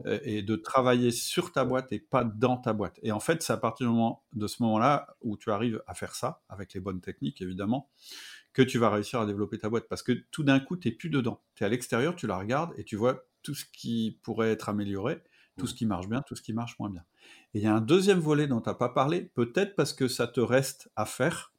euh, 0.07 0.19
et 0.25 0.43
de 0.43 0.57
travailler 0.57 1.13
sur 1.13 1.53
ta 1.53 1.65
boîte 1.65 1.93
et 1.93 2.01
pas 2.01 2.25
dans 2.25 2.57
ta 2.57 2.73
boîte. 2.73 2.99
Et 3.05 3.13
en 3.13 3.21
fait, 3.21 3.41
c'est 3.41 3.53
à 3.53 3.57
partir 3.57 3.89
de 4.33 4.47
ce 4.49 4.63
moment-là 4.65 5.17
où 5.21 5.37
tu 5.37 5.53
arrives 5.53 5.81
à 5.87 5.95
faire 5.95 6.17
ça, 6.17 6.43
avec 6.49 6.75
les 6.75 6.81
bonnes 6.81 7.01
techniques 7.01 7.41
évidemment, 7.41 7.89
que 8.53 8.63
tu 8.63 8.79
vas 8.79 8.91
réussir 8.91 9.21
à 9.21 9.27
développer 9.27 9.61
ta 9.61 9.69
boîte. 9.69 9.87
Parce 9.89 10.03
que 10.03 10.13
tout 10.33 10.43
d'un 10.43 10.59
coup, 10.59 10.77
tu 10.77 10.89
n'es 10.89 10.95
plus 10.95 11.11
dedans. 11.11 11.41
Tu 11.55 11.63
es 11.63 11.67
à 11.67 11.69
l'extérieur, 11.69 12.17
tu 12.17 12.27
la 12.27 12.37
regardes 12.37 12.73
et 12.77 12.83
tu 12.83 12.97
vois 12.97 13.23
tout 13.47 13.55
ce 13.55 13.65
qui 13.65 14.19
pourrait 14.25 14.51
être 14.51 14.69
amélioré, 14.69 15.23
tout 15.57 15.69
ce 15.69 15.75
qui 15.75 15.87
marche 15.87 16.09
bien, 16.09 16.21
tout 16.23 16.35
ce 16.35 16.43
qui 16.43 16.53
marche 16.53 16.77
moins 16.81 16.91
bien. 16.91 17.05
Et 17.55 17.61
il 17.61 17.63
y 17.63 17.69
a 17.69 17.75
un 17.75 17.81
deuxième 17.81 18.19
volet 18.19 18.49
dont 18.49 18.61
tu 18.61 18.69
n'as 18.69 18.75
pas 18.75 18.89
parlé, 18.89 19.23
peut-être 19.23 19.77
parce 19.77 19.93
que 19.93 20.09
ça 20.09 20.27
te 20.27 20.41
reste 20.41 20.91
à 20.97 21.07
faire 21.07 21.53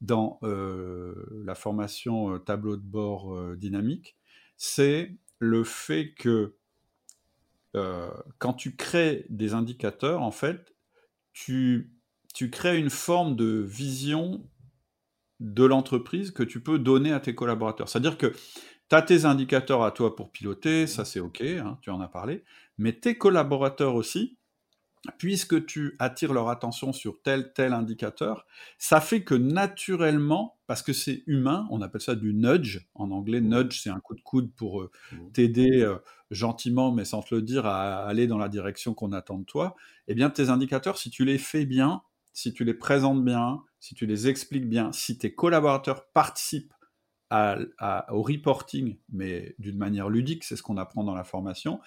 dans 0.00 0.38
euh, 0.42 1.14
la 1.44 1.54
formation 1.54 2.34
euh, 2.34 2.38
tableau 2.38 2.78
de 2.78 2.82
bord 2.82 3.54
dynamique, 3.56 4.16
c'est 4.56 5.14
le 5.38 5.62
fait 5.62 6.14
que 6.14 6.56
euh, 7.76 8.10
quand 8.38 8.54
tu 8.54 8.76
crées 8.76 9.26
des 9.28 9.52
indicateurs, 9.52 10.22
en 10.22 10.30
fait, 10.30 10.74
tu, 11.34 11.92
tu 12.34 12.50
crées 12.50 12.78
une 12.78 12.90
forme 12.90 13.36
de 13.36 13.60
vision 13.60 14.42
de 15.40 15.64
l'entreprise 15.64 16.30
que 16.30 16.42
tu 16.42 16.62
peux 16.62 16.78
donner 16.78 17.12
à 17.12 17.20
tes 17.20 17.34
collaborateurs. 17.34 17.88
C'est-à-dire 17.88 18.18
que 18.18 18.34
tu 18.90 18.96
as 18.96 19.02
tes 19.02 19.24
indicateurs 19.24 19.82
à 19.82 19.92
toi 19.92 20.16
pour 20.16 20.32
piloter, 20.32 20.86
ça 20.86 21.04
c'est 21.04 21.20
OK, 21.20 21.40
hein, 21.42 21.78
tu 21.80 21.90
en 21.90 22.00
as 22.00 22.08
parlé, 22.08 22.44
mais 22.76 22.92
tes 22.92 23.16
collaborateurs 23.16 23.94
aussi, 23.94 24.36
puisque 25.16 25.64
tu 25.64 25.96
attires 25.98 26.32
leur 26.32 26.48
attention 26.48 26.92
sur 26.92 27.22
tel 27.22 27.52
tel 27.54 27.72
indicateur, 27.72 28.44
ça 28.78 29.00
fait 29.00 29.22
que 29.22 29.34
naturellement, 29.34 30.58
parce 30.66 30.82
que 30.82 30.92
c'est 30.92 31.22
humain, 31.26 31.66
on 31.70 31.80
appelle 31.80 32.00
ça 32.00 32.14
du 32.14 32.34
nudge 32.34 32.80
en 32.94 33.10
anglais. 33.10 33.40
Nudge, 33.40 33.80
c'est 33.82 33.90
un 33.90 34.00
coup 34.00 34.14
de 34.14 34.20
coude 34.20 34.52
pour 34.54 34.82
euh, 34.82 34.90
mmh. 35.12 35.32
t'aider 35.32 35.80
euh, 35.80 35.96
gentiment, 36.30 36.92
mais 36.92 37.04
sans 37.04 37.22
te 37.22 37.34
le 37.34 37.42
dire, 37.42 37.66
à 37.66 38.04
aller 38.04 38.26
dans 38.26 38.38
la 38.38 38.48
direction 38.48 38.92
qu'on 38.92 39.12
attend 39.12 39.38
de 39.38 39.44
toi. 39.44 39.74
Eh 40.06 40.14
bien, 40.14 40.28
tes 40.30 40.50
indicateurs, 40.50 40.98
si 40.98 41.10
tu 41.10 41.24
les 41.24 41.38
fais 41.38 41.64
bien, 41.64 42.02
si 42.32 42.52
tu 42.52 42.64
les 42.64 42.74
présentes 42.74 43.24
bien, 43.24 43.62
si 43.78 43.94
tu 43.94 44.04
les 44.04 44.28
expliques 44.28 44.68
bien, 44.68 44.92
si 44.92 45.16
tes 45.16 45.34
collaborateurs 45.34 46.06
participent 46.12 46.74
au 47.30 48.22
reporting, 48.22 48.96
mais 49.12 49.54
d'une 49.58 49.78
manière 49.78 50.08
ludique, 50.08 50.44
c'est 50.44 50.56
ce 50.56 50.62
qu'on 50.62 50.76
apprend 50.76 51.04
dans 51.04 51.14
la 51.14 51.24
formation, 51.24 51.80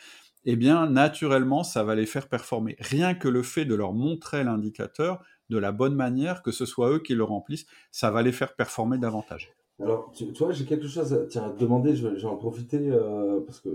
eh 0.46 0.56
bien, 0.56 0.90
naturellement, 0.90 1.64
ça 1.64 1.84
va 1.84 1.96
les 1.96 2.06
faire 2.06 2.28
performer. 2.28 2.76
Rien 2.80 3.14
que 3.14 3.28
le 3.28 3.44
fait 3.44 3.66
de 3.66 3.76
leur 3.76 3.94
montrer 3.94 4.44
l'indicateur 4.44 5.24
de 5.50 5.58
la 5.58 5.72
bonne 5.72 5.96
manière, 5.96 6.42
que 6.42 6.52
ce 6.52 6.66
soit 6.66 6.92
eux 6.92 7.00
qui 7.00 7.16
le 7.16 7.24
remplissent, 7.24 7.66
ça 7.92 8.12
va 8.12 8.22
les 8.22 8.32
faire 8.32 8.56
performer 8.56 8.98
davantage. 8.98 9.54
Alors, 9.82 10.12
tu, 10.14 10.26
vois, 10.38 10.52
j'ai 10.52 10.66
quelque 10.66 10.88
chose 10.88 11.14
à, 11.14 11.26
tiens, 11.26 11.54
demander, 11.58 11.96
je 11.96 12.08
vais, 12.08 12.26
en 12.26 12.38
profiter 12.38 12.90
euh, 12.92 13.42
parce 13.42 13.60
que 13.60 13.70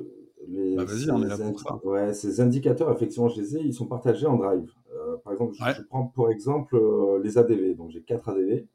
les, 0.47 0.77
bah 0.77 0.85
ces, 0.87 1.11
on 1.11 1.23
est 1.23 1.29
là 1.29 1.37
pour 1.37 1.61
ça. 1.61 1.81
Ouais, 1.85 2.15
ces 2.15 2.41
indicateurs, 2.41 2.91
effectivement, 2.93 3.29
je 3.29 3.41
les 3.41 3.57
ai, 3.57 3.61
ils 3.61 3.75
sont 3.75 3.87
partagés 3.87 4.27
en 4.27 4.37
drive. 4.37 4.71
Euh, 4.95 5.17
par 5.25 5.33
exemple, 5.33 5.55
je, 5.55 5.83
prends 5.83 6.07
pour 6.07 6.31
exemple 6.31 6.77
euh, 6.77 7.21
les 7.23 7.37
ADV. 7.37 7.75
Donc, 7.77 7.91
j'ai 7.91 8.03
quatre 8.03 8.29
ADV 8.29 8.67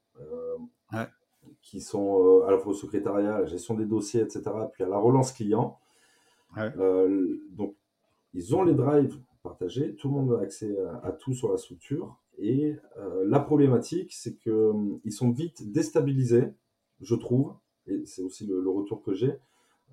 qui 1.64 1.82
sont 1.82 2.44
à 2.46 2.52
la 2.52 2.60
fois 2.60 2.74
au 2.74 2.76
secrétariat, 2.76 3.36
à 3.36 3.40
la 3.42 3.46
gestion 3.46 3.74
des 3.74 3.86
dossiers, 3.86 4.22
etc., 4.22 4.44
puis 4.72 4.84
à 4.84 4.88
la 4.88 4.98
relance 4.98 5.32
client. 5.32 5.80
donc, 6.56 7.76
ils 8.36 8.56
ont 8.56 8.64
les 8.64 8.74
drives 8.74 9.18
partagés, 9.42 9.96
tout 9.96 10.08
le 10.10 10.14
monde 10.14 10.34
a 10.34 10.44
accès 10.44 10.76
à, 11.04 11.12
tout 11.12 11.34
sur 11.34 11.52
la 11.52 11.58
structure. 11.58 12.18
Et 12.40 12.76
euh, 12.98 13.24
la 13.28 13.40
problématique, 13.40 14.14
c'est 14.14 14.36
qu'ils 14.38 14.52
hum, 14.52 15.00
sont 15.10 15.32
vite 15.32 15.72
déstabilisés, 15.72 16.46
je 17.02 17.16
trouve, 17.16 17.54
et 17.86 18.06
c'est 18.06 18.24
aussi 18.24 18.46
le, 18.46 18.68
retour 18.70 19.04
que 19.04 19.14
j'ai. 19.14 19.34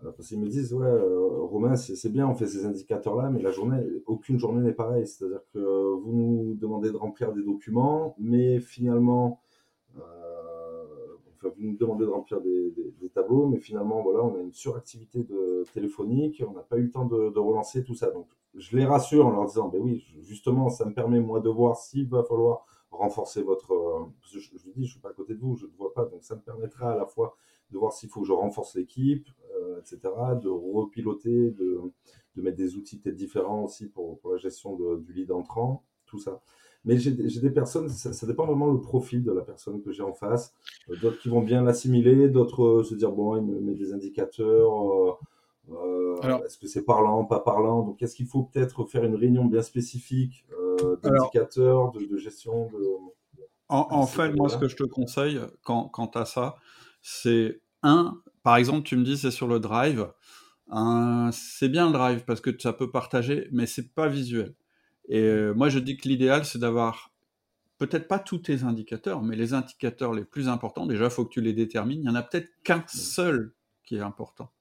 Euh, 0.04 0.12
parce 0.12 0.28
qu'ils 0.28 0.40
me 0.40 0.48
disent, 0.48 0.72
ouais, 0.72 0.86
euh, 0.86 1.42
Romain, 1.42 1.76
c'est 1.76 2.08
bien, 2.10 2.26
on 2.26 2.34
fait 2.34 2.46
ces 2.46 2.64
indicateurs-là, 2.64 3.28
mais 3.28 3.42
la 3.42 3.50
journée, 3.50 3.84
aucune 4.06 4.38
journée 4.38 4.62
n'est 4.62 4.72
pareille. 4.72 5.06
C'est-à-dire 5.06 5.42
que 5.52 5.58
vous 5.58 6.12
nous 6.12 6.54
demandez 6.54 6.90
de 6.90 6.96
remplir 6.96 7.32
des 7.32 7.42
documents, 7.42 8.14
mais 8.18 8.60
finalement, 8.60 9.40
vous 11.48 11.62
nous 11.62 11.76
demandez 11.76 12.04
de 12.04 12.10
remplir 12.10 12.40
des, 12.40 12.72
tableaux, 13.14 13.46
mais 13.46 13.58
finalement, 13.58 14.02
voilà, 14.02 14.22
on 14.22 14.36
a 14.36 14.40
une 14.40 14.52
suractivité 14.52 15.24
de 15.24 15.64
téléphonique, 15.74 16.42
on 16.46 16.52
n'a 16.52 16.62
pas 16.62 16.76
eu 16.76 16.82
le 16.82 16.90
temps 16.90 17.06
de, 17.06 17.38
relancer 17.38 17.82
tout 17.82 17.94
ça. 17.94 18.10
Donc, 18.10 18.28
je 18.54 18.76
les 18.76 18.84
rassure 18.84 19.26
en 19.26 19.30
leur 19.30 19.46
disant, 19.46 19.68
ben 19.68 19.80
oui, 19.80 20.04
justement, 20.20 20.68
ça 20.68 20.84
me 20.84 20.92
permet 20.92 21.20
moi 21.20 21.40
de 21.40 21.48
voir 21.48 21.76
s'il 21.76 22.08
va 22.08 22.22
falloir 22.22 22.66
renforcer 22.90 23.42
votre. 23.42 23.72
Euh, 23.72 24.04
je, 24.32 24.38
je, 24.38 24.70
dis, 24.70 24.86
je 24.86 24.92
suis 24.92 25.00
pas 25.00 25.10
à 25.10 25.12
côté 25.12 25.34
de 25.34 25.40
vous, 25.40 25.56
je 25.56 25.66
ne 25.66 25.72
vois 25.72 25.92
pas, 25.92 26.04
donc 26.04 26.22
ça 26.24 26.36
me 26.36 26.40
permettra 26.40 26.92
à 26.92 26.96
la 26.96 27.06
fois 27.06 27.36
de 27.70 27.78
voir 27.78 27.92
s'il 27.92 28.08
faut 28.08 28.20
que 28.20 28.26
je 28.26 28.32
renforce 28.32 28.74
l'équipe, 28.74 29.28
euh, 29.60 29.80
etc., 29.80 29.98
de 30.42 30.48
repiloter, 30.48 31.50
de, 31.52 31.92
mettre 32.36 32.56
des 32.56 32.76
outils 32.76 32.98
peut-être 32.98 33.16
différents 33.16 33.64
aussi 33.64 33.86
pour, 33.86 34.18
pour 34.20 34.32
la 34.32 34.38
gestion 34.38 34.74
du 34.96 35.12
lead 35.12 35.30
entrant, 35.30 35.84
tout 36.06 36.18
ça. 36.18 36.40
Mais 36.84 36.96
j'ai 36.98 37.12
des 37.12 37.50
personnes, 37.50 37.90
ça, 37.90 38.26
dépend 38.26 38.46
vraiment 38.46 38.72
le 38.72 38.80
profil 38.80 39.22
de 39.22 39.32
la 39.32 39.42
personne 39.42 39.82
que 39.82 39.92
j'ai 39.92 40.02
en 40.02 40.14
face. 40.14 40.54
Euh, 40.88 40.96
d'autres 40.96 41.18
qui 41.18 41.28
vont 41.28 41.42
bien 41.42 41.62
l'assimiler, 41.62 42.28
d'autres 42.28 42.64
euh, 42.64 42.84
se 42.84 42.94
dire, 42.94 43.12
bon, 43.12 43.36
il 43.36 43.42
me 43.42 43.60
met 43.60 43.74
des 43.74 43.92
indicateurs. 43.92 45.18
Euh, 45.70 46.16
est-ce 46.44 46.56
que 46.56 46.66
c'est 46.66 46.84
parlant, 46.84 47.24
pas 47.24 47.40
parlant? 47.40 47.82
Donc, 47.82 48.02
est-ce 48.02 48.16
qu'il 48.16 48.26
faut 48.26 48.44
peut-être 48.44 48.84
faire 48.86 49.04
une 49.04 49.14
réunion 49.14 49.44
bien 49.44 49.62
spécifique 49.62 50.46
d'indicateurs, 51.02 51.92
de, 51.92 52.16
gestion 52.16 52.70
de... 52.72 52.86
En, 53.68 54.06
fait, 54.06 54.32
moi, 54.32 54.48
ce 54.48 54.56
que 54.56 54.66
je 54.66 54.76
te 54.76 54.84
conseille 54.84 55.38
quand, 55.62 55.88
quant 55.88 56.10
à 56.14 56.24
ça, 56.24 56.56
c'est 57.02 57.60
un, 57.82 58.18
par 58.42 58.56
exemple, 58.56 58.82
tu 58.82 58.96
me 58.96 59.04
dis 59.04 59.18
c'est 59.18 59.30
sur 59.30 59.46
le 59.46 59.60
drive. 59.60 60.08
c'est 61.32 61.68
bien 61.68 61.86
le 61.86 61.92
drive 61.92 62.24
parce 62.24 62.40
que 62.40 62.50
ça 62.58 62.72
peut 62.72 62.90
partager, 62.90 63.48
mais 63.52 63.66
c'est 63.66 63.94
pas 63.94 64.08
visuel. 64.08 64.54
Et 65.10 65.20
euh, 65.20 65.52
moi, 65.52 65.68
je 65.68 65.80
dis 65.80 65.96
que 65.96 66.08
l'idéal, 66.08 66.44
c'est 66.44 66.60
d'avoir 66.60 67.12
peut-être 67.78 68.06
pas 68.06 68.20
tous 68.20 68.38
tes 68.38 68.62
indicateurs, 68.62 69.22
mais 69.22 69.34
les 69.34 69.54
indicateurs 69.54 70.14
les 70.14 70.24
plus 70.24 70.48
importants. 70.48 70.86
Déjà, 70.86 71.06
il 71.06 71.10
faut 71.10 71.24
que 71.24 71.32
tu 71.32 71.40
les 71.40 71.52
détermines. 71.52 71.98
Il 71.98 72.02
n'y 72.02 72.08
en 72.08 72.14
a 72.14 72.22
peut-être 72.22 72.50
qu'un 72.62 72.84
seul 72.86 73.52
qui 73.84 73.96
est 73.96 74.00
important, 74.00 74.52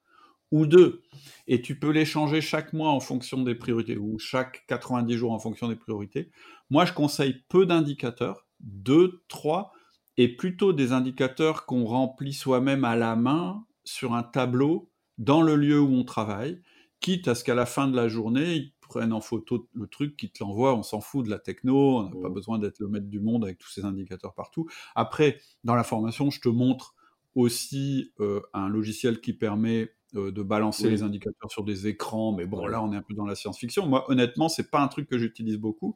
ou 0.51 0.65
deux. 0.65 1.03
Et 1.47 1.61
tu 1.61 1.77
peux 1.77 1.91
les 1.91 2.05
changer 2.05 2.41
chaque 2.41 2.73
mois 2.73 2.89
en 2.89 2.99
fonction 2.99 3.43
des 3.43 3.53
priorités, 3.53 3.97
ou 3.97 4.17
chaque 4.17 4.65
90 4.67 5.15
jours 5.15 5.33
en 5.33 5.39
fonction 5.39 5.67
des 5.67 5.75
priorités. 5.75 6.31
Moi, 6.71 6.85
je 6.85 6.93
conseille 6.93 7.43
peu 7.47 7.67
d'indicateurs, 7.67 8.47
deux, 8.59 9.21
trois, 9.27 9.71
et 10.17 10.35
plutôt 10.35 10.73
des 10.73 10.93
indicateurs 10.93 11.67
qu'on 11.67 11.85
remplit 11.85 12.33
soi-même 12.33 12.85
à 12.85 12.95
la 12.95 13.15
main 13.15 13.65
sur 13.83 14.15
un 14.15 14.23
tableau 14.23 14.89
dans 15.19 15.43
le 15.43 15.55
lieu 15.55 15.79
où 15.79 15.93
on 15.93 16.03
travaille, 16.03 16.59
quitte 17.01 17.27
à 17.27 17.35
ce 17.35 17.43
qu'à 17.43 17.55
la 17.55 17.67
fin 17.67 17.87
de 17.87 17.95
la 17.95 18.07
journée, 18.07 18.73
prennent 18.89 19.13
en 19.13 19.21
photo 19.21 19.69
le 19.73 19.87
truc, 19.87 20.17
qui 20.17 20.29
te 20.29 20.43
l'envoient, 20.43 20.75
on 20.75 20.83
s'en 20.83 20.99
fout 20.99 21.23
de 21.23 21.29
la 21.29 21.39
techno, 21.39 21.99
on 21.99 22.03
n'a 22.03 22.21
pas 22.21 22.29
mmh. 22.29 22.33
besoin 22.33 22.59
d'être 22.59 22.79
le 22.79 22.89
maître 22.89 23.07
du 23.07 23.21
monde 23.21 23.45
avec 23.45 23.57
tous 23.57 23.69
ces 23.69 23.85
indicateurs 23.85 24.33
partout. 24.33 24.67
Après, 24.95 25.39
dans 25.63 25.75
la 25.75 25.85
formation, 25.85 26.29
je 26.29 26.41
te 26.41 26.49
montre 26.49 26.95
aussi 27.35 28.11
euh, 28.19 28.41
un 28.53 28.67
logiciel 28.67 29.21
qui 29.21 29.31
permet 29.33 29.93
euh, 30.15 30.31
de 30.31 30.41
balancer 30.41 30.89
les 30.89 31.03
indicateurs 31.03 31.51
sur 31.51 31.63
des 31.63 31.87
écrans, 31.87 32.33
mais 32.33 32.45
bon, 32.45 32.65
là, 32.65 32.83
on 32.83 32.91
est 32.91 32.97
un 32.97 33.01
peu 33.01 33.13
dans 33.13 33.25
la 33.25 33.35
science-fiction. 33.35 33.85
Moi, 33.85 34.09
honnêtement, 34.11 34.49
c'est 34.49 34.69
pas 34.69 34.81
un 34.81 34.87
truc 34.87 35.07
que 35.07 35.17
j'utilise 35.17 35.57
beaucoup. 35.57 35.95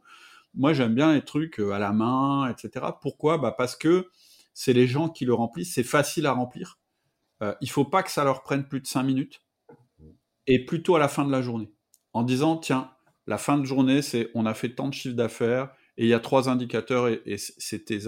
Moi, 0.53 0.71
j'aime 0.73 0.93
bien 0.93 1.13
les 1.13 1.23
trucs 1.23 1.59
euh, 1.59 1.71
à 1.71 1.79
la 1.79 1.91
main, 1.91 2.49
etc. 2.49 2.85
Pourquoi? 3.01 3.39
Bah 3.39 3.51
Parce 3.51 3.75
que 3.75 4.07
c'est 4.53 4.73
les 4.73 4.87
gens 4.87 5.09
qui 5.09 5.25
le 5.25 5.33
remplissent, 5.33 5.73
c'est 5.73 5.83
facile 5.83 6.27
à 6.27 6.31
remplir. 6.31 6.79
il 7.59 7.69
faut 7.69 7.83
pas 7.83 8.03
que 8.03 8.11
ça 8.11 8.23
leur 8.23 8.43
prenne 8.43 8.65
plus 8.65 8.79
de 8.79 8.87
5 8.87 9.03
minutes, 9.03 9.41
et 10.45 10.63
plutôt 10.63 10.95
à 10.95 10.99
la 10.99 11.07
fin 11.07 11.25
de 11.25 11.31
la 11.31 11.41
journée 11.41 11.73
en 12.13 12.23
disant 12.23 12.57
tiens, 12.57 12.91
la 13.27 13.37
fin 13.37 13.57
de 13.57 13.65
journée, 13.65 14.01
c'est 14.01 14.29
on 14.33 14.45
a 14.45 14.53
fait 14.53 14.75
tant 14.75 14.87
de 14.87 14.93
chiffre 14.93 15.15
d'affaires 15.15 15.69
et 15.97 16.05
il 16.05 16.09
y 16.09 16.13
a 16.13 16.19
trois 16.19 16.49
indicateurs 16.49 17.07
et, 17.07 17.37
c'était 17.37 17.99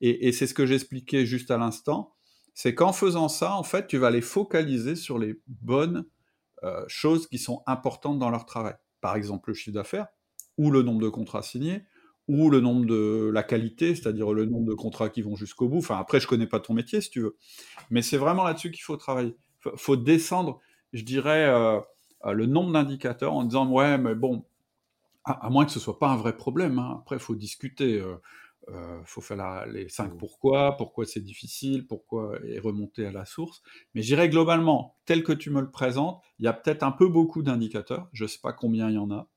et, 0.00 0.32
c'est 0.32 0.46
ce 0.46 0.54
que 0.54 0.66
j'expliquais 0.66 1.26
juste 1.26 1.50
à 1.50 1.58
l'instant, 1.58 2.14
c'est 2.54 2.74
qu'en 2.74 2.92
faisant 2.92 3.28
ça, 3.28 3.54
en 3.54 3.64
fait, 3.64 3.86
tu 3.86 3.98
vas 3.98 4.10
les 4.10 4.20
focaliser 4.20 4.94
sur 4.94 5.18
les 5.18 5.40
bonnes 5.48 6.04
euh, 6.62 6.84
choses 6.86 7.26
qui 7.26 7.38
sont 7.38 7.62
importantes 7.66 8.18
dans 8.18 8.30
leur 8.30 8.46
travail. 8.46 8.74
Par 9.00 9.16
exemple, 9.16 9.50
le 9.50 9.54
chiffre 9.54 9.74
d'affaires 9.74 10.06
ou 10.56 10.70
le 10.70 10.82
nombre 10.82 11.02
de 11.02 11.08
contrats 11.08 11.42
signés 11.42 11.84
ou 12.26 12.48
le 12.48 12.60
nombre 12.60 12.86
de 12.86 13.30
la 13.34 13.42
qualité, 13.42 13.94
c'est-à-dire 13.94 14.32
le 14.32 14.46
nombre 14.46 14.66
de 14.66 14.74
contrats 14.74 15.10
qui 15.10 15.20
vont 15.20 15.36
jusqu'au 15.36 15.68
bout. 15.68 15.78
Enfin, 15.78 15.98
après, 15.98 16.20
je 16.20 16.26
connais 16.26 16.46
pas 16.46 16.58
ton 16.58 16.72
métier, 16.72 17.02
si 17.02 17.10
tu 17.10 17.20
veux, 17.20 17.36
mais 17.90 18.00
c'est 18.00 18.16
vraiment 18.16 18.44
là-dessus 18.44 18.70
qu'il 18.70 18.82
faut 18.82 18.96
travailler. 18.96 19.36
Il 19.66 19.72
faut 19.76 19.96
descendre, 19.96 20.60
je 20.94 21.02
dirais. 21.02 21.44
Euh, 21.44 21.80
le 22.32 22.46
nombre 22.46 22.72
d'indicateurs 22.72 23.32
en 23.32 23.44
disant 23.44 23.68
ouais 23.70 23.98
mais 23.98 24.14
bon 24.14 24.44
à, 25.24 25.48
moins 25.50 25.64
que 25.64 25.70
ce 25.70 25.80
soit 25.80 25.98
pas 25.98 26.08
un 26.08 26.16
vrai 26.16 26.36
problème. 26.36 26.78
Hein. 26.78 26.98
Après, 27.00 27.16
il 27.16 27.22
faut 27.22 27.34
discuter. 27.34 27.98
Euh, 27.98 28.16
il 28.68 28.74
euh, 28.74 29.04
faut 29.04 29.20
faire 29.20 29.66
les 29.66 29.88
cinq 29.88 30.14
mmh. 30.14 30.16
pourquoi, 30.16 30.76
pourquoi 30.76 31.04
c'est 31.04 31.20
difficile, 31.20 31.86
pourquoi 31.86 32.38
et 32.44 32.58
remonter 32.58 33.06
à 33.06 33.12
la 33.12 33.26
source. 33.26 33.62
Mais 33.94 34.02
j'irais 34.02 34.28
globalement, 34.28 34.96
tel 35.04 35.22
que 35.22 35.32
tu 35.32 35.50
me 35.50 35.60
le 35.60 35.70
présentes, 35.70 36.22
il 36.38 36.46
y 36.46 36.48
a 36.48 36.54
peut-être 36.54 36.82
un 36.82 36.92
peu 36.92 37.08
beaucoup 37.08 37.42
d'indicateurs. 37.42 38.08
Je 38.12 38.24
ne 38.24 38.28
sais 38.28 38.38
pas 38.42 38.52
combien 38.52 38.88
il 38.88 38.94
y 38.94 38.98
en 38.98 39.10
a. 39.10 39.28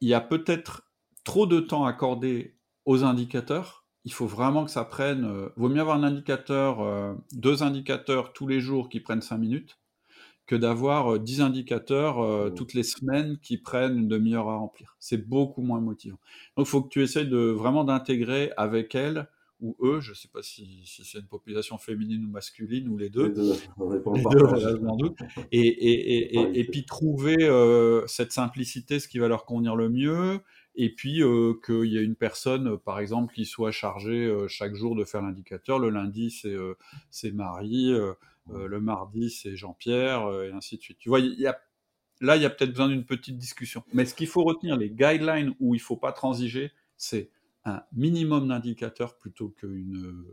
Il 0.00 0.08
y 0.08 0.14
a 0.14 0.20
peut-être 0.20 0.90
trop 1.24 1.46
de 1.46 1.60
temps 1.60 1.84
accordé 1.84 2.58
aux 2.84 3.04
indicateurs. 3.04 3.86
Il 4.04 4.12
faut 4.12 4.26
vraiment 4.26 4.64
que 4.64 4.70
ça 4.70 4.84
prenne. 4.84 5.24
Euh, 5.24 5.48
vaut 5.56 5.68
mieux 5.68 5.80
avoir 5.80 5.96
un 5.96 6.02
indicateur, 6.02 6.80
euh, 6.80 7.14
deux 7.32 7.62
indicateurs 7.62 8.32
tous 8.32 8.46
les 8.46 8.60
jours 8.60 8.88
qui 8.88 9.00
prennent 9.00 9.22
cinq 9.22 9.38
minutes, 9.38 9.78
que 10.46 10.56
d'avoir 10.56 11.18
10 11.18 11.40
euh, 11.40 11.44
indicateurs 11.44 12.20
euh, 12.20 12.50
mmh. 12.50 12.54
toutes 12.54 12.74
les 12.74 12.82
semaines 12.82 13.38
qui 13.38 13.58
prennent 13.58 13.98
une 13.98 14.08
demi-heure 14.08 14.48
à 14.48 14.56
remplir. 14.56 14.96
C'est 14.98 15.28
beaucoup 15.28 15.62
moins 15.62 15.80
motivant. 15.80 16.18
Donc, 16.56 16.66
il 16.66 16.70
faut 16.70 16.82
que 16.82 16.88
tu 16.88 17.02
essayes 17.02 17.28
de 17.28 17.38
vraiment 17.38 17.84
d'intégrer 17.84 18.52
avec 18.56 18.94
elle 18.94 19.28
ou 19.60 19.76
eux, 19.80 20.00
je 20.00 20.10
ne 20.10 20.16
sais 20.16 20.26
pas 20.26 20.42
si, 20.42 20.82
c'est 20.84 21.20
une 21.20 21.28
population 21.28 21.78
féminine 21.78 22.24
ou 22.24 22.28
masculine 22.28 22.88
ou 22.88 22.98
les 22.98 23.10
deux. 23.10 23.28
Les 23.28 23.34
deux, 23.34 23.52
les 23.52 24.00
deux 24.98 25.14
Et, 25.52 25.60
et, 25.60 26.36
et, 26.36 26.58
et, 26.58 26.64
puis 26.64 26.84
trouver 26.84 27.36
euh, 27.40 28.04
cette 28.08 28.32
simplicité, 28.32 28.98
ce 28.98 29.06
qui 29.06 29.20
va 29.20 29.28
leur 29.28 29.44
convenir 29.44 29.76
le 29.76 29.88
mieux. 29.88 30.40
Et 30.74 30.92
puis 30.92 31.20
qu'il 31.64 31.84
y 31.84 31.98
ait 31.98 32.02
une 32.02 32.16
personne, 32.16 32.76
par 32.78 32.98
exemple, 32.98 33.32
qui 33.32 33.44
soit 33.44 33.70
chargée 33.70 34.34
chaque 34.48 34.74
jour 34.74 34.96
de 34.96 35.04
faire 35.04 35.22
l'indicateur. 35.22 35.78
Le 35.78 35.90
lundi, 35.90 36.42
c'est 37.10 37.32
Marie. 37.32 37.94
Euh, 38.50 38.66
le 38.66 38.80
mardi, 38.80 39.30
c'est 39.30 39.56
Jean-Pierre, 39.56 40.26
euh, 40.26 40.48
et 40.48 40.52
ainsi 40.52 40.76
de 40.76 40.82
suite. 40.82 40.98
Tu 40.98 41.08
vois, 41.08 41.20
y 41.20 41.46
a, 41.46 41.60
là, 42.20 42.36
il 42.36 42.42
y 42.42 42.44
a 42.44 42.50
peut-être 42.50 42.70
besoin 42.70 42.88
d'une 42.88 43.04
petite 43.04 43.38
discussion. 43.38 43.84
Mais 43.92 44.04
ce 44.04 44.14
qu'il 44.14 44.26
faut 44.26 44.42
retenir, 44.42 44.76
les 44.76 44.90
guidelines 44.90 45.54
où 45.60 45.74
il 45.74 45.78
ne 45.78 45.82
faut 45.82 45.96
pas 45.96 46.12
transiger, 46.12 46.72
c'est 46.96 47.30
un 47.64 47.82
minimum 47.92 48.48
d'indicateurs 48.48 49.16
plutôt 49.16 49.50
qu'une 49.50 50.24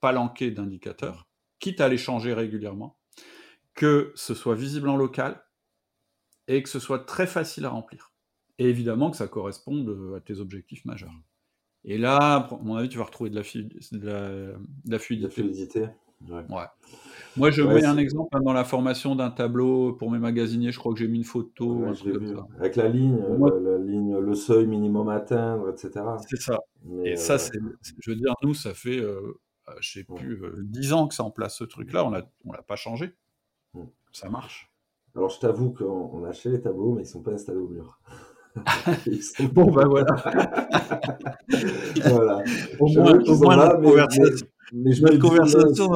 palanquée 0.00 0.50
d'indicateurs, 0.50 1.28
quitte 1.58 1.80
à 1.80 1.88
les 1.88 1.98
changer 1.98 2.32
régulièrement, 2.32 2.98
que 3.74 4.12
ce 4.14 4.34
soit 4.34 4.54
visible 4.54 4.88
en 4.88 4.96
local 4.96 5.44
et 6.46 6.62
que 6.62 6.68
ce 6.68 6.78
soit 6.78 7.00
très 7.00 7.26
facile 7.26 7.64
à 7.66 7.70
remplir. 7.70 8.12
Et 8.58 8.68
évidemment 8.68 9.10
que 9.10 9.16
ça 9.16 9.28
corresponde 9.28 10.14
à 10.16 10.20
tes 10.20 10.40
objectifs 10.40 10.84
majeurs. 10.84 11.12
Et 11.84 11.98
là, 11.98 12.16
à 12.16 12.58
mon 12.62 12.74
avis, 12.76 12.88
tu 12.88 12.98
vas 12.98 13.04
retrouver 13.04 13.30
de 13.30 13.36
la, 13.36 13.42
fluidité. 14.98 15.86
Ouais. 16.28 16.44
Moi, 17.36 17.50
je 17.50 17.62
mets 17.62 17.84
un 17.84 17.96
exemple 17.98 18.36
hein, 18.36 18.40
dans 18.40 18.52
la 18.52 18.64
formation 18.64 19.14
d'un 19.14 19.30
tableau 19.30 19.92
pour 19.92 20.10
mes 20.10 20.18
magasiniers. 20.18 20.72
Je 20.72 20.78
crois 20.78 20.92
que 20.92 20.98
j'ai 20.98 21.08
mis 21.08 21.18
une 21.18 21.24
photo. 21.24 21.84
Avec 22.58 22.76
la 22.76 22.88
ligne, 22.88 23.18
la, 23.62 23.78
ligne, 23.78 24.18
le 24.18 24.34
seuil 24.34 24.66
minimum 24.66 25.08
à 25.08 25.14
atteindre, 25.14 25.68
etc. 25.70 26.04
C'est 26.28 26.40
ça. 26.40 26.58
Et 27.04 27.16
ça, 27.16 27.34
euh, 27.34 27.38
c'est, 27.38 27.58
je 27.98 28.10
veux 28.10 28.16
dire, 28.16 28.34
nous, 28.42 28.54
ça 28.54 28.74
fait, 28.74 28.98
euh, 28.98 29.38
euh 29.68 29.72
je 29.80 29.92
sais 29.92 30.04
plus, 30.04 30.42
euh, 30.42 30.54
dix 30.62 30.92
ans 30.92 31.06
que 31.08 31.14
c'est 31.14 31.22
en 31.22 31.30
place 31.30 31.56
ce 31.56 31.64
truc-là. 31.64 32.04
On 32.04 32.10
ne 32.10 32.20
on 32.44 32.52
l'a 32.52 32.62
pas 32.62 32.76
changé. 32.76 33.14
Ça 34.12 34.28
marche. 34.30 34.70
Alors, 35.14 35.30
je 35.30 35.40
t'avoue 35.40 35.70
qu'on 35.70 36.24
a 36.24 36.28
acheté 36.28 36.50
les 36.50 36.60
tableaux, 36.60 36.92
mais 36.92 37.02
ils 37.02 37.04
ne 37.04 37.10
sont 37.10 37.22
pas 37.22 37.32
installés 37.32 37.58
au 37.58 37.68
mur. 37.68 38.00
bon, 39.52 39.70
ben 39.70 39.86
voilà. 39.86 40.16
voilà. 42.06 42.42
Au 42.80 42.88
moins, 42.88 43.20
au 43.20 43.38
moins 43.38 43.56
la 43.56 43.76
conversation, 43.76 44.46
mais 44.46 44.57
je 44.72 45.02
Notre 45.02 45.18
conversation 45.18 45.88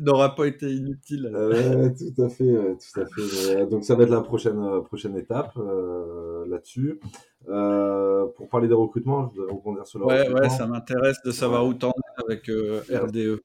n'aura 0.00 0.34
pas 0.34 0.46
été 0.46 0.70
inutile. 0.72 1.30
Euh, 1.34 1.90
tout 1.90 2.22
à 2.22 2.28
fait, 2.28 2.76
tout 2.76 3.00
à 3.00 3.06
fait. 3.06 3.66
donc 3.66 3.84
ça 3.84 3.94
va 3.94 4.04
être 4.04 4.10
la 4.10 4.20
prochaine 4.20 4.58
euh, 4.58 4.80
prochaine 4.80 5.16
étape 5.16 5.52
euh, 5.56 6.46
là-dessus. 6.46 7.00
pour 7.44 8.48
parler 8.48 8.68
des 8.68 8.74
recrutements, 8.74 9.28
je 9.28 9.40
voudrais 9.40 9.52
rebondir 9.52 9.86
sur 9.86 9.98
le 9.98 10.06
ouais, 10.06 10.18
recrutement. 10.20 10.40
Ouais, 10.40 10.48
ça 10.48 10.66
m'intéresse 10.66 11.18
de 11.24 11.30
savoir 11.30 11.66
où 11.66 11.74
t'en 11.74 11.90
es 11.90 12.22
avec 12.24 12.48
RDE. 12.48 13.40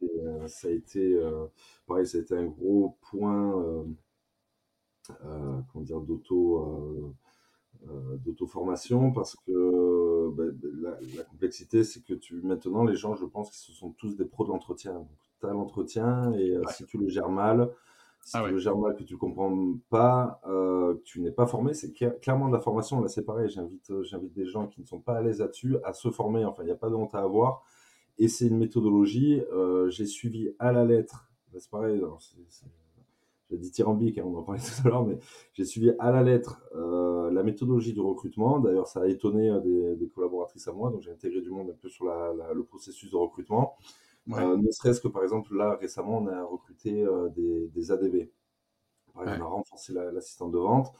ça 0.47 0.67
a 0.67 0.71
été, 0.71 1.19
pareil, 1.87 2.05
ça 2.05 2.17
a 2.17 2.21
été 2.21 2.35
un 2.35 2.45
gros 2.45 2.97
point, 3.09 3.85
comment 5.71 5.83
dire, 5.83 5.99
d'auto 5.99 6.59
euh, 6.59 7.13
d'auto-formation 8.23 9.11
parce 9.11 9.35
que 9.35 10.29
ben, 10.31 10.57
la, 10.81 11.23
complexité, 11.23 11.83
c'est 11.83 12.03
que 12.03 12.13
tu 12.13 12.41
maintenant, 12.41 12.83
les 12.83 12.95
gens, 12.95 13.15
je 13.15 13.25
pense 13.25 13.49
que 13.49 13.55
ce 13.55 13.71
sont 13.71 13.91
tous 13.91 14.15
des 14.15 14.25
pros 14.25 14.45
de 14.45 14.49
l'entretien. 14.49 15.05
tu 15.39 15.47
as 15.47 15.51
l'entretien 15.51 16.33
et 16.33 16.51
euh, 16.51 16.63
si 16.71 16.85
tu 16.85 16.97
le 16.97 17.07
gères 17.07 17.29
mal, 17.29 17.69
si 18.21 18.35
ah 18.35 18.43
tu 18.45 18.51
le 18.51 18.57
gères 18.57 18.77
mal, 18.77 18.95
que 18.95 19.03
tu 19.03 19.17
comprends 19.17 19.75
pas, 19.89 20.39
euh, 20.47 20.95
que 20.95 21.03
tu 21.03 21.21
n'es 21.21 21.31
pas 21.31 21.45
formé, 21.45 21.73
c'est 21.73 21.93
clairement 21.93 22.47
de 22.47 22.53
la 22.53 22.59
formation. 22.59 23.01
Là, 23.01 23.07
c'est 23.07 23.23
pareil. 23.23 23.49
J'invite, 23.49 23.91
j'invite 24.01 24.33
des 24.33 24.45
gens 24.45 24.67
qui 24.67 24.81
ne 24.81 24.85
sont 24.85 24.99
pas 24.99 25.17
à 25.17 25.21
l'aise 25.21 25.39
là-dessus 25.39 25.77
à 25.83 25.93
se 25.93 26.09
former. 26.09 26.43
Enfin, 26.45 26.63
il 26.63 26.67
n'y 26.67 26.71
a 26.71 26.77
pas 26.77 26.89
de 26.89 26.95
honte 26.95 27.13
à 27.13 27.19
avoir. 27.19 27.63
Et 28.17 28.27
c'est 28.27 28.47
une 28.47 28.57
méthodologie. 28.57 29.41
j'ai 29.89 30.05
suivi 30.05 30.55
à 30.57 30.71
la 30.71 30.85
lettre. 30.85 31.29
C'est 31.57 31.69
pareil. 31.69 32.01
c'est, 32.19 32.65
j'ai 33.49 33.57
dit 33.57 33.71
tyrambique, 33.71 34.17
hein, 34.17 34.23
on 34.25 34.37
en 34.37 34.43
parlait 34.43 34.61
tout 34.81 34.87
à 34.87 34.89
l'heure, 34.89 35.05
mais 35.05 35.17
j'ai 35.53 35.65
suivi 35.65 35.91
à 35.99 36.11
la 36.11 36.23
lettre 36.23 36.63
euh, 36.75 37.31
la 37.31 37.43
méthodologie 37.43 37.93
du 37.93 38.01
recrutement. 38.01 38.59
D'ailleurs, 38.59 38.87
ça 38.87 39.01
a 39.01 39.07
étonné 39.07 39.49
euh, 39.49 39.95
des, 39.95 40.09
collaboratrices 40.09 40.67
à 40.67 40.73
moi, 40.73 40.89
donc 40.89 41.01
j'ai 41.01 41.11
intégré 41.11 41.41
du 41.41 41.49
monde 41.49 41.69
un 41.69 41.77
peu 41.79 41.89
sur 41.89 42.05
le 42.05 42.63
processus 42.63 43.11
de 43.11 43.15
recrutement. 43.15 43.75
Euh, 44.31 44.57
ne 44.57 44.71
serait-ce 44.71 45.01
que, 45.01 45.07
par 45.07 45.23
exemple, 45.23 45.55
là, 45.55 45.75
récemment, 45.75 46.17
on 46.17 46.27
a 46.27 46.43
recruté 46.43 47.05
des, 47.35 47.91
ADV. 47.91 48.29
on 49.13 49.27
a 49.27 49.43
renforcé 49.43 49.93
l'assistante 49.93 50.51
de 50.51 50.57
vente. 50.57 50.91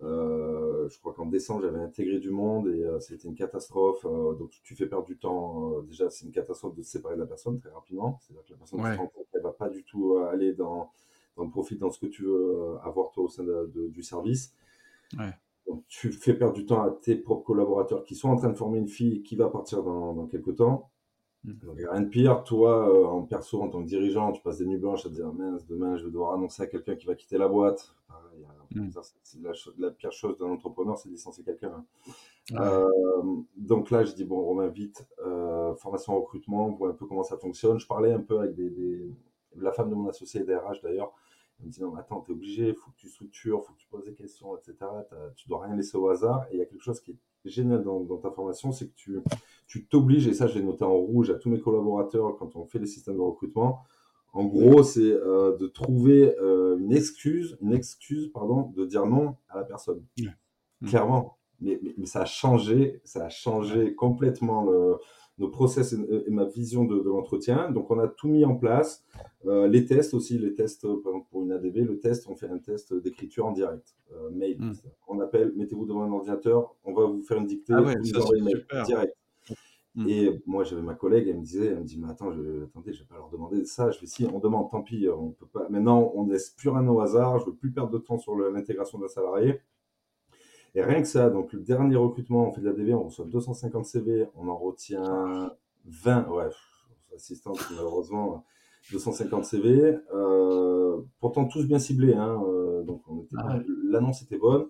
je 0.00 0.98
crois 0.98 1.14
qu'en 1.14 1.26
décembre, 1.26 1.62
j'avais 1.62 1.78
intégré 1.78 2.18
du 2.18 2.30
monde 2.30 2.66
et 2.66 2.84
c'était 2.98 3.28
une 3.28 3.36
catastrophe. 3.36 4.02
donc, 4.02 4.50
tu 4.64 4.74
fais 4.74 4.86
perdre 4.86 5.06
du 5.06 5.16
temps. 5.16 5.80
déjà, 5.82 6.10
c'est 6.10 6.26
une 6.26 6.32
catastrophe 6.32 6.74
de 6.74 6.82
se 6.82 6.90
séparer 6.90 7.14
de 7.14 7.20
la 7.20 7.26
personne 7.26 7.60
très 7.60 7.70
rapidement. 7.70 8.18
C'est-à-dire 8.20 8.44
que 8.44 8.50
la 8.50 8.58
personne 8.58 8.80
ouais. 8.80 8.96
ne 9.34 9.40
va 9.40 9.52
pas 9.52 9.68
du 9.68 9.84
tout 9.84 10.16
aller 10.16 10.52
dans 10.52 10.90
en 11.36 11.48
profite 11.48 11.78
dans 11.78 11.90
ce 11.90 11.98
que 11.98 12.06
tu 12.06 12.24
veux 12.24 12.56
euh, 12.56 12.78
avoir 12.82 13.10
toi 13.12 13.24
au 13.24 13.28
sein 13.28 13.44
du 13.44 14.02
service. 14.02 14.54
tu 15.88 16.12
fais 16.12 16.34
perdre 16.34 16.54
du 16.54 16.66
temps 16.66 16.82
à 16.82 16.90
tes 16.90 17.16
propres 17.16 17.44
collaborateurs 17.44 18.04
qui 18.04 18.14
sont 18.14 18.28
en 18.28 18.36
train 18.36 18.50
de 18.50 18.56
former 18.56 18.78
une 18.78 18.88
fille 18.88 19.22
qui 19.22 19.36
va 19.36 19.48
partir 19.48 19.82
dans, 19.82 20.26
quelques 20.26 20.56
temps. 20.56 20.90
Mm. 21.44 21.52
rien 21.76 22.00
de 22.02 22.08
pire. 22.08 22.44
Toi, 22.44 22.88
euh, 22.88 23.04
en 23.06 23.22
perso, 23.22 23.62
en 23.62 23.68
tant 23.68 23.82
que 23.82 23.88
dirigeant, 23.88 24.32
tu 24.32 24.42
passes 24.42 24.58
des 24.58 24.66
nuits 24.66 24.78
blanches 24.78 25.06
à 25.06 25.08
te 25.08 25.14
dire 25.14 25.32
mince, 25.32 25.66
demain, 25.66 25.96
je 25.96 26.04
vais 26.04 26.10
devoir 26.10 26.34
annoncer 26.34 26.62
à 26.62 26.66
quelqu'un 26.66 26.94
qui 26.94 27.06
va 27.06 27.14
quitter 27.14 27.38
la 27.38 27.48
boîte. 27.48 27.94
Mm. 28.74 28.88
la, 29.78 29.90
pire 29.90 30.12
chose 30.12 30.38
d'un 30.38 30.46
entrepreneur, 30.46 30.96
c'est 30.96 31.08
de 31.08 31.14
licencier 31.14 31.44
quelqu'un. 31.44 31.84
Hein. 32.52 32.56
Euh, 32.58 32.88
donc 33.56 33.90
là, 33.90 34.04
je 34.04 34.14
dis 34.14 34.24
bon, 34.24 34.40
Romain, 34.40 34.68
vite, 34.68 35.06
formation 35.78 36.18
recrutement, 36.20 36.68
on 36.68 36.72
voit 36.72 36.90
un 36.90 36.94
peu 36.94 37.06
comment 37.06 37.22
ça 37.22 37.36
fonctionne. 37.36 37.78
Je 37.78 37.86
parlais 37.86 38.12
un 38.12 38.20
peu 38.20 38.38
avec 38.38 38.54
des 38.54 39.10
la 39.56 39.72
femme 39.72 39.90
de 39.90 39.94
mon 39.94 40.08
associé 40.08 40.44
DRH 40.44 40.80
d'ailleurs, 40.82 41.12
elle 41.62 41.68
me 41.68 41.72
dit 41.72 41.80
non, 41.80 41.92
mais 41.92 42.00
attends, 42.00 42.20
t'es 42.20 42.32
obligé, 42.32 42.68
il 42.68 42.74
faut 42.74 42.90
que 42.90 42.96
tu 42.96 43.08
structures, 43.08 43.60
il 43.62 43.66
faut 43.66 43.72
que 43.72 43.78
tu 43.78 43.86
poses 43.88 44.04
des 44.04 44.14
questions, 44.14 44.56
etc. 44.56 44.74
Tu 45.36 45.48
dois 45.48 45.64
rien 45.64 45.76
laisser 45.76 45.96
au 45.96 46.08
hasard. 46.08 46.44
Et 46.50 46.56
il 46.56 46.58
y 46.58 46.62
a 46.62 46.66
quelque 46.66 46.82
chose 46.82 47.00
qui 47.00 47.12
est 47.12 47.16
génial 47.44 47.82
dans, 47.82 48.04
ta 48.18 48.30
formation, 48.30 48.72
c'est 48.72 48.88
que 48.88 48.94
tu, 48.94 49.18
tu 49.66 49.86
t'obliges, 49.86 50.26
et 50.26 50.34
ça 50.34 50.46
je 50.46 50.58
l'ai 50.58 50.64
noté 50.64 50.84
en 50.84 50.94
rouge 50.94 51.30
à 51.30 51.34
tous 51.34 51.50
mes 51.50 51.60
collaborateurs 51.60 52.36
quand 52.36 52.56
on 52.56 52.66
fait 52.66 52.78
les 52.78 52.86
systèmes 52.86 53.16
de 53.16 53.20
recrutement. 53.20 53.82
En 54.32 54.44
gros, 54.44 54.82
c'est 54.82 55.00
euh, 55.02 55.56
de 55.58 55.66
trouver 55.66 56.34
euh, 56.38 56.78
une 56.78 56.92
excuse, 56.92 57.58
une 57.60 57.74
excuse, 57.74 58.30
pardon, 58.32 58.72
de 58.74 58.86
dire 58.86 59.04
non 59.06 59.36
à 59.48 59.58
la 59.58 59.64
personne. 59.64 60.02
Clairement. 60.86 61.38
Mais, 61.60 61.78
mais, 61.82 61.94
mais, 61.96 62.06
ça 62.06 62.22
a 62.22 62.24
changé, 62.24 63.00
ça 63.04 63.26
a 63.26 63.28
changé 63.28 63.94
complètement 63.94 64.64
le, 64.64 64.96
nos 65.38 65.48
process 65.48 65.92
et, 65.92 66.30
ma 66.30 66.44
vision 66.44 66.84
de, 66.84 67.00
l'entretien. 67.00 67.70
Donc, 67.70 67.90
on 67.90 67.98
a 67.98 68.08
tout 68.08 68.28
mis 68.28 68.44
en 68.44 68.54
place. 68.54 69.04
Euh, 69.46 69.66
les 69.66 69.84
tests 69.84 70.14
aussi, 70.14 70.38
les 70.38 70.54
tests, 70.54 70.82
par 70.82 71.12
exemple, 71.12 71.26
pour 71.30 71.42
une 71.42 71.52
ADV, 71.52 71.84
le 71.84 71.98
test, 71.98 72.26
on 72.28 72.36
fait 72.36 72.48
un 72.48 72.58
test 72.58 72.94
d'écriture 72.94 73.46
en 73.46 73.52
direct, 73.52 73.96
euh, 74.12 74.30
mail. 74.30 74.58
Hmm. 74.60 74.72
On 75.08 75.20
appelle, 75.20 75.52
mettez-vous 75.56 75.86
devant 75.86 76.02
un 76.02 76.12
ordinateur, 76.12 76.74
on 76.84 76.92
va 76.92 77.06
vous 77.06 77.22
faire 77.22 77.38
une 77.38 77.46
dictée, 77.46 77.72
ah 77.76 77.80
vous 77.80 77.94
direct. 78.84 79.16
Hmm. 79.94 80.08
Et 80.08 80.42
moi, 80.46 80.64
j'avais 80.64 80.80
ma 80.80 80.94
collègue, 80.94 81.28
elle 81.28 81.38
me 81.38 81.44
disait, 81.44 81.66
elle 81.66 81.80
me 81.80 81.84
dit, 81.84 81.98
mais 81.98 82.08
attends, 82.08 82.32
je, 82.32 82.64
attendez, 82.64 82.92
je 82.92 83.00
vais 83.00 83.08
pas 83.08 83.16
leur 83.16 83.28
demander 83.28 83.64
ça. 83.64 83.90
Je 83.90 84.00
vais 84.00 84.06
si, 84.06 84.24
on 84.24 84.38
demande, 84.38 84.70
tant 84.70 84.82
pis, 84.82 85.06
on 85.08 85.30
peut 85.32 85.46
pas. 85.46 85.68
Maintenant, 85.68 86.12
on 86.14 86.26
laisse 86.26 86.50
plus 86.50 86.70
rien 86.70 86.86
au 86.88 87.00
hasard. 87.00 87.40
Je 87.40 87.46
veux 87.46 87.54
plus 87.54 87.72
perdre 87.72 87.90
de 87.90 87.98
temps 87.98 88.18
sur 88.18 88.34
l'intégration 88.36 88.98
d'un 88.98 89.08
salarié. 89.08 89.60
Et 90.74 90.82
rien 90.82 91.02
que 91.02 91.08
ça, 91.08 91.28
donc 91.28 91.52
le 91.52 91.60
dernier 91.60 91.96
recrutement, 91.96 92.48
on 92.48 92.52
fait 92.52 92.62
de 92.62 92.66
la 92.66 92.72
DV, 92.72 92.94
on 92.94 93.04
reçoit 93.04 93.26
250 93.26 93.84
CV, 93.84 94.26
on 94.34 94.48
en 94.48 94.56
retient 94.56 95.52
20, 95.84 96.28
ouais, 96.28 96.48
assistante 97.14 97.58
malheureusement, 97.70 98.44
250 98.90 99.44
CV, 99.44 99.98
euh, 100.14 101.00
pourtant 101.20 101.44
tous 101.46 101.66
bien 101.66 101.78
ciblés, 101.78 102.14
hein, 102.14 102.42
euh, 102.46 102.82
donc 102.82 103.02
ah 103.36 103.58
l'annonce 103.84 104.22
était 104.22 104.38
bonne. 104.38 104.66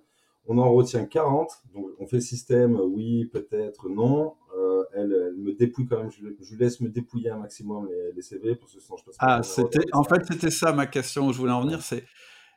On 0.47 0.59
en 0.59 0.73
retient 0.73 1.05
40, 1.05 1.63
donc 1.73 1.87
on 2.01 2.07
fait 2.07 2.17
le 2.17 2.23
système, 2.23 2.75
oui, 2.81 3.27
peut-être, 3.27 3.89
non. 3.89 4.35
Euh, 4.59 4.83
elle, 4.93 5.35
me 5.39 5.53
dépouille 5.53 5.87
quand 5.87 5.99
même, 5.99 6.11
je, 6.11 6.27
je, 6.41 6.57
laisse 6.57 6.81
me 6.81 6.89
dépouiller 6.89 7.31
un 7.31 7.39
maximum 7.39 7.89
les, 8.15 8.23
CV, 8.23 8.57
pour 8.57 8.69
que 8.69 8.81
sinon 8.81 8.97
je 8.97 9.05
passe 9.05 9.17
Ah, 9.21 9.43
c'était, 9.45 9.87
en 9.93 10.03
fait, 10.03 10.25
c'était 10.27 10.51
ça 10.51 10.73
ma 10.73 10.87
question 10.87 11.29
où 11.29 11.33
je 11.33 11.39
voulais 11.39 11.53
en 11.53 11.63
venir, 11.63 11.81
c'est 11.81 12.05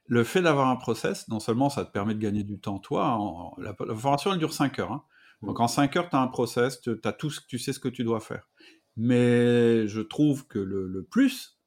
le 0.07 0.23
fait 0.23 0.41
d'avoir 0.41 0.67
un 0.67 0.75
process, 0.75 1.27
non 1.27 1.39
seulement 1.39 1.69
ça 1.69 1.85
te 1.85 1.91
permet 1.91 2.13
de 2.13 2.19
gagner 2.19 2.43
du 2.43 2.59
temps, 2.59 2.79
toi, 2.79 3.53
la, 3.57 3.73
formation 3.95 4.33
elle 4.33 4.39
dure 4.39 4.53
5 4.53 4.79
heures, 4.79 4.91
hein. 4.91 5.03
Donc 5.41 5.59
en 5.59 5.67
5 5.67 5.95
heures, 5.97 6.09
tu 6.09 6.15
as 6.15 6.21
un 6.21 6.27
process, 6.27 6.81
tu 6.81 6.91
as 7.03 7.11
tout, 7.11 7.31
tu 7.47 7.59
sais 7.59 7.73
ce 7.73 7.79
que 7.79 7.89
tu 7.89 8.03
dois 8.03 8.19
faire. 8.19 8.49
Mais 8.97 9.87
je 9.87 10.01
trouve 10.01 10.47
que 10.47 10.59
le, 10.59 11.03
plus, 11.03 11.59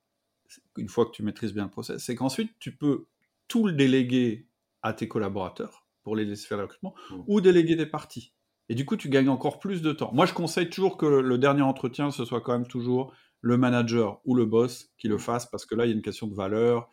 une 0.77 0.89
fois 0.89 1.05
que 1.05 1.11
tu 1.11 1.23
maîtrises 1.23 1.53
bien 1.53 1.65
le 1.65 1.71
process, 1.71 2.03
c'est 2.03 2.15
qu'ensuite 2.15 2.51
tu 2.59 2.75
peux 2.75 3.07
tout 3.47 3.67
le 3.67 3.73
déléguer 3.75 4.49
à 4.83 4.93
tes 4.93 5.07
collaborateurs 5.07 5.87
pour 6.03 6.17
les 6.17 6.25
laisser 6.25 6.47
faire 6.47 6.59
le 6.59 6.65
recrutement, 6.65 6.95
ou 7.27 7.41
déléguer 7.41 7.77
des 7.77 7.87
parties. 7.87 8.33
Et 8.71 8.75
du 8.75 8.85
coup, 8.85 8.97
tu 8.97 9.09
gagnes 9.09 9.29
encore 9.29 9.59
plus 9.59 9.83
de 9.83 9.93
temps. 9.93 10.11
Moi, 10.15 10.25
je 10.25 10.33
conseille 10.33 10.71
toujours 10.71 10.97
que 10.97 11.07
le 11.07 11.39
dernier 11.39 11.63
entretien, 11.63 12.11
ce 12.11 12.25
soit 12.25 12.41
quand 12.41 12.53
même 12.53 12.67
toujours 12.67 13.13
le 13.41 13.59
manager 13.59 14.21
ou 14.25 14.35
le 14.35 14.47
boss 14.47 14.91
qui 14.99 15.09
le 15.09 15.19
fasse, 15.19 15.47
parce 15.47 15.67
que 15.67 15.75
là, 15.75 15.85
il 15.85 15.89
y 15.89 15.93
a 15.93 15.95
une 15.95 16.03
question 16.03 16.27
de 16.27 16.35
valeur, 16.35 16.89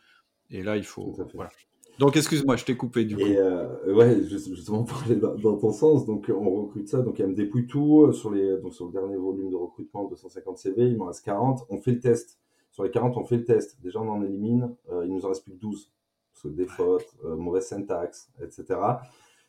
et 0.50 0.64
là, 0.64 0.78
il 0.78 0.86
faut... 0.86 1.16
Voilà. 1.34 1.50
Donc, 1.98 2.18
excuse-moi, 2.18 2.58
je 2.58 2.66
t'ai 2.66 2.76
coupé 2.76 3.06
du 3.06 3.16
coup. 3.16 3.22
Et 3.22 3.38
euh, 3.38 3.93
ouais, 3.93 4.22
justement, 4.24 4.84
pour 4.84 5.04
aller 5.04 5.16
dans, 5.16 5.58
ton 5.58 5.72
sens, 5.72 6.06
donc 6.06 6.30
on 6.34 6.64
recrute 6.64 6.89
ça, 6.89 7.02
donc 7.02 7.20
elle 7.20 7.28
me 7.28 7.36
dépouille 7.36 7.68
tout 7.68 8.02
euh, 8.04 8.12
sur, 8.12 8.32
les, 8.32 8.58
donc, 8.58 8.74
sur 8.74 8.86
le 8.88 8.91
dernier 8.91 9.16
volume 9.16 9.50
de 9.50 9.56
recrutement, 9.56 10.06
250 10.06 10.58
CV, 10.58 10.88
il 10.88 10.98
m'en 10.98 11.06
reste 11.06 11.24
40, 11.24 11.66
on 11.70 11.78
fait 11.78 11.91
le 11.91 12.00
test. 12.00 12.39
Sur 12.72 12.84
les 12.84 12.91
40, 12.91 13.16
on 13.16 13.24
fait 13.24 13.38
le 13.38 13.46
test. 13.46 13.82
Déjà, 13.82 14.02
on 14.02 14.10
en 14.10 14.22
élimine, 14.22 14.76
euh, 14.91 15.06
il 15.06 15.14
nous 15.14 15.26
en 15.26 15.30
reste 15.30 15.43
plus 15.43 15.54
que 15.54 15.60
12. 15.60 15.91
Parce 16.34 16.43
que 16.43 16.48
des 16.50 16.66
fautes, 16.66 17.16
mauvaise 17.24 17.66
syntaxe, 17.66 18.30
etc. 18.43 18.66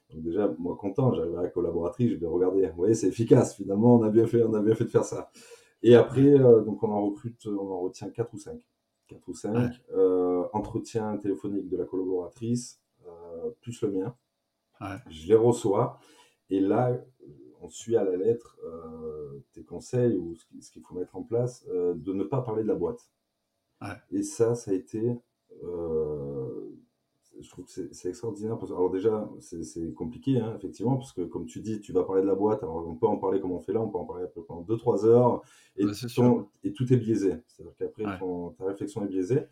Donc 0.08 0.22
déjà, 0.22 0.54
moi 0.56 0.76
content, 0.76 1.12
j'arrive 1.12 1.36
à 1.36 1.42
la 1.42 1.48
collaboratrice, 1.48 2.12
je 2.12 2.14
vais 2.14 2.28
regarder. 2.28 2.68
Vous 2.68 2.76
voyez, 2.76 2.94
c'est 2.94 3.08
efficace. 3.08 3.56
Finalement, 3.56 3.96
on 3.96 4.04
a 4.04 4.08
bien 4.08 4.24
fait, 4.28 4.44
on 4.44 4.54
a 4.54 4.60
bien 4.60 4.76
fait 4.76 4.84
de 4.84 4.90
faire 4.90 5.02
ça. 5.02 5.32
Et 5.82 5.96
après, 5.96 6.38
donc 6.64 6.80
on 6.84 6.92
en 6.92 7.06
recrute, 7.06 7.44
on 7.48 7.72
en 7.72 7.80
retient 7.80 8.08
4 8.08 8.34
ou 8.34 8.38
5. 8.38 8.60
4 9.08 9.28
ou 9.28 9.34
5, 9.34 9.72
euh, 9.94 10.44
entretien 10.52 11.16
téléphonique 11.18 11.68
de 11.68 11.76
la 11.76 11.84
collaboratrice, 11.84 12.80
euh, 13.06 13.50
plus 13.60 13.80
le 13.82 13.90
mien. 13.90 14.16
Je 15.08 15.28
les 15.28 15.34
reçois. 15.34 15.98
Et 16.50 16.60
là, 16.60 16.96
on 17.60 17.68
suit 17.68 17.96
à 17.96 18.04
la 18.04 18.16
lettre 18.16 18.58
euh, 18.64 19.40
tes 19.52 19.64
conseils 19.64 20.16
ou 20.16 20.34
ce 20.60 20.70
qu'il 20.70 20.82
faut 20.82 20.94
mettre 20.94 21.16
en 21.16 21.22
place, 21.22 21.66
de 21.66 22.12
ne 22.12 22.24
pas 22.24 22.42
parler 22.42 22.62
de 22.62 22.68
la 22.68 22.74
boîte. 22.74 23.10
Et 24.10 24.22
ça, 24.22 24.54
ça 24.54 24.70
a 24.70 24.74
été 24.74 25.18
je 27.40 27.48
trouve 27.50 27.64
que 27.66 27.70
c'est 27.70 28.08
extraordinaire. 28.08 28.56
alors 28.62 28.90
déjà, 28.90 29.28
c'est 29.40 29.92
compliqué, 29.94 30.38
hein, 30.38 30.54
effectivement, 30.56 30.96
parce 30.96 31.12
que 31.12 31.22
comme 31.22 31.46
tu 31.46 31.60
dis, 31.60 31.80
tu 31.80 31.92
vas 31.92 32.04
parler 32.04 32.22
de 32.22 32.26
la 32.26 32.34
boîte, 32.34 32.62
alors 32.62 32.86
on 32.86 32.94
peut 32.94 33.06
en 33.06 33.16
parler 33.16 33.40
comme 33.40 33.52
on 33.52 33.60
fait 33.60 33.72
là, 33.72 33.80
on 33.80 33.88
peut 33.88 33.98
en 33.98 34.04
parler 34.04 34.26
pendant 34.46 34.62
2-3 34.62 35.06
heures, 35.06 35.42
et, 35.76 35.84
et, 36.64 36.72
tout 36.72 36.92
est 36.92 36.96
biaisé. 36.96 37.34
C'est-à-dire 37.46 37.74
qu'après, 37.78 38.04
ta 38.58 38.64
réflexion 38.64 39.04
est 39.04 39.08
biaisée. 39.08 39.42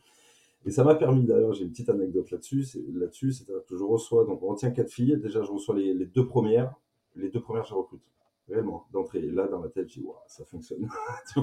Et 0.66 0.70
ça 0.70 0.82
m'a 0.82 0.94
permis, 0.94 1.24
d'ailleurs, 1.24 1.52
j'ai 1.52 1.64
une 1.64 1.70
petite 1.70 1.90
anecdote 1.90 2.30
là-dessus, 2.30 2.64
là-dessus, 2.94 3.32
c'est-à-dire 3.32 3.64
que 3.66 3.76
je 3.76 3.84
reçois, 3.84 4.24
donc 4.24 4.42
on 4.42 4.46
retient 4.48 4.70
quatre 4.70 4.90
filles, 4.90 5.18
déjà 5.18 5.42
je 5.42 5.50
reçois 5.50 5.76
les, 5.76 6.06
deux 6.06 6.26
premières, 6.26 6.74
les 7.16 7.28
deux 7.28 7.40
premières 7.40 7.66
je 7.66 7.74
recrute, 7.74 8.10
réellement, 8.48 8.86
d'entrée. 8.90 9.20
Là, 9.20 9.46
dans 9.46 9.60
ma 9.60 9.68
tête, 9.68 9.90
je 9.90 10.00
dis, 10.00 10.06
ça 10.26 10.44
fonctionne. 10.46 10.88
tu 11.34 11.40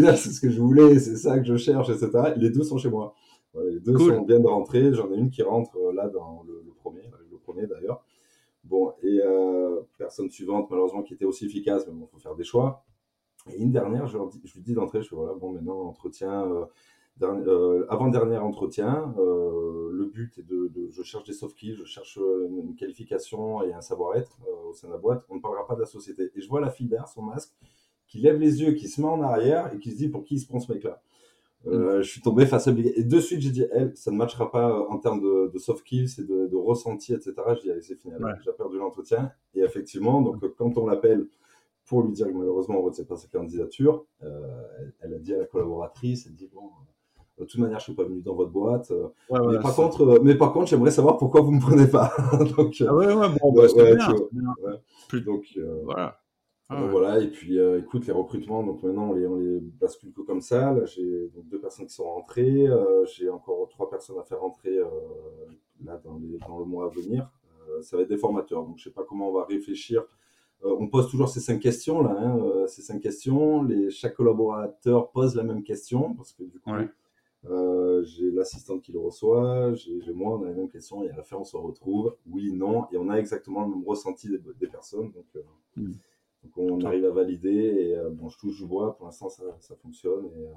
vois, 0.00 0.16
c'est 0.16 0.30
ce 0.30 0.40
que 0.40 0.50
je 0.50 0.60
voulais, 0.60 0.98
c'est 0.98 1.16
ça 1.16 1.38
que 1.38 1.46
je 1.46 1.56
cherche, 1.56 1.88
etc. 1.88 2.32
Les 2.36 2.50
deux 2.50 2.64
sont 2.64 2.78
chez 2.78 2.90
moi 2.90 3.14
les 3.54 3.80
deux 3.80 3.98
sont, 3.98 4.22
bien 4.22 4.40
de 4.40 4.46
rentrer. 4.46 4.92
J'en 4.94 5.12
ai 5.12 5.16
une 5.16 5.30
qui 5.30 5.42
rentre 5.42 5.76
euh, 5.76 5.92
là 5.92 6.08
dans 6.08 6.44
le, 6.46 6.62
premier, 6.78 7.02
le 7.30 7.38
premier 7.38 7.66
d'ailleurs. 7.66 8.02
Bon, 8.64 8.92
et 9.02 9.20
euh, 9.24 9.80
personne 9.98 10.30
suivante, 10.30 10.68
malheureusement, 10.70 11.02
qui 11.02 11.14
était 11.14 11.24
aussi 11.24 11.46
efficace, 11.46 11.86
mais 11.86 11.94
bon, 11.94 12.08
il 12.10 12.14
faut 12.14 12.20
faire 12.20 12.34
des 12.34 12.44
choix. 12.44 12.84
Et 13.50 13.56
une 13.56 13.72
dernière, 13.72 14.06
je, 14.06 14.18
je 14.44 14.54
lui 14.54 14.62
dis 14.62 14.74
d'entrer, 14.74 15.02
je 15.02 15.08
fais 15.08 15.16
voilà, 15.16 15.32
bon, 15.34 15.52
maintenant, 15.52 15.80
entretien, 15.80 16.46
euh, 17.22 17.86
avant-dernier 17.88 18.38
entretien, 18.38 19.14
le 19.18 20.04
but 20.06 20.38
est 20.38 20.42
de, 20.42 20.70
je 20.90 21.02
cherche 21.02 21.24
des 21.24 21.32
soft 21.32 21.54
skills, 21.54 21.76
je 21.76 21.84
cherche 21.84 22.16
une, 22.18 22.74
qualification 22.76 23.62
et 23.62 23.72
un 23.72 23.80
savoir-être 23.80 24.38
au 24.66 24.72
sein 24.72 24.88
de 24.88 24.92
la 24.92 24.98
boîte. 24.98 25.24
On 25.28 25.36
ne 25.36 25.40
parlera 25.40 25.66
pas 25.66 25.74
de 25.74 25.80
la 25.80 25.86
société. 25.86 26.30
Et 26.34 26.40
je 26.40 26.48
vois 26.48 26.60
la 26.60 26.70
fille 26.70 26.86
derrière 26.86 27.08
son 27.08 27.22
masque 27.22 27.52
qui 28.06 28.18
lève 28.18 28.38
les 28.38 28.62
yeux, 28.62 28.72
qui 28.72 28.88
se 28.88 29.00
met 29.00 29.06
en 29.06 29.22
arrière 29.22 29.72
et 29.74 29.78
qui 29.78 29.90
se 29.90 29.96
dit 29.96 30.08
pour 30.08 30.24
qui 30.24 30.34
il 30.34 30.40
se 30.40 30.46
prend 30.46 30.60
ce 30.60 30.72
mec-là? 30.72 31.02
Euh, 31.66 32.00
je 32.00 32.10
suis 32.10 32.22
tombé 32.22 32.46
face 32.46 32.68
à 32.68 32.70
Et 32.70 33.04
de 33.04 33.20
suite, 33.20 33.40
j'ai 33.40 33.50
dit, 33.50 33.66
elle, 33.72 33.94
ça 33.94 34.10
ne 34.10 34.16
matchera 34.16 34.50
pas 34.50 34.70
euh, 34.70 34.84
en 34.88 34.98
termes 34.98 35.20
de, 35.20 35.58
soft 35.58 35.84
kills 35.84 36.08
et 36.18 36.22
de, 36.22 36.46
de, 36.46 36.56
ressenti, 36.56 37.12
etc. 37.12 37.34
Je 37.56 37.60
dis, 37.60 37.70
allez, 37.70 37.82
c'est 37.82 37.96
fini. 37.96 38.14
J'ai 38.44 38.52
perdu 38.52 38.78
l'entretien. 38.78 39.30
Et 39.54 39.60
effectivement, 39.60 40.22
donc, 40.22 40.42
quand 40.56 40.78
on 40.78 40.86
l'appelle 40.86 41.26
pour 41.86 42.02
lui 42.02 42.12
dire 42.12 42.28
que 42.28 42.32
malheureusement, 42.32 42.76
on 42.76 42.82
ne 42.82 42.86
retient 42.86 43.04
pas 43.04 43.16
sa 43.16 43.28
candidature, 43.28 44.04
euh, 44.22 44.62
elle, 45.00 45.14
a 45.14 45.18
dit 45.18 45.34
à 45.34 45.38
la 45.38 45.44
collaboratrice, 45.44 46.26
elle 46.26 46.34
dit, 46.34 46.48
bon, 46.52 46.70
de 47.38 47.44
toute 47.44 47.60
manière, 47.60 47.78
je 47.78 47.84
suis 47.84 47.94
pas 47.94 48.04
venu 48.04 48.22
dans 48.22 48.34
votre 48.34 48.50
boîte. 48.50 48.92
mais, 49.30 49.58
par 49.58 49.74
contre, 49.74 50.20
mais 50.22 50.36
par 50.36 50.52
contre, 50.52 50.68
j'aimerais 50.68 50.92
savoir 50.92 51.18
pourquoi 51.18 51.40
vous 51.40 51.50
me 51.50 51.60
prenez 51.60 51.88
pas. 51.88 52.12
donc, 52.56 52.82
ah 52.86 52.94
ouais, 52.94 53.12
ouais, 53.12 53.28
bon, 53.40 53.52
bah, 53.52 53.66
bien. 53.74 54.54
Plus... 55.08 55.20
Donc, 55.22 55.58
voilà. 55.84 56.20
Ah 56.72 56.84
voilà, 56.84 57.18
et 57.18 57.26
puis 57.26 57.58
euh, 57.58 57.80
écoute, 57.80 58.06
les 58.06 58.12
recrutements, 58.12 58.62
donc 58.62 58.80
maintenant 58.84 59.10
on 59.10 59.14
les, 59.14 59.26
on 59.26 59.34
les 59.34 59.58
bascule 59.58 60.12
que 60.12 60.20
comme 60.20 60.40
ça. 60.40 60.72
Là, 60.72 60.84
j'ai 60.84 61.28
donc 61.34 61.48
deux 61.48 61.60
personnes 61.60 61.86
qui 61.86 61.94
sont 61.94 62.04
rentrées, 62.04 62.68
euh, 62.68 63.04
j'ai 63.06 63.28
encore 63.28 63.68
trois 63.70 63.90
personnes 63.90 64.20
à 64.20 64.22
faire 64.22 64.38
rentrer 64.38 64.78
euh, 64.78 64.84
là 65.84 66.00
dans, 66.04 66.16
le 66.16 66.64
mois 66.64 66.86
à 66.86 66.88
venir. 66.88 67.28
ça 67.82 67.96
va 67.96 68.04
être 68.04 68.08
des 68.08 68.16
formateurs, 68.16 68.62
donc 68.62 68.78
je 68.78 68.84
sais 68.84 68.90
pas 68.90 69.02
comment 69.02 69.30
on 69.30 69.32
va 69.32 69.46
réfléchir. 69.46 70.04
on 70.62 70.86
pose 70.86 71.10
toujours 71.10 71.28
ces 71.28 71.40
cinq 71.40 71.58
questions 71.58 72.04
là, 72.04 72.12
hein, 72.16 72.66
ces 72.68 72.82
cinq 72.82 73.00
questions. 73.00 73.64
Les, 73.64 73.90
chaque 73.90 74.14
collaborateur 74.14 75.10
pose 75.10 75.34
la 75.34 75.42
même 75.42 75.64
question 75.64 76.14
parce 76.14 76.32
que 76.32 76.44
du 76.44 76.60
coup, 76.60 76.70
j'ai 78.04 78.30
l'assistante 78.30 78.82
qui 78.82 78.92
le 78.92 79.00
reçoit, 79.00 79.74
j'ai 79.74 80.12
moi, 80.12 80.38
on 80.38 80.44
a 80.44 80.50
la 80.50 80.54
même 80.54 80.68
question, 80.68 81.02
et 81.02 81.10
à 81.10 81.16
la 81.16 81.24
fin 81.24 81.36
on 81.36 81.44
se 81.44 81.56
retrouve, 81.56 82.14
oui, 82.30 82.52
non, 82.52 82.86
et 82.92 82.96
on 82.96 83.08
a 83.08 83.16
exactement 83.16 83.62
le 83.64 83.70
même 83.70 83.84
ressenti 83.84 84.28
des, 84.28 84.66
personnes. 84.68 85.10
Donc, 85.10 85.26
hmm. 85.76 85.94
Donc 86.42 86.56
on 86.56 86.80
arrive 86.84 87.04
à 87.04 87.10
valider 87.10 87.50
et 87.50 87.96
euh, 87.96 88.10
bon, 88.10 88.28
je 88.28 88.38
touche 88.38 88.56
du 88.56 88.66
bois, 88.66 88.96
pour 88.96 89.06
l'instant 89.06 89.28
ça, 89.28 89.42
ça, 89.60 89.74
fonctionne 89.76 90.26
et 90.26 90.46
euh, 90.46 90.52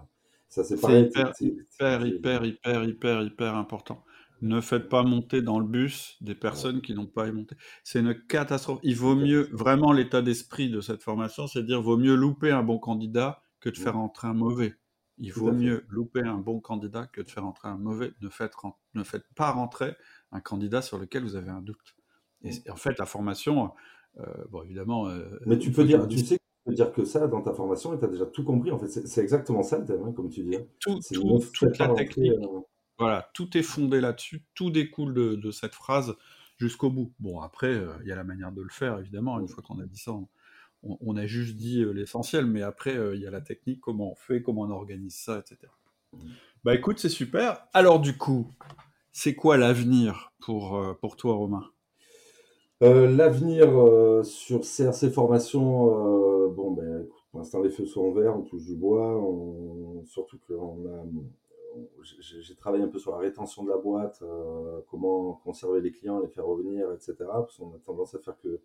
ça 0.48 0.64
c'est 0.64 0.80
pareil. 0.80 1.06
Hyper, 1.06 1.34
hyper, 1.40 2.06
hyper, 2.06 2.46
hyper, 2.46 2.84
hyper, 2.84 3.22
hyper 3.24 3.56
important. 3.56 4.04
Ne 4.42 4.60
faites 4.60 4.90
pas 4.90 5.04
monter 5.04 5.42
dans 5.42 5.60
le 5.60 5.66
bus 5.66 6.18
des 6.20 6.36
personnes 6.36 6.82
qui 6.82 6.94
n'ont 6.94 7.08
pas 7.08 7.32
monter. 7.32 7.56
C'est 7.84 8.00
une 8.00 8.14
catastrophe. 8.14 8.80
Il 8.84 8.98
vaut 8.98 9.16
mieux, 9.16 9.50
vraiment 9.54 9.94
l'état 9.94 10.22
d'esprit 10.22 10.70
de 10.70 10.82
cette 10.82 11.02
formation, 11.02 11.48
c'est 11.48 11.64
dire 11.64 11.82
vaut 11.82 11.98
mieux 11.98 12.16
louper 12.16 12.52
un 12.52 12.64
bon 12.64 12.78
candidat 12.78 13.42
que 13.62 13.70
de 13.70 13.78
faire 13.78 13.98
entrer 13.98 14.28
un 14.28 14.34
mauvais. 14.34 14.76
Il 15.18 15.32
vaut 15.32 15.52
mieux 15.52 15.86
louper 15.88 16.22
un 16.22 16.40
bon 16.40 16.60
candidat 16.60 17.08
que 17.08 17.22
de 17.22 17.30
faire 17.30 17.46
entrer 17.46 17.70
un 17.70 17.78
mauvais. 17.78 18.12
Ne 18.22 18.30
faites, 18.30 18.54
ne 18.96 19.04
faites 19.04 19.26
pas 19.36 19.52
rentrer 19.52 19.96
un 20.32 20.42
candidat 20.42 20.82
sur 20.82 20.98
lequel 20.98 21.24
vous 21.24 21.36
avez 21.36 21.52
un 21.52 21.62
doute. 21.62 21.96
Et 22.44 22.70
en 22.70 22.76
fait, 22.76 22.98
la 22.98 23.06
formation, 23.06 23.72
bon, 24.50 24.64
évidemment. 24.64 25.08
Euh, 25.08 25.24
Mais 25.46 25.58
tu 25.58 25.72
peux 25.72 25.84
dire, 25.84 26.08
tu 26.08 26.20
sais 26.20 26.38
dire 26.68 26.94
que 26.94 27.04
ça 27.04 27.28
dans 27.28 27.42
ta 27.42 27.54
formation 27.54 27.94
et 27.94 28.00
tu 28.00 28.06
as 28.06 28.08
déjà 28.08 28.26
tout 28.26 28.44
compris. 28.44 28.72
En 28.72 28.80
fait, 28.80 28.88
c'est 28.88 29.22
exactement 29.22 29.64
ça 29.64 29.80
le 29.80 29.86
thème, 29.86 30.04
hein, 30.04 30.14
comme 30.14 30.30
tu 30.30 30.44
dis. 30.44 30.58
Tout, 30.80 31.00
toute 31.54 31.78
la 31.78 31.90
technique. 31.90 32.32
Euh, 32.32 32.62
voilà, 32.98 33.30
tout 33.34 33.58
est 33.58 33.64
fondé 33.64 34.00
là-dessus. 34.00 34.46
Tout 34.56 34.70
découle 34.70 35.14
de, 35.14 35.52
cette 35.52 35.74
phrase 35.74 36.16
jusqu'au 36.58 36.90
bout. 36.90 37.12
Bon, 37.20 37.42
après, 37.42 37.82
il 38.02 38.08
y 38.08 38.12
a 38.12 38.16
la 38.16 38.24
manière 38.24 38.52
de 38.52 38.62
le 38.62 38.70
faire, 38.70 38.98
évidemment. 39.00 39.40
Une 39.40 39.50
fois 39.50 39.62
qu'on 39.62 39.80
a 39.80 39.86
dit 39.86 39.98
ça, 39.98 40.14
on, 40.84 41.18
a 41.18 41.26
juste 41.26 41.56
dit 41.56 41.84
l'essentiel. 41.94 42.46
Mais 42.46 42.62
après, 42.62 42.96
il 43.14 43.20
y 43.20 43.28
a 43.28 43.32
la 43.32 43.42
technique, 43.42 43.82
comment 43.82 44.12
on 44.12 44.16
fait, 44.16 44.42
comment 44.42 44.62
on 44.62 44.72
organise 44.72 45.16
ça, 45.16 45.40
etc. 45.40 45.72
Mmh. 46.14 46.18
Bah 46.64 46.76
écoute, 46.76 46.98
c'est 47.00 47.10
super. 47.10 47.68
Alors 47.74 48.00
du 48.00 48.16
coup, 48.16 48.54
c'est 49.12 49.36
quoi 49.36 49.58
l'avenir 49.58 50.32
pour, 50.40 50.82
pour 51.02 51.18
toi, 51.18 51.34
Romain? 51.34 51.73
Euh, 52.84 53.08
l'avenir 53.08 53.80
euh, 53.80 54.24
sur 54.24 54.62
CRC 54.62 55.10
Formation, 55.10 56.46
euh, 56.46 56.50
bon, 56.50 56.72
ben, 56.72 57.08
pour 57.32 57.40
l'instant, 57.40 57.62
les 57.62 57.70
feux 57.70 57.86
sont 57.86 58.12
verts, 58.12 58.38
on 58.38 58.42
touche 58.42 58.66
du 58.66 58.76
bois, 58.76 59.20
surtout 60.06 60.38
que 60.48 60.54
j'ai 62.20 62.56
travaillé 62.56 62.84
un 62.84 62.90
peu 62.90 63.00
sur 63.00 63.12
la 63.12 63.18
rétention 63.18 63.64
de 63.64 63.70
la 63.70 63.78
boîte, 63.78 64.22
comment 64.92 65.40
conserver 65.44 65.82
les 65.82 65.92
clients, 65.92 66.20
les 66.20 66.28
faire 66.28 66.46
revenir, 66.46 66.92
etc. 66.92 67.16
Parce 67.20 67.58
qu'on 67.58 67.74
a 67.74 67.80
tendance 67.84 68.14
à 68.14 68.20
faire 68.20 68.38
que, 68.44 68.60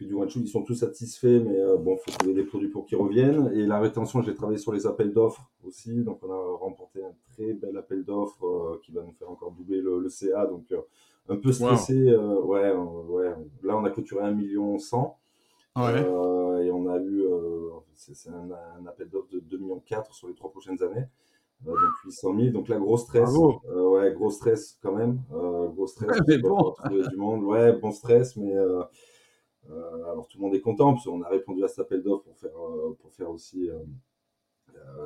du 0.00 0.14
one-shoot. 0.14 0.42
Ils 0.44 0.48
sont 0.48 0.62
tous 0.62 0.76
satisfaits, 0.76 1.42
mais 1.44 1.58
bon, 1.80 1.96
il 1.96 1.98
faut 1.98 2.16
trouver 2.18 2.32
des 2.32 2.44
produits 2.44 2.68
pour 2.68 2.86
qu'ils 2.86 2.96
reviennent. 2.96 3.50
Et 3.54 3.66
la 3.66 3.80
rétention, 3.80 4.22
j'ai 4.22 4.32
travaillé 4.32 4.58
sur 4.58 4.72
les 4.72 4.86
appels 4.86 5.12
d'offres 5.12 5.50
aussi. 5.66 6.02
Donc, 6.04 6.20
on 6.22 6.30
a 6.30 6.56
remporté 6.56 7.02
un 7.02 7.12
très 7.32 7.52
bel 7.52 7.76
appel 7.76 8.04
d'offres 8.04 8.80
qui 8.84 8.92
va 8.92 9.02
nous 9.02 9.12
faire 9.12 9.28
encore 9.28 9.50
doubler 9.50 9.82
le, 9.82 9.98
le 9.98 10.08
CA. 10.08 10.46
Donc, 10.46 10.72
un 11.28 11.36
peu 11.36 11.52
stressé. 11.52 11.94
Euh, 11.94 12.40
ouais, 12.40 12.72
ouais. 12.72 13.34
Là, 13.62 13.76
on 13.76 13.84
a 13.84 13.90
clôturé 13.90 14.24
1 14.24 14.32
million 14.32 14.78
100. 14.78 15.18
Euh, 15.76 16.58
et 16.62 16.70
on 16.72 16.88
a 16.88 16.98
eu, 16.98 17.22
euh, 17.22 17.70
c'est 17.94 18.30
un, 18.30 18.50
appel 18.86 19.08
d'offres 19.08 19.30
de 19.30 19.38
2 19.38 19.58
millions 19.58 19.80
4 19.86 20.12
sur 20.12 20.26
les 20.26 20.34
trois 20.34 20.50
prochaines 20.50 20.82
années. 20.82 21.06
donc 21.60 21.76
800 22.04 22.36
000. 22.36 22.50
Donc 22.50 22.68
là, 22.68 22.78
gros 22.78 22.96
stress. 22.96 23.30
ouais, 23.30 24.12
gros 24.12 24.30
stress 24.30 24.78
quand 24.82 24.92
même. 24.92 25.22
gros 25.30 25.86
stress. 25.86 26.18
mais 26.26 26.38
bon. 26.38 26.74
du 26.90 27.16
monde. 27.16 27.44
Ouais, 27.44 27.72
bon 27.72 27.92
stress, 27.92 28.36
mais 28.36 28.56
alors 28.56 30.26
tout 30.28 30.38
le 30.38 30.42
monde 30.42 30.54
est 30.54 30.60
content 30.60 30.94
parce 30.94 31.04
qu'on 31.04 31.22
a 31.22 31.28
répondu 31.28 31.62
à 31.62 31.68
cet 31.68 31.80
appel 31.80 32.02
d'offres 32.02 32.24
pour 32.24 32.36
faire, 32.38 32.58
pour 33.00 33.12
faire 33.12 33.30
aussi 33.30 33.70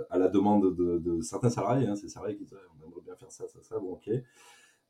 à 0.08 0.16
la 0.16 0.28
demande 0.28 0.74
de, 0.74 1.20
certains 1.20 1.50
salariés. 1.50 1.86
Hein, 1.86 1.96
ces 1.96 2.08
salariés 2.08 2.36
qui 2.36 2.44
disent 2.44 2.56
on 2.80 2.86
aimerait 2.86 3.02
bien 3.02 3.16
faire 3.16 3.30
ça, 3.30 3.46
ça, 3.46 3.62
ça. 3.62 3.78
Bon, 3.78 3.92
ok. 3.92 4.08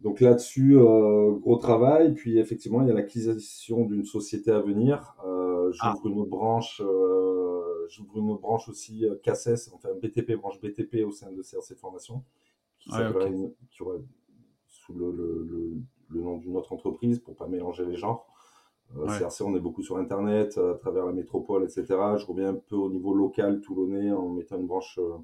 Donc 0.02 0.20
là-dessus, 0.20 0.76
gros 0.76 1.56
travail. 1.56 2.14
Puis 2.14 2.38
effectivement, 2.38 2.82
il 2.82 2.88
y 2.88 2.90
a 2.90 2.94
l'acquisition 2.94 3.84
d'une 3.84 4.04
société 4.04 4.50
à 4.50 4.60
venir. 4.60 5.16
j'ouvre 5.70 5.76
ah. 5.80 6.08
une 6.08 6.18
autre 6.18 6.30
branche, 6.30 6.82
j'ouvre 7.88 8.18
une 8.18 8.30
autre 8.30 8.42
branche 8.42 8.68
aussi 8.68 9.04
CACES, 9.22 9.70
enfin 9.72 9.90
BTP, 10.02 10.32
branche 10.36 10.60
BTP 10.60 11.04
au 11.06 11.12
sein 11.12 11.30
de 11.30 11.42
CRC 11.42 11.76
Formation, 11.76 12.24
qui, 12.78 12.90
qui 12.90 13.82
aurait 13.82 14.00
sous 14.66 14.94
le, 14.94 15.12
le, 15.12 15.76
le 16.10 16.20
nom 16.20 16.38
d'une 16.38 16.56
autre 16.56 16.72
entreprise 16.72 17.18
pour 17.18 17.36
pas 17.36 17.46
mélanger 17.46 17.84
les 17.84 17.96
genres. 17.96 18.26
Euh, 18.96 19.06
CRC, 19.06 19.42
on 19.42 19.56
est 19.56 19.60
beaucoup 19.60 19.82
sur 19.82 19.96
Internet, 19.96 20.58
à 20.58 20.74
travers 20.74 21.06
la 21.06 21.12
métropole, 21.12 21.64
etc. 21.64 21.84
Je 22.18 22.26
reviens 22.26 22.50
un 22.50 22.54
peu 22.54 22.76
au 22.76 22.90
niveau 22.90 23.14
local 23.14 23.60
toulonnais 23.60 24.12
en 24.12 24.28
mettant 24.28 24.58
une 24.58 24.66
branche, 24.66 24.98
euh, 24.98 25.16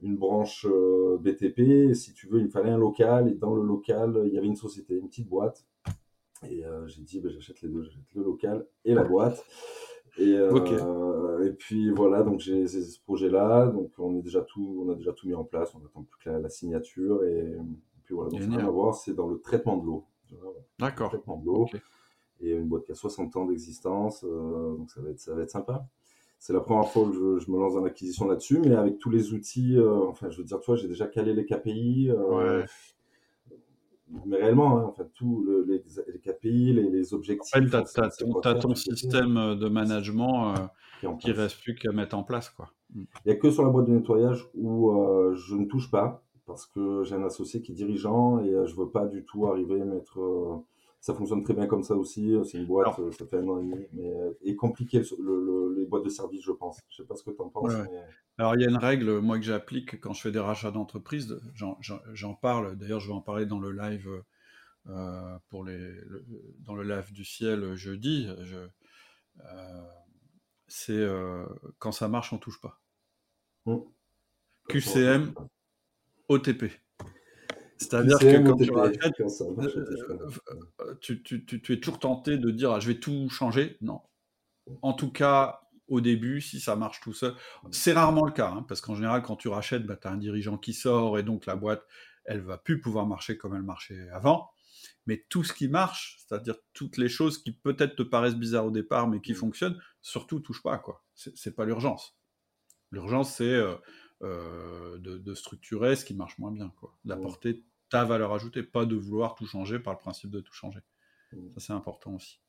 une 0.00 0.16
branche 0.16 0.66
euh, 0.68 1.18
BTP. 1.18 1.94
si 1.94 2.12
tu 2.12 2.26
veux, 2.28 2.38
il 2.38 2.46
me 2.46 2.50
fallait 2.50 2.70
un 2.70 2.78
local. 2.78 3.28
Et 3.28 3.34
dans 3.34 3.54
le 3.54 3.62
local, 3.62 4.22
il 4.26 4.32
y 4.32 4.38
avait 4.38 4.46
une 4.46 4.56
société, 4.56 4.94
une 4.94 5.08
petite 5.08 5.28
boîte. 5.28 5.66
Et 6.48 6.64
j'ai 6.86 7.02
dit, 7.02 7.20
ben, 7.20 7.30
j'achète 7.30 7.62
les 7.62 7.68
deux, 7.68 7.82
j'achète 7.82 8.14
le 8.14 8.22
local 8.22 8.66
et 8.84 8.94
la 8.94 9.04
boîte. 9.04 9.42
Et, 10.18 10.32
et 10.32 11.50
puis 11.52 11.90
voilà, 11.90 12.22
donc 12.22 12.40
j'ai 12.40 12.68
ce 12.68 13.00
projet-là. 13.00 13.68
Donc 13.68 13.92
on, 13.98 14.18
est 14.18 14.22
déjà 14.22 14.42
tout, 14.42 14.84
on 14.86 14.92
a 14.92 14.94
déjà 14.94 15.12
tout 15.12 15.26
mis 15.26 15.34
en 15.34 15.44
place. 15.44 15.74
On 15.74 15.84
attend 15.84 16.02
plus 16.02 16.18
que 16.22 16.30
la, 16.30 16.48
signature. 16.50 17.24
Et, 17.24 17.56
puis 18.04 18.14
voilà, 18.14 18.30
donc 18.30 18.40
rien 18.40 18.66
à 18.66 18.70
voir, 18.70 18.94
c'est 18.94 19.14
dans 19.14 19.28
le 19.28 19.40
traitement 19.40 19.78
de 19.78 19.86
l'eau. 19.86 20.04
D'accord. 20.78 21.08
Traitement 21.08 21.38
de 21.38 21.46
l'eau 21.46 21.66
et 22.40 22.52
une 22.52 22.68
boîte 22.68 22.84
qui 22.84 22.92
a 22.92 22.94
60 22.94 23.36
ans 23.36 23.46
d'existence, 23.46 24.24
euh, 24.24 24.76
donc 24.76 24.90
ça 24.90 25.00
va 25.00 25.10
être, 25.10 25.20
ça 25.20 25.34
va 25.34 25.42
être 25.42 25.50
sympa. 25.50 25.86
C'est 26.46 26.52
la 26.52 26.60
première 26.60 26.88
fois 26.88 27.08
que 27.08 27.40
je, 27.40 27.50
me 27.50 27.58
lance 27.58 27.74
dans 27.74 27.82
l'acquisition 27.82 28.28
là-dessus, 28.28 28.60
mais 28.60 28.76
avec 28.76 29.00
tous 29.00 29.10
les 29.10 29.32
outils, 29.32 29.76
euh, 29.76 30.06
enfin, 30.06 30.30
je 30.30 30.38
veux 30.38 30.44
dire, 30.44 30.60
toi, 30.60 30.76
j'ai 30.76 30.86
déjà 30.86 31.08
calé 31.08 31.34
les 31.34 31.44
KPI. 31.44 32.08
Euh, 32.12 32.64
mais 34.26 34.36
réellement, 34.36 34.78
hein, 34.78 34.84
enfin, 34.86 35.08
tous 35.12 35.44
les, 35.66 35.82
les, 36.06 36.20
KPI, 36.20 36.72
les, 36.72 36.88
les 36.88 37.14
objectifs. 37.14 37.52
En 37.52 37.60
fait, 37.60 37.66
tu 37.68 38.00
as, 38.46 38.54
ton, 38.54 38.76
système 38.76 39.56
de 39.56 39.68
management 39.68 40.54
qui, 41.18 41.32
reste 41.32 41.60
plus 41.62 41.74
qu'à 41.74 41.90
mettre 41.90 42.16
en 42.16 42.22
place. 42.22 42.50
Quoi. 42.50 42.70
Il 42.94 43.06
n'y 43.26 43.32
a 43.32 43.34
que 43.34 43.50
sur 43.50 43.64
la 43.64 43.70
boîte 43.70 43.86
de 43.86 43.94
nettoyage 43.94 44.48
où 44.54 44.92
je 45.34 45.56
ne 45.56 45.64
touche 45.64 45.90
pas, 45.90 46.22
parce 46.46 46.64
que 46.64 47.02
j'ai 47.02 47.16
un 47.16 47.24
associé 47.24 47.60
qui 47.60 47.72
est 47.72 47.74
dirigeant 47.74 48.38
et 48.38 48.52
je 48.52 48.72
ne 48.72 48.84
veux 48.84 48.90
pas 48.90 49.06
du 49.06 49.24
tout 49.24 49.48
arriver 49.48 49.80
à 49.80 49.84
mettre 49.84 50.62
ça 51.06 51.14
fonctionne 51.14 51.44
très 51.44 51.54
bien 51.54 51.68
comme 51.68 51.84
ça 51.84 51.94
aussi. 51.94 52.34
Euh, 52.34 52.42
c'est 52.42 52.58
une 52.58 52.66
boîte, 52.66 52.98
euh, 52.98 53.12
ça 53.12 53.24
fait 53.26 53.38
un 53.38 53.46
an 53.46 53.60
et 53.60 53.62
demi, 53.62 53.86
mais 53.92 54.12
euh, 54.12 54.32
est 54.44 54.56
compliqué 54.56 54.98
les 54.98 55.86
boîtes 55.86 56.02
de 56.02 56.08
service, 56.08 56.42
je 56.42 56.50
pense. 56.50 56.80
Je 56.88 56.96
sais 56.96 57.06
pas 57.06 57.14
ce 57.14 57.22
que 57.22 57.30
tu 57.30 57.40
en 57.40 57.48
penses. 57.48 57.72
Alors 58.38 58.56
il 58.56 58.62
y 58.62 58.64
a 58.64 58.68
une 58.68 58.76
règle, 58.76 59.20
moi 59.20 59.38
que 59.38 59.44
j'applique 59.44 60.00
quand 60.00 60.12
je 60.14 60.20
fais 60.20 60.32
des 60.32 60.40
rachats 60.40 60.72
d'entreprise, 60.72 61.40
j'en 61.54 62.34
parle. 62.34 62.74
D'ailleurs, 62.76 62.98
je 62.98 63.06
vais 63.06 63.14
en 63.14 63.20
parler 63.20 63.46
dans 63.46 63.60
le 63.60 63.70
live 63.70 64.10
pour 65.48 65.62
les, 65.64 65.94
dans 66.58 66.74
le 66.74 66.82
live 66.82 67.12
du 67.12 67.24
ciel 67.24 67.76
jeudi. 67.76 68.28
c'est 70.66 71.06
quand 71.78 71.92
ça 71.92 72.08
marche, 72.08 72.32
on 72.32 72.38
touche 72.38 72.60
pas. 72.60 72.80
Mmh. 73.66 73.76
QCM, 74.68 75.34
OTP. 76.28 76.64
C'est-à-dire 77.78 78.18
que 78.18 78.48
quand 78.48 78.56
tu 78.56 78.70
rachètes, 78.70 79.20
euh, 79.20 80.28
euh, 80.80 80.94
tu, 81.00 81.72
es 81.72 81.80
toujours 81.80 81.98
tenté 81.98 82.38
de 82.38 82.50
dire 82.50 82.72
ah, 82.72 82.80
je 82.80 82.88
vais 82.88 82.98
tout 82.98 83.28
changer. 83.28 83.76
Non. 83.80 84.00
En 84.82 84.92
tout 84.92 85.12
cas, 85.12 85.60
au 85.88 86.00
début, 86.00 86.40
si 86.40 86.58
ça 86.58 86.74
marche 86.74 87.00
tout 87.00 87.12
seul, 87.12 87.34
c'est 87.70 87.92
rarement 87.92 88.24
le 88.24 88.32
cas, 88.32 88.50
hein, 88.50 88.64
parce 88.66 88.80
qu'en 88.80 88.94
général, 88.94 89.22
quand 89.22 89.36
tu 89.36 89.48
rachètes, 89.48 89.86
bah, 89.86 89.96
tu 89.96 90.08
as 90.08 90.10
un 90.10 90.16
dirigeant 90.16 90.58
qui 90.58 90.72
sort 90.72 91.18
et 91.18 91.22
donc 91.22 91.46
la 91.46 91.56
boîte, 91.56 91.86
elle 92.24 92.40
va 92.40 92.58
plus 92.58 92.80
pouvoir 92.80 93.06
marcher 93.06 93.36
comme 93.36 93.54
elle 93.54 93.62
marchait 93.62 94.08
avant. 94.10 94.50
Mais 95.06 95.24
tout 95.28 95.44
ce 95.44 95.52
qui 95.52 95.68
marche, 95.68 96.18
c'est-à-dire 96.18 96.56
toutes 96.72 96.96
les 96.96 97.08
choses 97.08 97.42
qui 97.42 97.52
peut-être 97.52 97.94
te 97.94 98.02
paraissent 98.02 98.34
bizarres 98.34 98.66
au 98.66 98.70
départ, 98.70 99.06
mais 99.08 99.20
qui 99.20 99.32
mmh. 99.32 99.36
fonctionnent, 99.36 99.80
surtout 100.02 100.40
touche 100.40 100.62
pas 100.62 100.78
quoi. 100.78 101.04
C'est 101.14 101.54
pas 101.54 101.64
l'urgence. 101.64 102.16
L'urgence, 102.90 103.34
c'est 103.34 103.44
euh, 103.44 103.74
euh, 104.22 104.98
de, 104.98 105.34
structurer 105.34 105.94
ce 105.94 106.04
qui 106.04 106.14
marche 106.14 106.38
moins 106.38 106.50
bien, 106.50 106.72
quoi. 106.80 106.96
D'apporter 107.04 107.64
ta 107.90 108.04
valeur 108.04 108.32
ajoutée, 108.32 108.62
pas 108.62 108.86
de 108.86 108.96
vouloir 108.96 109.34
tout 109.34 109.46
changer 109.46 109.78
par 109.78 109.92
le 109.92 109.98
principe 109.98 110.30
de 110.30 110.40
tout 110.40 110.54
changer. 110.54 110.80
Ça, 111.30 111.58
c'est 111.58 111.72
important 111.72 112.14
aussi. 112.14 112.40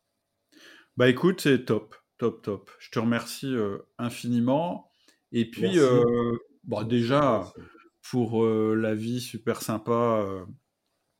Bah 0.95 1.09
écoute, 1.09 1.41
c'est 1.41 1.65
top, 1.65 1.95
top, 2.17 2.41
top. 2.41 2.71
Je 2.79 2.89
te 2.89 2.99
remercie 2.99 3.53
euh, 3.53 3.79
infiniment. 3.97 4.91
Et 5.31 5.49
puis, 5.49 5.77
euh, 5.77 6.37
bah, 6.63 6.83
déjà, 6.83 7.53
pour 8.09 8.45
la 8.45 8.95
vie 8.95 9.19
super 9.19 9.61
sympa 9.61 10.25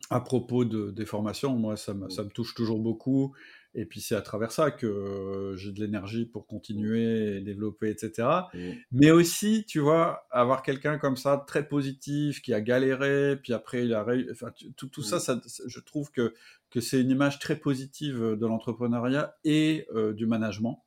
à 0.10 0.22
propos 0.22 0.64
de, 0.64 0.92
des 0.92 1.06
formations, 1.06 1.56
moi, 1.58 1.76
ça 1.76 1.94
ça 2.10 2.24
me 2.24 2.30
touche 2.30 2.56
toujours 2.56 2.80
beaucoup. 2.80 3.36
Et 3.74 3.86
puis 3.86 4.02
c'est 4.02 4.16
à 4.16 4.22
travers 4.22 4.52
ça 4.52 4.72
que 4.72 5.54
j'ai 5.56 5.72
de 5.72 5.80
l'énergie 5.80 6.26
pour 6.26 6.48
continuer 6.48 7.38
et 7.38 7.42
développer, 7.42 7.90
etc. 7.90 8.28
Mmh. 8.54 8.60
Mais 8.92 9.12
aussi, 9.12 9.66
tu 9.68 9.80
vois, 9.80 10.26
avoir 10.32 10.64
quelqu'un 10.64 10.98
comme 10.98 11.18
ça, 11.18 11.44
très 11.48 11.68
positif, 11.68 12.42
qui 12.42 12.54
a 12.54 12.62
galéré, 12.62 13.38
puis 13.38 13.54
après 13.54 13.86
il 13.86 13.94
a 13.94 14.04
réussi. 14.04 14.30
Enfin, 14.32 14.52
tout, 14.76 14.88
tout 14.88 15.04
ça, 15.04 15.18
mmh. 15.18 15.42
ça, 15.46 15.64
je 15.68 15.80
trouve 15.80 16.12
que, 16.12 16.34
que 16.72 16.82
c'est 16.82 17.02
une 17.02 17.12
image 17.12 17.40
très 17.40 17.56
positive 17.56 18.20
de 18.20 18.46
l'entrepreneuriat 18.46 19.36
et 19.44 19.88
du 20.16 20.26
management. 20.26 20.84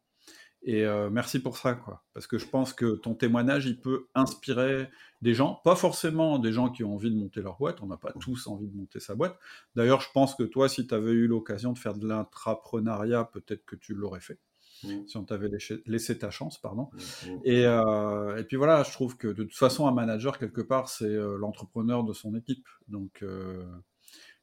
Et 0.63 0.85
euh, 0.85 1.09
merci 1.09 1.39
pour 1.39 1.57
ça, 1.57 1.75
quoi. 1.75 2.05
Parce 2.13 2.27
que 2.27 2.37
je 2.37 2.47
pense 2.47 2.75
que 2.75 2.97
ton 2.97 3.15
témoignage, 3.15 3.67
il 3.67 3.81
peut 3.81 4.09
inspirer 4.15 4.91
des 5.23 5.33
gens, 5.33 5.61
pas 5.65 5.75
forcément 5.75 6.39
des 6.39 6.53
gens 6.53 6.71
qui 6.71 6.85
ont 6.85 6.95
envie 6.95 7.11
de 7.11 7.17
monter 7.17 7.41
leur 7.41 7.57
boîte. 7.57 7.83
On 7.83 7.87
n'a 7.87 7.97
pas 7.97 8.13
tous 8.21 8.47
envie 8.47 8.69
de 8.69 8.77
monter 8.77 9.01
sa 9.01 9.15
boîte. 9.15 9.39
D'ailleurs, 9.75 10.01
je 10.01 10.09
pense 10.13 10.35
que 10.35 10.43
toi, 10.43 10.69
si 10.69 10.87
tu 10.87 10.95
avais 10.95 11.13
eu 11.13 11.27
l'occasion 11.27 11.73
de 11.73 11.79
faire 11.79 11.95
de 11.95 12.07
l'intrapreneuriat, 12.07 13.25
peut-être 13.25 13.65
que 13.65 13.77
tu 13.77 13.95
l'aurais 13.95 14.21
fait. 14.21 14.39
Mmh. 14.85 15.07
Si 15.07 15.17
on 15.17 15.25
t'avait 15.25 15.51
laissé, 15.87 16.19
ta 16.19 16.31
chance, 16.31 16.59
pardon. 16.59 16.89
Mmh, 16.93 17.31
mmh. 17.31 17.41
Et, 17.45 17.67
euh, 17.67 18.37
et, 18.39 18.45
puis 18.45 18.57
voilà, 18.57 18.83
je 18.83 18.93
trouve 18.93 19.17
que 19.17 19.29
de 19.29 19.45
toute 19.45 19.57
façon, 19.57 19.87
un 19.87 19.93
manager, 19.93 20.39
quelque 20.39 20.63
part, 20.63 20.89
c'est 20.89 21.05
euh, 21.05 21.37
l'entrepreneur 21.39 22.05
de 22.05 22.13
son 22.13 22.35
équipe. 22.35 22.67
Donc, 22.89 23.25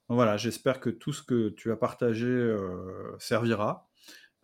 voilà, 0.09 0.37
j'espère 0.37 0.79
que 0.79 0.89
tout 0.89 1.11
ce 1.11 1.21
que 1.21 1.49
tu 1.49 1.71
as 1.71 1.75
partagé 1.75 2.55
servira. 3.19 3.86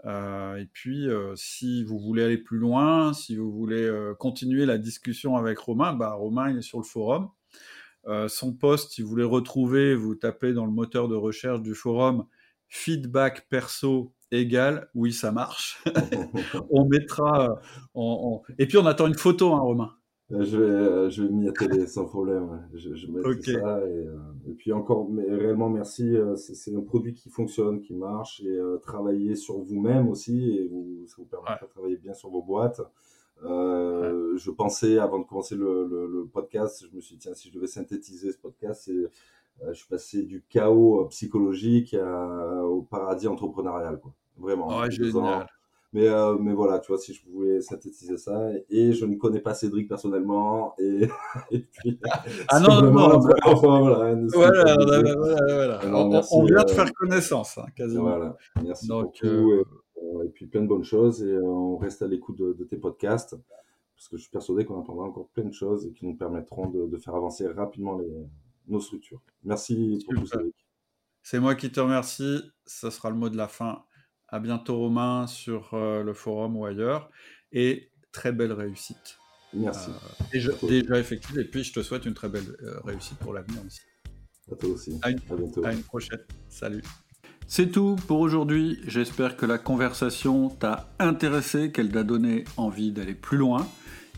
Euh, 0.05 0.57
et 0.57 0.65
puis, 0.65 1.07
euh, 1.07 1.33
si 1.35 1.83
vous 1.83 1.99
voulez 1.99 2.23
aller 2.23 2.37
plus 2.37 2.57
loin, 2.57 3.13
si 3.13 3.35
vous 3.35 3.51
voulez 3.51 3.83
euh, 3.83 4.13
continuer 4.13 4.65
la 4.65 4.77
discussion 4.77 5.37
avec 5.37 5.57
Romain, 5.59 5.93
bah, 5.93 6.13
Romain 6.13 6.51
il 6.51 6.57
est 6.57 6.61
sur 6.61 6.79
le 6.79 6.83
forum. 6.83 7.29
son 8.27 8.53
poste, 8.53 8.93
si 8.93 9.01
vous 9.01 9.09
voulez 9.09 9.23
retrouver, 9.23 9.95
vous 9.95 10.15
tapez 10.15 10.53
dans 10.53 10.65
le 10.65 10.71
moteur 10.71 11.07
de 11.07 11.15
recherche 11.15 11.61
du 11.61 11.73
forum 11.73 12.25
feedback 12.67 13.47
perso 13.49 14.13
égal, 14.31 14.89
oui 14.95 15.13
ça 15.13 15.31
marche. 15.31 15.83
on 16.71 16.85
mettra. 16.85 17.61
Et 18.57 18.67
puis 18.67 18.77
on 18.77 18.85
attend 18.85 19.07
une 19.07 19.17
photo, 19.17 19.53
hein, 19.53 19.59
Romain. 19.59 19.95
Euh, 20.31 20.43
je 20.43 20.57
vais, 20.57 20.63
euh, 20.63 21.09
je 21.09 21.23
vais 21.23 21.29
m'y 21.29 21.47
atteler 21.49 21.85
sans 21.85 22.05
problème. 22.05 22.67
Je, 22.73 22.95
je 22.95 23.07
mettrai 23.07 23.41
ça. 23.41 23.77
Euh, 23.77 24.15
et, 24.47 24.53
puis 24.53 24.71
encore, 24.71 25.09
mais 25.09 25.23
réellement 25.29 25.69
merci. 25.69 26.15
C'est 26.35 26.75
un 26.75 26.81
produit 26.81 27.13
qui 27.13 27.29
fonctionne, 27.29 27.81
qui 27.81 27.93
marche. 27.93 28.41
Et 28.41 28.59
travailler 28.81 29.35
sur 29.35 29.59
vous-même 29.59 30.09
aussi. 30.09 30.57
Et 30.57 30.67
vous, 30.67 31.05
ça 31.07 31.15
vous 31.17 31.25
permet 31.25 31.49
de 31.61 31.67
travailler 31.67 31.97
bien 31.97 32.13
sur 32.13 32.29
vos 32.29 32.41
boîtes. 32.41 32.81
Je 33.41 34.51
pensais, 34.51 34.97
avant 34.97 35.19
de 35.19 35.25
commencer 35.25 35.55
le, 35.55 35.87
le, 35.87 36.25
podcast, 36.25 36.85
je 36.89 36.95
me 36.95 37.01
suis 37.01 37.15
dit, 37.15 37.21
tiens, 37.21 37.33
si 37.33 37.49
je 37.49 37.53
devais 37.53 37.67
synthétiser 37.67 38.31
ce 38.31 38.37
podcast, 38.37 38.83
c'est 38.85 39.09
je 39.67 39.73
suis 39.73 39.87
passé 39.87 40.23
du 40.23 40.43
chaos 40.49 41.05
psychologique 41.09 41.95
au 41.95 42.81
paradis 42.81 43.27
entrepreneurial. 43.27 43.99
Quoi. 43.99 44.13
Vraiment. 44.37 44.79
Ouais, 44.79 44.89
génial. 44.89 45.47
Mais, 45.93 46.07
euh, 46.07 46.35
mais 46.39 46.53
voilà, 46.53 46.79
tu 46.79 46.87
vois, 46.87 46.97
si 46.97 47.13
je 47.13 47.23
voulais 47.29 47.61
synthétiser 47.61 48.17
ça. 48.17 48.49
Et 48.69 48.93
je 48.93 49.05
ne 49.05 49.15
connais 49.15 49.39
pas 49.39 49.53
Cédric 49.53 49.87
personnellement. 49.87 50.73
Et, 50.79 51.07
et 51.51 51.59
puis. 51.59 51.99
Ah 52.49 52.59
non, 52.59 52.81
non, 52.81 52.91
non. 52.91 53.19
Enfin, 53.45 53.79
voilà, 53.79 54.15
voilà, 54.33 54.73
voilà, 54.73 55.37
voilà, 55.47 55.79
on, 55.85 56.45
vient 56.45 56.63
de 56.63 56.71
euh, 56.71 56.73
faire 56.73 56.91
connaissance, 56.93 57.59
hein, 57.59 57.65
quasiment. 57.75 58.03
Voilà, 58.03 58.35
merci 58.63 58.87
Donc, 58.87 59.19
beaucoup. 59.21 59.51
Euh... 59.51 59.63
Et, 60.25 60.29
puis 60.29 60.47
plein 60.47 60.61
de 60.61 60.67
bonnes 60.67 60.83
choses. 60.83 61.23
Et 61.23 61.37
on 61.37 61.77
reste 61.77 62.01
à 62.01 62.07
l'écoute 62.07 62.39
de, 62.39 62.53
de, 62.53 62.63
tes 62.63 62.77
podcasts. 62.77 63.35
Parce 63.95 64.07
que 64.09 64.17
je 64.17 64.23
suis 64.23 64.31
persuadé 64.31 64.65
qu'on 64.65 64.75
entendra 64.75 65.05
encore 65.05 65.29
plein 65.29 65.45
de 65.45 65.53
choses 65.53 65.85
et 65.85 65.91
qui 65.91 66.07
nous 66.07 66.15
permettront 66.15 66.69
de, 66.69 66.87
de 66.87 66.97
faire 66.97 67.13
avancer 67.13 67.47
rapidement 67.47 67.99
les, 67.99 68.11
nos 68.67 68.81
structures. 68.81 69.21
Merci 69.43 70.03
pour 70.05 70.15
tout, 70.15 70.25
Cédric. 70.25 70.55
C'est 71.21 71.39
moi 71.39 71.53
qui 71.55 71.71
te 71.71 71.79
remercie. 71.79 72.41
Ce 72.65 72.89
sera 72.89 73.11
le 73.11 73.15
mot 73.15 73.29
de 73.29 73.37
la 73.37 73.47
fin. 73.47 73.83
À 74.33 74.39
bientôt 74.39 74.79
Romain 74.79 75.27
sur 75.27 75.75
euh, 75.75 76.01
le 76.01 76.11
forum 76.15 76.57
ou 76.57 76.65
ailleurs. 76.65 77.11
Et 77.51 77.91
très 78.11 78.31
belle 78.31 78.51
réussite. 78.51 79.19
Merci. 79.53 79.91
Euh, 79.91 80.25
déjà, 80.31 80.97
effective. 80.97 81.37
Et 81.37 81.43
puis 81.43 81.63
je 81.63 81.71
te 81.71 81.83
souhaite 81.83 82.07
une 82.07 82.15
très 82.15 82.29
belle 82.29 82.57
euh, 82.63 82.79
réussite 82.83 83.19
pour 83.19 83.31
l'avenir 83.31 83.61
aussi. 83.63 83.81
À 84.51 84.55
toi 84.55 84.69
aussi. 84.69 84.99
À 85.03 85.11
une, 85.11 85.19
à 85.63 85.71
une 85.71 85.83
prochaine. 85.83 86.17
Salut. 86.49 86.81
C'est 87.45 87.67
tout 87.67 87.95
pour 88.07 88.21
aujourd'hui. 88.21 88.79
J'espère 88.87 89.37
que 89.37 89.45
la 89.45 89.59
conversation 89.59 90.49
t'a 90.49 90.89
intéressé, 90.97 91.71
qu'elle 91.71 91.91
t'a 91.91 92.01
donné 92.01 92.45
envie 92.57 92.91
d'aller 92.91 93.13
plus 93.13 93.37
loin. 93.37 93.67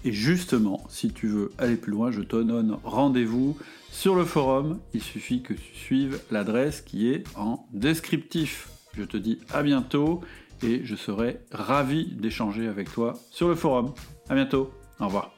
Et 0.06 0.14
justement, 0.14 0.86
si 0.88 1.12
tu 1.12 1.28
veux 1.28 1.52
aller 1.58 1.76
plus 1.76 1.92
loin, 1.92 2.12
je 2.12 2.22
te 2.22 2.42
donne 2.42 2.78
rendez-vous 2.86 3.58
sur 3.92 4.16
le 4.16 4.24
forum. 4.24 4.80
Il 4.94 5.04
suffit 5.04 5.42
que 5.42 5.54
tu 5.54 5.76
suives 5.76 6.22
l'adresse 6.32 6.80
qui 6.80 7.10
est 7.10 7.26
en 7.36 7.68
descriptif. 7.74 8.70
Je 8.98 9.04
te 9.04 9.18
dis 9.18 9.40
à 9.54 9.64
bientôt 9.64 10.22
et 10.64 10.82
je 10.84 10.96
serai 10.96 11.40
ravi 11.52 12.06
d'échanger 12.14 12.68
avec 12.68 12.92
toi 12.92 13.14
sur 13.32 13.48
le 13.48 13.56
forum. 13.56 13.94
À 14.30 14.36
bientôt. 14.36 14.72
Au 15.00 15.06
revoir. 15.06 15.35